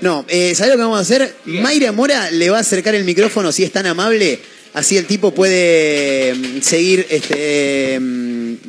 No, 0.02 0.26
eh, 0.28 0.54
¿sabés 0.56 0.72
lo 0.72 0.78
que 0.78 0.84
vamos 0.84 0.98
a 1.00 1.02
hacer? 1.02 1.34
Mayra 1.46 1.92
Mora 1.92 2.30
le 2.32 2.50
va 2.50 2.58
a 2.58 2.62
acercar 2.62 2.96
el 2.96 3.04
micrófono 3.04 3.52
si 3.52 3.64
es 3.64 3.72
tan 3.72 3.86
amable. 3.86 4.40
Así 4.74 4.98
el 4.98 5.06
tipo 5.06 5.34
puede 5.34 6.34
mm, 6.36 6.62
seguir 6.62 7.06
este. 7.10 8.00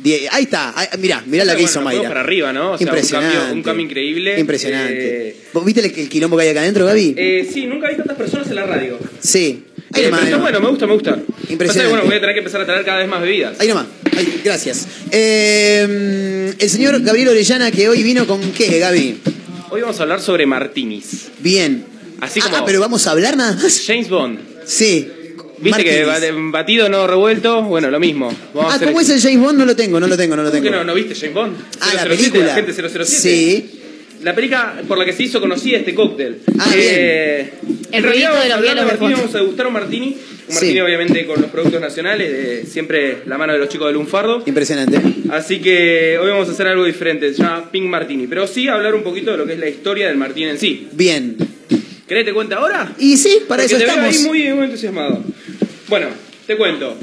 die- 0.01 0.27
ahí 0.31 0.43
está, 0.43 0.73
mirá, 0.99 1.23
mirá 1.27 1.45
la 1.45 1.55
que 1.55 1.63
hizo 1.63 1.79
Mayra. 1.81 2.07
para 2.07 2.21
arriba, 2.21 2.51
¿no? 2.51 2.71
O 2.71 2.77
sea, 2.77 2.85
un 2.85 2.89
Impresionante. 2.89 3.37
cambio, 3.37 3.53
un 3.55 3.63
cambio 3.63 3.85
increíble. 3.85 4.39
Impresionante. 4.39 5.27
Eh, 5.29 5.35
¿Vos 5.53 5.63
viste 5.63 5.81
el, 5.81 5.93
el 5.99 6.09
quilombo 6.09 6.37
que 6.37 6.43
hay 6.43 6.49
acá 6.49 6.61
adentro, 6.61 6.85
Gaby? 6.87 7.13
eh, 7.17 7.47
sí, 7.53 7.65
nunca 7.67 7.89
vi 7.89 7.97
tantas 7.97 8.17
personas 8.17 8.47
en 8.49 8.55
la 8.55 8.65
radio. 8.65 8.97
sí. 9.21 9.65
Ahí 9.93 10.03
Eh, 10.03 10.05
nomás, 10.05 10.19
pero 10.21 10.25
está 10.25 10.35
ahí 10.37 10.41
bueno, 10.41 10.59
me 10.61 10.69
gusta, 10.69 10.87
me 10.87 10.93
gusta. 10.93 11.09
Impresionante. 11.49 11.67
Pasa 11.67 11.81
que, 11.81 11.87
bueno, 11.89 12.05
voy 12.05 12.15
a 12.15 12.19
tener 12.21 12.33
que 12.33 12.39
empezar 12.39 12.61
a 12.61 12.65
traer 12.65 12.85
cada 12.85 12.99
vez 12.99 13.09
más 13.09 13.21
bebidas. 13.21 13.59
Ahí 13.59 13.67
nomás. 13.67 13.87
Ahí, 14.15 14.41
gracias. 14.41 14.87
Eh, 15.11 16.53
el 16.57 16.69
señor 16.69 17.01
Gabriel 17.01 17.27
Orellana, 17.29 17.71
que 17.71 17.89
hoy 17.89 18.01
vino 18.01 18.25
con 18.25 18.39
qué, 18.53 18.79
Gaby? 18.79 19.17
Hoy 19.69 19.81
vamos 19.81 19.99
a 19.99 20.03
hablar 20.03 20.21
sobre 20.21 20.45
martinis. 20.45 21.27
Bien. 21.39 21.83
Así 22.21 22.39
Ah, 22.41 22.45
como 22.45 22.57
ah, 22.57 22.63
pero 22.65 22.79
vamos 22.79 23.05
a 23.05 23.11
hablar 23.11 23.35
nada 23.35 23.53
más. 23.55 23.83
James 23.85 24.07
Bond. 24.09 24.39
Sí. 24.65 25.09
Viste 25.61 25.83
que 25.83 26.05
Martinis. 26.05 26.33
ba- 26.51 26.59
batido 26.59 26.89
no 26.89 27.07
revuelto, 27.07 27.61
bueno, 27.63 27.89
lo 27.91 27.99
mismo. 27.99 28.33
Vamos 28.53 28.71
a 28.71 28.73
Ah, 28.73 28.75
hacer 28.77 28.87
¿cómo 28.89 29.01
es 29.01 29.09
el 29.09 29.21
James 29.21 29.39
Bond? 29.39 29.59
No 29.59 29.65
lo 29.65 29.75
tengo, 29.75 29.99
no 29.99 30.07
lo 30.07 30.17
tengo, 30.17 30.35
no 30.35 30.43
lo 30.43 30.49
¿Cómo 30.49 30.61
tengo. 30.61 30.71
que 30.71 30.77
no, 30.77 30.83
no 30.83 30.93
viste 30.93 31.15
James 31.15 31.33
Bond? 31.33 31.55
Ah, 31.79 31.91
la 31.95 32.03
007, 32.03 32.15
película. 32.17 32.51
Agente 32.53 32.73
007. 32.73 33.05
Sí. 33.05 33.77
La 34.23 34.35
película 34.35 34.81
por 34.87 34.97
la 34.99 35.05
que 35.05 35.13
se 35.13 35.23
hizo 35.23 35.39
conocida 35.41 35.77
este 35.79 35.95
cóctel. 35.95 36.37
Ah, 36.59 36.71
Eh, 36.75 37.53
El 37.91 37.97
en 37.97 38.03
realidad 38.03 38.29
de 38.29 38.33
vamos 38.35 38.45
a 38.45 38.47
los 38.49 38.57
hablar 38.57 38.75
hielos 38.75 38.85
de 38.85 38.91
martini, 38.91 39.13
vamos 39.13 39.35
a 39.35 39.37
degustar 39.39 39.67
un 39.67 39.73
martini. 39.73 40.07
Un 40.07 40.15
Sí. 40.47 40.53
martini 40.53 40.79
obviamente 40.81 41.25
con 41.25 41.41
los 41.41 41.49
productos 41.49 41.81
nacionales, 41.81 42.31
de 42.31 42.65
siempre 42.65 43.17
la 43.25 43.37
mano 43.37 43.53
de 43.53 43.59
los 43.59 43.69
chicos 43.69 43.87
de 43.87 43.93
Lunfardo. 43.93 44.43
Impresionante. 44.45 44.99
Así 45.31 45.59
que 45.59 46.17
hoy 46.21 46.29
vamos 46.29 46.47
a 46.49 46.51
hacer 46.51 46.67
algo 46.67 46.83
diferente, 46.85 47.33
se 47.33 47.41
llama 47.41 47.71
Pink 47.71 47.85
Martini. 47.85 48.27
Pero 48.27 48.45
sí 48.47 48.67
hablar 48.67 48.93
un 48.93 49.01
poquito 49.01 49.31
de 49.31 49.37
lo 49.37 49.45
que 49.47 49.53
es 49.53 49.59
la 49.59 49.69
historia 49.69 50.07
del 50.07 50.17
martini 50.17 50.49
en 50.51 50.59
sí. 50.59 50.87
Bien. 50.91 51.35
¿Querés 52.07 52.25
te 52.25 52.33
cuente 52.33 52.55
ahora? 52.55 52.93
Y 52.99 53.15
sí, 53.17 53.39
para 53.47 53.63
Porque 53.63 53.75
eso 53.75 53.77
te 53.77 53.85
veo 53.85 53.93
estamos. 54.09 54.15
ahí 54.17 54.23
muy, 54.25 54.53
muy 54.53 54.65
entusiasmado. 54.65 55.23
Bueno, 55.87 56.07
te 56.47 56.57
cuento. 56.57 56.95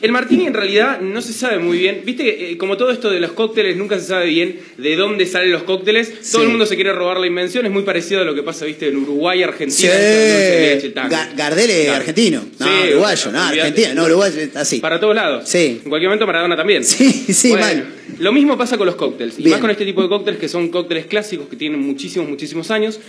El 0.00 0.12
martini 0.12 0.46
en 0.46 0.54
realidad 0.54 1.00
no 1.00 1.20
se 1.20 1.32
sabe 1.32 1.58
muy 1.58 1.76
bien. 1.76 2.02
Viste 2.04 2.22
que 2.22 2.52
eh, 2.52 2.56
como 2.56 2.76
todo 2.76 2.92
esto 2.92 3.10
de 3.10 3.18
los 3.18 3.32
cócteles 3.32 3.76
nunca 3.76 3.98
se 3.98 4.06
sabe 4.06 4.26
bien 4.26 4.60
de 4.76 4.94
dónde 4.94 5.26
salen 5.26 5.50
los 5.50 5.64
cócteles. 5.64 6.08
Todo 6.30 6.42
Sí. 6.42 6.44
el 6.44 6.48
mundo 6.50 6.66
se 6.66 6.76
quiere 6.76 6.92
robar 6.92 7.18
la 7.18 7.26
invención. 7.26 7.66
Es 7.66 7.72
muy 7.72 7.82
parecido 7.82 8.20
a 8.20 8.24
lo 8.24 8.32
que 8.32 8.44
pasa, 8.44 8.64
viste, 8.64 8.86
en 8.88 8.96
Uruguay, 8.98 9.38
Sí. 9.38 9.88
Argentina. 9.88 11.08
Ga- 11.08 11.34
Gardel 11.34 11.70
es 11.70 11.88
argentino. 11.88 12.44
No, 12.60 12.66
Sí, 12.66 12.90
uruguayo, 12.92 13.32
no, 13.32 13.38
olvídate. 13.48 13.60
argentino. 13.60 13.94
No, 13.94 14.04
uruguayo, 14.04 14.36
así. 14.54 14.78
Para 14.78 15.00
todos 15.00 15.16
lados. 15.16 15.48
Sí. 15.48 15.80
En 15.82 15.88
cualquier 15.90 16.10
momento 16.10 16.26
Maradona 16.28 16.56
también. 16.56 16.84
Sí, 16.84 17.10
sí, 17.32 17.48
Bueno, 17.50 17.66
mal. 17.66 17.86
Lo 18.20 18.32
mismo 18.32 18.56
pasa 18.56 18.78
con 18.78 18.86
los 18.86 18.94
cócteles. 18.94 19.34
Y 19.38 19.42
Bien. 19.42 19.50
más 19.52 19.60
con 19.60 19.70
este 19.70 19.84
tipo 19.84 20.00
de 20.02 20.08
cócteles 20.08 20.38
que 20.38 20.48
son 20.48 20.68
cócteles 20.68 21.06
clásicos 21.06 21.48
que 21.48 21.56
tienen 21.56 21.80
muchísimos, 21.80 22.28
muchísimos 22.28 22.70
años. 22.70 23.00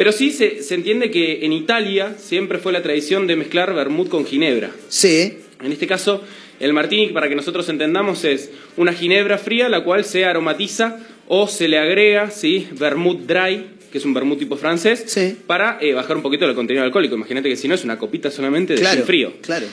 Pero 0.00 0.12
sí 0.12 0.30
se, 0.30 0.62
se 0.62 0.74
entiende 0.76 1.10
que 1.10 1.44
en 1.44 1.52
Italia 1.52 2.14
siempre 2.18 2.56
fue 2.56 2.72
la 2.72 2.80
tradición 2.82 3.26
de 3.26 3.36
mezclar 3.36 3.74
vermut 3.74 4.08
con 4.08 4.24
ginebra. 4.24 4.70
Sí. 4.88 5.34
En 5.62 5.72
este 5.72 5.86
caso, 5.86 6.24
el 6.58 6.72
martini, 6.72 7.08
para 7.08 7.28
que 7.28 7.34
nosotros 7.34 7.68
entendamos, 7.68 8.24
es 8.24 8.50
una 8.78 8.94
ginebra 8.94 9.36
fría 9.36 9.68
la 9.68 9.84
cual 9.84 10.06
se 10.06 10.24
aromatiza 10.24 11.00
o 11.28 11.46
se 11.48 11.68
le 11.68 11.76
agrega, 11.78 12.30
¿sí? 12.30 12.66
Vermut 12.78 13.26
dry, 13.26 13.66
que 13.92 13.98
es 13.98 14.04
un 14.06 14.14
vermut 14.14 14.38
tipo 14.38 14.56
francés, 14.56 15.04
Sí. 15.06 15.36
para 15.46 15.76
eh, 15.82 15.92
bajar 15.92 16.16
un 16.16 16.22
poquito 16.22 16.46
el 16.46 16.54
contenido 16.54 16.82
alcohólico. 16.82 17.14
Imagínate 17.16 17.50
que 17.50 17.56
si 17.56 17.68
no 17.68 17.74
es 17.74 17.84
una 17.84 17.98
copita 17.98 18.30
solamente 18.30 18.76
de 18.76 18.80
Claro. 18.80 19.02
frío. 19.04 19.34
Claro. 19.42 19.66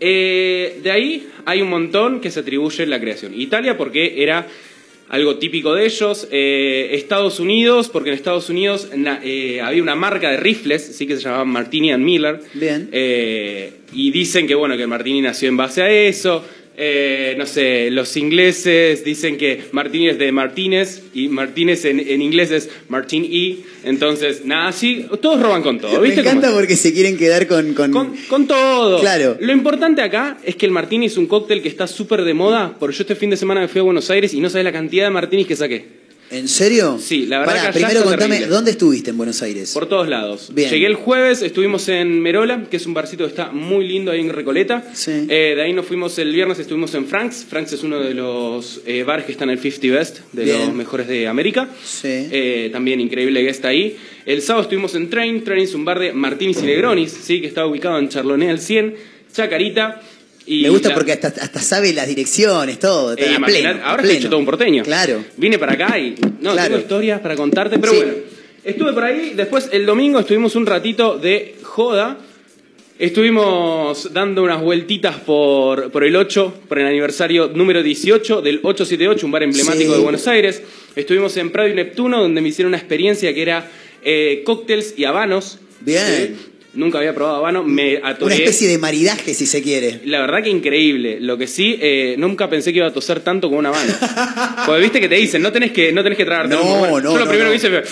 Eh, 0.00 0.80
de 0.82 0.90
ahí 0.90 1.28
hay 1.44 1.60
un 1.60 1.68
montón 1.68 2.22
que 2.22 2.30
se 2.30 2.40
atribuye 2.40 2.86
la 2.86 2.98
creación. 2.98 3.38
Italia 3.38 3.76
porque 3.76 4.22
era 4.22 4.46
algo 5.14 5.36
típico 5.38 5.74
de 5.74 5.86
ellos. 5.86 6.26
Eh, 6.30 6.88
Estados 6.92 7.38
Unidos 7.40 7.88
porque 7.88 8.10
en 8.10 8.16
Estados 8.16 8.48
Unidos 8.50 8.90
na- 8.96 9.20
eh, 9.22 9.60
había 9.60 9.82
una 9.82 9.94
marca 9.94 10.30
de 10.30 10.36
rifles, 10.38 10.82
sí 10.96 11.06
que 11.06 11.16
se 11.16 11.22
llamaba 11.22 11.44
Martini 11.44 11.92
and 11.92 12.04
Miller. 12.04 12.40
Bien. 12.54 12.88
Eh, 12.92 13.72
y 13.92 14.10
dicen 14.10 14.46
que 14.46 14.54
bueno 14.54 14.76
que 14.76 14.86
Martini 14.86 15.20
nació 15.22 15.48
en 15.48 15.56
base 15.56 15.82
a 15.82 15.90
eso. 15.90 16.44
Eh, 16.76 17.34
no 17.38 17.46
sé, 17.46 17.88
los 17.90 18.16
ingleses 18.16 19.04
dicen 19.04 19.36
que 19.36 19.62
Martini 19.70 20.08
es 20.08 20.18
de 20.18 20.32
Martínez 20.32 21.02
y 21.14 21.28
Martínez 21.28 21.84
en, 21.84 22.00
en 22.00 22.20
inglés 22.20 22.50
es 22.50 22.68
Martin 22.88 23.24
E. 23.24 23.58
Entonces, 23.84 24.44
nada, 24.44 24.68
así, 24.68 25.06
todos 25.22 25.40
roban 25.40 25.62
con 25.62 25.78
todo, 25.78 26.00
Me 26.00 26.12
encanta 26.12 26.52
porque 26.52 26.74
se 26.74 26.92
quieren 26.92 27.16
quedar 27.16 27.46
con... 27.46 27.74
con... 27.74 27.92
Con 28.28 28.46
todo. 28.46 29.00
Claro. 29.00 29.36
Lo 29.40 29.52
importante 29.52 30.02
acá 30.02 30.38
es 30.44 30.56
que 30.56 30.66
el 30.66 30.72
martini 30.72 31.06
es 31.06 31.16
un 31.16 31.26
cóctel 31.26 31.62
que 31.62 31.68
está 31.68 31.86
súper 31.86 32.24
de 32.24 32.34
moda, 32.34 32.74
porque 32.80 32.96
yo 32.96 33.02
este 33.02 33.14
fin 33.14 33.30
de 33.30 33.36
semana 33.36 33.60
me 33.60 33.68
fui 33.68 33.80
a 33.80 33.84
Buenos 33.84 34.10
Aires 34.10 34.34
y 34.34 34.40
no 34.40 34.50
sabes 34.50 34.64
la 34.64 34.72
cantidad 34.72 35.04
de 35.04 35.10
martinis 35.10 35.46
que 35.46 35.54
saqué. 35.54 36.03
¿En 36.34 36.48
serio? 36.48 36.98
Sí, 37.00 37.26
la 37.26 37.38
verdad 37.38 37.54
Pará, 37.54 37.66
que 37.68 37.78
primero 37.78 38.02
contame, 38.02 38.34
terrible. 38.34 38.46
¿dónde 38.48 38.70
estuviste 38.72 39.10
en 39.10 39.16
Buenos 39.16 39.40
Aires? 39.42 39.72
Por 39.72 39.86
todos 39.88 40.08
lados. 40.08 40.50
Bien. 40.52 40.68
Llegué 40.68 40.86
el 40.86 40.96
jueves, 40.96 41.42
estuvimos 41.42 41.88
en 41.88 42.20
Merola, 42.20 42.64
que 42.68 42.76
es 42.76 42.86
un 42.86 42.94
barcito 42.94 43.22
que 43.22 43.30
está 43.30 43.52
muy 43.52 43.86
lindo 43.86 44.10
ahí 44.10 44.20
en 44.20 44.30
Recoleta. 44.30 44.82
Eh, 45.06 45.52
de 45.54 45.62
ahí 45.62 45.72
nos 45.72 45.86
fuimos 45.86 46.18
el 46.18 46.32
viernes, 46.32 46.58
estuvimos 46.58 46.92
en 46.94 47.06
Franks. 47.06 47.46
Franks 47.48 47.74
es 47.74 47.84
uno 47.84 48.00
de 48.00 48.14
los 48.14 48.80
eh, 48.84 49.04
bares 49.04 49.26
que 49.26 49.32
está 49.32 49.44
en 49.44 49.50
el 49.50 49.60
50 49.60 49.96
Best, 49.96 50.18
de 50.32 50.44
Bien. 50.44 50.58
los 50.58 50.74
mejores 50.74 51.06
de 51.06 51.28
América. 51.28 51.68
Eh, 52.02 52.68
también 52.72 53.00
increíble 53.00 53.40
que 53.44 53.50
está 53.50 53.68
ahí. 53.68 53.96
El 54.26 54.42
sábado 54.42 54.64
estuvimos 54.64 54.96
en 54.96 55.10
Train. 55.10 55.44
Train 55.44 55.62
es 55.62 55.74
un 55.74 55.84
bar 55.84 56.00
de 56.00 56.12
Martinis 56.12 56.58
y 56.62 56.66
Negronis, 56.66 57.12
¿sí? 57.12 57.40
que 57.40 57.46
está 57.46 57.64
ubicado 57.64 57.98
en 58.00 58.08
Charloné 58.08 58.50
al 58.50 58.58
100, 58.58 58.94
Chacarita. 59.32 60.02
Y 60.46 60.62
Me 60.62 60.68
gusta 60.70 60.90
la- 60.90 60.94
porque 60.94 61.12
hasta, 61.12 61.28
hasta 61.28 61.60
sabe 61.60 61.92
las 61.94 62.06
direcciones, 62.06 62.78
todo. 62.78 63.14
Eh, 63.16 63.34
imaginar- 63.36 63.72
pleno, 63.74 63.86
ahora 63.86 64.02
estoy 64.02 64.18
hecho 64.18 64.28
todo 64.28 64.38
un 64.38 64.44
porteño. 64.46 64.82
Claro. 64.82 65.24
Vine 65.38 65.58
para 65.58 65.72
acá 65.72 65.98
y. 65.98 66.14
No, 66.40 66.52
Claro. 66.52 66.68
tengo 66.68 66.80
historias 66.80 67.20
para 67.20 67.34
contarte, 67.36 67.78
pero 67.78 67.92
Sí. 67.92 67.98
bueno. 67.98 68.12
Estuve 68.62 68.92
por 68.92 69.04
ahí, 69.04 69.32
después 69.36 69.68
el 69.72 69.84
domingo 69.86 70.20
estuvimos 70.20 70.54
un 70.56 70.66
ratito 70.66 71.18
de 71.18 71.54
joda. 71.62 72.18
Estuvimos 72.98 74.12
dando 74.12 74.44
unas 74.44 74.62
vueltitas 74.62 75.16
por, 75.16 75.90
por 75.90 76.04
el 76.04 76.14
8, 76.14 76.54
por 76.68 76.78
el 76.78 76.86
aniversario 76.86 77.48
número 77.52 77.82
18 77.82 78.40
del 78.40 78.60
878, 78.62 79.26
un 79.26 79.32
bar 79.32 79.42
emblemático 79.42 79.90
Sí. 79.92 79.96
de 79.98 80.02
Buenos 80.02 80.28
Aires. 80.28 80.62
Estuvimos 80.94 81.36
en 81.36 81.50
Prado 81.50 81.68
y 81.68 81.74
Neptuno, 81.74 82.22
donde 82.22 82.40
me 82.40 82.48
hicieron 82.48 82.68
una 82.70 82.78
experiencia 82.78 83.34
que 83.34 83.42
era 83.42 83.68
eh, 84.04 84.42
cócteles 84.44 84.94
y 84.96 85.04
habanos. 85.04 85.58
Bien. 85.80 86.06
Sí. 86.06 86.36
Nunca 86.74 86.98
había 86.98 87.14
probado 87.14 87.36
habano, 87.36 87.62
me 87.62 87.98
atoré. 88.02 88.26
Una 88.26 88.34
especie 88.34 88.68
de 88.68 88.78
maridaje, 88.78 89.32
si 89.34 89.46
se 89.46 89.62
quiere. 89.62 90.00
La 90.04 90.20
verdad 90.20 90.42
que 90.42 90.50
increíble. 90.50 91.18
Lo 91.20 91.38
que 91.38 91.46
sí, 91.46 91.78
eh, 91.80 92.16
nunca 92.18 92.50
pensé 92.50 92.72
que 92.72 92.78
iba 92.78 92.88
a 92.88 92.92
toser 92.92 93.20
tanto 93.20 93.48
como 93.48 93.60
una 93.60 93.68
habano. 93.68 93.92
Porque 94.66 94.80
viste 94.80 95.00
que 95.00 95.08
te 95.08 95.14
dicen, 95.14 95.40
no 95.42 95.52
tenés 95.52 95.70
que, 95.72 95.92
no 95.92 96.02
tenés 96.02 96.18
que 96.18 96.24
tragarte. 96.24 96.54
No, 96.54 96.62
no, 96.86 97.00
Yo 97.00 97.00
lo 97.18 97.24
no, 97.24 97.28
primero 97.28 97.44
no. 97.44 97.50
que 97.50 97.56
hice 97.56 97.68
fue. 97.70 97.84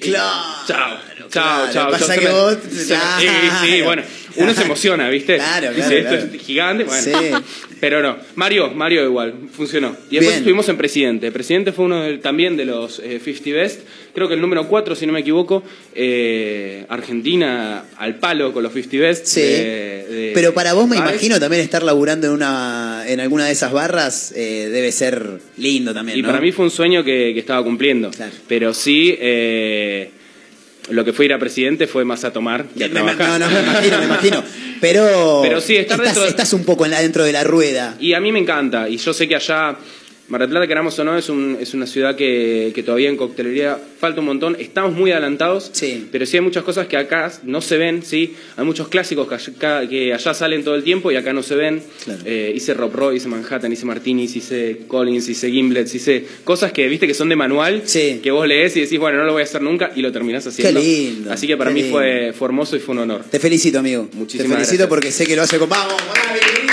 Claro. 0.00 0.28
Chao, 0.66 0.98
chao, 1.30 1.30
claro. 1.30 1.72
chao. 1.72 1.90
Pasa 1.92 2.06
chao. 2.06 2.18
que 2.18 2.24
me- 2.26 2.30
vos- 2.32 2.58
Claro. 2.86 3.20
Sí, 3.20 3.28
sí, 3.66 3.82
bueno. 3.84 4.02
Uno 4.36 4.52
se 4.52 4.62
emociona, 4.62 5.08
¿viste? 5.10 5.36
Claro, 5.36 5.72
Dice, 5.72 6.00
claro, 6.00 6.16
esto 6.16 6.26
claro. 6.26 6.34
es 6.34 6.42
gigante. 6.42 6.84
Bueno. 6.84 7.02
Sí. 7.02 7.73
Pero 7.84 8.02
no. 8.02 8.16
Mario, 8.36 8.70
Mario 8.70 9.04
igual, 9.04 9.34
funcionó. 9.52 9.88
Y 10.10 10.16
después 10.16 10.20
Bien. 10.20 10.34
estuvimos 10.38 10.68
en 10.70 10.76
Presidente. 10.78 11.30
Presidente 11.32 11.72
fue 11.72 11.84
uno 11.84 12.18
también 12.20 12.56
de 12.56 12.64
los 12.64 12.98
eh, 13.00 13.20
50 13.22 13.50
Best. 13.50 13.80
Creo 14.14 14.26
que 14.26 14.34
el 14.34 14.40
número 14.40 14.66
4, 14.68 14.94
si 14.94 15.06
no 15.06 15.12
me 15.12 15.20
equivoco. 15.20 15.62
eh, 15.94 16.86
Argentina 16.88 17.84
al 17.98 18.16
palo 18.16 18.52
con 18.52 18.62
los 18.62 18.72
50 18.72 18.96
Best. 19.06 19.26
Sí. 19.26 19.40
de- 19.40 20.04
de- 20.08 20.30
Pero 20.34 20.54
para 20.54 20.72
vos 20.72 20.88
me 20.88 20.96
imagino 20.96 21.38
también 21.38 21.62
estar 21.62 21.82
laburando 21.82 22.26
en 22.28 22.32
una 22.32 23.04
en 23.06 23.20
alguna 23.20 23.44
de 23.46 23.52
esas 23.52 23.72
barras 23.72 24.32
eh, 24.34 24.68
debe 24.72 24.90
ser 24.92 25.40
lindo 25.58 25.92
también, 25.92 26.18
Y 26.18 26.22
¿no? 26.22 26.28
para 26.28 26.40
mí 26.40 26.52
fue 26.52 26.64
un 26.64 26.70
sueño 26.70 27.04
que, 27.04 27.32
que 27.34 27.40
estaba 27.40 27.62
cumpliendo. 27.62 28.10
Pero 28.48 28.72
sí, 28.72 29.14
eh, 29.18 30.10
lo 30.90 31.04
que 31.04 31.12
fue 31.12 31.24
ir 31.26 31.32
a 31.32 31.38
presidente 31.38 31.86
fue 31.86 32.04
más 32.04 32.24
a 32.24 32.32
tomar 32.32 32.66
que 32.76 32.84
a 32.84 32.90
trabajar. 32.90 33.28
no, 33.28 33.38
no, 33.38 33.50
me 33.50 33.60
imagino, 33.60 33.98
me 33.98 34.04
imagino. 34.04 34.42
Pero, 34.84 35.40
Pero 35.42 35.60
sí, 35.62 35.76
estar 35.76 35.92
estás, 35.98 36.06
dentro 36.08 36.22
de- 36.24 36.28
estás 36.28 36.52
un 36.52 36.64
poco 36.64 36.84
en 36.84 36.90
la, 36.90 37.00
dentro 37.00 37.24
de 37.24 37.32
la 37.32 37.42
rueda. 37.42 37.96
Y 37.98 38.12
a 38.12 38.20
mí 38.20 38.30
me 38.32 38.38
encanta. 38.38 38.86
Y 38.88 38.98
yo 38.98 39.14
sé 39.14 39.26
que 39.26 39.34
allá, 39.36 39.76
Mar 40.28 40.40
del 40.40 40.48
Plata, 40.48 40.66
queramos 40.66 40.98
o 40.98 41.04
no, 41.04 41.18
es, 41.18 41.28
un- 41.28 41.58
es 41.60 41.74
una 41.74 41.86
ciudad 41.86 42.16
que, 42.16 42.72
que 42.74 42.82
todavía 42.82 43.10
en 43.10 43.16
coctelería 43.18 43.78
falta 44.00 44.20
un 44.20 44.26
montón. 44.26 44.56
Estamos 44.58 44.94
muy 44.94 45.12
adelantados, 45.12 45.70
pero 46.10 46.24
sí 46.24 46.38
hay 46.38 46.40
muchas 46.40 46.64
cosas 46.64 46.86
que 46.86 46.96
acá 46.96 47.30
no 47.42 47.60
se 47.60 47.76
ven. 47.76 48.02
¿sí? 48.02 48.34
Hay 48.56 48.64
muchos 48.64 48.88
clásicos 48.88 49.28
que 49.28 49.34
allá, 49.34 49.86
que 49.88 50.14
allá 50.14 50.32
salen 50.32 50.64
todo 50.64 50.76
el 50.76 50.82
tiempo 50.82 51.12
y 51.12 51.16
acá 51.16 51.34
no 51.34 51.42
se 51.42 51.54
ven. 51.56 51.82
Eh, 52.24 52.52
hice 52.56 52.72
Rob 52.72 52.94
Roy, 52.94 53.16
hice 53.16 53.28
Manhattan, 53.28 53.70
hice 53.70 53.84
Martinis, 53.84 54.34
hice 54.34 54.78
Collins, 54.88 55.28
hice 55.28 55.50
Gimblets, 55.50 55.94
hice 55.94 56.24
cosas 56.44 56.72
que 56.72 56.88
viste 56.88 57.06
que 57.06 57.12
son 57.14 57.28
de 57.28 57.36
manual, 57.36 57.82
que 58.22 58.30
vos 58.30 58.48
lees 58.48 58.74
y 58.78 58.80
decís, 58.80 58.98
bueno, 58.98 59.18
no 59.18 59.24
lo 59.24 59.32
voy 59.34 59.42
a 59.42 59.44
hacer 59.44 59.60
nunca 59.60 59.92
y 59.94 60.00
lo 60.00 60.10
terminás 60.10 60.46
haciendo. 60.46 60.80
lindo, 60.80 61.32
Así 61.32 61.46
que 61.46 61.58
para 61.58 61.68
qué 61.68 61.74
mí 61.74 61.82
lindo. 61.82 61.98
fue, 61.98 62.46
hermoso 62.46 62.76
y 62.76 62.78
fue 62.80 62.94
un 62.94 63.00
honor. 63.02 63.24
Te 63.30 63.38
felicito, 63.38 63.78
amigo. 63.78 64.08
Muchísimas 64.14 64.48
Te 64.48 64.54
felicito 64.54 64.76
gracias. 64.78 64.88
porque 64.88 65.12
sé 65.12 65.26
que 65.26 65.36
lo 65.36 65.42
hace 65.42 65.58
con. 65.58 65.68
¡Vamos! 65.68 65.94
¡Vamos, 65.94 66.40
querido! 66.40 66.72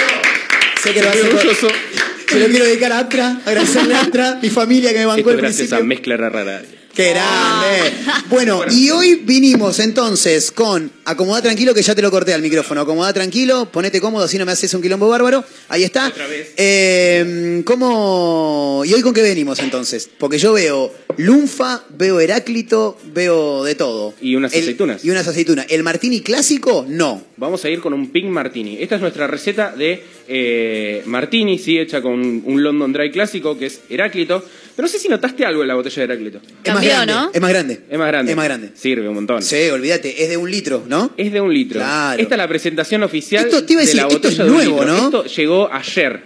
Sé 0.81 0.93
que 0.93 1.01
lo 1.01 1.09
hace 1.09 1.19
con. 1.67 2.10
Se 2.31 2.39
lo 2.39 2.47
quiero 2.47 2.65
dedicar 2.65 2.93
a 2.93 2.99
Atra, 2.99 3.41
agradecerle 3.45 3.93
a 3.93 4.01
Atra, 4.03 4.39
mi 4.41 4.49
familia 4.49 4.93
que 4.93 4.99
me 4.99 5.05
bancó 5.05 5.19
Esto 5.19 5.31
el 5.31 5.37
gracias 5.37 5.57
principio. 5.69 5.83
a 5.83 5.87
Mezcla 5.87 6.15
Rara. 6.17 6.61
¡Qué 6.93 7.09
grande! 7.09 7.93
Bueno, 8.29 8.61
y 8.69 8.89
hoy 8.89 9.15
vinimos 9.15 9.79
entonces 9.79 10.51
con 10.51 10.91
Acomodá 11.05 11.41
tranquilo, 11.41 11.73
que 11.73 11.81
ya 11.81 11.95
te 11.95 12.01
lo 12.01 12.11
corté 12.11 12.33
al 12.33 12.41
micrófono. 12.41 12.81
Acomodá 12.81 13.11
tranquilo, 13.13 13.69
ponete 13.71 13.99
cómodo, 13.99 14.25
así 14.25 14.37
no 14.37 14.45
me 14.45 14.51
haces 14.51 14.73
un 14.73 14.81
quilombo 14.81 15.07
bárbaro. 15.09 15.43
Ahí 15.69 15.83
está. 15.83 16.07
Otra 16.07 16.27
vez. 16.27 16.53
Eh, 16.57 17.63
¿Cómo.? 17.65 18.83
¿Y 18.85 18.93
hoy 18.93 19.01
con 19.01 19.13
qué 19.13 19.21
venimos 19.21 19.59
entonces? 19.59 20.09
Porque 20.17 20.37
yo 20.37 20.53
veo 20.53 20.93
lunfa, 21.17 21.83
veo 21.89 22.19
heráclito, 22.19 22.97
veo 23.13 23.63
de 23.63 23.75
todo. 23.75 24.13
Y 24.21 24.35
unas 24.35 24.53
El- 24.53 24.61
aceitunas. 24.63 25.03
Y 25.03 25.09
unas 25.09 25.27
aceitunas. 25.27 25.65
¿El 25.69 25.83
martini 25.83 26.21
clásico? 26.21 26.85
No. 26.87 27.23
Vamos 27.37 27.63
a 27.65 27.69
ir 27.69 27.79
con 27.81 27.93
un 27.93 28.11
Pink 28.11 28.27
Martini. 28.27 28.77
Esta 28.79 28.95
es 28.95 29.01
nuestra 29.01 29.27
receta 29.27 29.73
de 29.75 30.03
eh, 30.27 31.01
Martini, 31.05 31.57
sí, 31.57 31.77
hecha 31.79 32.01
con 32.01 32.13
un 32.45 32.63
London 32.63 32.93
Dry 32.93 33.11
clásico, 33.11 33.57
que 33.57 33.65
es 33.67 33.81
Heráclito. 33.89 34.43
Pero 34.75 34.87
no 34.87 34.91
sé 34.91 34.99
si 34.99 35.09
notaste 35.09 35.45
algo 35.45 35.61
en 35.63 35.67
la 35.67 35.75
botella 35.75 35.95
de 35.97 36.03
Heráclito. 36.03 36.39
Es 36.63 36.73
más 36.73 36.83
grande. 36.83 37.13
Es 37.33 37.41
más 37.41 37.49
grande. 37.49 37.81
Es 37.89 37.97
más 37.99 38.07
grande. 38.07 38.31
Es 38.31 38.35
más 38.37 38.45
grande. 38.45 38.69
Sirve 38.75 39.07
un 39.09 39.15
montón. 39.15 39.41
Sí, 39.43 39.69
olvídate, 39.69 40.23
es 40.23 40.29
de 40.29 40.37
un 40.37 40.49
litro, 40.49 40.83
¿no? 40.91 41.11
Es 41.17 41.31
de 41.31 41.39
un 41.41 41.53
litro. 41.53 41.79
Claro. 41.79 42.21
Esta 42.21 42.35
es 42.35 42.37
la 42.37 42.47
presentación 42.47 43.01
oficial 43.03 43.45
Esto 43.45 43.63
te 43.63 43.73
iba 43.73 43.81
a 43.81 43.85
de 43.85 43.93
la 43.95 44.01
es 44.07 44.13
botella 44.13 44.43
de 44.43 44.49
un 44.49 44.55
nuevo, 44.57 44.79
litro. 44.81 44.93
¿no? 44.97 45.05
Esto 45.05 45.25
llegó 45.25 45.73
ayer. 45.73 46.23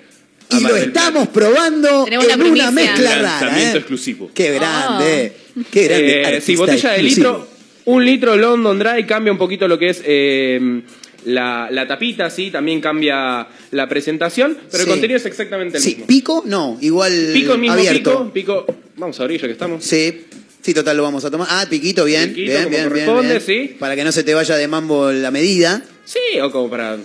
a 0.49 0.57
Y 0.57 0.59
Mar 0.61 0.71
lo 0.71 0.75
del 0.77 0.87
estamos 0.87 1.27
probando 1.29 2.03
Tenemos 2.05 2.27
la 2.27 2.33
en 2.33 2.41
una 2.41 2.49
primicia. 2.51 2.71
mezcla 2.71 3.09
rara. 3.15 3.21
Lanzamiento 3.41 3.77
¿eh? 3.77 3.79
exclusivo. 3.79 4.31
Qué 4.33 4.51
grande. 4.53 5.33
Qué 5.71 5.83
grande. 5.87 6.21
Eh, 6.21 6.25
artista 6.25 6.45
sí, 6.47 6.55
botella 6.55 6.89
de 6.91 6.95
exclusivo. 6.95 7.27
litro. 7.31 7.47
Un 7.85 8.03
litro 8.05 8.35
London 8.35 8.79
Dry 8.79 9.05
cambia 9.05 9.31
un 9.31 9.37
poquito 9.37 9.67
lo 9.67 9.77
que 9.77 9.89
es 9.89 10.01
eh, 10.03 10.81
la, 11.25 11.67
la 11.71 11.87
tapita, 11.87 12.29
sí, 12.31 12.49
también 12.51 12.81
cambia 12.81 13.47
la 13.71 13.87
presentación, 13.87 14.57
pero 14.71 14.83
Sí. 14.83 14.89
el 14.89 14.93
contenido 14.93 15.17
es 15.17 15.25
exactamente 15.27 15.77
el 15.77 15.83
Sí, 15.83 15.89
mismo. 15.91 16.07
pico, 16.07 16.43
no, 16.47 16.77
igual 16.81 17.29
Pico, 17.33 17.57
mismo 17.57 17.73
abierto. 17.77 18.31
pico, 18.31 18.63
pico. 18.65 18.75
Vamos 18.97 19.19
a 19.19 19.23
abrir 19.23 19.39
ya 19.39 19.45
que 19.47 19.53
estamos. 19.53 19.83
Sí. 19.83 20.25
Sí, 20.65 20.73
total, 20.73 20.97
lo 20.97 21.03
vamos 21.03 21.23
a 21.23 21.29
tomar. 21.29 21.47
Ah, 21.51 21.67
piquito, 21.69 22.05
bien. 22.05 22.29
Piquito, 22.33 22.51
bien, 22.51 22.63
como 22.63 22.69
bien, 22.75 22.81
bien, 22.93 23.05
corresponde, 23.05 23.39
bien. 23.39 23.69
sí. 23.69 23.75
Para 23.77 23.95
que 23.95 24.03
no 24.03 24.11
se 24.11 24.23
te 24.23 24.33
vaya 24.33 24.55
de 24.55 24.67
mambo 24.67 25.11
la 25.11 25.29
medida. 25.29 25.83
Sí, 26.05 26.39
o 26.41 26.51
como 26.51 26.71
para. 26.71 26.97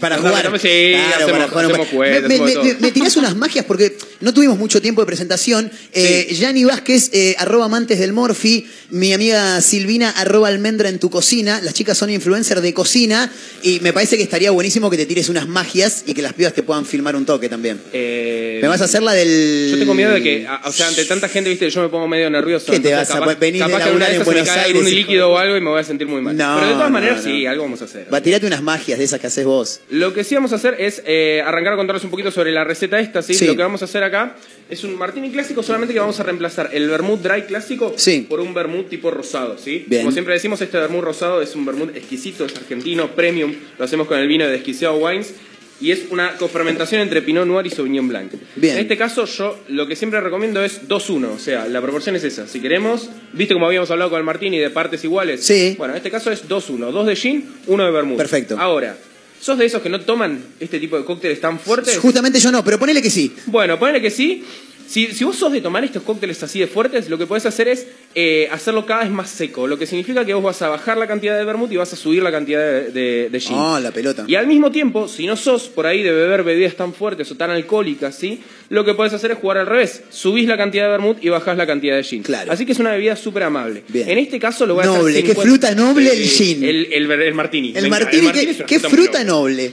Para 0.00 0.18
jugar. 0.18 0.50
no, 0.50 0.58
sí, 0.58 0.94
hacemos- 0.94 1.30
para 1.32 1.48
jugar 1.48 1.64
hacemos 1.66 1.88
me, 2.28 2.52
todo. 2.52 2.64
me- 2.64 2.74
me 2.74 2.90
tirás 2.90 3.16
unas 3.16 3.36
magias 3.36 3.64
porque 3.66 3.96
no 4.20 4.32
tuvimos 4.34 4.58
mucho 4.58 4.80
tiempo 4.80 5.02
de 5.02 5.06
presentación. 5.06 5.70
Eh, 5.92 6.28
Yanni 6.38 6.64
Vázquez, 6.64 7.10
eh, 7.12 7.34
arroba 7.38 7.66
amantes 7.66 7.98
del 7.98 8.12
Morphy. 8.12 8.66
Mi 8.90 9.12
amiga 9.12 9.60
Silvina, 9.60 10.10
arroba 10.10 10.48
almendra 10.48 10.88
en 10.88 10.98
tu 10.98 11.10
cocina. 11.10 11.60
Las 11.62 11.74
chicas 11.74 11.98
son 11.98 12.10
influencers 12.10 12.62
de 12.62 12.72
cocina. 12.74 13.30
Y 13.62 13.80
me 13.80 13.92
parece 13.92 14.16
que 14.16 14.22
estaría 14.22 14.50
buenísimo 14.50 14.90
que 14.90 14.96
te 14.96 15.06
tires 15.06 15.28
unas 15.28 15.48
magias 15.48 16.04
y 16.06 16.14
que 16.14 16.22
las 16.22 16.32
pibas 16.32 16.52
te 16.54 16.62
puedan 16.62 16.86
filmar 16.86 17.16
un 17.16 17.26
toque 17.26 17.48
también. 17.48 17.80
Eh, 17.92 18.58
¿Me 18.62 18.68
vas 18.68 18.80
a 18.80 18.84
hacer 18.84 19.02
la 19.02 19.12
del.? 19.12 19.68
Yo 19.72 19.78
tengo 19.78 19.94
miedo 19.94 20.12
de 20.12 20.22
que, 20.22 20.46
a- 20.46 20.62
o 20.64 20.72
sea, 20.72 20.88
ante 20.88 21.04
tanta 21.04 21.28
gente, 21.28 21.50
viste, 21.50 21.68
yo 21.70 21.82
me 21.82 21.88
pongo 21.88 22.08
medio 22.08 22.30
nervioso. 22.30 22.72
¿Qué 22.72 22.80
te 22.80 22.92
vas 22.94 23.10
a- 23.10 23.18
capaz, 23.20 23.34
venís 23.38 23.64
de 23.64 23.70
capaz 23.70 23.84
que 23.84 23.90
una 23.96 24.08
de 24.08 24.16
en 24.16 24.24
Buenos 24.24 24.48
Aires 24.48 24.66
algún 24.76 24.90
líquido 24.90 25.30
o 25.32 25.38
algo 25.38 25.56
y 25.56 25.60
me 25.60 25.70
voy 25.70 25.80
a 25.80 25.84
sentir 25.84 26.06
muy 26.06 26.22
mal. 26.22 26.36
No, 26.36 26.54
Pero 26.56 26.68
de 26.68 26.74
todas 26.74 26.90
maneras, 26.90 27.18
no. 27.18 27.30
sí, 27.30 27.46
algo 27.46 27.64
vamos 27.64 27.82
a 27.82 27.84
hacer. 27.86 28.06
Va, 28.12 28.20
tirate 28.20 28.46
unas 28.46 28.62
magias 28.62 28.98
de 28.98 29.04
esas 29.04 29.20
que 29.20 29.26
haces 29.26 29.44
vos. 29.44 29.80
Lo 29.90 30.14
que 30.14 30.24
sí 30.24 30.34
vamos 30.34 30.52
a 30.52 30.56
hacer 30.56 30.76
es 30.78 31.02
eh, 31.06 31.42
arrancar 31.44 31.74
a 31.74 31.76
contarles 31.76 32.04
un 32.04 32.10
poquito 32.10 32.30
sobre 32.30 32.52
la 32.52 32.64
receta 32.64 32.98
esta, 33.00 33.22
¿sí? 33.22 33.34
Sí. 33.34 33.46
Lo 33.46 33.56
que 33.56 33.62
vamos 33.62 33.82
a 33.82 33.84
hacer 33.86 34.02
acá 34.06 34.36
es 34.68 34.82
un 34.84 34.96
martini 34.96 35.30
clásico, 35.30 35.62
solamente 35.62 35.94
que 35.94 36.00
vamos 36.00 36.18
a 36.18 36.22
reemplazar 36.24 36.70
el 36.72 36.88
vermut 36.88 37.20
dry 37.22 37.42
clásico 37.42 37.94
Sí. 37.96 38.26
por 38.28 38.40
un 38.40 38.52
vermut 38.52 38.88
tipo 38.88 39.10
rosado, 39.10 39.56
¿sí? 39.58 39.84
Bien. 39.86 40.02
Como 40.02 40.12
siempre 40.12 40.34
decimos, 40.34 40.60
este 40.60 40.78
vermut 40.78 41.04
rosado 41.04 41.40
es 41.42 41.54
un 41.54 41.64
vermut 41.64 41.94
exquisito, 41.96 42.44
es 42.44 42.56
argentino, 42.56 43.08
premium, 43.14 43.54
lo 43.78 43.84
hacemos 43.84 44.06
con 44.08 44.18
el 44.18 44.26
vino 44.26 44.44
de 44.46 44.52
Desquiciado 44.52 44.96
Wines 44.96 45.34
y 45.78 45.90
es 45.92 46.06
una 46.10 46.36
cofermentación 46.36 47.02
entre 47.02 47.20
Pinot 47.20 47.46
Noir 47.46 47.66
y 47.66 47.70
Sauvignon 47.70 48.08
Blanc. 48.08 48.32
Bien. 48.56 48.74
En 48.76 48.80
este 48.80 48.96
caso, 48.96 49.26
yo 49.26 49.58
lo 49.68 49.86
que 49.86 49.94
siempre 49.94 50.20
recomiendo 50.22 50.64
es 50.64 50.88
2-1, 50.88 51.28
o 51.34 51.38
sea, 51.38 51.68
la 51.68 51.82
proporción 51.82 52.16
es 52.16 52.24
esa. 52.24 52.48
Si 52.48 52.60
queremos, 52.60 53.10
viste 53.34 53.52
como 53.54 53.66
habíamos 53.66 53.90
hablado 53.90 54.10
con 54.10 54.18
el 54.18 54.24
martini 54.24 54.58
de 54.58 54.70
partes 54.70 55.04
iguales. 55.04 55.44
Sí. 55.44 55.74
Bueno, 55.76 55.92
en 55.92 55.98
este 55.98 56.10
caso 56.10 56.32
es 56.32 56.48
2-1, 56.48 56.90
2 56.90 57.06
de 57.06 57.14
gin, 57.16 57.48
1 57.66 57.84
de 57.84 57.90
vermut. 57.90 58.16
Perfecto. 58.16 58.56
Ahora, 58.58 58.96
¿sos 59.40 59.58
de 59.58 59.66
esos 59.66 59.82
que 59.82 59.88
no 59.88 60.00
toman 60.00 60.42
este 60.60 60.78
tipo 60.78 60.96
de 60.96 61.04
cócteles 61.04 61.40
tan 61.40 61.58
fuertes? 61.58 61.98
Justamente 61.98 62.40
yo 62.40 62.50
no, 62.50 62.64
pero 62.64 62.78
ponele 62.78 63.02
que 63.02 63.10
sí. 63.10 63.34
Bueno, 63.46 63.78
ponele 63.78 64.00
que 64.00 64.10
sí. 64.10 64.44
Si, 64.86 65.08
si 65.08 65.24
vos 65.24 65.36
sos 65.36 65.52
de 65.52 65.60
tomar 65.60 65.82
estos 65.84 66.02
cócteles 66.02 66.42
así 66.42 66.60
de 66.60 66.66
fuertes, 66.66 67.08
lo 67.10 67.18
que 67.18 67.26
podés 67.26 67.44
hacer 67.46 67.66
es 67.68 67.86
eh, 68.14 68.48
hacerlo 68.52 68.86
cada 68.86 69.02
vez 69.02 69.10
más 69.10 69.28
seco, 69.28 69.66
lo 69.66 69.78
que 69.78 69.86
significa 69.86 70.24
que 70.24 70.32
vos 70.32 70.42
vas 70.44 70.62
a 70.62 70.68
bajar 70.68 70.96
la 70.96 71.06
cantidad 71.06 71.36
de 71.36 71.44
vermut 71.44 71.70
y 71.72 71.76
vas 71.76 71.92
a 71.92 71.96
subir 71.96 72.22
la 72.22 72.30
cantidad 72.30 72.60
de, 72.60 72.90
de, 72.90 73.28
de 73.30 73.40
gin. 73.40 73.56
Ah, 73.58 73.80
la 73.82 73.90
pelota. 73.90 74.24
Y 74.28 74.36
al 74.36 74.46
mismo 74.46 74.70
tiempo, 74.70 75.08
si 75.08 75.26
no 75.26 75.36
sos 75.36 75.64
por 75.68 75.86
ahí 75.86 76.02
de 76.02 76.12
beber 76.12 76.44
bebidas 76.44 76.74
tan 76.76 76.94
fuertes 76.94 77.30
o 77.30 77.34
tan 77.36 77.50
alcohólicas, 77.50 78.14
¿sí? 78.16 78.40
lo 78.68 78.84
que 78.84 78.94
podés 78.94 79.12
hacer 79.12 79.32
es 79.32 79.38
jugar 79.38 79.58
al 79.58 79.66
revés. 79.66 80.02
Subís 80.10 80.46
la 80.46 80.56
cantidad 80.56 80.84
de 80.84 80.90
vermut 80.90 81.18
y 81.22 81.28
bajás 81.28 81.56
la 81.56 81.66
cantidad 81.66 81.96
de 81.96 82.04
gin. 82.04 82.22
Claro. 82.22 82.52
Así 82.52 82.64
que 82.64 82.72
es 82.72 82.78
una 82.78 82.92
bebida 82.92 83.16
súper 83.16 83.42
amable. 83.42 83.82
Bien. 83.88 84.08
En 84.08 84.18
este 84.18 84.38
caso 84.38 84.66
lo 84.66 84.74
voy 84.74 84.84
a 84.84 84.88
hacer 84.88 85.00
Noble, 85.02 85.22
qué 85.22 85.34
50 85.34 85.42
fruta 85.42 85.74
noble 85.74 86.12
el 86.12 86.24
Sí, 86.28 86.54
gin. 86.54 86.64
El, 86.64 86.92
el, 86.92 87.10
el 87.10 87.34
martini. 87.34 87.72
El 87.76 87.88
martini, 87.88 88.28
qué, 88.66 88.78
fruta 88.80 89.24
noble. 89.24 89.70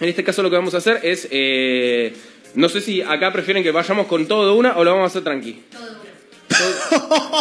En 0.00 0.08
este 0.08 0.22
caso 0.22 0.42
lo 0.42 0.50
que 0.50 0.56
vamos 0.56 0.74
a 0.74 0.78
hacer 0.78 1.00
es... 1.02 1.28
eh, 1.30 2.12
no 2.54 2.68
sé 2.68 2.80
si 2.80 3.00
acá 3.02 3.32
prefieren 3.32 3.62
que 3.62 3.70
vayamos 3.70 4.06
con 4.06 4.26
todo 4.26 4.52
de 4.52 4.58
una 4.58 4.76
o 4.76 4.84
lo 4.84 4.90
vamos 4.92 5.04
a 5.04 5.06
hacer 5.08 5.22
tranqui. 5.24 5.60
Todo- 5.70 5.98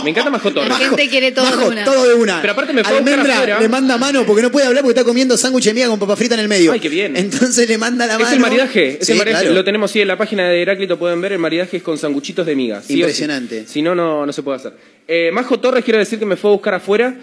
Me 0.03 0.09
encanta 0.09 0.29
más 0.29 0.41
cotorra. 0.41 0.67
La 0.67 0.75
gente 0.75 1.07
quiere 1.07 1.31
todo 1.31 1.45
Majo, 1.45 1.61
de 1.61 1.67
una. 1.67 1.85
todo 1.85 2.07
de 2.09 2.13
una. 2.13 2.41
Pero 2.41 2.53
aparte 2.53 2.73
me 2.73 2.83
fue 2.83 2.97
a 2.97 2.99
buscar 2.99 3.13
Almendra 3.13 3.35
afuera. 3.37 3.59
le 3.61 3.69
manda 3.69 3.97
mano 3.97 4.25
porque 4.25 4.41
no 4.41 4.51
puede 4.51 4.67
hablar 4.67 4.83
porque 4.83 4.99
está 4.99 5.07
comiendo 5.07 5.37
sándwich 5.37 5.63
de 5.65 5.73
miga 5.73 5.87
con 5.87 5.97
papa 5.97 6.15
frita 6.17 6.33
en 6.35 6.41
el 6.41 6.47
medio. 6.49 6.73
Ay, 6.73 6.79
qué 6.81 6.89
bien. 6.89 7.15
Entonces 7.15 7.67
le 7.69 7.77
manda 7.77 8.05
la 8.05 8.13
Es 8.15 8.19
mano. 8.19 8.33
el 8.33 8.39
maridaje, 8.41 8.97
es 8.99 9.05
Sí, 9.07 9.13
el 9.13 9.17
maridaje. 9.17 9.43
claro. 9.45 9.55
lo 9.55 9.63
tenemos 9.63 9.91
sí 9.91 10.01
en 10.01 10.09
la 10.09 10.17
página 10.17 10.49
de 10.49 10.61
Heráclito, 10.61 10.99
pueden 10.99 11.21
ver, 11.21 11.31
el 11.31 11.39
maridaje 11.39 11.77
es 11.77 11.83
con 11.83 11.97
sanguchitos 11.97 12.45
de 12.45 12.55
miga. 12.55 12.81
sí 12.81 12.85
o 12.85 12.87
sí. 12.87 12.99
Impresionante. 12.99 13.65
Si 13.65 13.81
no, 13.81 13.95
no, 13.95 14.25
no 14.25 14.33
se 14.33 14.43
puede 14.43 14.57
hacer. 14.57 14.73
Eh, 15.07 15.31
Majo 15.31 15.57
Torres, 15.59 15.85
quiero 15.85 15.99
decir 15.99 16.19
que 16.19 16.25
me 16.25 16.35
fue 16.35 16.49
a 16.51 16.53
buscar 16.53 16.73
afuera 16.73 17.15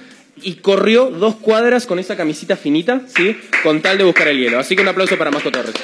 y 0.43 0.55
corrió 0.57 1.11
dos 1.11 1.37
cuadras 1.37 1.87
con 1.87 1.99
esa 1.99 2.17
camisita 2.17 2.57
finita, 2.57 3.03
¿sí? 3.17 3.37
Con 3.63 3.81
tal 3.81 3.99
de 3.99 4.05
buscar 4.05 4.29
el 4.29 4.39
hielo. 4.39 4.59
Así 4.59 4.75
que 4.75 4.83
un 4.83 4.89
aplauso 4.89 5.17
para 5.17 5.31
Majo 5.31 5.51
Torres. 5.51 5.75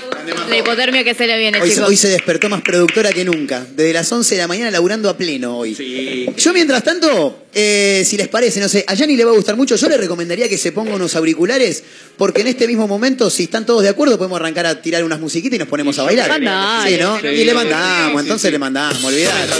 La 0.48 0.56
hipotermia 0.58 1.04
que 1.04 1.14
se 1.14 1.26
le 1.26 1.38
viene, 1.38 1.60
Hoy, 1.60 1.70
chicos. 1.70 1.88
hoy 1.88 1.96
se 1.96 2.08
despertó 2.08 2.48
más 2.48 2.62
productora 2.62 3.12
que 3.12 3.24
nunca. 3.24 3.64
Desde 3.76 3.92
las 3.92 4.10
11 4.10 4.34
de 4.34 4.40
la 4.40 4.48
mañana 4.48 4.70
laburando 4.70 5.08
a 5.08 5.16
pleno 5.16 5.58
hoy. 5.58 5.74
Sí. 5.74 6.26
Yo 6.36 6.52
mientras 6.52 6.82
tanto, 6.82 7.44
eh, 7.54 8.02
si 8.04 8.16
les 8.16 8.28
parece, 8.28 8.60
no 8.60 8.68
sé, 8.68 8.84
a 8.86 8.94
Yanni 8.94 9.16
le 9.16 9.24
va 9.24 9.30
a 9.30 9.34
gustar 9.34 9.56
mucho, 9.56 9.76
yo 9.76 9.88
le 9.88 9.96
recomendaría 9.96 10.48
que 10.48 10.58
se 10.58 10.72
ponga 10.72 10.94
unos 10.94 11.14
auriculares, 11.14 11.84
porque 12.16 12.40
en 12.40 12.48
este 12.48 12.66
mismo 12.66 12.88
momento, 12.88 13.30
si 13.30 13.44
están 13.44 13.64
todos 13.64 13.82
de 13.82 13.88
acuerdo, 13.88 14.18
podemos 14.18 14.40
arrancar 14.40 14.66
a 14.66 14.82
tirar 14.82 15.04
unas 15.04 15.20
musiquitas 15.20 15.56
y 15.56 15.58
nos 15.60 15.68
ponemos 15.68 15.98
a 15.98 16.02
bailar. 16.02 16.28
Mandale. 16.28 16.96
Sí, 16.96 17.00
¿no? 17.00 17.20
Sí, 17.20 17.26
y 17.28 17.44
le 17.44 17.54
mandamos, 17.54 18.20
sí, 18.20 18.26
entonces 18.26 18.48
sí. 18.48 18.52
le 18.52 18.58
mandamos, 18.58 19.04
olvidate. 19.04 19.50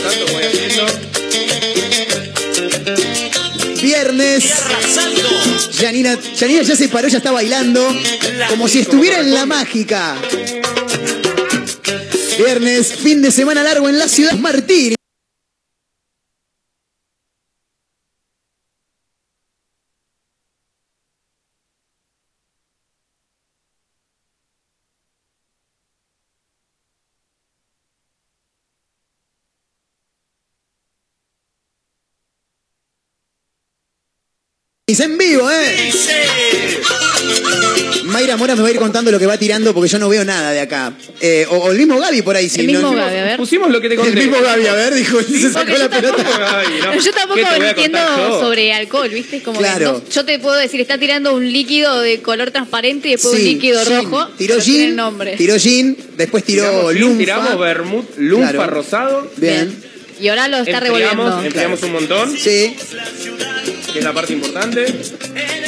Viernes. 3.90 4.44
Yanina, 5.80 6.16
Yanina 6.36 6.62
ya 6.62 6.76
se 6.76 6.88
paró, 6.88 7.08
ya 7.08 7.18
está 7.18 7.32
bailando, 7.32 7.92
como 8.48 8.68
si 8.68 8.78
estuviera 8.78 9.18
en 9.18 9.34
la 9.34 9.46
mágica. 9.46 10.16
Viernes, 12.38 12.94
fin 12.94 13.20
de 13.20 13.32
semana 13.32 13.64
largo 13.64 13.88
en 13.88 13.98
la 13.98 14.06
ciudad 14.06 14.34
Martín. 14.34 14.99
En 34.98 35.16
vivo, 35.18 35.48
¿eh? 35.50 35.92
Mayra 38.04 38.36
Mora 38.36 38.56
me 38.56 38.62
va 38.62 38.68
a 38.68 38.70
ir 38.72 38.78
contando 38.78 39.12
lo 39.12 39.18
que 39.20 39.26
va 39.26 39.38
tirando 39.38 39.72
porque 39.72 39.88
yo 39.88 39.98
no 40.00 40.08
veo 40.08 40.24
nada 40.24 40.50
de 40.50 40.60
acá. 40.60 40.92
Eh, 41.20 41.46
o, 41.48 41.56
o 41.58 41.70
el 41.70 41.78
mismo 41.78 41.96
Gaby 42.00 42.22
por 42.22 42.34
ahí. 42.34 42.48
sí, 42.48 42.60
El 42.62 42.66
mismo 42.66 42.90
¿no? 42.90 42.96
Gaby, 42.96 43.16
a 43.18 43.24
ver. 43.24 43.36
Pusimos 43.36 43.70
lo 43.70 43.80
que 43.80 43.88
te 43.88 43.94
conté. 43.96 44.10
El 44.10 44.16
mismo 44.16 44.42
Gaby, 44.42 44.66
a 44.66 44.74
ver, 44.74 44.94
dijo, 44.94 45.22
se 45.22 45.52
sacó 45.52 45.70
la 45.72 45.78
yo 45.84 45.90
pelota. 45.90 46.24
Ay, 46.58 46.66
no. 46.82 46.90
Pero 46.90 47.00
yo 47.02 47.12
tampoco 47.12 47.34
¿Qué 47.36 47.44
te 47.44 47.56
voy 47.56 47.66
a 47.66 47.70
entiendo 47.70 48.40
sobre 48.40 48.72
alcohol, 48.72 49.08
¿viste? 49.10 49.36
Es 49.36 49.42
Como 49.44 49.58
que 49.60 49.64
Claro. 49.64 49.92
no- 50.04 50.10
yo 50.12 50.24
te 50.24 50.38
puedo 50.40 50.56
decir, 50.56 50.80
está 50.80 50.98
tirando 50.98 51.34
un 51.34 51.52
líquido 51.52 52.00
de 52.00 52.20
color 52.20 52.50
transparente 52.50 53.08
y 53.08 53.12
después 53.12 53.34
un 53.34 53.40
Sí, 53.40 53.44
líquido 53.54 53.84
gin. 53.84 53.96
rojo. 54.10 54.28
Tiró 54.36 54.60
gin, 54.60 54.96
nombre. 54.96 55.36
tiró 55.36 55.56
gin, 55.58 55.96
después 56.16 56.42
tiró 56.42 56.64
Tiramos, 56.64 56.94
lunfa. 56.96 57.18
tiramos 57.18 57.58
vermut, 57.60 58.06
Claro. 58.16 58.66
rosado. 58.66 59.30
Bien. 59.36 59.89
Y 60.20 60.28
ahora 60.28 60.48
lo 60.48 60.58
está 60.58 60.72
Enfriamos, 60.78 60.92
revolviendo. 61.16 61.42
enfriamos 61.44 61.82
un 61.82 61.92
montón, 61.92 62.36
Sí, 62.36 62.76
que 63.92 63.98
es 63.98 64.04
la 64.04 64.12
parte 64.12 64.32
importante. 64.34 64.86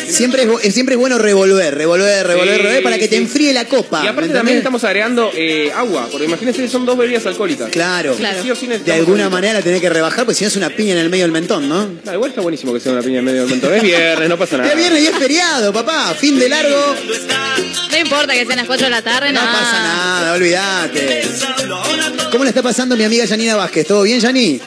siempre 0.08 0.42
es, 0.42 0.48
es- 0.64 0.74
siempre 0.74 0.94
es 0.94 0.98
bueno 1.00 1.18
revolver, 1.18 1.74
revolver, 1.74 2.26
revolver, 2.26 2.56
Sí, 2.56 2.62
revolver 2.62 2.82
para 2.82 2.98
que 2.98 3.08
te 3.08 3.16
enfríe 3.16 3.52
la 3.52 3.64
copa. 3.64 4.02
Y 4.04 4.08
aparte 4.08 4.28
¿me 4.28 4.34
también 4.34 4.58
estamos 4.58 4.84
agregando 4.84 5.30
eh, 5.34 5.72
agua, 5.74 6.06
porque 6.10 6.26
imagínense 6.26 6.60
que 6.62 6.68
son 6.68 6.84
dos 6.84 6.96
bebidas 6.98 7.24
alcohólicas. 7.26 7.70
Claro. 7.70 8.14
Claro. 8.14 8.42
Sí 8.42 8.50
o 8.50 8.54
sí 8.54 8.66
De 8.66 8.92
alguna 8.92 9.28
manera 9.30 9.60
tenés 9.62 9.80
que 9.80 9.88
rebajar, 9.88 10.24
porque 10.26 10.34
si 10.36 10.44
no 10.44 10.48
es 10.48 10.56
una 10.56 10.68
piña 10.70 10.92
en 10.92 10.98
el 10.98 11.08
medio 11.08 11.24
del 11.24 11.32
mentón, 11.32 11.68
¿no? 11.68 11.88
Ah, 12.06 12.14
igual 12.14 12.30
está 12.30 12.42
buenísimo 12.42 12.72
que 12.74 12.80
sea 12.80 12.92
una 12.92 13.02
piña 13.02 13.20
en 13.20 13.24
medio 13.24 13.40
del 13.42 13.50
mentón. 13.50 13.74
Es 13.74 13.82
viernes, 13.82 14.28
no 14.28 14.36
pasa 14.38 14.56
nada. 14.58 14.70
Es 14.70 14.76
viernes 14.76 15.02
y 15.02 15.06
es 15.06 15.16
feriado, 15.16 15.72
papá. 15.72 16.14
Fin 16.18 16.38
de 16.38 16.48
largo. 16.48 16.94
No 17.90 17.98
importa 17.98 18.32
que 18.34 18.44
sean 18.46 18.56
las 18.58 18.66
4 18.66 18.84
de 18.86 18.90
la 18.90 19.02
tarde, 19.02 19.32
No 19.32 19.40
nada. 19.40 19.52
pasa 19.58 19.82
nada, 19.82 20.32
olvídate. 20.34 21.22
¿Cómo 22.30 22.44
le 22.44 22.50
está 22.50 22.62
pasando 22.62 22.96
mi 22.96 23.04
amiga 23.04 23.24
Yanina 23.26 23.56
Vázquez? 23.56 23.86
¿Todo 23.86 24.02
bien, 24.02 24.20
Yani? 24.42 24.60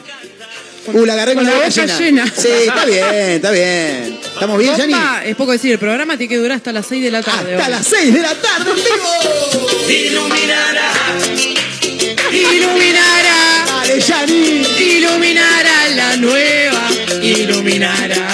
Uh, 0.92 1.04
la 1.04 1.14
agarré 1.14 1.34
con, 1.34 1.44
Con 1.44 1.52
la 1.52 1.58
la 1.58 1.66
boca, 1.68 1.68
llena. 1.84 1.98
llena. 1.98 2.26
Sí, 2.36 2.48
está 2.48 2.84
bien, 2.84 3.04
está 3.12 3.50
bien. 3.50 4.18
¿Estamos 4.22 4.58
bien, 4.58 4.76
Yani? 4.76 4.92
Compa, 4.92 5.24
es 5.24 5.34
poco 5.36 5.50
decir, 5.52 5.72
el 5.72 5.78
programa 5.80 6.16
tiene 6.16 6.28
que 6.28 6.36
durar 6.36 6.56
hasta 6.58 6.70
las 6.72 6.86
6 6.86 7.02
de 7.02 7.10
la 7.10 7.22
tarde. 7.22 7.54
Hasta 7.56 7.66
hoy. 7.66 7.70
las 7.72 7.86
6 7.88 8.14
de 8.14 8.20
la 8.20 8.34
tarde, 8.34 8.70
en 8.70 8.76
vivo. 8.76 10.10
Iluminará, 10.10 10.92
Iluminará, 12.30 13.64
Dale, 13.66 14.00
Yani. 14.00 14.62
iluminará 14.78 15.88
la 15.94 16.16
nueva. 16.16 16.88
Iluminará, 17.22 18.25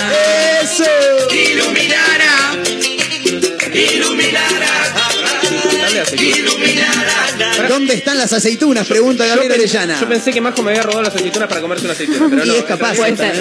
¿Dónde 7.73 7.95
están 7.95 8.19
las 8.19 8.33
aceitunas? 8.33 8.87
Pregunta 8.87 9.25
Gabriel 9.27 9.53
Orellana. 9.53 9.99
yo 10.01 10.09
pensé 10.09 10.33
que 10.33 10.41
Majo 10.41 10.63
me 10.63 10.71
había 10.73 10.83
robado 10.83 11.03
las 11.03 11.15
aceitunas 11.15 11.49
para 11.49 11.61
comerse 11.61 11.85
una 11.85 11.95
aceituna, 11.95 12.27
pero 12.31 12.45
Y 12.45 12.49
no. 12.49 12.55
es 12.55 12.63
capaz. 12.65 12.97
realidad- 12.97 13.17
Puede 13.17 13.35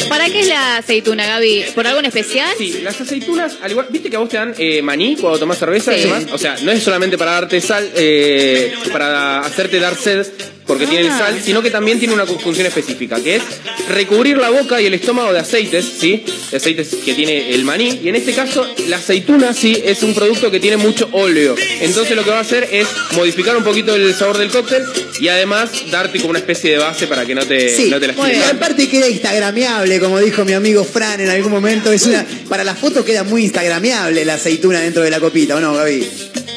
ser. 0.00 0.08
¿Para 0.08 0.26
qué 0.26 0.40
es 0.40 0.46
la 0.46 0.76
aceituna, 0.78 1.26
Gaby? 1.26 1.64
¿Por 1.74 1.86
algo 1.86 1.98
en 2.00 2.06
especial? 2.06 2.50
Sí, 2.56 2.80
las 2.82 3.00
aceitunas, 3.00 3.56
al 3.62 3.70
igual, 3.72 3.86
viste 3.90 4.08
que 4.08 4.16
a 4.16 4.20
vos 4.20 4.28
te 4.28 4.36
dan 4.36 4.54
eh, 4.56 4.80
maní 4.82 5.16
cuando 5.16 5.38
tomás 5.40 5.58
cerveza 5.58 5.94
y 5.96 6.02
Sí. 6.02 6.08
demás. 6.08 6.24
O 6.32 6.38
sea, 6.38 6.56
no 6.62 6.70
es 6.70 6.82
solamente 6.82 7.18
para 7.18 7.32
darte 7.32 7.60
sal, 7.60 7.90
eh, 7.96 8.72
para 8.92 9.40
hacerte 9.40 9.80
dar 9.80 9.96
sed, 9.96 10.26
porque 10.66 10.86
tiene 10.86 11.06
el 11.06 11.12
Ah. 11.12 11.18
sal, 11.18 11.40
sino 11.44 11.62
que 11.62 11.70
también 11.70 11.98
tiene 11.98 12.12
una 12.14 12.26
función 12.26 12.66
específica, 12.66 13.20
que 13.22 13.36
es 13.36 13.42
recubrir 13.88 14.36
la 14.38 14.50
boca 14.50 14.80
y 14.80 14.86
el 14.86 14.94
estómago 14.94 15.32
de 15.32 15.38
aceites, 15.40 15.84
¿sí? 16.00 16.24
De 16.50 16.56
aceites 16.56 16.88
que 17.04 17.14
tiene 17.14 17.54
el 17.54 17.64
maní. 17.64 18.00
Y 18.02 18.08
en 18.08 18.16
este 18.16 18.32
caso, 18.32 18.66
la 18.88 18.96
aceituna, 18.96 19.52
sí, 19.54 19.80
es 19.84 20.02
un 20.02 20.14
producto 20.14 20.50
que 20.50 20.58
tiene 20.60 20.76
mucho 20.76 21.08
óleo. 21.12 21.54
Entonces 21.80 22.16
lo 22.16 22.24
que 22.24 22.30
va 22.30 22.38
a 22.38 22.40
hacer 22.40 22.68
es 22.72 22.86
modificar 23.12 23.56
un 23.56 23.64
poquito 23.64 23.94
el 23.94 24.14
sabor 24.14 24.38
del 24.38 24.50
cóctel 24.50 24.82
y 25.20 25.28
además 25.28 25.70
darte 25.90 26.18
como 26.18 26.30
una 26.30 26.40
especie 26.40 26.72
de 26.72 26.78
base 26.78 27.06
para 27.06 27.24
que 27.24 27.34
no 27.34 27.44
te, 27.46 27.68
Sí, 27.74 27.88
no 27.90 27.98
te 28.00 28.06
y 28.06 28.08
lastimes. 28.08 28.42
aparte 28.52 28.88
queda 28.88 29.08
instagrameable, 29.08 30.00
como 30.00 30.18
dijo 30.20 30.44
mi 30.44 30.52
amigo 30.52 30.84
Fran 30.84 31.20
en 31.20 31.30
algún 31.30 31.52
momento. 31.52 31.92
Es 31.92 32.04
una, 32.06 32.26
para 32.48 32.64
la 32.64 32.74
foto 32.74 33.04
queda 33.04 33.22
muy 33.24 33.42
instagrameable 33.44 34.24
la 34.24 34.34
aceituna 34.34 34.80
dentro 34.80 35.02
de 35.02 35.10
la 35.10 35.20
copita, 35.20 35.56
¿o 35.56 35.60
no, 35.60 35.74
Gaby? 35.74 36.06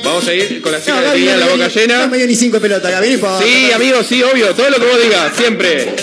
Vamos 0.03 0.27
a 0.27 0.33
ir 0.33 0.61
con 0.61 0.71
la 0.71 0.77
No, 0.79 0.83
cita 0.83 1.01
de 1.01 1.07
Gaby, 1.07 1.19
piña 1.19 1.33
en 1.33 1.39
la 1.39 1.47
boca 1.47 1.67
llena. 1.67 1.97
No 1.99 2.07
me 2.09 2.17
dio 2.17 2.27
ni 2.27 2.35
cinco 2.35 2.55
de 2.55 2.61
pelota, 2.61 2.89
Gaby. 2.89 3.19
Sí, 3.43 3.71
amigo, 3.71 4.03
sí, 4.03 4.23
obvio. 4.23 4.53
Todo 4.55 4.69
lo 4.69 4.79
que 4.79 4.85
vos 4.85 5.01
digas, 5.01 5.31
siempre. 5.35 5.95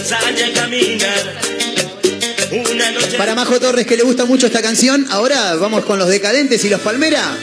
Para 3.18 3.34
Majo 3.34 3.58
Torres, 3.60 3.86
que 3.86 3.96
le 3.96 4.02
gusta 4.02 4.24
mucho 4.24 4.46
esta 4.46 4.62
canción, 4.62 5.06
ahora 5.10 5.56
vamos 5.56 5.84
con 5.84 5.98
los 5.98 6.08
decadentes 6.08 6.64
y 6.64 6.68
los 6.68 6.80
Palmera. 6.80 7.36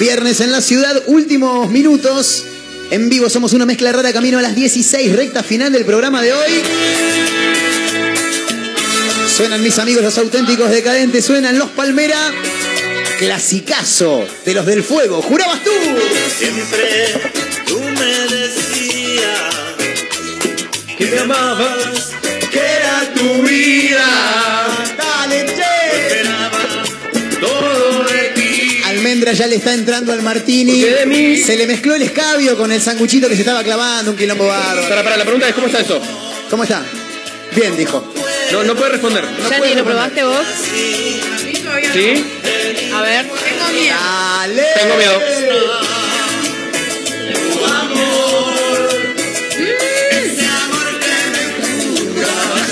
Viernes 0.00 0.40
en 0.40 0.50
la 0.52 0.60
ciudad, 0.60 1.02
últimos 1.06 1.70
minutos. 1.70 2.44
En 2.90 3.08
vivo 3.08 3.30
somos 3.30 3.52
una 3.52 3.64
mezcla 3.64 3.92
rara 3.92 4.12
camino 4.12 4.38
a 4.38 4.42
las 4.42 4.54
16, 4.54 5.14
recta 5.14 5.42
final 5.42 5.72
del 5.72 5.84
programa 5.84 6.20
de 6.20 6.32
hoy. 6.32 6.62
Suenan 9.36 9.62
mis 9.62 9.78
amigos 9.78 10.02
los 10.02 10.18
auténticos 10.18 10.70
decadentes, 10.70 11.24
suenan 11.24 11.58
los 11.58 11.70
Palmera. 11.70 12.32
Clasicazo 13.18 14.26
de 14.44 14.54
los 14.54 14.66
del 14.66 14.82
fuego. 14.82 15.22
¿Jurabas 15.22 15.62
tú? 15.62 15.70
siempre 16.38 17.06
tú 17.66 17.80
me 17.80 18.34
decías 18.36 19.54
Que 20.98 21.06
me 21.06 21.18
amabas. 21.20 22.10
que 22.50 22.58
era 22.60 23.12
tu 23.14 23.42
vida. 23.42 24.06
Dale, 24.96 25.46
che. 25.46 26.22
Todo 27.40 28.04
de 28.04 28.18
ti. 28.34 28.80
Almendra 28.84 29.32
ya 29.32 29.46
le 29.46 29.56
está 29.56 29.74
entrando 29.74 30.12
al 30.12 30.22
martini. 30.22 30.80
De 30.82 31.06
mí- 31.06 31.36
Se 31.38 31.56
le 31.56 31.66
mezcló 31.66 31.94
el 31.94 32.02
escabio 32.02 32.56
con 32.56 32.72
el 32.72 32.80
sanguchito 32.82 33.28
que 33.28 33.34
se 33.36 33.42
estaba 33.42 33.62
clavando, 33.62 34.10
un 34.12 34.16
quilombo 34.16 34.46
barro. 34.46 34.82
Para, 34.88 35.02
para, 35.04 35.16
la 35.16 35.24
pregunta 35.24 35.48
es: 35.48 35.54
¿cómo 35.54 35.66
está 35.68 35.80
eso? 35.80 36.00
¿Cómo 36.50 36.64
está? 36.64 36.84
Bien, 37.54 37.76
dijo. 37.76 38.12
No, 38.52 38.64
no 38.64 38.74
puede 38.74 38.90
responder. 38.92 39.24
Yanni, 39.50 39.74
¿lo 39.74 39.84
probaste 39.84 40.24
vos? 40.24 40.44
¿Sí? 41.92 42.24
A 42.94 43.02
ver. 43.02 43.26
Tengo 43.26 43.68
miedo. 43.72 43.96
Dale. 43.98 44.64
Tengo 44.80 44.96
miedo. 44.96 45.20
Mm. 49.58 49.64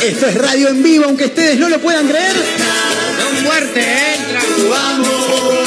Esto 0.05 0.27
es 0.27 0.35
radio 0.35 0.69
en 0.69 0.83
vivo, 0.83 1.05
aunque 1.07 1.27
ustedes 1.27 1.59
no 1.59 1.69
lo 1.69 1.79
puedan 1.81 2.09
creer. 2.09 2.35
Fuerte, 3.45 4.15
entra. 4.15 4.41
Tu 4.57 4.75
amor. 4.75 5.62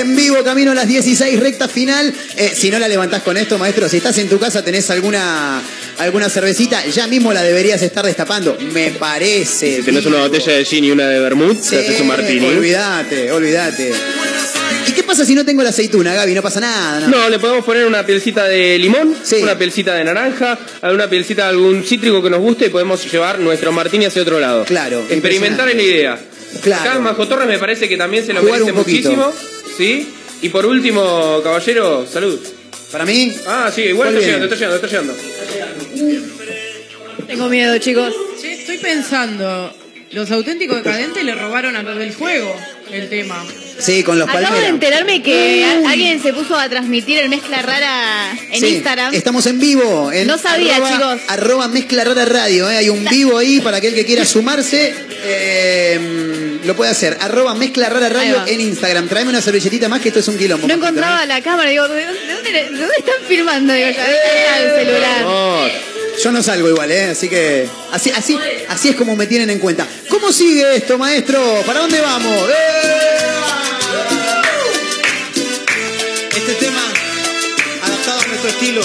En 0.00 0.16
vivo, 0.16 0.42
camino 0.42 0.70
a 0.70 0.74
las 0.74 0.88
16, 0.88 1.38
recta 1.40 1.68
final. 1.68 2.10
Eh, 2.34 2.52
si 2.54 2.70
no 2.70 2.78
la 2.78 2.88
levantás 2.88 3.22
con 3.22 3.36
esto, 3.36 3.58
maestro, 3.58 3.86
si 3.86 3.98
estás 3.98 4.16
en 4.16 4.30
tu 4.30 4.38
casa, 4.38 4.64
tenés 4.64 4.88
alguna, 4.88 5.60
alguna 5.98 6.30
cervecita, 6.30 6.86
ya 6.86 7.06
mismo 7.06 7.34
la 7.34 7.42
deberías 7.42 7.82
estar 7.82 8.06
destapando. 8.06 8.56
Me 8.72 8.92
parece. 8.92 9.76
Si 9.76 9.82
tenés 9.82 10.06
una 10.06 10.20
botella 10.20 10.54
de 10.54 10.64
gin 10.64 10.84
y 10.86 10.90
una 10.90 11.06
de 11.06 11.20
vermouth, 11.20 11.60
te 11.68 11.80
haces 11.80 12.00
un 12.00 12.06
martini. 12.06 12.46
Olvídate, 12.46 13.30
olvídate. 13.30 13.92
¿Y 14.86 14.92
qué 14.92 15.02
pasa 15.02 15.26
si 15.26 15.34
no 15.34 15.44
tengo 15.44 15.62
la 15.62 15.68
aceituna, 15.68 16.14
Gaby? 16.14 16.32
No 16.32 16.40
pasa 16.40 16.60
nada, 16.60 17.00
¿no? 17.00 17.08
No, 17.08 17.28
le 17.28 17.38
podemos 17.38 17.62
poner 17.62 17.84
una 17.84 18.06
pielcita 18.06 18.48
de 18.48 18.78
limón, 18.78 19.14
una 19.42 19.58
pielcita 19.58 19.94
de 19.94 20.04
naranja, 20.04 20.58
alguna 20.80 21.10
pielcita 21.10 21.42
de 21.42 21.48
algún 21.50 21.84
cítrico 21.84 22.22
que 22.22 22.30
nos 22.30 22.40
guste 22.40 22.66
y 22.66 22.68
podemos 22.70 23.04
llevar 23.12 23.38
nuestro 23.38 23.70
martini 23.70 24.06
hacia 24.06 24.22
otro 24.22 24.40
lado. 24.40 24.64
Claro. 24.64 25.04
Experimentar 25.10 25.68
es 25.68 25.76
la 25.76 25.82
idea. 25.82 26.18
Claro. 26.62 26.90
Acá 26.90 26.98
Majo 27.00 27.28
Torres 27.28 27.46
me 27.46 27.58
parece 27.58 27.86
que 27.86 27.98
también 27.98 28.24
se 28.24 28.32
lo 28.32 28.40
Jugar 28.40 28.60
merece 28.60 28.72
muchísimo. 28.72 29.32
¿Sí? 29.76 30.08
Y 30.42 30.48
por 30.48 30.66
último, 30.66 31.40
caballero, 31.42 32.06
salud. 32.06 32.38
¿Para 32.92 33.04
mí? 33.04 33.34
Ah, 33.46 33.70
sí, 33.74 33.82
igual 33.82 34.08
¿Cuál 34.10 34.14
está 34.22 34.26
llegando, 34.26 34.44
está 34.46 34.56
llegando, 34.56 34.76
está 34.76 34.88
llegando. 34.88 36.20
Tengo 37.26 37.48
miedo, 37.48 37.78
chicos. 37.78 38.12
Che, 38.40 38.52
estoy 38.54 38.78
pensando, 38.78 39.72
los 40.12 40.30
auténticos 40.30 40.78
decadentes 40.78 41.22
le 41.22 41.34
robaron 41.34 41.76
a 41.76 41.82
los 41.82 41.96
del 41.98 42.12
fuego 42.12 42.52
el 42.90 43.08
tema. 43.08 43.44
Sí, 43.78 44.02
con 44.02 44.18
los 44.18 44.28
Acabo 44.28 44.56
de 44.58 44.66
enterarme 44.66 45.22
que 45.22 45.64
a- 45.64 45.90
alguien 45.90 46.20
se 46.20 46.32
puso 46.34 46.56
a 46.56 46.68
transmitir 46.68 47.18
el 47.18 47.28
mezcla 47.28 47.62
rara 47.62 48.32
en 48.50 48.60
Sí, 48.60 48.66
Instagram. 48.74 49.14
Estamos 49.14 49.46
en 49.46 49.60
vivo. 49.60 50.10
En 50.12 50.26
No 50.26 50.36
sabía, 50.36 50.76
arroba- 50.76 50.90
chicos. 50.92 51.20
Arroba 51.28 51.68
mezcla 51.68 52.04
rara 52.04 52.24
radio. 52.24 52.68
¿eh? 52.70 52.76
Hay 52.78 52.88
un 52.90 53.04
vivo 53.04 53.38
ahí 53.38 53.60
para 53.60 53.76
aquel 53.76 53.94
que 53.94 54.04
quiera 54.04 54.24
sumarse. 54.24 54.92
eh, 55.22 56.19
lo 56.64 56.76
puede 56.76 56.90
hacer. 56.90 57.16
Arroba 57.20 57.54
mezcla 57.54 57.88
rara 57.88 58.08
radio 58.08 58.42
en 58.46 58.60
Instagram. 58.60 59.08
Tráeme 59.08 59.30
una 59.30 59.40
servilletita 59.40 59.88
más 59.88 60.00
que 60.00 60.08
esto 60.08 60.20
es 60.20 60.28
un 60.28 60.36
quilombo. 60.38 60.66
No 60.66 60.74
encontraba 60.74 61.24
¿eh? 61.24 61.26
la 61.26 61.40
cámara, 61.42 61.70
digo, 61.70 61.88
¿de 61.88 62.04
dónde, 62.06 62.20
de 62.26 62.32
dónde- 62.34 62.50
de 62.52 62.64
dónde 62.78 62.94
están 62.98 63.14
filmando? 63.28 63.72
Digo, 63.72 63.88
ya 63.90 64.06
está 64.10 64.58
el 64.60 64.86
celular. 64.86 65.70
Yo 66.22 66.32
no 66.32 66.42
salgo 66.42 66.68
igual, 66.68 66.90
¿eh? 66.90 67.04
Así 67.10 67.28
que. 67.28 67.66
Así, 67.92 68.10
así, 68.10 68.38
así 68.68 68.88
es 68.90 68.96
como 68.96 69.16
me 69.16 69.26
tienen 69.26 69.48
en 69.50 69.58
cuenta. 69.58 69.86
¿Cómo 70.08 70.32
sigue 70.32 70.76
esto, 70.76 70.98
maestro? 70.98 71.62
¿Para 71.64 71.80
dónde 71.80 72.00
vamos? 72.00 72.50
Este 76.36 76.52
tema, 76.54 76.82
adaptado 77.82 78.20
a 78.20 78.26
nuestro 78.26 78.50
estilo, 78.50 78.82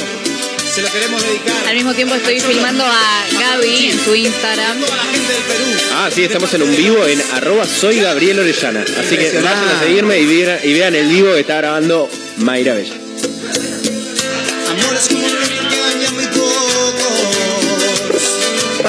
se 0.76 0.82
lo 0.82 0.92
queremos 0.92 1.22
dedicar. 1.22 1.56
Al 1.70 1.76
mismo 1.76 1.94
tiempo 1.94 2.16
estoy 2.16 2.42
filmando 2.42 2.84
a 2.84 3.26
Gaby 3.40 3.92
en 3.92 4.00
su 4.04 4.14
Instagram. 4.14 4.78
Ah, 5.94 6.10
sí, 6.14 6.24
estamos 6.26 6.54
en 6.54 6.64
un 6.64 6.76
vivo 6.76 7.06
en 7.06 7.22
arroba 7.32 7.66
soy 7.66 8.02
Gabriel 8.02 8.40
Orellana. 8.40 8.84
Así 9.00 9.16
que 9.16 9.32
vayan 9.40 9.70
a 9.70 9.80
seguirme 9.80 10.20
y 10.20 10.26
vean, 10.26 10.60
y 10.64 10.74
vean 10.74 10.96
el 10.96 11.08
vivo 11.08 11.32
que 11.34 11.40
está 11.40 11.58
grabando 11.58 12.10
Mayra 12.40 12.74
Bella. 12.74 13.05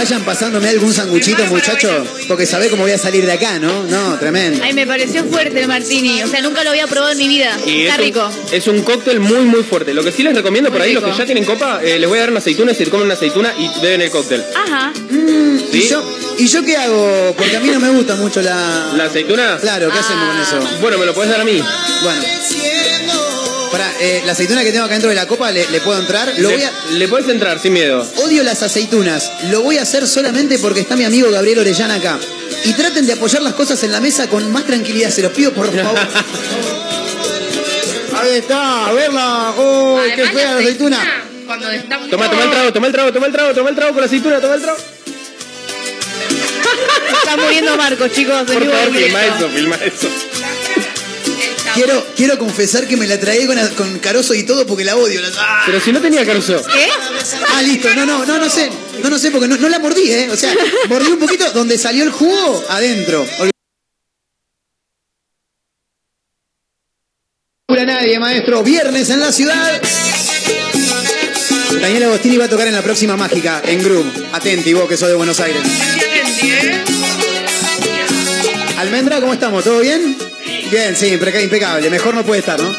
Vayan 0.06 0.24
pasándome 0.24 0.68
algún 0.68 0.94
sanguchito, 0.94 1.44
muchachos. 1.46 2.06
Porque 2.28 2.46
sabe 2.46 2.70
cómo 2.70 2.84
voy 2.84 2.92
a 2.92 2.98
salir 2.98 3.26
de 3.26 3.32
acá, 3.32 3.58
¿no? 3.58 3.82
No, 3.82 4.16
tremendo. 4.20 4.62
Ay, 4.62 4.72
me 4.72 4.86
pareció 4.86 5.24
fuerte 5.24 5.60
el 5.60 5.66
martini. 5.66 6.22
O 6.22 6.28
sea, 6.28 6.40
nunca 6.42 6.62
lo 6.62 6.70
había 6.70 6.86
probado 6.86 7.10
en 7.10 7.18
mi 7.18 7.26
vida. 7.26 7.58
Y 7.66 7.86
Está 7.86 7.94
es 7.94 7.98
un, 7.98 8.04
rico. 8.04 8.30
es 8.52 8.66
un 8.68 8.82
cóctel 8.82 9.18
muy, 9.18 9.40
muy 9.40 9.64
fuerte. 9.64 9.92
Lo 9.94 10.04
que 10.04 10.12
sí 10.12 10.22
les 10.22 10.32
recomiendo 10.32 10.70
por 10.70 10.80
ahí, 10.80 10.92
los 10.92 11.02
que 11.02 11.10
ya 11.10 11.26
tienen 11.26 11.44
copa, 11.44 11.80
eh, 11.82 11.98
les 11.98 12.08
voy 12.08 12.18
a 12.18 12.20
dar 12.20 12.30
una 12.30 12.38
aceituna, 12.38 12.72
si 12.72 12.84
comen 12.84 13.06
una 13.06 13.14
aceituna 13.14 13.52
y 13.58 13.68
beben 13.82 14.02
el 14.02 14.10
cóctel. 14.10 14.44
Ajá. 14.54 14.92
¿Y, 15.72 15.88
yo, 15.88 16.18
¿Y 16.38 16.46
yo 16.46 16.64
qué 16.64 16.76
hago? 16.76 17.34
Porque 17.36 17.56
a 17.56 17.60
mí 17.60 17.70
no 17.70 17.80
me 17.80 17.90
gusta 17.90 18.14
mucho 18.14 18.40
la. 18.42 18.92
¿La 18.96 19.06
aceituna? 19.06 19.58
Claro, 19.60 19.90
¿qué 19.90 19.98
hacemos 19.98 20.24
con 20.28 20.40
eso? 20.40 20.78
Bueno, 20.82 20.98
me 20.98 21.06
lo 21.06 21.14
puedes 21.14 21.32
dar 21.32 21.40
a 21.40 21.44
mí. 21.44 21.60
Bueno. 22.04 22.22
Para, 23.76 23.92
la 24.24 24.32
aceituna 24.32 24.64
que 24.64 24.72
tengo 24.72 24.86
acá 24.86 24.94
dentro 24.94 25.10
de 25.10 25.16
la 25.16 25.26
copa, 25.26 25.52
¿le, 25.52 25.68
le 25.68 25.82
puedo 25.82 26.00
entrar? 26.00 26.32
Lo 26.38 26.48
le, 26.48 26.56
voy 26.56 26.64
a... 26.64 26.72
le 26.92 27.08
puedes 27.08 27.28
entrar 27.28 27.60
sin 27.60 27.74
miedo. 27.74 28.10
Odio 28.24 28.42
las 28.42 28.62
aceitunas. 28.62 29.30
Lo 29.50 29.60
voy 29.60 29.76
a 29.76 29.82
hacer 29.82 30.08
solamente 30.08 30.58
porque 30.58 30.80
está 30.80 30.96
mi 30.96 31.04
amigo 31.04 31.30
Gabriel 31.30 31.58
Orellana 31.58 31.96
acá. 31.96 32.18
Y 32.64 32.72
traten 32.72 33.06
de 33.06 33.12
apoyar 33.12 33.42
las 33.42 33.52
cosas 33.52 33.84
en 33.84 33.92
la 33.92 34.00
mesa 34.00 34.28
con 34.28 34.50
más 34.50 34.64
tranquilidad. 34.64 35.10
Se 35.10 35.20
los 35.20 35.30
pido, 35.32 35.52
por 35.52 35.66
favor. 35.82 35.98
Ahí 38.14 38.38
está, 38.38 38.86
a 38.86 38.92
verla. 38.94 39.52
¡Oh, 39.58 40.00
qué 40.14 40.24
fea 40.24 40.54
la 40.54 40.60
aceituna! 40.60 41.24
Cuando 41.44 41.70
estamos... 41.70 42.08
Toma, 42.08 42.30
toma 42.30 42.44
el 42.44 42.50
trago, 42.50 42.72
toma 42.72 42.86
el 42.86 42.92
trago, 42.94 43.12
toma 43.12 43.26
el 43.26 43.32
trago, 43.32 43.52
toma 43.54 43.68
el 43.68 43.76
trago 43.76 43.92
con 43.92 44.00
la 44.00 44.06
aceituna, 44.06 44.40
toma 44.40 44.54
el 44.54 44.62
trago. 44.62 44.78
Está 47.18 47.36
muriendo 47.36 47.76
Marcos, 47.76 48.10
chicos. 48.10 48.42
Por 48.44 48.64
favor, 48.64 48.96
filma 48.96 49.26
eso, 49.26 49.48
filma 49.50 49.76
eso. 49.76 50.08
Quiero, 51.76 52.06
quiero 52.16 52.38
confesar 52.38 52.88
que 52.88 52.96
me 52.96 53.06
la 53.06 53.20
tragué 53.20 53.46
con, 53.46 53.58
con 53.76 53.98
carozo 53.98 54.32
y 54.34 54.42
todo 54.44 54.66
porque 54.66 54.82
la 54.84 54.96
odio. 54.96 55.20
La- 55.20 55.28
¡Ah! 55.38 55.62
Pero 55.66 55.78
si 55.80 55.92
no 55.92 56.00
tenía 56.00 56.24
carozo. 56.24 56.62
¿Qué? 56.72 56.88
Ah, 57.54 57.62
listo. 57.62 57.94
No, 57.94 58.06
no, 58.06 58.24
no, 58.24 58.38
no 58.38 58.48
sé. 58.50 58.70
No, 59.02 59.10
no 59.10 59.18
sé 59.18 59.30
porque 59.30 59.46
no, 59.46 59.56
no 59.58 59.68
la 59.68 59.78
mordí, 59.78 60.10
¿eh? 60.10 60.28
O 60.32 60.36
sea, 60.36 60.54
mordí 60.88 61.08
un 61.10 61.18
poquito 61.18 61.50
donde 61.52 61.76
salió 61.78 62.02
el 62.02 62.10
jugo 62.10 62.64
adentro. 62.70 63.26
a 67.68 67.84
nadie, 67.84 68.18
maestro. 68.18 68.62
Viernes 68.62 69.10
en 69.10 69.20
la 69.20 69.30
ciudad. 69.32 69.80
Daniel 71.80 72.04
Agostini 72.04 72.38
va 72.38 72.46
a 72.46 72.48
tocar 72.48 72.66
en 72.66 72.72
la 72.74 72.80
próxima 72.80 73.16
mágica, 73.18 73.60
en 73.66 73.82
Groove. 73.84 74.10
Atenti, 74.32 74.72
vos 74.72 74.88
que 74.88 74.96
sos 74.96 75.08
de 75.10 75.14
Buenos 75.14 75.38
Aires. 75.40 75.60
Almendra, 78.78 79.20
¿cómo 79.20 79.34
estamos? 79.34 79.62
¿Todo 79.62 79.80
bien? 79.80 80.16
Bien, 80.70 80.96
sí, 80.96 81.06
impeca- 81.12 81.40
impecable. 81.42 81.88
Mejor 81.90 82.14
no 82.14 82.24
puede 82.24 82.40
estar, 82.40 82.58
¿no? 82.60 82.74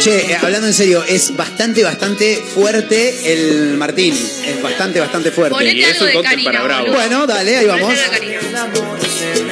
Che, 0.00 0.30
eh, 0.32 0.38
hablando 0.40 0.68
en 0.68 0.74
serio, 0.74 1.02
es 1.08 1.34
bastante, 1.36 1.82
bastante 1.82 2.36
fuerte 2.54 3.32
el 3.32 3.74
Martín. 3.76 4.14
Es 4.14 4.62
bastante, 4.62 5.00
bastante 5.00 5.32
fuerte. 5.32 5.54
Ponete 5.54 5.74
Y 5.76 5.82
es 5.82 5.88
algo 5.94 6.02
un 6.02 6.06
de 6.08 6.12
cóctel 6.14 6.44
para 6.44 6.62
bravo. 6.62 6.92
Bueno, 6.92 7.26
dale, 7.26 7.56
ahí 7.56 7.66
vamos. 7.66 7.86
Ponete 7.88 8.02
algo 8.04 8.12
de 8.14 8.18
cariño. 8.38 9.46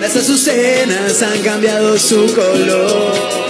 Las 0.00 0.16
azucenas 0.16 1.22
han 1.22 1.38
cambiado 1.42 1.98
su 1.98 2.26
color. 2.34 3.41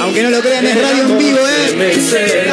Aunque 0.00 0.22
no 0.22 0.30
lo 0.30 0.40
crean, 0.40 0.66
es 0.66 0.74
radio 0.80 1.02
en 1.04 1.18
vivo, 1.18 1.38
¿eh? 1.38 2.52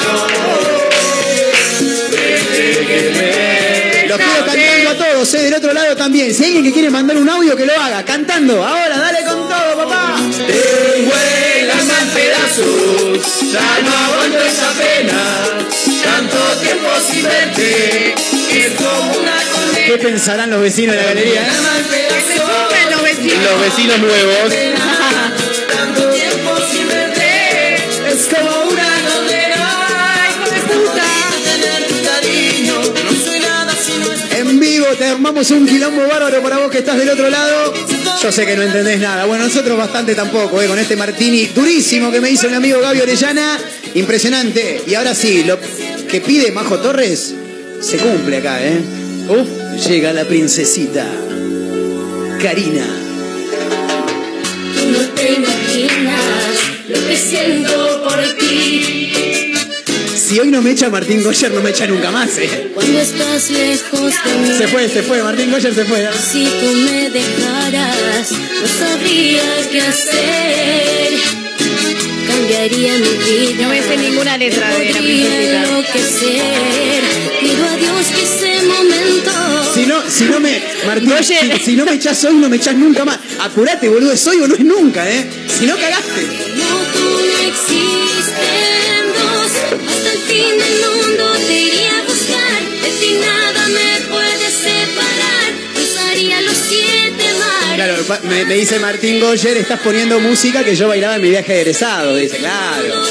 Los 4.08 4.18
quiero 4.18 4.46
cantando 4.46 4.90
a 4.90 4.98
todos, 4.98 5.34
¿eh? 5.34 5.40
Del 5.44 5.54
otro 5.54 5.74
lado 5.74 5.96
también. 5.96 6.34
Si 6.34 6.44
hay 6.44 6.48
alguien 6.50 6.66
que 6.66 6.74
quiere 6.74 6.90
mandar 6.90 7.18
un 7.18 7.30
audio, 7.30 7.56
que 7.56 7.66
lo 7.66 7.74
haga. 7.80 8.04
Cantando. 8.04 8.64
Ahora, 8.64 8.98
dale 8.98 9.20
con 9.26 9.48
todo, 9.48 9.78
papá. 9.78 10.16
Alma 11.74 11.94
en 12.02 12.10
pedazos, 12.10 13.42
ya 13.52 13.82
no 13.84 13.92
aguanto 13.98 14.40
esa 14.40 14.72
pena. 14.74 15.20
Tanto 16.04 16.38
tiempo 16.62 16.88
sin 17.10 17.24
verte, 17.24 18.14
es 18.14 18.72
como 18.76 19.14
una 19.20 19.38
condena. 19.54 19.88
¿Qué 19.88 19.98
pensarán 19.98 20.50
los 20.52 20.62
vecinos 20.62 20.96
de 20.96 21.02
la 21.02 21.08
galería? 21.08 21.42
eh? 21.42 21.48
Los 23.44 23.62
vecinos 23.62 24.00
nuevos. 24.00 24.54
Es 28.24 28.30
como 28.30 28.72
una 28.72 28.84
me 30.50 30.76
gusta 30.76 31.04
tener 31.44 31.88
tu 31.90 32.04
cariño, 32.06 32.76
no 32.80 33.26
soy 33.26 33.40
nada 33.40 33.74
si 33.76 33.98
no 33.98 34.14
es 34.14 34.40
En 34.40 34.60
vivo 34.62 34.86
te 34.98 35.06
armamos 35.06 35.52
un 35.52 35.68
quilombo 35.68 36.08
bárbaro 36.08 36.42
para 36.42 36.60
vos 36.60 36.72
que 36.72 36.78
estás 36.78 36.98
del 36.98 37.10
otro 37.10 37.30
lado. 37.30 37.74
Yo 38.22 38.32
sé 38.32 38.46
que 38.46 38.56
no 38.56 38.62
entendés 38.62 39.02
nada. 39.02 39.26
Bueno, 39.26 39.44
nosotros 39.44 39.78
bastante 39.78 40.16
tampoco, 40.16 40.62
¿eh? 40.62 40.68
con 40.68 40.80
este 40.80 40.96
martini 40.96 41.48
durísimo 41.48 42.12
que 42.12 42.22
me 42.22 42.30
hizo 42.30 42.48
mi 42.48 42.56
amigo 42.56 42.80
Gaby 42.80 43.02
Orellana. 43.02 43.60
Impresionante. 43.96 44.82
Y 44.88 44.96
ahora 44.96 45.14
sí, 45.14 45.44
lo 45.44 45.60
que 45.60 46.22
pide 46.22 46.52
Majo 46.52 46.80
Torres 46.80 47.36
se 47.82 47.98
cumple 47.98 48.38
acá, 48.38 48.64
¿eh? 48.64 48.80
Uf, 49.28 49.86
llega 49.86 50.14
la 50.14 50.24
princesita. 50.24 51.06
Karina. 52.42 53.03
Si 60.34 60.40
hoy 60.40 60.50
no 60.50 60.64
me 60.64 60.72
echa 60.72 60.90
Martín 60.90 61.24
Goyer, 61.24 61.52
no 61.52 61.62
me 61.62 61.70
echa 61.70 61.86
nunca 61.86 62.10
más, 62.10 62.36
¿eh? 62.40 62.72
Cuando 62.74 63.00
estás 63.00 63.52
lejos 63.52 64.02
de 64.02 64.38
mí. 64.40 64.58
Se 64.58 64.68
fue, 64.68 64.90
se 64.90 65.04
fue, 65.04 65.22
Martín 65.22 65.52
Goyer 65.52 65.76
se 65.76 65.86
fue. 65.86 66.02
¿eh? 66.02 66.10
Si 66.32 66.44
tú 66.44 66.74
me 66.74 67.12
dejaras, 67.12 68.32
no 68.32 68.68
sabría 68.68 69.44
qué 69.72 69.80
hacer. 69.80 71.14
cambiaría 72.28 72.94
mi 72.94 73.10
vida. 73.10 73.62
No 73.62 73.70
me 73.70 73.84
sé 73.84 73.96
ninguna 73.96 74.36
letra 74.40 74.76
de 74.76 74.92
la. 74.92 75.00
Pido 77.40 77.68
a 77.68 77.76
Dios 77.76 78.08
que 78.08 78.24
ese 78.24 78.66
momento 78.66 79.32
Si 79.76 79.86
no, 79.86 80.02
si 80.10 80.24
no 80.24 80.40
me, 80.40 80.64
Martín, 80.88 81.14
si, 81.22 81.36
si 81.64 81.76
no 81.76 81.86
me 81.86 81.94
echás 81.94 82.24
hoy, 82.24 82.38
no 82.38 82.50
me 82.50 82.58
echás 82.58 82.74
nunca 82.74 83.06
más. 83.06 83.20
Apurate, 83.40 83.88
boludo, 83.88 84.12
es 84.12 84.26
hoy 84.26 84.42
o 84.42 84.48
no 84.48 84.56
es 84.56 84.62
nunca, 84.62 85.08
¿eh? 85.08 85.30
Si 85.60 85.68
no 85.68 85.76
cagaste. 85.76 86.26
como 86.58 86.84
tú 86.86 87.22
no 87.22 87.38
fin 90.34 90.58
del 90.58 90.76
mundo 90.82 91.34
te 91.48 91.54
iría 91.54 92.00
a 92.00 92.04
buscar. 92.04 92.60
De 92.82 92.90
ti 93.00 93.12
nada 93.22 93.68
me 93.68 94.02
puede 94.08 94.48
separar. 94.50 95.48
Cruzaría 95.76 96.42
los 96.42 96.58
siete 96.58 97.26
mares. 97.40 97.76
Claro, 97.76 97.96
me, 98.24 98.46
me 98.46 98.56
dice 98.56 98.80
Martín 98.80 99.20
Goyer, 99.20 99.58
estás 99.58 99.80
poniendo 99.82 100.20
música 100.20 100.64
que 100.64 100.76
yo 100.76 100.88
bailaba 100.88 101.16
en 101.18 101.22
mi 101.22 101.30
viaje 101.30 101.54
de 101.54 101.62
egresado. 101.62 102.16
Dice, 102.16 102.38
claro. 102.38 103.04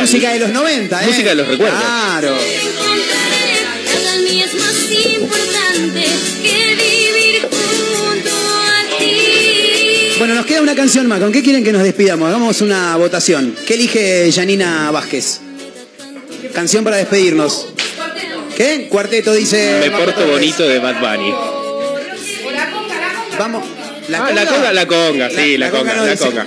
Música 0.00 0.32
de 0.32 0.40
los 0.40 0.50
90, 0.50 1.02
¿eh? 1.02 1.06
música 1.06 1.28
de 1.30 1.34
los 1.36 1.48
recuerdos. 1.48 1.80
Claro. 1.80 2.36
Para 2.36 4.16
mí 4.18 4.42
es 4.42 4.54
más 4.54 4.90
importante 4.90 6.04
que 6.42 6.76
vivir 6.76 7.42
junto 7.42 8.30
a 8.30 8.98
ti. 8.98 10.18
Bueno, 10.18 10.34
nos 10.34 10.44
queda 10.44 10.60
una 10.60 10.74
canción 10.74 11.06
más. 11.06 11.20
¿Con 11.20 11.32
qué 11.32 11.42
quieren 11.42 11.64
que 11.64 11.72
nos 11.72 11.82
despidamos? 11.82 12.28
Hagamos 12.28 12.60
una 12.60 12.96
votación. 12.96 13.54
¿Qué 13.66 13.74
elige 13.74 14.30
Janina 14.32 14.90
Vázquez? 14.90 15.40
Canción 16.56 16.84
para 16.84 16.96
despedirnos. 16.96 17.66
¿Qué? 18.56 18.88
Cuarteto 18.88 19.34
dice. 19.34 19.76
Me 19.78 19.90
porto 19.90 20.26
bonito 20.26 20.66
de 20.66 20.78
Bad 20.78 21.00
Bunny. 21.00 21.30
Vamos. 23.38 23.62
Ah, 24.14 24.30
la 24.34 24.46
conga, 24.46 24.72
la 24.72 24.86
conga, 24.86 25.28
sí, 25.28 25.58
la, 25.58 25.70
conga, 25.70 25.94
no 25.96 26.06
la 26.06 26.12
dice. 26.12 26.24
conga. 26.24 26.46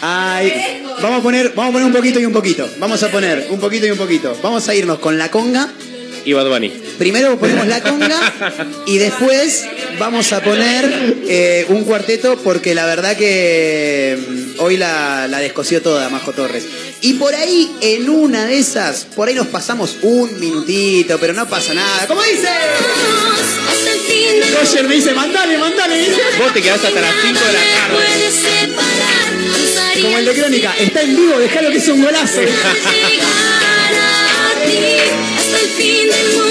Ay, 0.00 0.82
vamos 1.00 1.20
a 1.20 1.22
poner, 1.22 1.52
vamos 1.54 1.70
a 1.70 1.72
poner 1.72 1.86
un 1.86 1.92
poquito 1.92 2.18
y 2.18 2.26
un 2.26 2.32
poquito. 2.32 2.68
Vamos 2.78 3.00
a 3.04 3.12
poner 3.12 3.46
un 3.48 3.60
poquito 3.60 3.86
y 3.86 3.92
un 3.92 3.96
poquito. 3.96 4.36
Vamos 4.42 4.68
a 4.68 4.74
irnos 4.74 4.98
con 4.98 5.18
la 5.18 5.30
conga. 5.30 5.68
Y 6.24 6.32
Bad 6.32 6.48
Bunny. 6.48 6.72
Primero 6.98 7.38
ponemos 7.38 7.66
la 7.66 7.82
conga 7.82 8.32
y 8.86 8.98
después 8.98 9.64
vamos 9.98 10.32
a 10.32 10.42
poner 10.42 11.16
eh, 11.28 11.66
un 11.68 11.84
cuarteto 11.84 12.36
porque 12.38 12.74
la 12.74 12.86
verdad 12.86 13.16
que 13.16 14.16
mm, 14.16 14.60
hoy 14.60 14.76
la, 14.76 15.26
la 15.28 15.38
descosió 15.38 15.82
toda 15.82 16.08
Majo 16.08 16.32
Torres. 16.32 16.64
Y 17.00 17.14
por 17.14 17.34
ahí, 17.34 17.70
en 17.82 18.08
una 18.08 18.46
de 18.46 18.56
esas, 18.58 19.04
por 19.14 19.28
ahí 19.28 19.34
nos 19.34 19.48
pasamos 19.48 19.98
un 20.00 20.40
minutito, 20.40 21.18
pero 21.20 21.34
no 21.34 21.46
pasa 21.46 21.74
nada. 21.74 22.06
¿Cómo 22.06 22.22
dice? 22.22 22.48
Hasta 22.48 23.92
el 23.92 24.00
fin 24.00 24.40
del 24.40 24.54
Roger 24.54 24.88
me 24.88 24.94
dice, 24.94 25.12
mandale, 25.12 25.58
mandale. 25.58 25.98
dice. 25.98 26.16
Vos 26.38 26.54
te 26.54 26.62
quedás 26.62 26.82
hasta 26.82 27.00
las 27.00 27.12
5 27.20 27.38
de 27.40 27.52
la 27.52 27.60
tarde. 27.60 28.04
Como 30.00 30.18
el 30.18 30.24
de 30.24 30.32
Crónica, 30.32 30.74
está 30.78 31.02
en 31.02 31.14
vivo, 31.16 31.38
dejalo 31.38 31.70
que 31.70 31.76
es 31.76 31.88
un 31.88 32.02
golazo. 32.02 32.40
llegar 32.40 32.66
a 32.66 32.74
ti. 34.64 34.86
Hasta 35.36 35.60
el 35.60 35.68
fin 35.76 36.08
del 36.10 36.26
mundo 36.32 36.43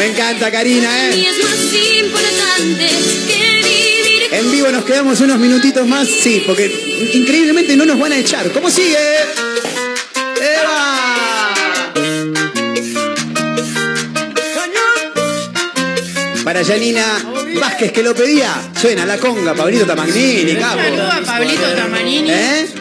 Me 0.00 0.06
encanta, 0.06 0.50
Karina, 0.50 0.88
Y 1.14 1.20
¿eh? 1.20 1.28
es 1.28 1.44
más 1.44 1.74
importante 2.02 2.88
que 3.28 3.60
vivir 3.62 4.28
En 4.32 4.50
vivo 4.50 4.68
nos 4.70 4.82
quedamos 4.86 5.20
unos 5.20 5.38
minutitos 5.38 5.86
más, 5.86 6.08
sí, 6.08 6.42
porque 6.46 6.72
increíblemente 7.12 7.76
no 7.76 7.84
nos 7.84 7.98
van 7.98 8.12
a 8.12 8.16
echar. 8.16 8.50
¿Cómo 8.50 8.70
sigue? 8.70 8.96
¡Eva! 10.40 11.92
Para 16.44 16.64
Janina 16.64 17.04
Vázquez 17.60 17.92
que 17.92 18.02
lo 18.02 18.14
pedía, 18.14 18.54
suena 18.80 19.04
la 19.04 19.18
conga, 19.18 19.52
Pablito 19.52 19.84
Tamagnini, 19.84 20.56
capo. 20.56 20.78
Saludo 20.78 21.12
a 21.12 21.20
Pablito 21.20 21.74
Tamanini. 21.76 22.30
¿Eh? 22.30 22.79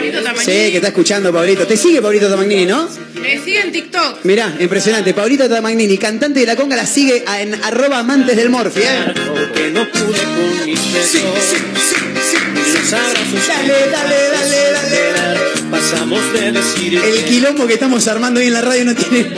Pablito. 0.00 0.40
Sí, 0.40 0.70
que 0.70 0.76
está 0.76 0.88
escuchando 0.88 1.32
Pablito. 1.32 1.66
Te 1.66 1.76
sigue 1.76 2.00
Pablito 2.00 2.28
Tamagnini, 2.28 2.66
¿no? 2.66 2.88
Me 3.20 3.38
sigue 3.38 3.60
en 3.60 3.72
TikTok. 3.72 4.24
Mirá, 4.24 4.54
impresionante. 4.58 5.12
Pablito 5.14 5.48
Tamagnini, 5.48 5.98
cantante 5.98 6.40
de 6.40 6.46
la 6.46 6.56
conga, 6.56 6.76
la 6.76 6.86
sigue 6.86 7.24
en 7.38 7.54
arroba 7.62 7.98
amantes 7.98 8.36
del 8.36 8.50
morfi, 8.50 8.80
¿eh? 8.80 9.12
Porque 9.14 9.70
no 9.70 9.90
pude 9.90 10.22
con 10.22 10.66
mis 10.66 10.92
besos. 10.92 11.22
Los 11.22 12.92
abrazos 12.92 13.46
Dale, 13.48 13.74
dale, 13.90 14.16
dale, 14.32 15.12
dale. 15.12 15.40
Pasamos 15.70 16.32
de 16.32 16.52
decir 16.52 16.94
El 16.96 17.24
quilombo 17.24 17.66
que 17.66 17.74
estamos 17.74 18.06
armando 18.08 18.40
hoy 18.40 18.46
en 18.46 18.52
la 18.54 18.60
radio 18.60 18.84
no 18.86 18.94
tiene, 18.94 19.30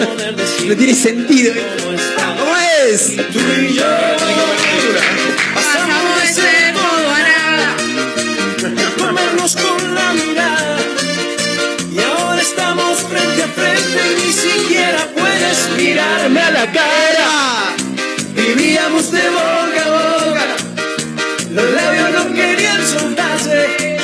no 0.66 0.76
tiene 0.76 0.94
sentido. 0.94 1.52
¿Cómo 1.54 2.56
es? 2.88 3.16
tú 3.16 3.38
y 3.60 3.74
yo. 3.74 3.84
Pasamos 5.54 6.22
de 6.22 6.32
ser 6.32 6.74
todo 6.74 7.10
a 7.10 7.18
nada. 7.18 7.76
Comernos 8.98 9.56
con 9.56 9.91
mirarme 15.92 16.40
a 16.40 16.50
la 16.50 16.72
cara. 16.72 17.30
Vivíamos 18.34 19.12
de 19.12 19.28
boca 19.28 19.82
a 19.84 19.90
boca. 19.90 20.46
Los 21.50 21.70
labios 21.70 22.10
no 22.16 22.34
querían 22.34 22.80
soltarse. 22.86 23.98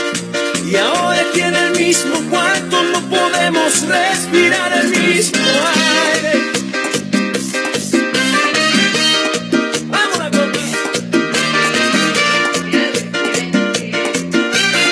Y 0.70 0.77
ahora 0.77 1.20
aquí 1.20 1.40
en 1.40 1.55
el 1.55 1.70
mismo 1.73 2.16
cuarto 2.31 2.82
no 2.93 3.01
podemos 3.09 3.86
respirar 3.86 4.70
el 4.82 4.89
mismo 4.90 5.48
aire. 6.12 6.32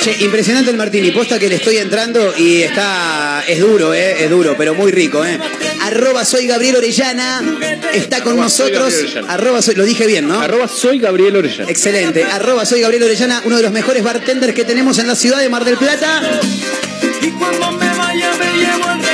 Che, 0.02 0.24
impresionante 0.24 0.70
el 0.70 0.78
Martini. 0.78 1.10
Posta 1.10 1.39
que 1.39 1.48
le 1.48 1.56
estoy 1.56 1.77
entrando 1.77 2.32
y 2.39 2.62
está. 2.62 3.44
Es 3.47 3.60
duro, 3.60 3.93
¿eh? 3.93 4.24
Es 4.24 4.31
duro, 4.31 4.55
pero 4.56 4.74
muy 4.74 4.93
rico, 4.93 5.24
¿eh? 5.27 5.39
Arroba 5.87 6.25
soy 6.25 6.47
Gabriel 6.49 6.77
Orellana. 6.77 7.41
Está 7.93 8.23
con 8.23 8.33
Arroba 8.33 8.45
nosotros. 8.45 8.93
Arroba 9.29 9.63
soy. 9.63 9.77
Lo 9.77 9.85
dije 9.85 10.07
bien, 10.07 10.27
¿no? 10.27 10.41
Arroba 10.41 10.67
soy 10.67 10.99
Gabriel 10.99 11.37
Orellana. 11.37 11.71
Excelente. 11.71 12.25
Arroba 12.25 12.67
soy 12.67 12.81
Gabriel 12.81 13.05
Orellana, 13.05 13.43
uno 13.45 13.57
de 13.57 13.63
los 13.63 13.71
mejores 13.71 14.03
bartenders 14.03 14.53
que 14.53 14.65
tenemos 14.65 14.99
en 14.99 15.07
la 15.07 15.15
ciudad 15.15 15.39
de 15.39 15.49
Mar 15.49 15.65
del 15.65 15.77
Plata. 15.77 16.23
Y 17.23 17.31
cuando 17.31 17.71
me 17.73 17.89
vaya 17.97 18.31
me 18.37 18.59
llevo. 18.59 18.87
El 18.91 19.06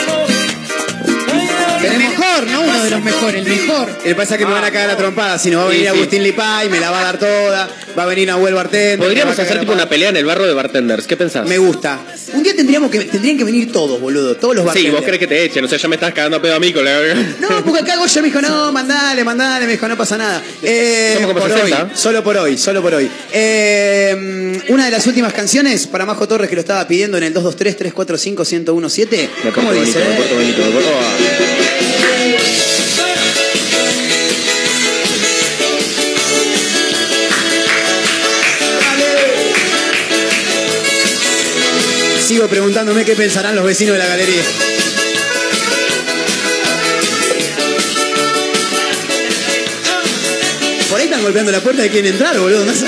mejor, 2.47 2.65
no 2.67 2.73
uno 2.73 2.85
de 2.85 2.91
los 2.91 3.03
mejores, 3.03 3.47
el 3.47 3.53
mejor. 3.59 3.99
Que 3.99 4.15
pasa 4.15 4.35
es 4.35 4.39
que 4.39 4.47
me 4.47 4.53
van 4.53 4.65
a 4.65 4.71
cagar 4.71 4.91
a 4.91 4.97
trompada, 4.97 5.39
si 5.39 5.51
no 5.51 5.59
va 5.59 5.65
a 5.65 5.71
Sí, 5.71 5.73
venir 5.79 5.91
sí. 5.91 5.97
Agustín 5.97 6.23
Lipay, 6.23 6.69
me 6.69 6.81
la 6.81 6.91
va 6.91 7.01
a 7.01 7.05
dar 7.05 7.19
toda, 7.19 7.69
va 7.99 8.03
a 8.03 8.07
venir 8.07 8.27
Nahuel 8.29 8.55
Bartender. 8.55 8.99
me 8.99 9.05
Podríamos 9.05 9.31
va 9.31 9.35
a 9.35 9.37
cagar 9.37 9.51
hacer 9.53 9.61
tipo 9.61 9.73
una 9.73 9.89
pelea 9.89 10.09
en 10.11 10.17
el 10.17 10.25
barro 10.25 10.47
de 10.47 10.55
bartenders. 10.55 11.07
¿Qué 11.07 11.17
pensás? 11.17 11.47
Me 11.49 11.59
gusta. 11.59 12.01
Un 12.35 12.43
día 12.43 12.55
tendríamos 12.57 12.91
que, 12.91 13.01
tendrían 13.01 13.37
que 13.39 13.45
venir 13.45 13.71
todos, 13.73 14.01
boludo, 14.01 14.37
todos 14.37 14.55
los 14.57 14.63
Sí, 14.63 14.67
bartenders. 14.67 14.95
vos 14.97 15.05
crees 15.05 15.19
que 15.19 15.27
te 15.27 15.45
echen, 15.45 15.65
o 15.65 15.69
sea, 15.69 15.79
ya 15.79 15.89
me 15.89 15.97
estás 15.97 16.13
cagando 16.15 16.37
a 16.39 16.43
pedo 16.43 16.55
a 16.55 16.61
mí 16.61 16.73
con 16.73 16.85
la... 16.85 17.01
No, 17.41 17.65
porque 17.65 17.81
acá 17.81 17.97
Goya 17.97 18.23
me 18.23 18.29
dijo, 18.29 18.41
no, 18.41 18.73
mandale, 18.73 19.25
mandale, 19.25 19.67
me 19.67 19.73
dijo, 19.73 19.89
no 19.89 19.97
pasa 19.97 20.17
nada. 20.19 20.43
Eh, 20.63 21.13
Somos 21.15 21.29
como 21.33 21.41
por 21.41 21.51
60. 21.53 21.83
hoy, 21.85 21.91
solo 21.95 22.23
por 22.25 22.37
hoy, 22.37 22.59
solo 22.59 22.83
por 22.83 22.95
hoy. 22.95 23.11
Eh, 23.33 24.61
una 24.69 24.85
de 24.87 24.91
las 24.91 25.07
últimas 25.07 25.33
canciones 25.33 25.87
para 25.87 26.07
Majo 26.07 26.27
Torres 26.29 26.49
que 26.49 26.55
lo 26.55 26.61
estaba 26.61 26.87
pidiendo 26.87 27.17
en 27.19 27.25
el 27.25 27.35
223-345-1017. 27.35 29.29
Me 29.45 29.51
¿Cómo 29.53 29.73
dice? 29.73 29.99
bonito, 29.99 30.11
me 30.11 30.17
porto 30.17 30.35
bonito, 30.35 30.63
me 30.65 30.71
porto... 30.71 31.82
Sigo 42.43 42.51
preguntándome 42.51 43.05
qué 43.05 43.15
pensarán 43.15 43.55
los 43.55 43.65
vecinos 43.65 43.93
de 43.93 44.01
la 44.01 44.07
galería. 44.09 44.43
Por 50.91 50.99
ahí 50.99 51.05
están 51.05 51.23
golpeando 51.23 51.53
la 51.53 51.61
puerta 51.61 51.87
y 51.87 51.91
quieren 51.91 52.15
entrar, 52.15 52.37
boludo. 52.37 52.65
No 52.65 52.75
sé. 52.75 52.87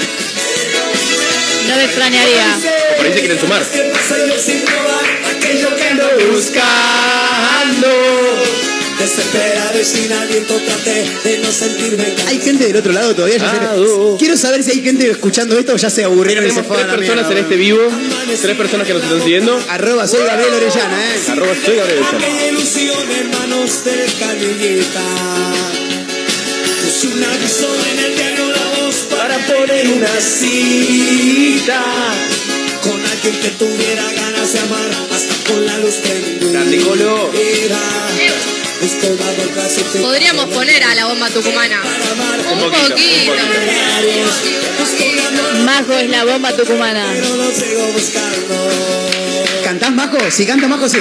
No 1.68 1.76
me 1.76 1.84
extrañaría. 1.84 2.58
Por 2.96 3.06
ahí 3.06 3.12
se 3.12 3.20
quieren 3.20 3.38
sumar. 3.38 3.62
¿Qué 3.62 3.92
pasa 3.94 4.26
yo 4.26 4.36
sin 4.36 4.60
probar 4.62 5.04
aquello 5.36 5.76
que 5.76 5.84
ando 5.84 6.04
buscando? 6.32 7.88
Desesperado 8.98 9.80
y 9.80 9.84
sin 9.84 10.12
aliento 10.12 10.54
traté 10.54 11.04
de 11.24 11.38
no 11.38 11.50
sentirme 11.52 12.14
Hay 12.26 12.38
gente 12.40 12.66
del 12.66 12.76
otro 12.76 12.92
lado 12.92 13.14
todavía. 13.14 13.38
ya 13.38 13.50
se- 13.50 13.56
Ah, 13.56 13.74
uh. 13.76 14.16
Quiero 14.18 14.36
saber 14.36 14.62
si 14.62 14.70
hay 14.72 14.82
gente 14.82 15.10
escuchando 15.10 15.58
esto 15.58 15.72
o 15.74 15.76
ya 15.76 15.90
se 15.90 16.04
aburrieron 16.04 16.44
se 16.44 16.50
Tenemos 16.62 16.76
tres 16.78 16.94
personas 16.96 17.30
en 17.30 17.38
este 17.38 17.56
vivo, 17.56 17.80
tres 18.40 18.56
personas 18.56 18.86
que 18.86 18.94
nos 18.94 19.02
están 19.02 19.20
siguiendo. 19.22 19.60
Arroba 19.68 20.06
soy 20.06 20.24
Gabriel 20.24 20.54
Orellana, 20.54 21.04
eh. 21.14 21.20
Arroba 21.28 21.52
soy 21.64 21.76
Gabriel 21.76 21.98
Orellana. 22.02 22.46
Ilusión, 22.48 23.10
hermanos 23.10 23.84
de 23.84 24.06
canillita. 24.18 25.02
Puse 26.84 27.06
un 27.08 27.24
aviso 27.24 27.68
en 27.92 27.98
el 28.04 28.14
diario 28.16 28.46
La 28.52 28.80
Voz 28.80 28.94
para 29.10 29.38
poner 29.46 29.88
una 29.88 30.20
cita 30.20 31.82
con 32.82 33.00
alguien 33.06 33.34
que 33.40 33.48
tuviera 33.50 34.04
ganas 34.12 34.52
de 34.52 34.58
amar 34.60 34.90
hasta 35.10 35.50
con 35.52 35.66
la 35.66 35.78
luz 35.78 35.94
prendida. 35.96 36.50
Grande, 36.52 36.78
Colo. 36.78 37.30
Podríamos 40.02 40.46
poner 40.50 40.82
a 40.84 40.94
la 40.94 41.06
bomba 41.06 41.30
tucumana. 41.30 41.80
Un, 42.52 42.70
poquito. 42.70 43.32
Majo 45.64 45.92
es 45.94 46.10
la 46.10 46.24
bomba 46.24 46.52
tucumana. 46.54 47.06
¿Cantás, 49.64 49.92
Majo? 49.92 50.18
Si 50.30 50.44
canta, 50.44 50.68
Majo, 50.68 50.88
sí. 50.88 50.98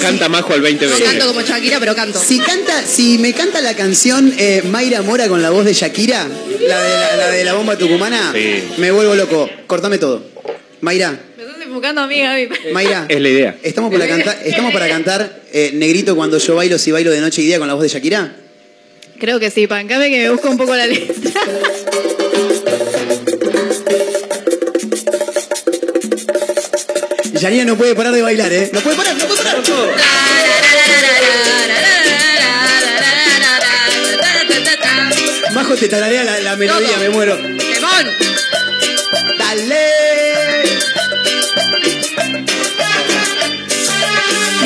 Canta 0.00 0.28
Majo 0.28 0.52
al 0.54 0.60
No 0.62 0.68
2020. 0.68 1.04
canto 1.04 1.26
como 1.28 1.42
Shakira, 1.42 1.78
pero 1.78 1.94
canto. 1.94 2.20
Si 2.20 2.40
canta, 2.40 2.84
si 2.84 3.18
me 3.18 3.32
canta 3.32 3.60
la 3.60 3.74
canción 3.76 4.34
eh, 4.36 4.62
Mayra 4.68 5.02
Mora 5.02 5.28
con 5.28 5.40
la 5.40 5.50
voz 5.50 5.64
de 5.64 5.72
Shakira, 5.74 6.26
la 6.26 6.82
de 6.82 6.90
la, 6.98 7.16
la 7.16 7.30
de 7.30 7.44
la 7.44 7.54
bomba 7.54 7.78
tucumana, 7.78 8.32
Sí. 8.34 8.64
me 8.78 8.90
vuelvo 8.90 9.14
loco. 9.14 9.48
Cortame 9.68 9.98
todo. 9.98 10.24
Mayra, 10.80 11.20
Me 11.78 11.86
estás 11.86 11.94
enfocando 11.94 12.00
a 12.02 12.06
mí, 12.08 12.20
Gaby. 12.20 12.72
Mayra. 12.72 13.06
Es 13.08 13.20
la 13.20 13.28
idea. 13.28 13.56
¿Estamos 13.62 13.92
para 13.92 14.08
cantar, 14.08 14.38
estamos 14.44 14.72
para 14.72 14.88
cantar 14.88 15.42
eh, 15.52 15.70
Negrito 15.74 16.16
cuando 16.16 16.38
yo 16.38 16.56
bailo, 16.56 16.78
si 16.78 16.90
bailo 16.90 17.10
de 17.10 17.20
noche 17.20 17.42
y 17.42 17.46
día 17.46 17.58
con 17.58 17.68
la 17.68 17.74
voz 17.74 17.82
de 17.84 17.88
Shakira? 17.88 18.34
Creo 19.20 19.38
que 19.38 19.50
sí, 19.50 19.66
pancame 19.66 20.10
que 20.10 20.22
me 20.22 20.30
busco 20.30 20.50
un 20.50 20.56
poco 20.58 20.74
la 20.74 20.86
letra. 20.86 21.30
Yanina 27.34 27.64
no 27.64 27.76
puede 27.76 27.94
parar 27.94 28.12
de 28.12 28.22
bailar, 28.22 28.52
¿eh? 28.52 28.70
No 28.72 28.80
puede 28.80 28.96
parar, 28.96 29.16
no 29.16 29.24
puede 29.26 29.42
parar. 29.42 29.62
Majo 35.54 35.74
te 35.74 35.88
tararea 35.88 36.24
la, 36.24 36.40
la 36.40 36.56
melodía, 36.56 36.88
Todo. 36.88 36.98
me 37.00 37.08
muero. 37.10 37.36
¡Lemón! 37.36 38.06
¡Dale! 39.38 39.97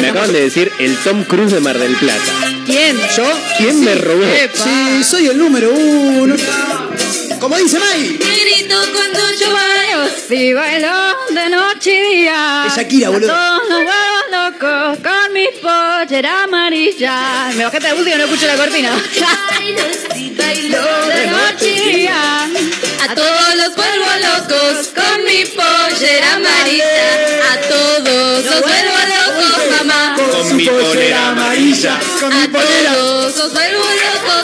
Me 0.02 0.08
acaban 0.08 0.32
de 0.32 0.40
decir 0.40 0.72
el 0.80 0.96
Tom 1.04 1.22
Cruise 1.22 1.52
de 1.52 1.60
Mar 1.60 1.78
del 1.78 1.94
Plata. 1.94 2.32
¿Quién? 2.66 3.00
¿Yo? 3.16 3.22
¿Quién 3.56 3.84
me 3.84 3.94
robó? 3.94 4.24
Sí, 4.52 5.04
soy 5.04 5.28
el 5.28 5.38
número 5.38 5.70
uno. 5.70 6.34
Como 7.38 7.56
dice 7.56 7.78
May. 7.78 8.18
Grito 8.18 8.76
cuando 8.92 9.20
yo 9.38 9.52
bailo. 9.52 10.08
Si 10.28 10.52
bailo 10.52 11.16
de 11.30 11.48
noche 11.50 11.94
y 11.94 12.16
día. 12.16 12.64
Es 12.66 12.76
Shakira, 12.76 13.10
boludo. 13.10 13.32
A 13.32 13.36
todos 13.36 13.68
nos 13.68 13.84
vuelvo 13.84 14.22
locos 14.32 14.98
con 15.04 15.32
mi 15.32 15.46
pollera 15.62 16.42
amarilla. 16.44 17.52
Me 17.56 17.64
bajaste 17.64 17.88
la 17.88 17.94
música 17.94 18.16
y 18.16 18.18
no 18.18 18.24
escucho 18.24 18.46
la 18.48 18.56
cortina. 18.56 18.90
Bailo, 19.50 19.82
sí, 20.14 20.34
bailo 20.36 21.06
de 21.06 21.26
noche 21.28 21.74
y 21.76 21.96
día. 21.96 22.44
A 23.08 23.14
todos 23.14 23.54
los 23.56 23.76
vuelvo 23.76 24.10
locos 24.20 24.88
con 24.94 25.24
mi 25.24 25.44
pollera 25.44 26.34
amarilla. 26.34 27.52
A 27.52 27.56
todos 27.68 28.44
los 28.44 28.60
vuelvo 28.60 28.98
locos, 29.16 29.71
Con 30.42 30.56
mi 30.56 30.64
polera 30.66 31.28
amarilla. 31.28 32.00
Con 32.18 32.28
mi 32.40 32.48
polera. 32.48 32.92
todos 32.94 33.52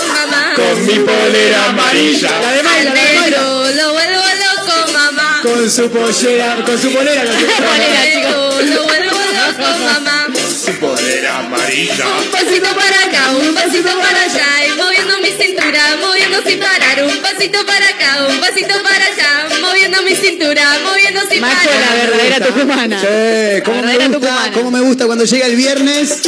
mamá. 0.06 0.54
Con 0.54 0.86
mi 0.86 0.98
polera 1.00 1.64
amarilla. 1.70 2.30
La 2.40 2.52
de 2.52 2.62
May, 2.62 2.78
Al 2.78 2.84
la 2.84 2.94
de 2.94 3.00
May. 3.00 3.30
negro 3.30 3.70
lo 3.78 3.92
vuelvo 3.94 4.22
loco, 4.44 4.92
mamá. 4.92 5.40
Con 5.42 5.68
su 5.70 5.90
pollera, 5.90 6.56
con 6.64 6.80
su 6.80 6.92
polera. 6.92 7.24
con 7.24 7.32
su 7.40 7.46
Polera, 7.46 8.02
chicos. 8.12 8.64
lo 8.74 8.84
vuelvo 8.84 9.18
loco, 9.38 9.78
mamá. 9.84 10.26
Su 10.64 10.72
polera 10.78 11.38
amarilla. 11.38 12.06
Un 12.06 12.30
pasito 12.30 12.68
para 12.76 12.98
acá, 13.06 13.30
un 13.32 13.54
pasito 13.54 13.98
para 13.98 14.22
allá, 14.22 14.48
y 14.66 14.70
moviendo 14.76 15.18
mi 15.18 15.30
cintura, 15.30 15.96
moviendo 16.00 16.42
sin 16.46 16.60
parar. 16.60 17.02
Un 17.02 17.18
pasito 17.18 17.66
para 17.66 17.88
acá, 17.88 18.26
un 18.28 18.38
pasito 18.40 18.74
para 18.82 19.04
allá, 19.04 19.27
moviendo 19.88 20.02
mi 20.02 20.14
cintura, 20.14 20.62
moviendo 20.84 21.20
sin 21.30 21.40
Majo, 21.40 21.56
parar. 21.56 21.80
la 21.80 21.94
verdadera 21.94 22.46
tucumana. 22.46 23.00
Sí, 23.00 23.62
cómo 23.64 23.82
me 23.82 23.94
gusta, 23.96 24.12
tucumana. 24.12 24.52
cómo 24.52 24.70
me 24.70 24.80
gusta 24.80 25.06
cuando 25.06 25.24
llega 25.24 25.46
el 25.46 25.56
viernes 25.56 26.20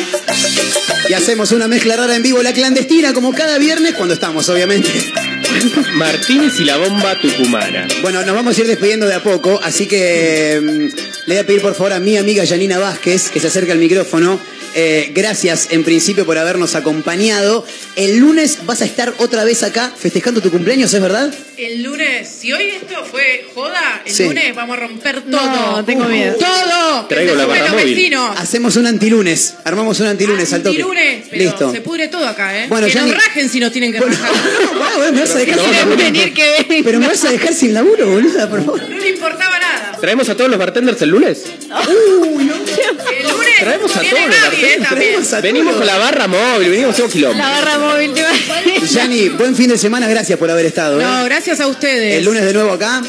y 1.08 1.12
hacemos 1.12 1.52
una 1.52 1.68
mezcla 1.68 1.96
rara 1.96 2.16
en 2.16 2.22
vivo, 2.22 2.42
la 2.42 2.52
clandestina, 2.52 3.12
como 3.12 3.32
cada 3.32 3.58
viernes, 3.58 3.94
cuando 3.94 4.14
estamos, 4.14 4.48
obviamente. 4.48 4.88
Martínez 5.94 6.58
y 6.60 6.64
la 6.64 6.76
bomba 6.76 7.18
tucumana. 7.20 7.86
Bueno, 8.02 8.22
nos 8.22 8.34
vamos 8.34 8.56
a 8.56 8.60
ir 8.60 8.66
despidiendo 8.66 9.06
de 9.06 9.14
a 9.14 9.22
poco, 9.22 9.60
así 9.62 9.86
que 9.86 10.60
mm, 10.62 11.28
le 11.28 11.34
voy 11.34 11.38
a 11.38 11.46
pedir 11.46 11.60
por 11.60 11.74
favor 11.74 11.92
a 11.92 12.00
mi 12.00 12.16
amiga 12.16 12.46
Janina 12.46 12.78
Vázquez 12.78 13.30
que 13.30 13.40
se 13.40 13.48
acerque 13.48 13.72
al 13.72 13.78
micrófono. 13.78 14.40
Eh, 14.74 15.10
gracias 15.14 15.68
en 15.70 15.82
principio 15.82 16.24
por 16.24 16.38
habernos 16.38 16.74
acompañado. 16.76 17.64
El 17.96 18.18
lunes 18.18 18.58
vas 18.66 18.82
a 18.82 18.84
estar 18.84 19.12
otra 19.18 19.44
vez 19.44 19.62
acá 19.64 19.92
festejando 19.96 20.40
tu 20.40 20.50
cumpleaños, 20.50 20.94
¿es 20.94 21.00
verdad? 21.02 21.32
El 21.56 21.82
lunes, 21.82 22.28
si 22.28 22.52
hoy 22.52 22.70
esto 22.70 23.04
fue 23.10 23.46
joda, 23.54 24.02
el 24.06 24.12
Sí. 24.12 24.24
lunes 24.24 24.54
vamos 24.54 24.76
a 24.76 24.80
romper 24.80 25.22
todo. 25.22 25.30
No, 25.40 25.84
tengo 25.84 26.04
miedo. 26.06 26.36
Todo. 26.36 27.06
Traigo 27.06 27.32
Que 27.32 27.32
se 27.32 27.36
la 27.36 27.42
sumen 27.44 27.48
barra 27.48 27.72
los 27.72 27.80
móvil. 27.82 27.94
vecinos. 27.96 28.36
Hacemos 28.38 28.76
un 28.76 28.86
antilunes, 28.86 29.54
armamos 29.64 29.98
un 30.00 30.06
antilunes 30.06 30.52
al 30.52 30.62
toque. 30.62 30.76
Antilunes, 30.76 31.24
pero 31.28 31.42
Listo. 31.44 31.72
se 31.72 31.80
pudre 31.80 32.08
todo 32.08 32.26
acá, 32.28 32.56
¿eh? 32.62 32.66
Bueno, 32.68 32.86
que 32.86 32.92
ya 32.92 33.00
nos 33.00 33.10
ni- 33.10 33.14
rajen 33.16 33.48
si 33.50 33.60
nos 33.60 33.72
tienen 33.72 33.92
que 33.92 34.00
rajar. 34.00 34.30
Bueno, 34.80 34.96
bueno, 34.96 35.12
me 35.12 35.20
vas 35.20 35.30
a 35.34 35.38
dejar 35.38 35.56
No, 35.56 35.64
sin 35.64 35.72
laburo. 35.76 35.96
venir 35.96 36.32
que 36.32 36.64
venga. 36.68 36.84
Pero 36.84 37.00
me 37.00 37.08
vas 37.08 37.24
a 37.24 37.30
dejar 37.30 37.52
sin 37.54 37.74
laburo, 37.74 38.08
boluda, 38.10 38.48
por 38.48 38.64
favor. 38.64 38.88
No 38.88 38.98
le 38.98 39.08
importaba. 39.10 39.49
¿Traemos 40.00 40.28
a 40.28 40.34
todos 40.34 40.50
los 40.50 40.58
bartenders 40.58 41.00
el 41.02 41.10
lunes? 41.10 41.44
El 41.88 42.46
lunes 42.46 42.66
Traemos 43.60 43.94
a 43.94 44.00
todos 44.00 44.12
los 44.12 44.36
¿eh? 44.36 44.40
bartenders. 44.40 44.88
También. 44.88 45.10
Traemos 45.10 45.32
a 45.32 45.40
Venimos 45.40 45.76
con 45.76 45.86
la 45.86 45.98
barra 45.98 46.26
móvil, 46.26 46.70
venimos 46.70 46.92
hacemos 46.94 47.12
quilombo. 47.12 47.38
La 47.38 47.48
barra 47.50 47.78
móvil 47.78 48.14
te 48.14 48.22
va 48.22 48.30
Yani, 48.90 49.28
buen 49.30 49.54
fin 49.54 49.68
de 49.68 49.78
semana, 49.78 50.08
gracias 50.08 50.38
por 50.38 50.50
haber 50.50 50.66
estado. 50.66 51.00
¿eh? 51.00 51.04
No, 51.04 51.24
gracias 51.24 51.60
a 51.60 51.66
ustedes. 51.66 52.18
El 52.18 52.24
lunes 52.24 52.44
de 52.44 52.52
nuevo 52.52 52.72
acá. 52.72 53.02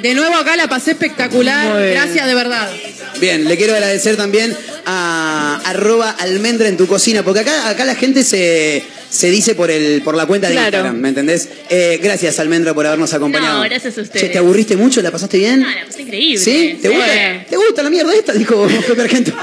De 0.00 0.14
nuevo 0.14 0.36
acá 0.36 0.56
la 0.56 0.68
pasé 0.68 0.92
espectacular. 0.92 1.90
Gracias 1.90 2.26
de 2.26 2.34
verdad. 2.34 2.70
Bien, 3.18 3.48
le 3.48 3.56
quiero 3.56 3.74
agradecer 3.74 4.16
también 4.16 4.56
a 4.84 5.60
arroba 5.64 6.10
almendra 6.10 6.68
en 6.68 6.76
tu 6.76 6.86
cocina, 6.86 7.22
porque 7.22 7.40
acá, 7.40 7.68
acá 7.68 7.84
la 7.84 7.94
gente 7.94 8.22
se, 8.22 8.84
se 9.08 9.30
dice 9.30 9.54
por 9.54 9.70
el 9.70 10.02
por 10.02 10.14
la 10.16 10.26
cuenta 10.26 10.48
de 10.48 10.54
Claro. 10.54 10.66
Instagram, 10.78 10.96
¿me 10.96 11.08
entendés? 11.10 11.48
Eh, 11.70 11.98
gracias 12.02 12.38
almendra 12.40 12.74
por 12.74 12.86
habernos 12.86 13.12
acompañado. 13.14 13.58
No, 13.58 13.64
gracias 13.64 13.96
a 13.98 14.02
ustedes. 14.02 14.22
Che, 14.26 14.28
¿Te 14.30 14.38
aburriste 14.38 14.76
mucho? 14.76 15.00
¿La 15.02 15.10
pasaste 15.10 15.38
bien? 15.38 15.60
No, 15.60 15.68
la 15.70 15.84
pasé 15.86 16.02
increíble. 16.02 16.38
¿Sí? 16.38 16.78
¿Te 16.80 16.88
gusta, 16.88 17.06
¿Te 17.48 17.56
gusta 17.56 17.82
la 17.82 17.90
mierda 17.90 18.14
esta? 18.14 18.32
Dijo 18.32 18.66
Pepe 18.86 19.02
Argento. 19.02 19.30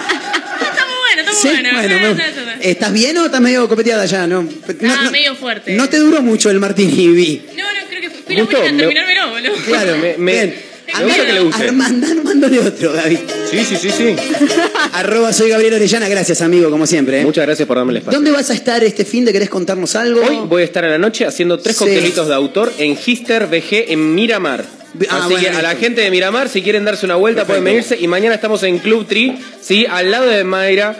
Está 0.63 0.85
muy 0.85 0.95
bueno, 0.99 1.21
está 1.21 1.31
muy 1.31 1.41
Sí, 1.41 1.47
bueno. 1.49 1.97
bueno, 1.99 2.15
me-. 2.59 2.69
¿Estás 2.71 2.93
bien 2.93 3.17
o 3.17 3.25
estás 3.25 3.41
medio 3.41 3.67
copeteada 3.67 4.05
ya? 4.05 4.25
No, 4.27 4.43
no, 4.43 4.49
Ah, 4.89 5.09
medio 5.11 5.35
fuerte. 5.35 5.73
no 5.73 5.89
te 5.89 5.97
duró 5.99 6.21
mucho 6.21 6.49
el 6.49 6.59
Martini 6.59 7.07
B. 7.09 7.41
No, 7.57 7.63
no, 7.63 7.79
creo 7.89 8.01
que 8.01 8.09
fui 8.09 8.35
la 8.35 8.41
Justo, 8.45 8.63
en 8.63 8.75
me- 8.75 8.83
terminármelo, 8.83 9.29
boludo. 9.31 9.53
Claro, 9.65 9.97
Me, 9.97 10.15
me, 10.17 10.31
Bien. 10.31 10.55
Me 10.99 11.05
gusta 11.05 11.25
que 11.25 11.33
le 11.33 11.39
guste. 11.41 11.63
Armanda, 11.63 12.07
armándole 12.11 12.59
otro, 12.59 12.93
David. 12.93 13.19
Sí, 13.49 13.63
sí, 13.65 13.75
sí, 13.77 13.89
sí. 13.91 14.15
Arroba 14.93 15.33
soy 15.33 15.49
Gabriel 15.49 15.73
Orellana, 15.75 16.07
gracias 16.07 16.41
amigo, 16.41 16.69
como 16.69 16.85
siempre. 16.87 17.21
¿eh? 17.21 17.25
Muchas 17.25 17.45
gracias 17.45 17.67
por 17.67 17.77
darme 17.77 17.91
el 17.91 17.97
espacio. 17.97 18.17
¿Dónde 18.19 18.31
vas 18.31 18.49
a 18.49 18.53
estar 18.53 18.83
este 18.83 19.05
fin 19.05 19.25
de? 19.25 19.33
¿Querés 19.33 19.49
contarnos 19.49 19.95
algo? 19.95 20.21
Hoy 20.21 20.39
voy 20.47 20.61
a 20.61 20.65
estar 20.65 20.83
a 20.85 20.89
la 20.89 20.97
noche 20.97 21.25
haciendo 21.25 21.57
tres 21.59 21.75
Sí. 21.75 21.79
coctelitos 21.85 22.27
de 22.27 22.33
autor 22.33 22.71
en 22.77 22.95
Gister 22.97 23.47
VG 23.47 23.91
en 23.91 24.13
Miramar. 24.15 24.63
Ah, 25.09 25.21
Así 25.25 25.33
bueno, 25.33 25.39
que 25.41 25.49
a 25.49 25.61
la 25.63 25.69
listo. 25.69 25.85
gente 25.85 26.01
de 26.01 26.11
Miramar, 26.11 26.49
si 26.49 26.61
quieren 26.61 26.85
darse 26.85 27.05
una 27.07 27.15
vuelta, 27.15 27.45
pueden 27.45 27.63
venirse. 27.63 27.97
Y 27.99 28.07
mañana 28.07 28.35
estamos 28.35 28.61
en 28.61 28.77
Club 28.77 29.07
Tree, 29.07 29.35
¿sí? 29.59 29.87
Al 29.89 30.11
lado 30.11 30.27
de 30.27 30.43
Mayra, 30.43 30.95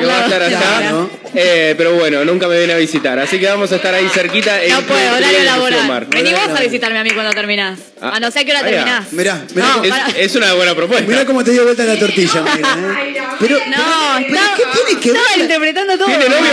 que 0.00 0.06
va 0.06 0.18
a 0.18 0.24
estar 0.24 0.42
allá. 0.42 0.60
Mayra. 0.60 1.06
Eh, 1.36 1.74
pero 1.76 1.94
bueno, 1.94 2.24
nunca 2.24 2.46
me 2.46 2.56
viene 2.58 2.72
a 2.74 2.76
visitar. 2.76 3.18
Así 3.18 3.38
que 3.40 3.46
vamos 3.46 3.70
a 3.72 3.76
estar 3.76 3.92
ahí 3.94 4.08
cerquita. 4.08 4.62
en 4.62 4.70
No 4.70 4.76
Club 4.78 4.88
puedo, 4.88 5.16
horario 5.16 5.38
en 5.38 5.44
laboral. 5.46 6.06
Vení 6.10 6.30
vos 6.32 6.40
a 6.56 6.60
visitarme 6.60 6.98
a 6.98 7.04
mí 7.04 7.10
cuando 7.10 7.32
terminás. 7.32 7.78
Ah. 8.00 8.12
A 8.16 8.20
no 8.20 8.30
sé 8.30 8.40
a 8.40 8.44
qué 8.44 8.50
hora 8.52 8.60
Ah, 8.60 8.64
terminás. 8.68 9.12
Mirá, 9.12 9.42
mirá, 9.54 9.66
No, 9.76 9.82
Es, 9.84 9.90
para- 9.90 10.08
es 10.10 10.34
una 10.36 10.52
buena 10.54 10.74
propuesta. 10.74 11.06
mirá 11.08 11.24
cómo 11.24 11.42
te 11.42 11.50
dio 11.52 11.64
vuelta 11.64 11.84
la 11.84 11.98
tortilla, 11.98 12.40
Mayra, 12.42 12.68
¿eh? 12.68 13.14
Pero, 13.40 13.58
No, 13.58 13.62
pero, 13.64 14.26
pero 14.28 14.34
estaba- 14.36 14.56
¿qué 14.56 14.62
tiene 14.84 15.00
que 15.00 15.12
ver? 15.12 15.20
Estaba 15.20 15.42
interpretando 15.42 15.98
todo. 15.98 16.06
¿Tiene 16.06 16.24
novio? 16.28 16.52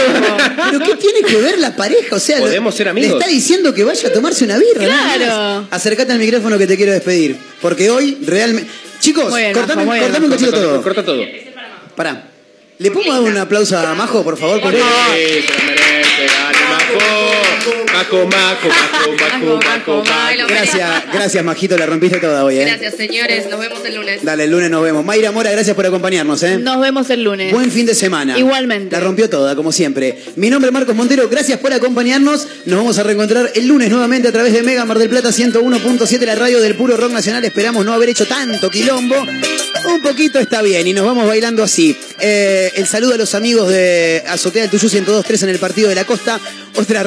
¿Pero 0.71 0.79
qué 0.85 0.95
tiene 0.95 1.21
que 1.27 1.35
ver 1.37 1.59
la 1.59 1.75
pareja? 1.75 2.15
O 2.15 2.19
sea, 2.19 2.37
lo- 2.39 2.45
Podemos 2.45 2.73
ser 2.75 2.89
amigos. 2.89 3.09
Le 3.11 3.17
está 3.17 3.29
diciendo 3.29 3.73
que 3.73 3.83
vaya 3.83 4.09
a 4.09 4.13
tomarse 4.13 4.45
una 4.45 4.57
birra. 4.57 4.85
Claro. 4.85 5.25
más. 5.25 5.65
Acércate 5.71 6.11
al 6.11 6.19
micrófono 6.19 6.57
que 6.57 6.65
te 6.67 6.75
quiero 6.77 6.91
despedir. 6.93 7.37
Porque 7.61 7.89
hoy 7.89 8.17
realmente. 8.25 8.71
Chicos, 8.99 9.35
bien, 9.35 9.53
cortame, 9.53 9.83
bien, 9.83 9.95
un 10.05 10.11
Corta, 10.11 10.29
cachito 10.29 10.51
todo. 10.51 10.81
corta 10.81 11.03
todo. 11.05 11.21
Pará. 11.95 12.23
¿Le 12.81 12.89
podemos 12.89 13.13
dar 13.23 13.31
un 13.31 13.37
aplauso 13.37 13.77
a 13.77 13.93
Majo, 13.93 14.23
por 14.23 14.37
favor? 14.37 14.59
Porque- 14.59 14.79
Sí, 14.79 15.41
se 15.47 15.53
lo 15.59 15.65
merece. 15.65 16.25
Dale, 16.25 16.57
Majo. 16.69 17.20
Majo, 18.01 18.25
Majo, 18.25 18.69
Ay, 20.11 20.37
lo 20.37 20.43
Majo. 20.43 20.53
Gracias, 20.53 21.03
gracias, 21.13 21.43
Majito, 21.43 21.77
la 21.77 21.85
rompiste 21.85 22.17
toda 22.17 22.43
hoy, 22.43 22.57
¿eh? 22.57 22.65
Gracias, 22.65 22.95
señores. 22.95 23.47
Nos 23.47 23.59
vemos 23.59 23.79
el 23.85 23.95
lunes. 23.95 24.23
Dale, 24.23 24.45
el 24.45 24.51
lunes 24.51 24.71
nos 24.71 24.81
vemos. 24.81 25.05
Mayra 25.05 25.31
Mora, 25.31 25.51
gracias 25.51 25.75
por 25.75 25.85
acompañarnos, 25.85 26.41
¿eh? 26.43 26.57
Nos 26.57 26.81
vemos 26.81 27.09
el 27.11 27.23
lunes. 27.23 27.51
Buen 27.51 27.71
fin 27.71 27.85
de 27.85 27.93
semana. 27.93 28.37
Igualmente. 28.39 28.95
La 28.95 29.01
rompió 29.01 29.29
toda, 29.29 29.55
como 29.55 29.71
siempre. 29.71 30.17
Mi 30.35 30.49
nombre 30.49 30.69
es 30.69 30.73
Marcos 30.73 30.95
Montero, 30.95 31.29
gracias 31.29 31.59
por 31.59 31.73
acompañarnos. 31.73 32.47
Nos 32.65 32.77
vamos 32.77 32.97
a 32.97 33.03
reencontrar 33.03 33.51
el 33.53 33.67
lunes 33.67 33.89
nuevamente 33.89 34.27
a 34.29 34.31
través 34.31 34.53
de 34.53 34.63
Mega 34.63 34.83
Mar 34.85 34.97
del 34.97 35.09
Plata 35.09 35.29
101.7, 35.29 36.25
la 36.25 36.35
radio 36.35 36.59
del 36.59 36.75
puro 36.75 36.97
rock 36.97 37.11
nacional. 37.11 37.45
Esperamos 37.45 37.85
no 37.85 37.93
haber 37.93 38.09
hecho 38.09 38.25
tanto 38.25 38.69
quilombo. 38.69 39.15
Un 39.85 40.01
poquito 40.01 40.39
está 40.39 40.61
bien 40.61 40.87
y 40.87 40.93
nos 40.93 41.05
vamos 41.05 41.27
bailando 41.27 41.63
así. 41.63 41.95
Eh, 42.19 42.71
el 42.75 42.87
saludo 42.87 43.15
a 43.15 43.17
los 43.17 43.33
amigos 43.33 43.69
de 43.69 44.23
Azotea 44.27 44.63
del 44.63 44.71
Tuyú 44.71 44.87
102.3 44.89 45.43
en 45.43 45.49
el 45.49 45.59
Partido 45.59 45.89
de 45.89 45.95
la 45.95 46.05
Costa, 46.05 46.39
otra 46.75 47.03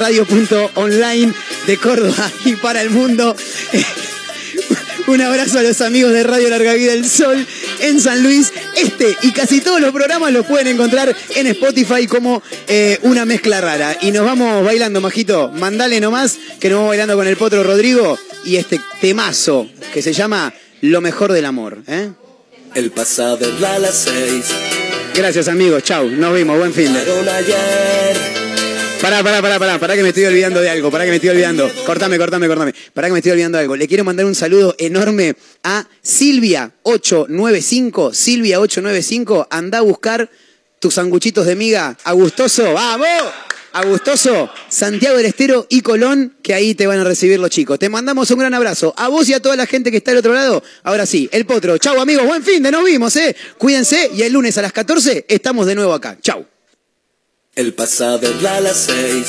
radio.online 0.84 1.34
de 1.66 1.76
Córdoba 1.78 2.30
y 2.44 2.56
para 2.56 2.82
el 2.82 2.90
mundo. 2.90 3.36
Un 5.06 5.20
abrazo 5.20 5.58
a 5.58 5.62
los 5.62 5.82
amigos 5.82 6.12
de 6.12 6.22
Radio 6.22 6.48
Larga 6.48 6.72
Vida 6.72 6.92
del 6.92 7.08
Sol 7.08 7.46
en 7.80 8.00
San 8.00 8.22
Luis. 8.22 8.52
Este 8.76 9.16
y 9.22 9.32
casi 9.32 9.60
todos 9.60 9.80
los 9.80 9.92
programas 9.92 10.32
los 10.32 10.46
pueden 10.46 10.68
encontrar 10.68 11.14
en 11.34 11.46
Spotify 11.48 12.06
como 12.06 12.42
eh, 12.68 12.98
una 13.02 13.26
mezcla 13.26 13.60
rara. 13.60 13.98
Y 14.00 14.12
nos 14.12 14.24
vamos 14.24 14.64
bailando, 14.64 15.02
majito. 15.02 15.50
Mandale 15.50 16.00
nomás 16.00 16.38
que 16.58 16.70
nos 16.70 16.78
vamos 16.78 16.90
bailando 16.90 17.16
con 17.16 17.26
el 17.26 17.36
potro 17.36 17.62
Rodrigo 17.62 18.18
y 18.44 18.56
este 18.56 18.80
temazo 19.00 19.68
que 19.92 20.00
se 20.00 20.14
llama 20.14 20.54
Lo 20.80 21.02
mejor 21.02 21.32
del 21.32 21.44
amor. 21.44 21.82
¿eh? 21.86 22.10
El 22.74 22.90
pasado 22.90 23.46
a 23.66 23.78
las 23.78 23.94
seis. 23.94 24.46
Gracias 25.14 25.48
amigos, 25.48 25.82
chau, 25.84 26.08
nos 26.10 26.32
vemos, 26.32 26.58
buen 26.58 26.72
fin 26.72 26.92
de. 26.92 28.33
Pará, 29.04 29.22
pará, 29.22 29.42
pará, 29.42 29.58
pará, 29.58 29.78
pará 29.78 29.96
que 29.96 30.02
me 30.02 30.08
estoy 30.08 30.24
olvidando 30.24 30.62
de 30.62 30.70
algo, 30.70 30.90
pará 30.90 31.04
que 31.04 31.10
me 31.10 31.16
estoy 31.16 31.28
olvidando. 31.28 31.70
Cortame, 31.84 32.16
cortame, 32.16 32.48
cortame. 32.48 32.74
Pará 32.94 33.08
que 33.08 33.12
me 33.12 33.18
estoy 33.18 33.32
olvidando 33.32 33.58
de 33.58 33.64
algo. 33.64 33.76
Le 33.76 33.86
quiero 33.86 34.02
mandar 34.02 34.24
un 34.24 34.34
saludo 34.34 34.74
enorme 34.78 35.36
a 35.62 35.86
Silvia895. 36.02 38.12
Silvia895, 38.12 39.48
anda 39.50 39.76
a 39.76 39.80
buscar 39.82 40.30
tus 40.78 40.94
sanguchitos 40.94 41.44
de 41.44 41.54
miga. 41.54 41.98
Agustoso, 42.02 42.72
¡vamos! 42.72 43.06
Agustoso, 43.74 44.48
Santiago 44.70 45.18
del 45.18 45.26
Estero 45.26 45.66
y 45.68 45.82
Colón, 45.82 46.38
que 46.42 46.54
ahí 46.54 46.74
te 46.74 46.86
van 46.86 47.00
a 47.00 47.04
recibir 47.04 47.38
los 47.38 47.50
chicos. 47.50 47.78
Te 47.78 47.90
mandamos 47.90 48.30
un 48.30 48.38
gran 48.38 48.54
abrazo. 48.54 48.94
A 48.96 49.08
vos 49.08 49.28
y 49.28 49.34
a 49.34 49.42
toda 49.42 49.54
la 49.54 49.66
gente 49.66 49.90
que 49.90 49.98
está 49.98 50.12
al 50.12 50.16
otro 50.16 50.32
lado. 50.32 50.62
Ahora 50.82 51.04
sí, 51.04 51.28
el 51.30 51.44
potro. 51.44 51.76
Chau 51.76 52.00
amigos, 52.00 52.24
buen 52.24 52.42
fin 52.42 52.62
de 52.62 52.70
nos 52.70 52.82
vimos, 52.82 53.14
¿eh? 53.16 53.36
Cuídense 53.58 54.12
y 54.14 54.22
el 54.22 54.32
lunes 54.32 54.56
a 54.56 54.62
las 54.62 54.72
14 54.72 55.26
estamos 55.28 55.66
de 55.66 55.74
nuevo 55.74 55.92
acá. 55.92 56.16
Chau. 56.22 56.53
El 57.56 57.72
pasado 57.72 58.26
a 58.48 58.60
las 58.60 58.76
seis. 58.76 59.28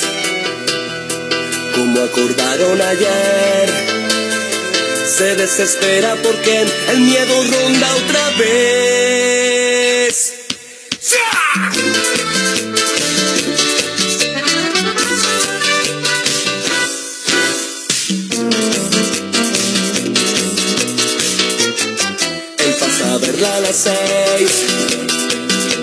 Como 1.75 2.01
acordaron 2.01 2.81
ayer. 2.81 3.69
Se 5.15 5.35
desespera 5.35 6.17
porque 6.23 6.65
el 6.91 7.01
miedo 7.01 7.43
ronda 7.43 7.95
otra 7.97 8.29
vez. 8.39 10.33
El 22.57 22.73
pasado 22.73 23.53
a 23.53 23.59
las 23.59 23.75
seis. 23.75 24.65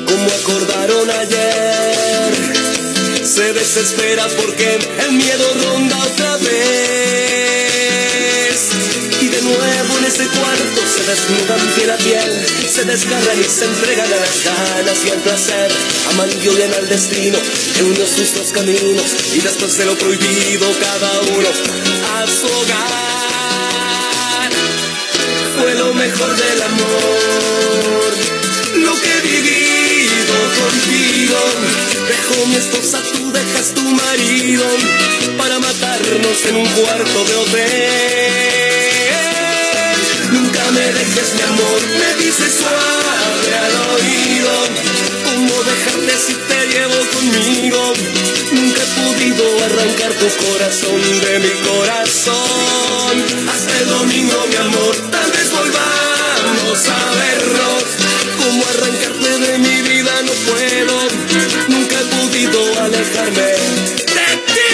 Como 0.07 0.27
acordaron 0.27 1.09
ayer. 1.09 1.72
Se 3.63 3.81
desespera 3.81 4.27
porque 4.37 4.79
el 5.05 5.13
miedo 5.13 5.55
ronda 5.55 5.97
otra 5.97 6.37
vez. 6.39 6.51
Y 9.21 9.29
de 9.29 9.41
nuevo 9.41 9.99
en 9.99 10.05
ese 10.05 10.27
cuarto 10.27 10.83
se 10.85 11.05
desnudan 11.05 11.61
piel 11.77 11.91
a 11.93 11.97
piel. 11.97 12.47
Se 12.69 12.85
desgarran 12.85 13.39
y 13.39 13.45
se 13.45 13.67
entregan 13.67 14.13
a 14.13 14.17
las 14.17 14.43
ganas 14.45 15.05
y 15.07 15.11
al 15.11 15.19
placer. 15.21 15.71
Aman 16.11 16.29
y 16.43 16.49
odian 16.49 16.75
al 16.75 16.89
destino 16.89 17.39
que 17.77 17.85
unió 17.85 18.05
sus 18.05 18.35
dos 18.35 18.51
caminos. 18.51 19.15
Y 19.33 19.39
después 19.39 19.79
de 19.79 19.85
lo 19.85 19.97
prohibido 19.97 20.67
cada 20.81 21.21
uno 21.21 21.49
a 22.17 22.27
su 22.27 22.47
hogar. 22.47 22.83
Fue 25.57 25.75
lo 25.77 25.95
mejor 25.95 26.37
del 26.37 26.63
amor. 26.63 28.13
Lo 28.75 28.93
que 29.01 29.09
he 29.09 29.21
vivido 29.21 30.35
contigo. 30.59 31.39
Dejo 32.09 32.47
mi 32.47 32.57
esposa, 32.57 33.01
tú 33.13 33.22
dejas 33.33 33.75
tu 33.75 33.83
marido. 33.83 34.65
Para 35.39 35.59
matarnos 35.59 36.45
en 36.49 36.57
un 36.57 36.69
cuarto 36.69 37.25
de 37.25 37.35
hotel. 37.35 38.53
Nunca 40.33 40.71
me 40.71 40.81
dejes 40.81 41.35
mi 41.35 41.43
amor, 41.43 41.81
me 41.99 42.25
dices 42.25 42.55
suave 42.61 43.53
al 43.65 43.75
oído. 43.95 44.53
¿Cómo 45.25 45.55
dejarte 45.65 46.15
si 46.27 46.35
te 46.35 46.67
llevo 46.69 46.99
conmigo? 47.17 47.93
Nunca 48.53 48.81
he 48.83 48.87
podido 49.01 49.45
arrancar 49.65 50.13
tu 50.15 50.29
corazón 50.47 51.01
de 51.21 51.39
mi 51.41 51.53
corazón. 51.69 53.15
Hasta 53.49 53.73
el 53.81 53.89
domingo, 53.89 54.47
mi 54.49 54.57
amor, 54.57 54.95
tal 55.11 55.31
vez 55.33 55.51
volvamos 55.51 56.89
a 56.89 56.99
vernos. 57.23 57.85
Cómo 58.39 58.65
arrancarte 58.67 59.39
de 59.39 59.59
mi 59.59 59.83
vida 59.83 60.13
no 60.23 60.33
puedo. 60.53 61.22
Podido 62.33 62.61
alejarme 62.81 63.43
de 63.43 64.29
ti. 64.53 64.73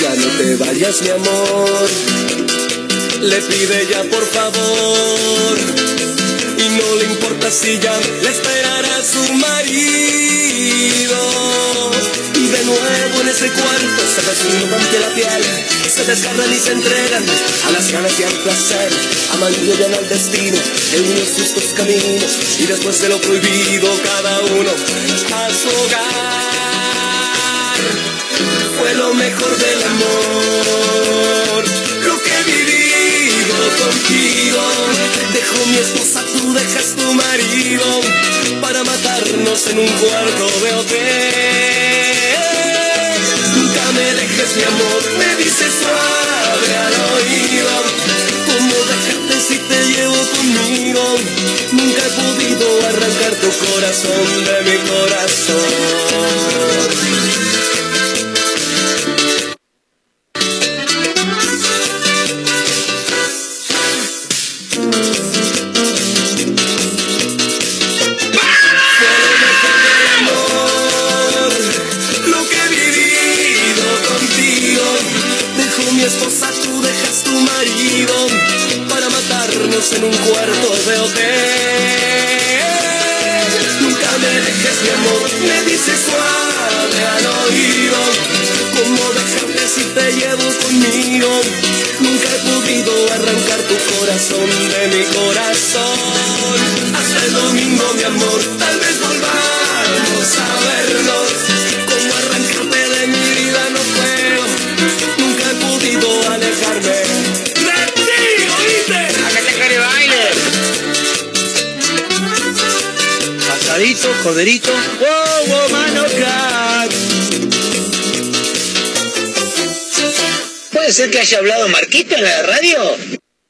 Ya 0.00 0.14
no 0.14 0.26
te 0.38 0.56
vayas, 0.56 1.02
mi 1.02 1.10
amor. 1.10 1.88
Le 3.20 3.42
pide 3.42 3.86
ya 3.90 4.04
por 4.04 4.24
favor. 4.24 5.58
Y 6.56 6.68
no 6.78 6.96
le 6.96 7.04
importa 7.04 7.50
si 7.50 7.78
ya 7.78 7.94
le 8.22 8.30
esperará 8.30 9.02
su 9.02 9.32
marido. 9.34 10.13
Cuarto 13.42 14.02
se 14.14 14.22
desnudan 14.22 14.80
ante 14.80 14.98
la 15.00 15.08
piel. 15.08 15.42
Se 15.88 16.04
desgarran 16.04 16.52
y 16.52 16.58
se 16.58 16.72
entregan 16.72 17.24
a 17.66 17.70
las 17.72 17.90
ganas 17.90 18.20
y 18.20 18.22
al 18.22 18.32
placer. 18.32 18.90
Aman 19.32 19.52
y 19.52 19.70
odian 19.70 19.94
al 19.94 20.08
destino 20.08 20.56
que 20.90 21.00
unió 21.00 21.26
sus 21.26 21.54
dos 21.54 21.74
caminos. 21.74 22.38
Y 22.60 22.66
después 22.66 23.00
de 23.00 23.08
lo 23.08 23.20
prohibido, 23.20 23.90
cada 24.02 24.40
uno 24.40 24.70
a 24.70 25.50
su 25.50 25.68
hogar. 25.68 26.04
Fue 28.78 28.94
lo 28.94 29.14
mejor 29.14 29.56
del 29.58 29.82
amor. 29.82 31.64
Lo 32.04 32.22
que 32.22 32.30
he 32.30 32.44
vivido 32.44 33.56
contigo. 33.82 34.62
Dejo 35.32 35.66
mi 35.66 35.78
esposa, 35.78 36.24
tú 36.32 36.52
dejas 36.54 36.94
tu 36.96 37.12
marido. 37.12 38.00
Para 38.60 38.84
matarnos 38.84 39.66
en 39.68 39.78
un 39.80 39.88
cuarto 39.88 40.46
de 40.60 40.74
hotel. 40.74 42.33
Dejes 44.36 44.56
mi 44.56 44.62
amor, 44.64 45.02
me 45.16 45.36
dices 45.36 45.72
suave 45.80 46.76
al 46.76 46.94
oído. 47.14 47.70
¿Cómo 48.46 48.74
dejarte 48.84 49.40
si 49.40 49.58
te 49.58 49.78
llevo 49.92 50.16
conmigo? 50.34 51.02
Nunca 51.70 52.02
he 52.04 52.10
podido 52.10 52.66
arrancar 52.88 53.32
tu 53.36 53.50
corazón 53.64 54.44
de 54.44 54.56
mi 54.62 54.76
corazón. 54.88 55.64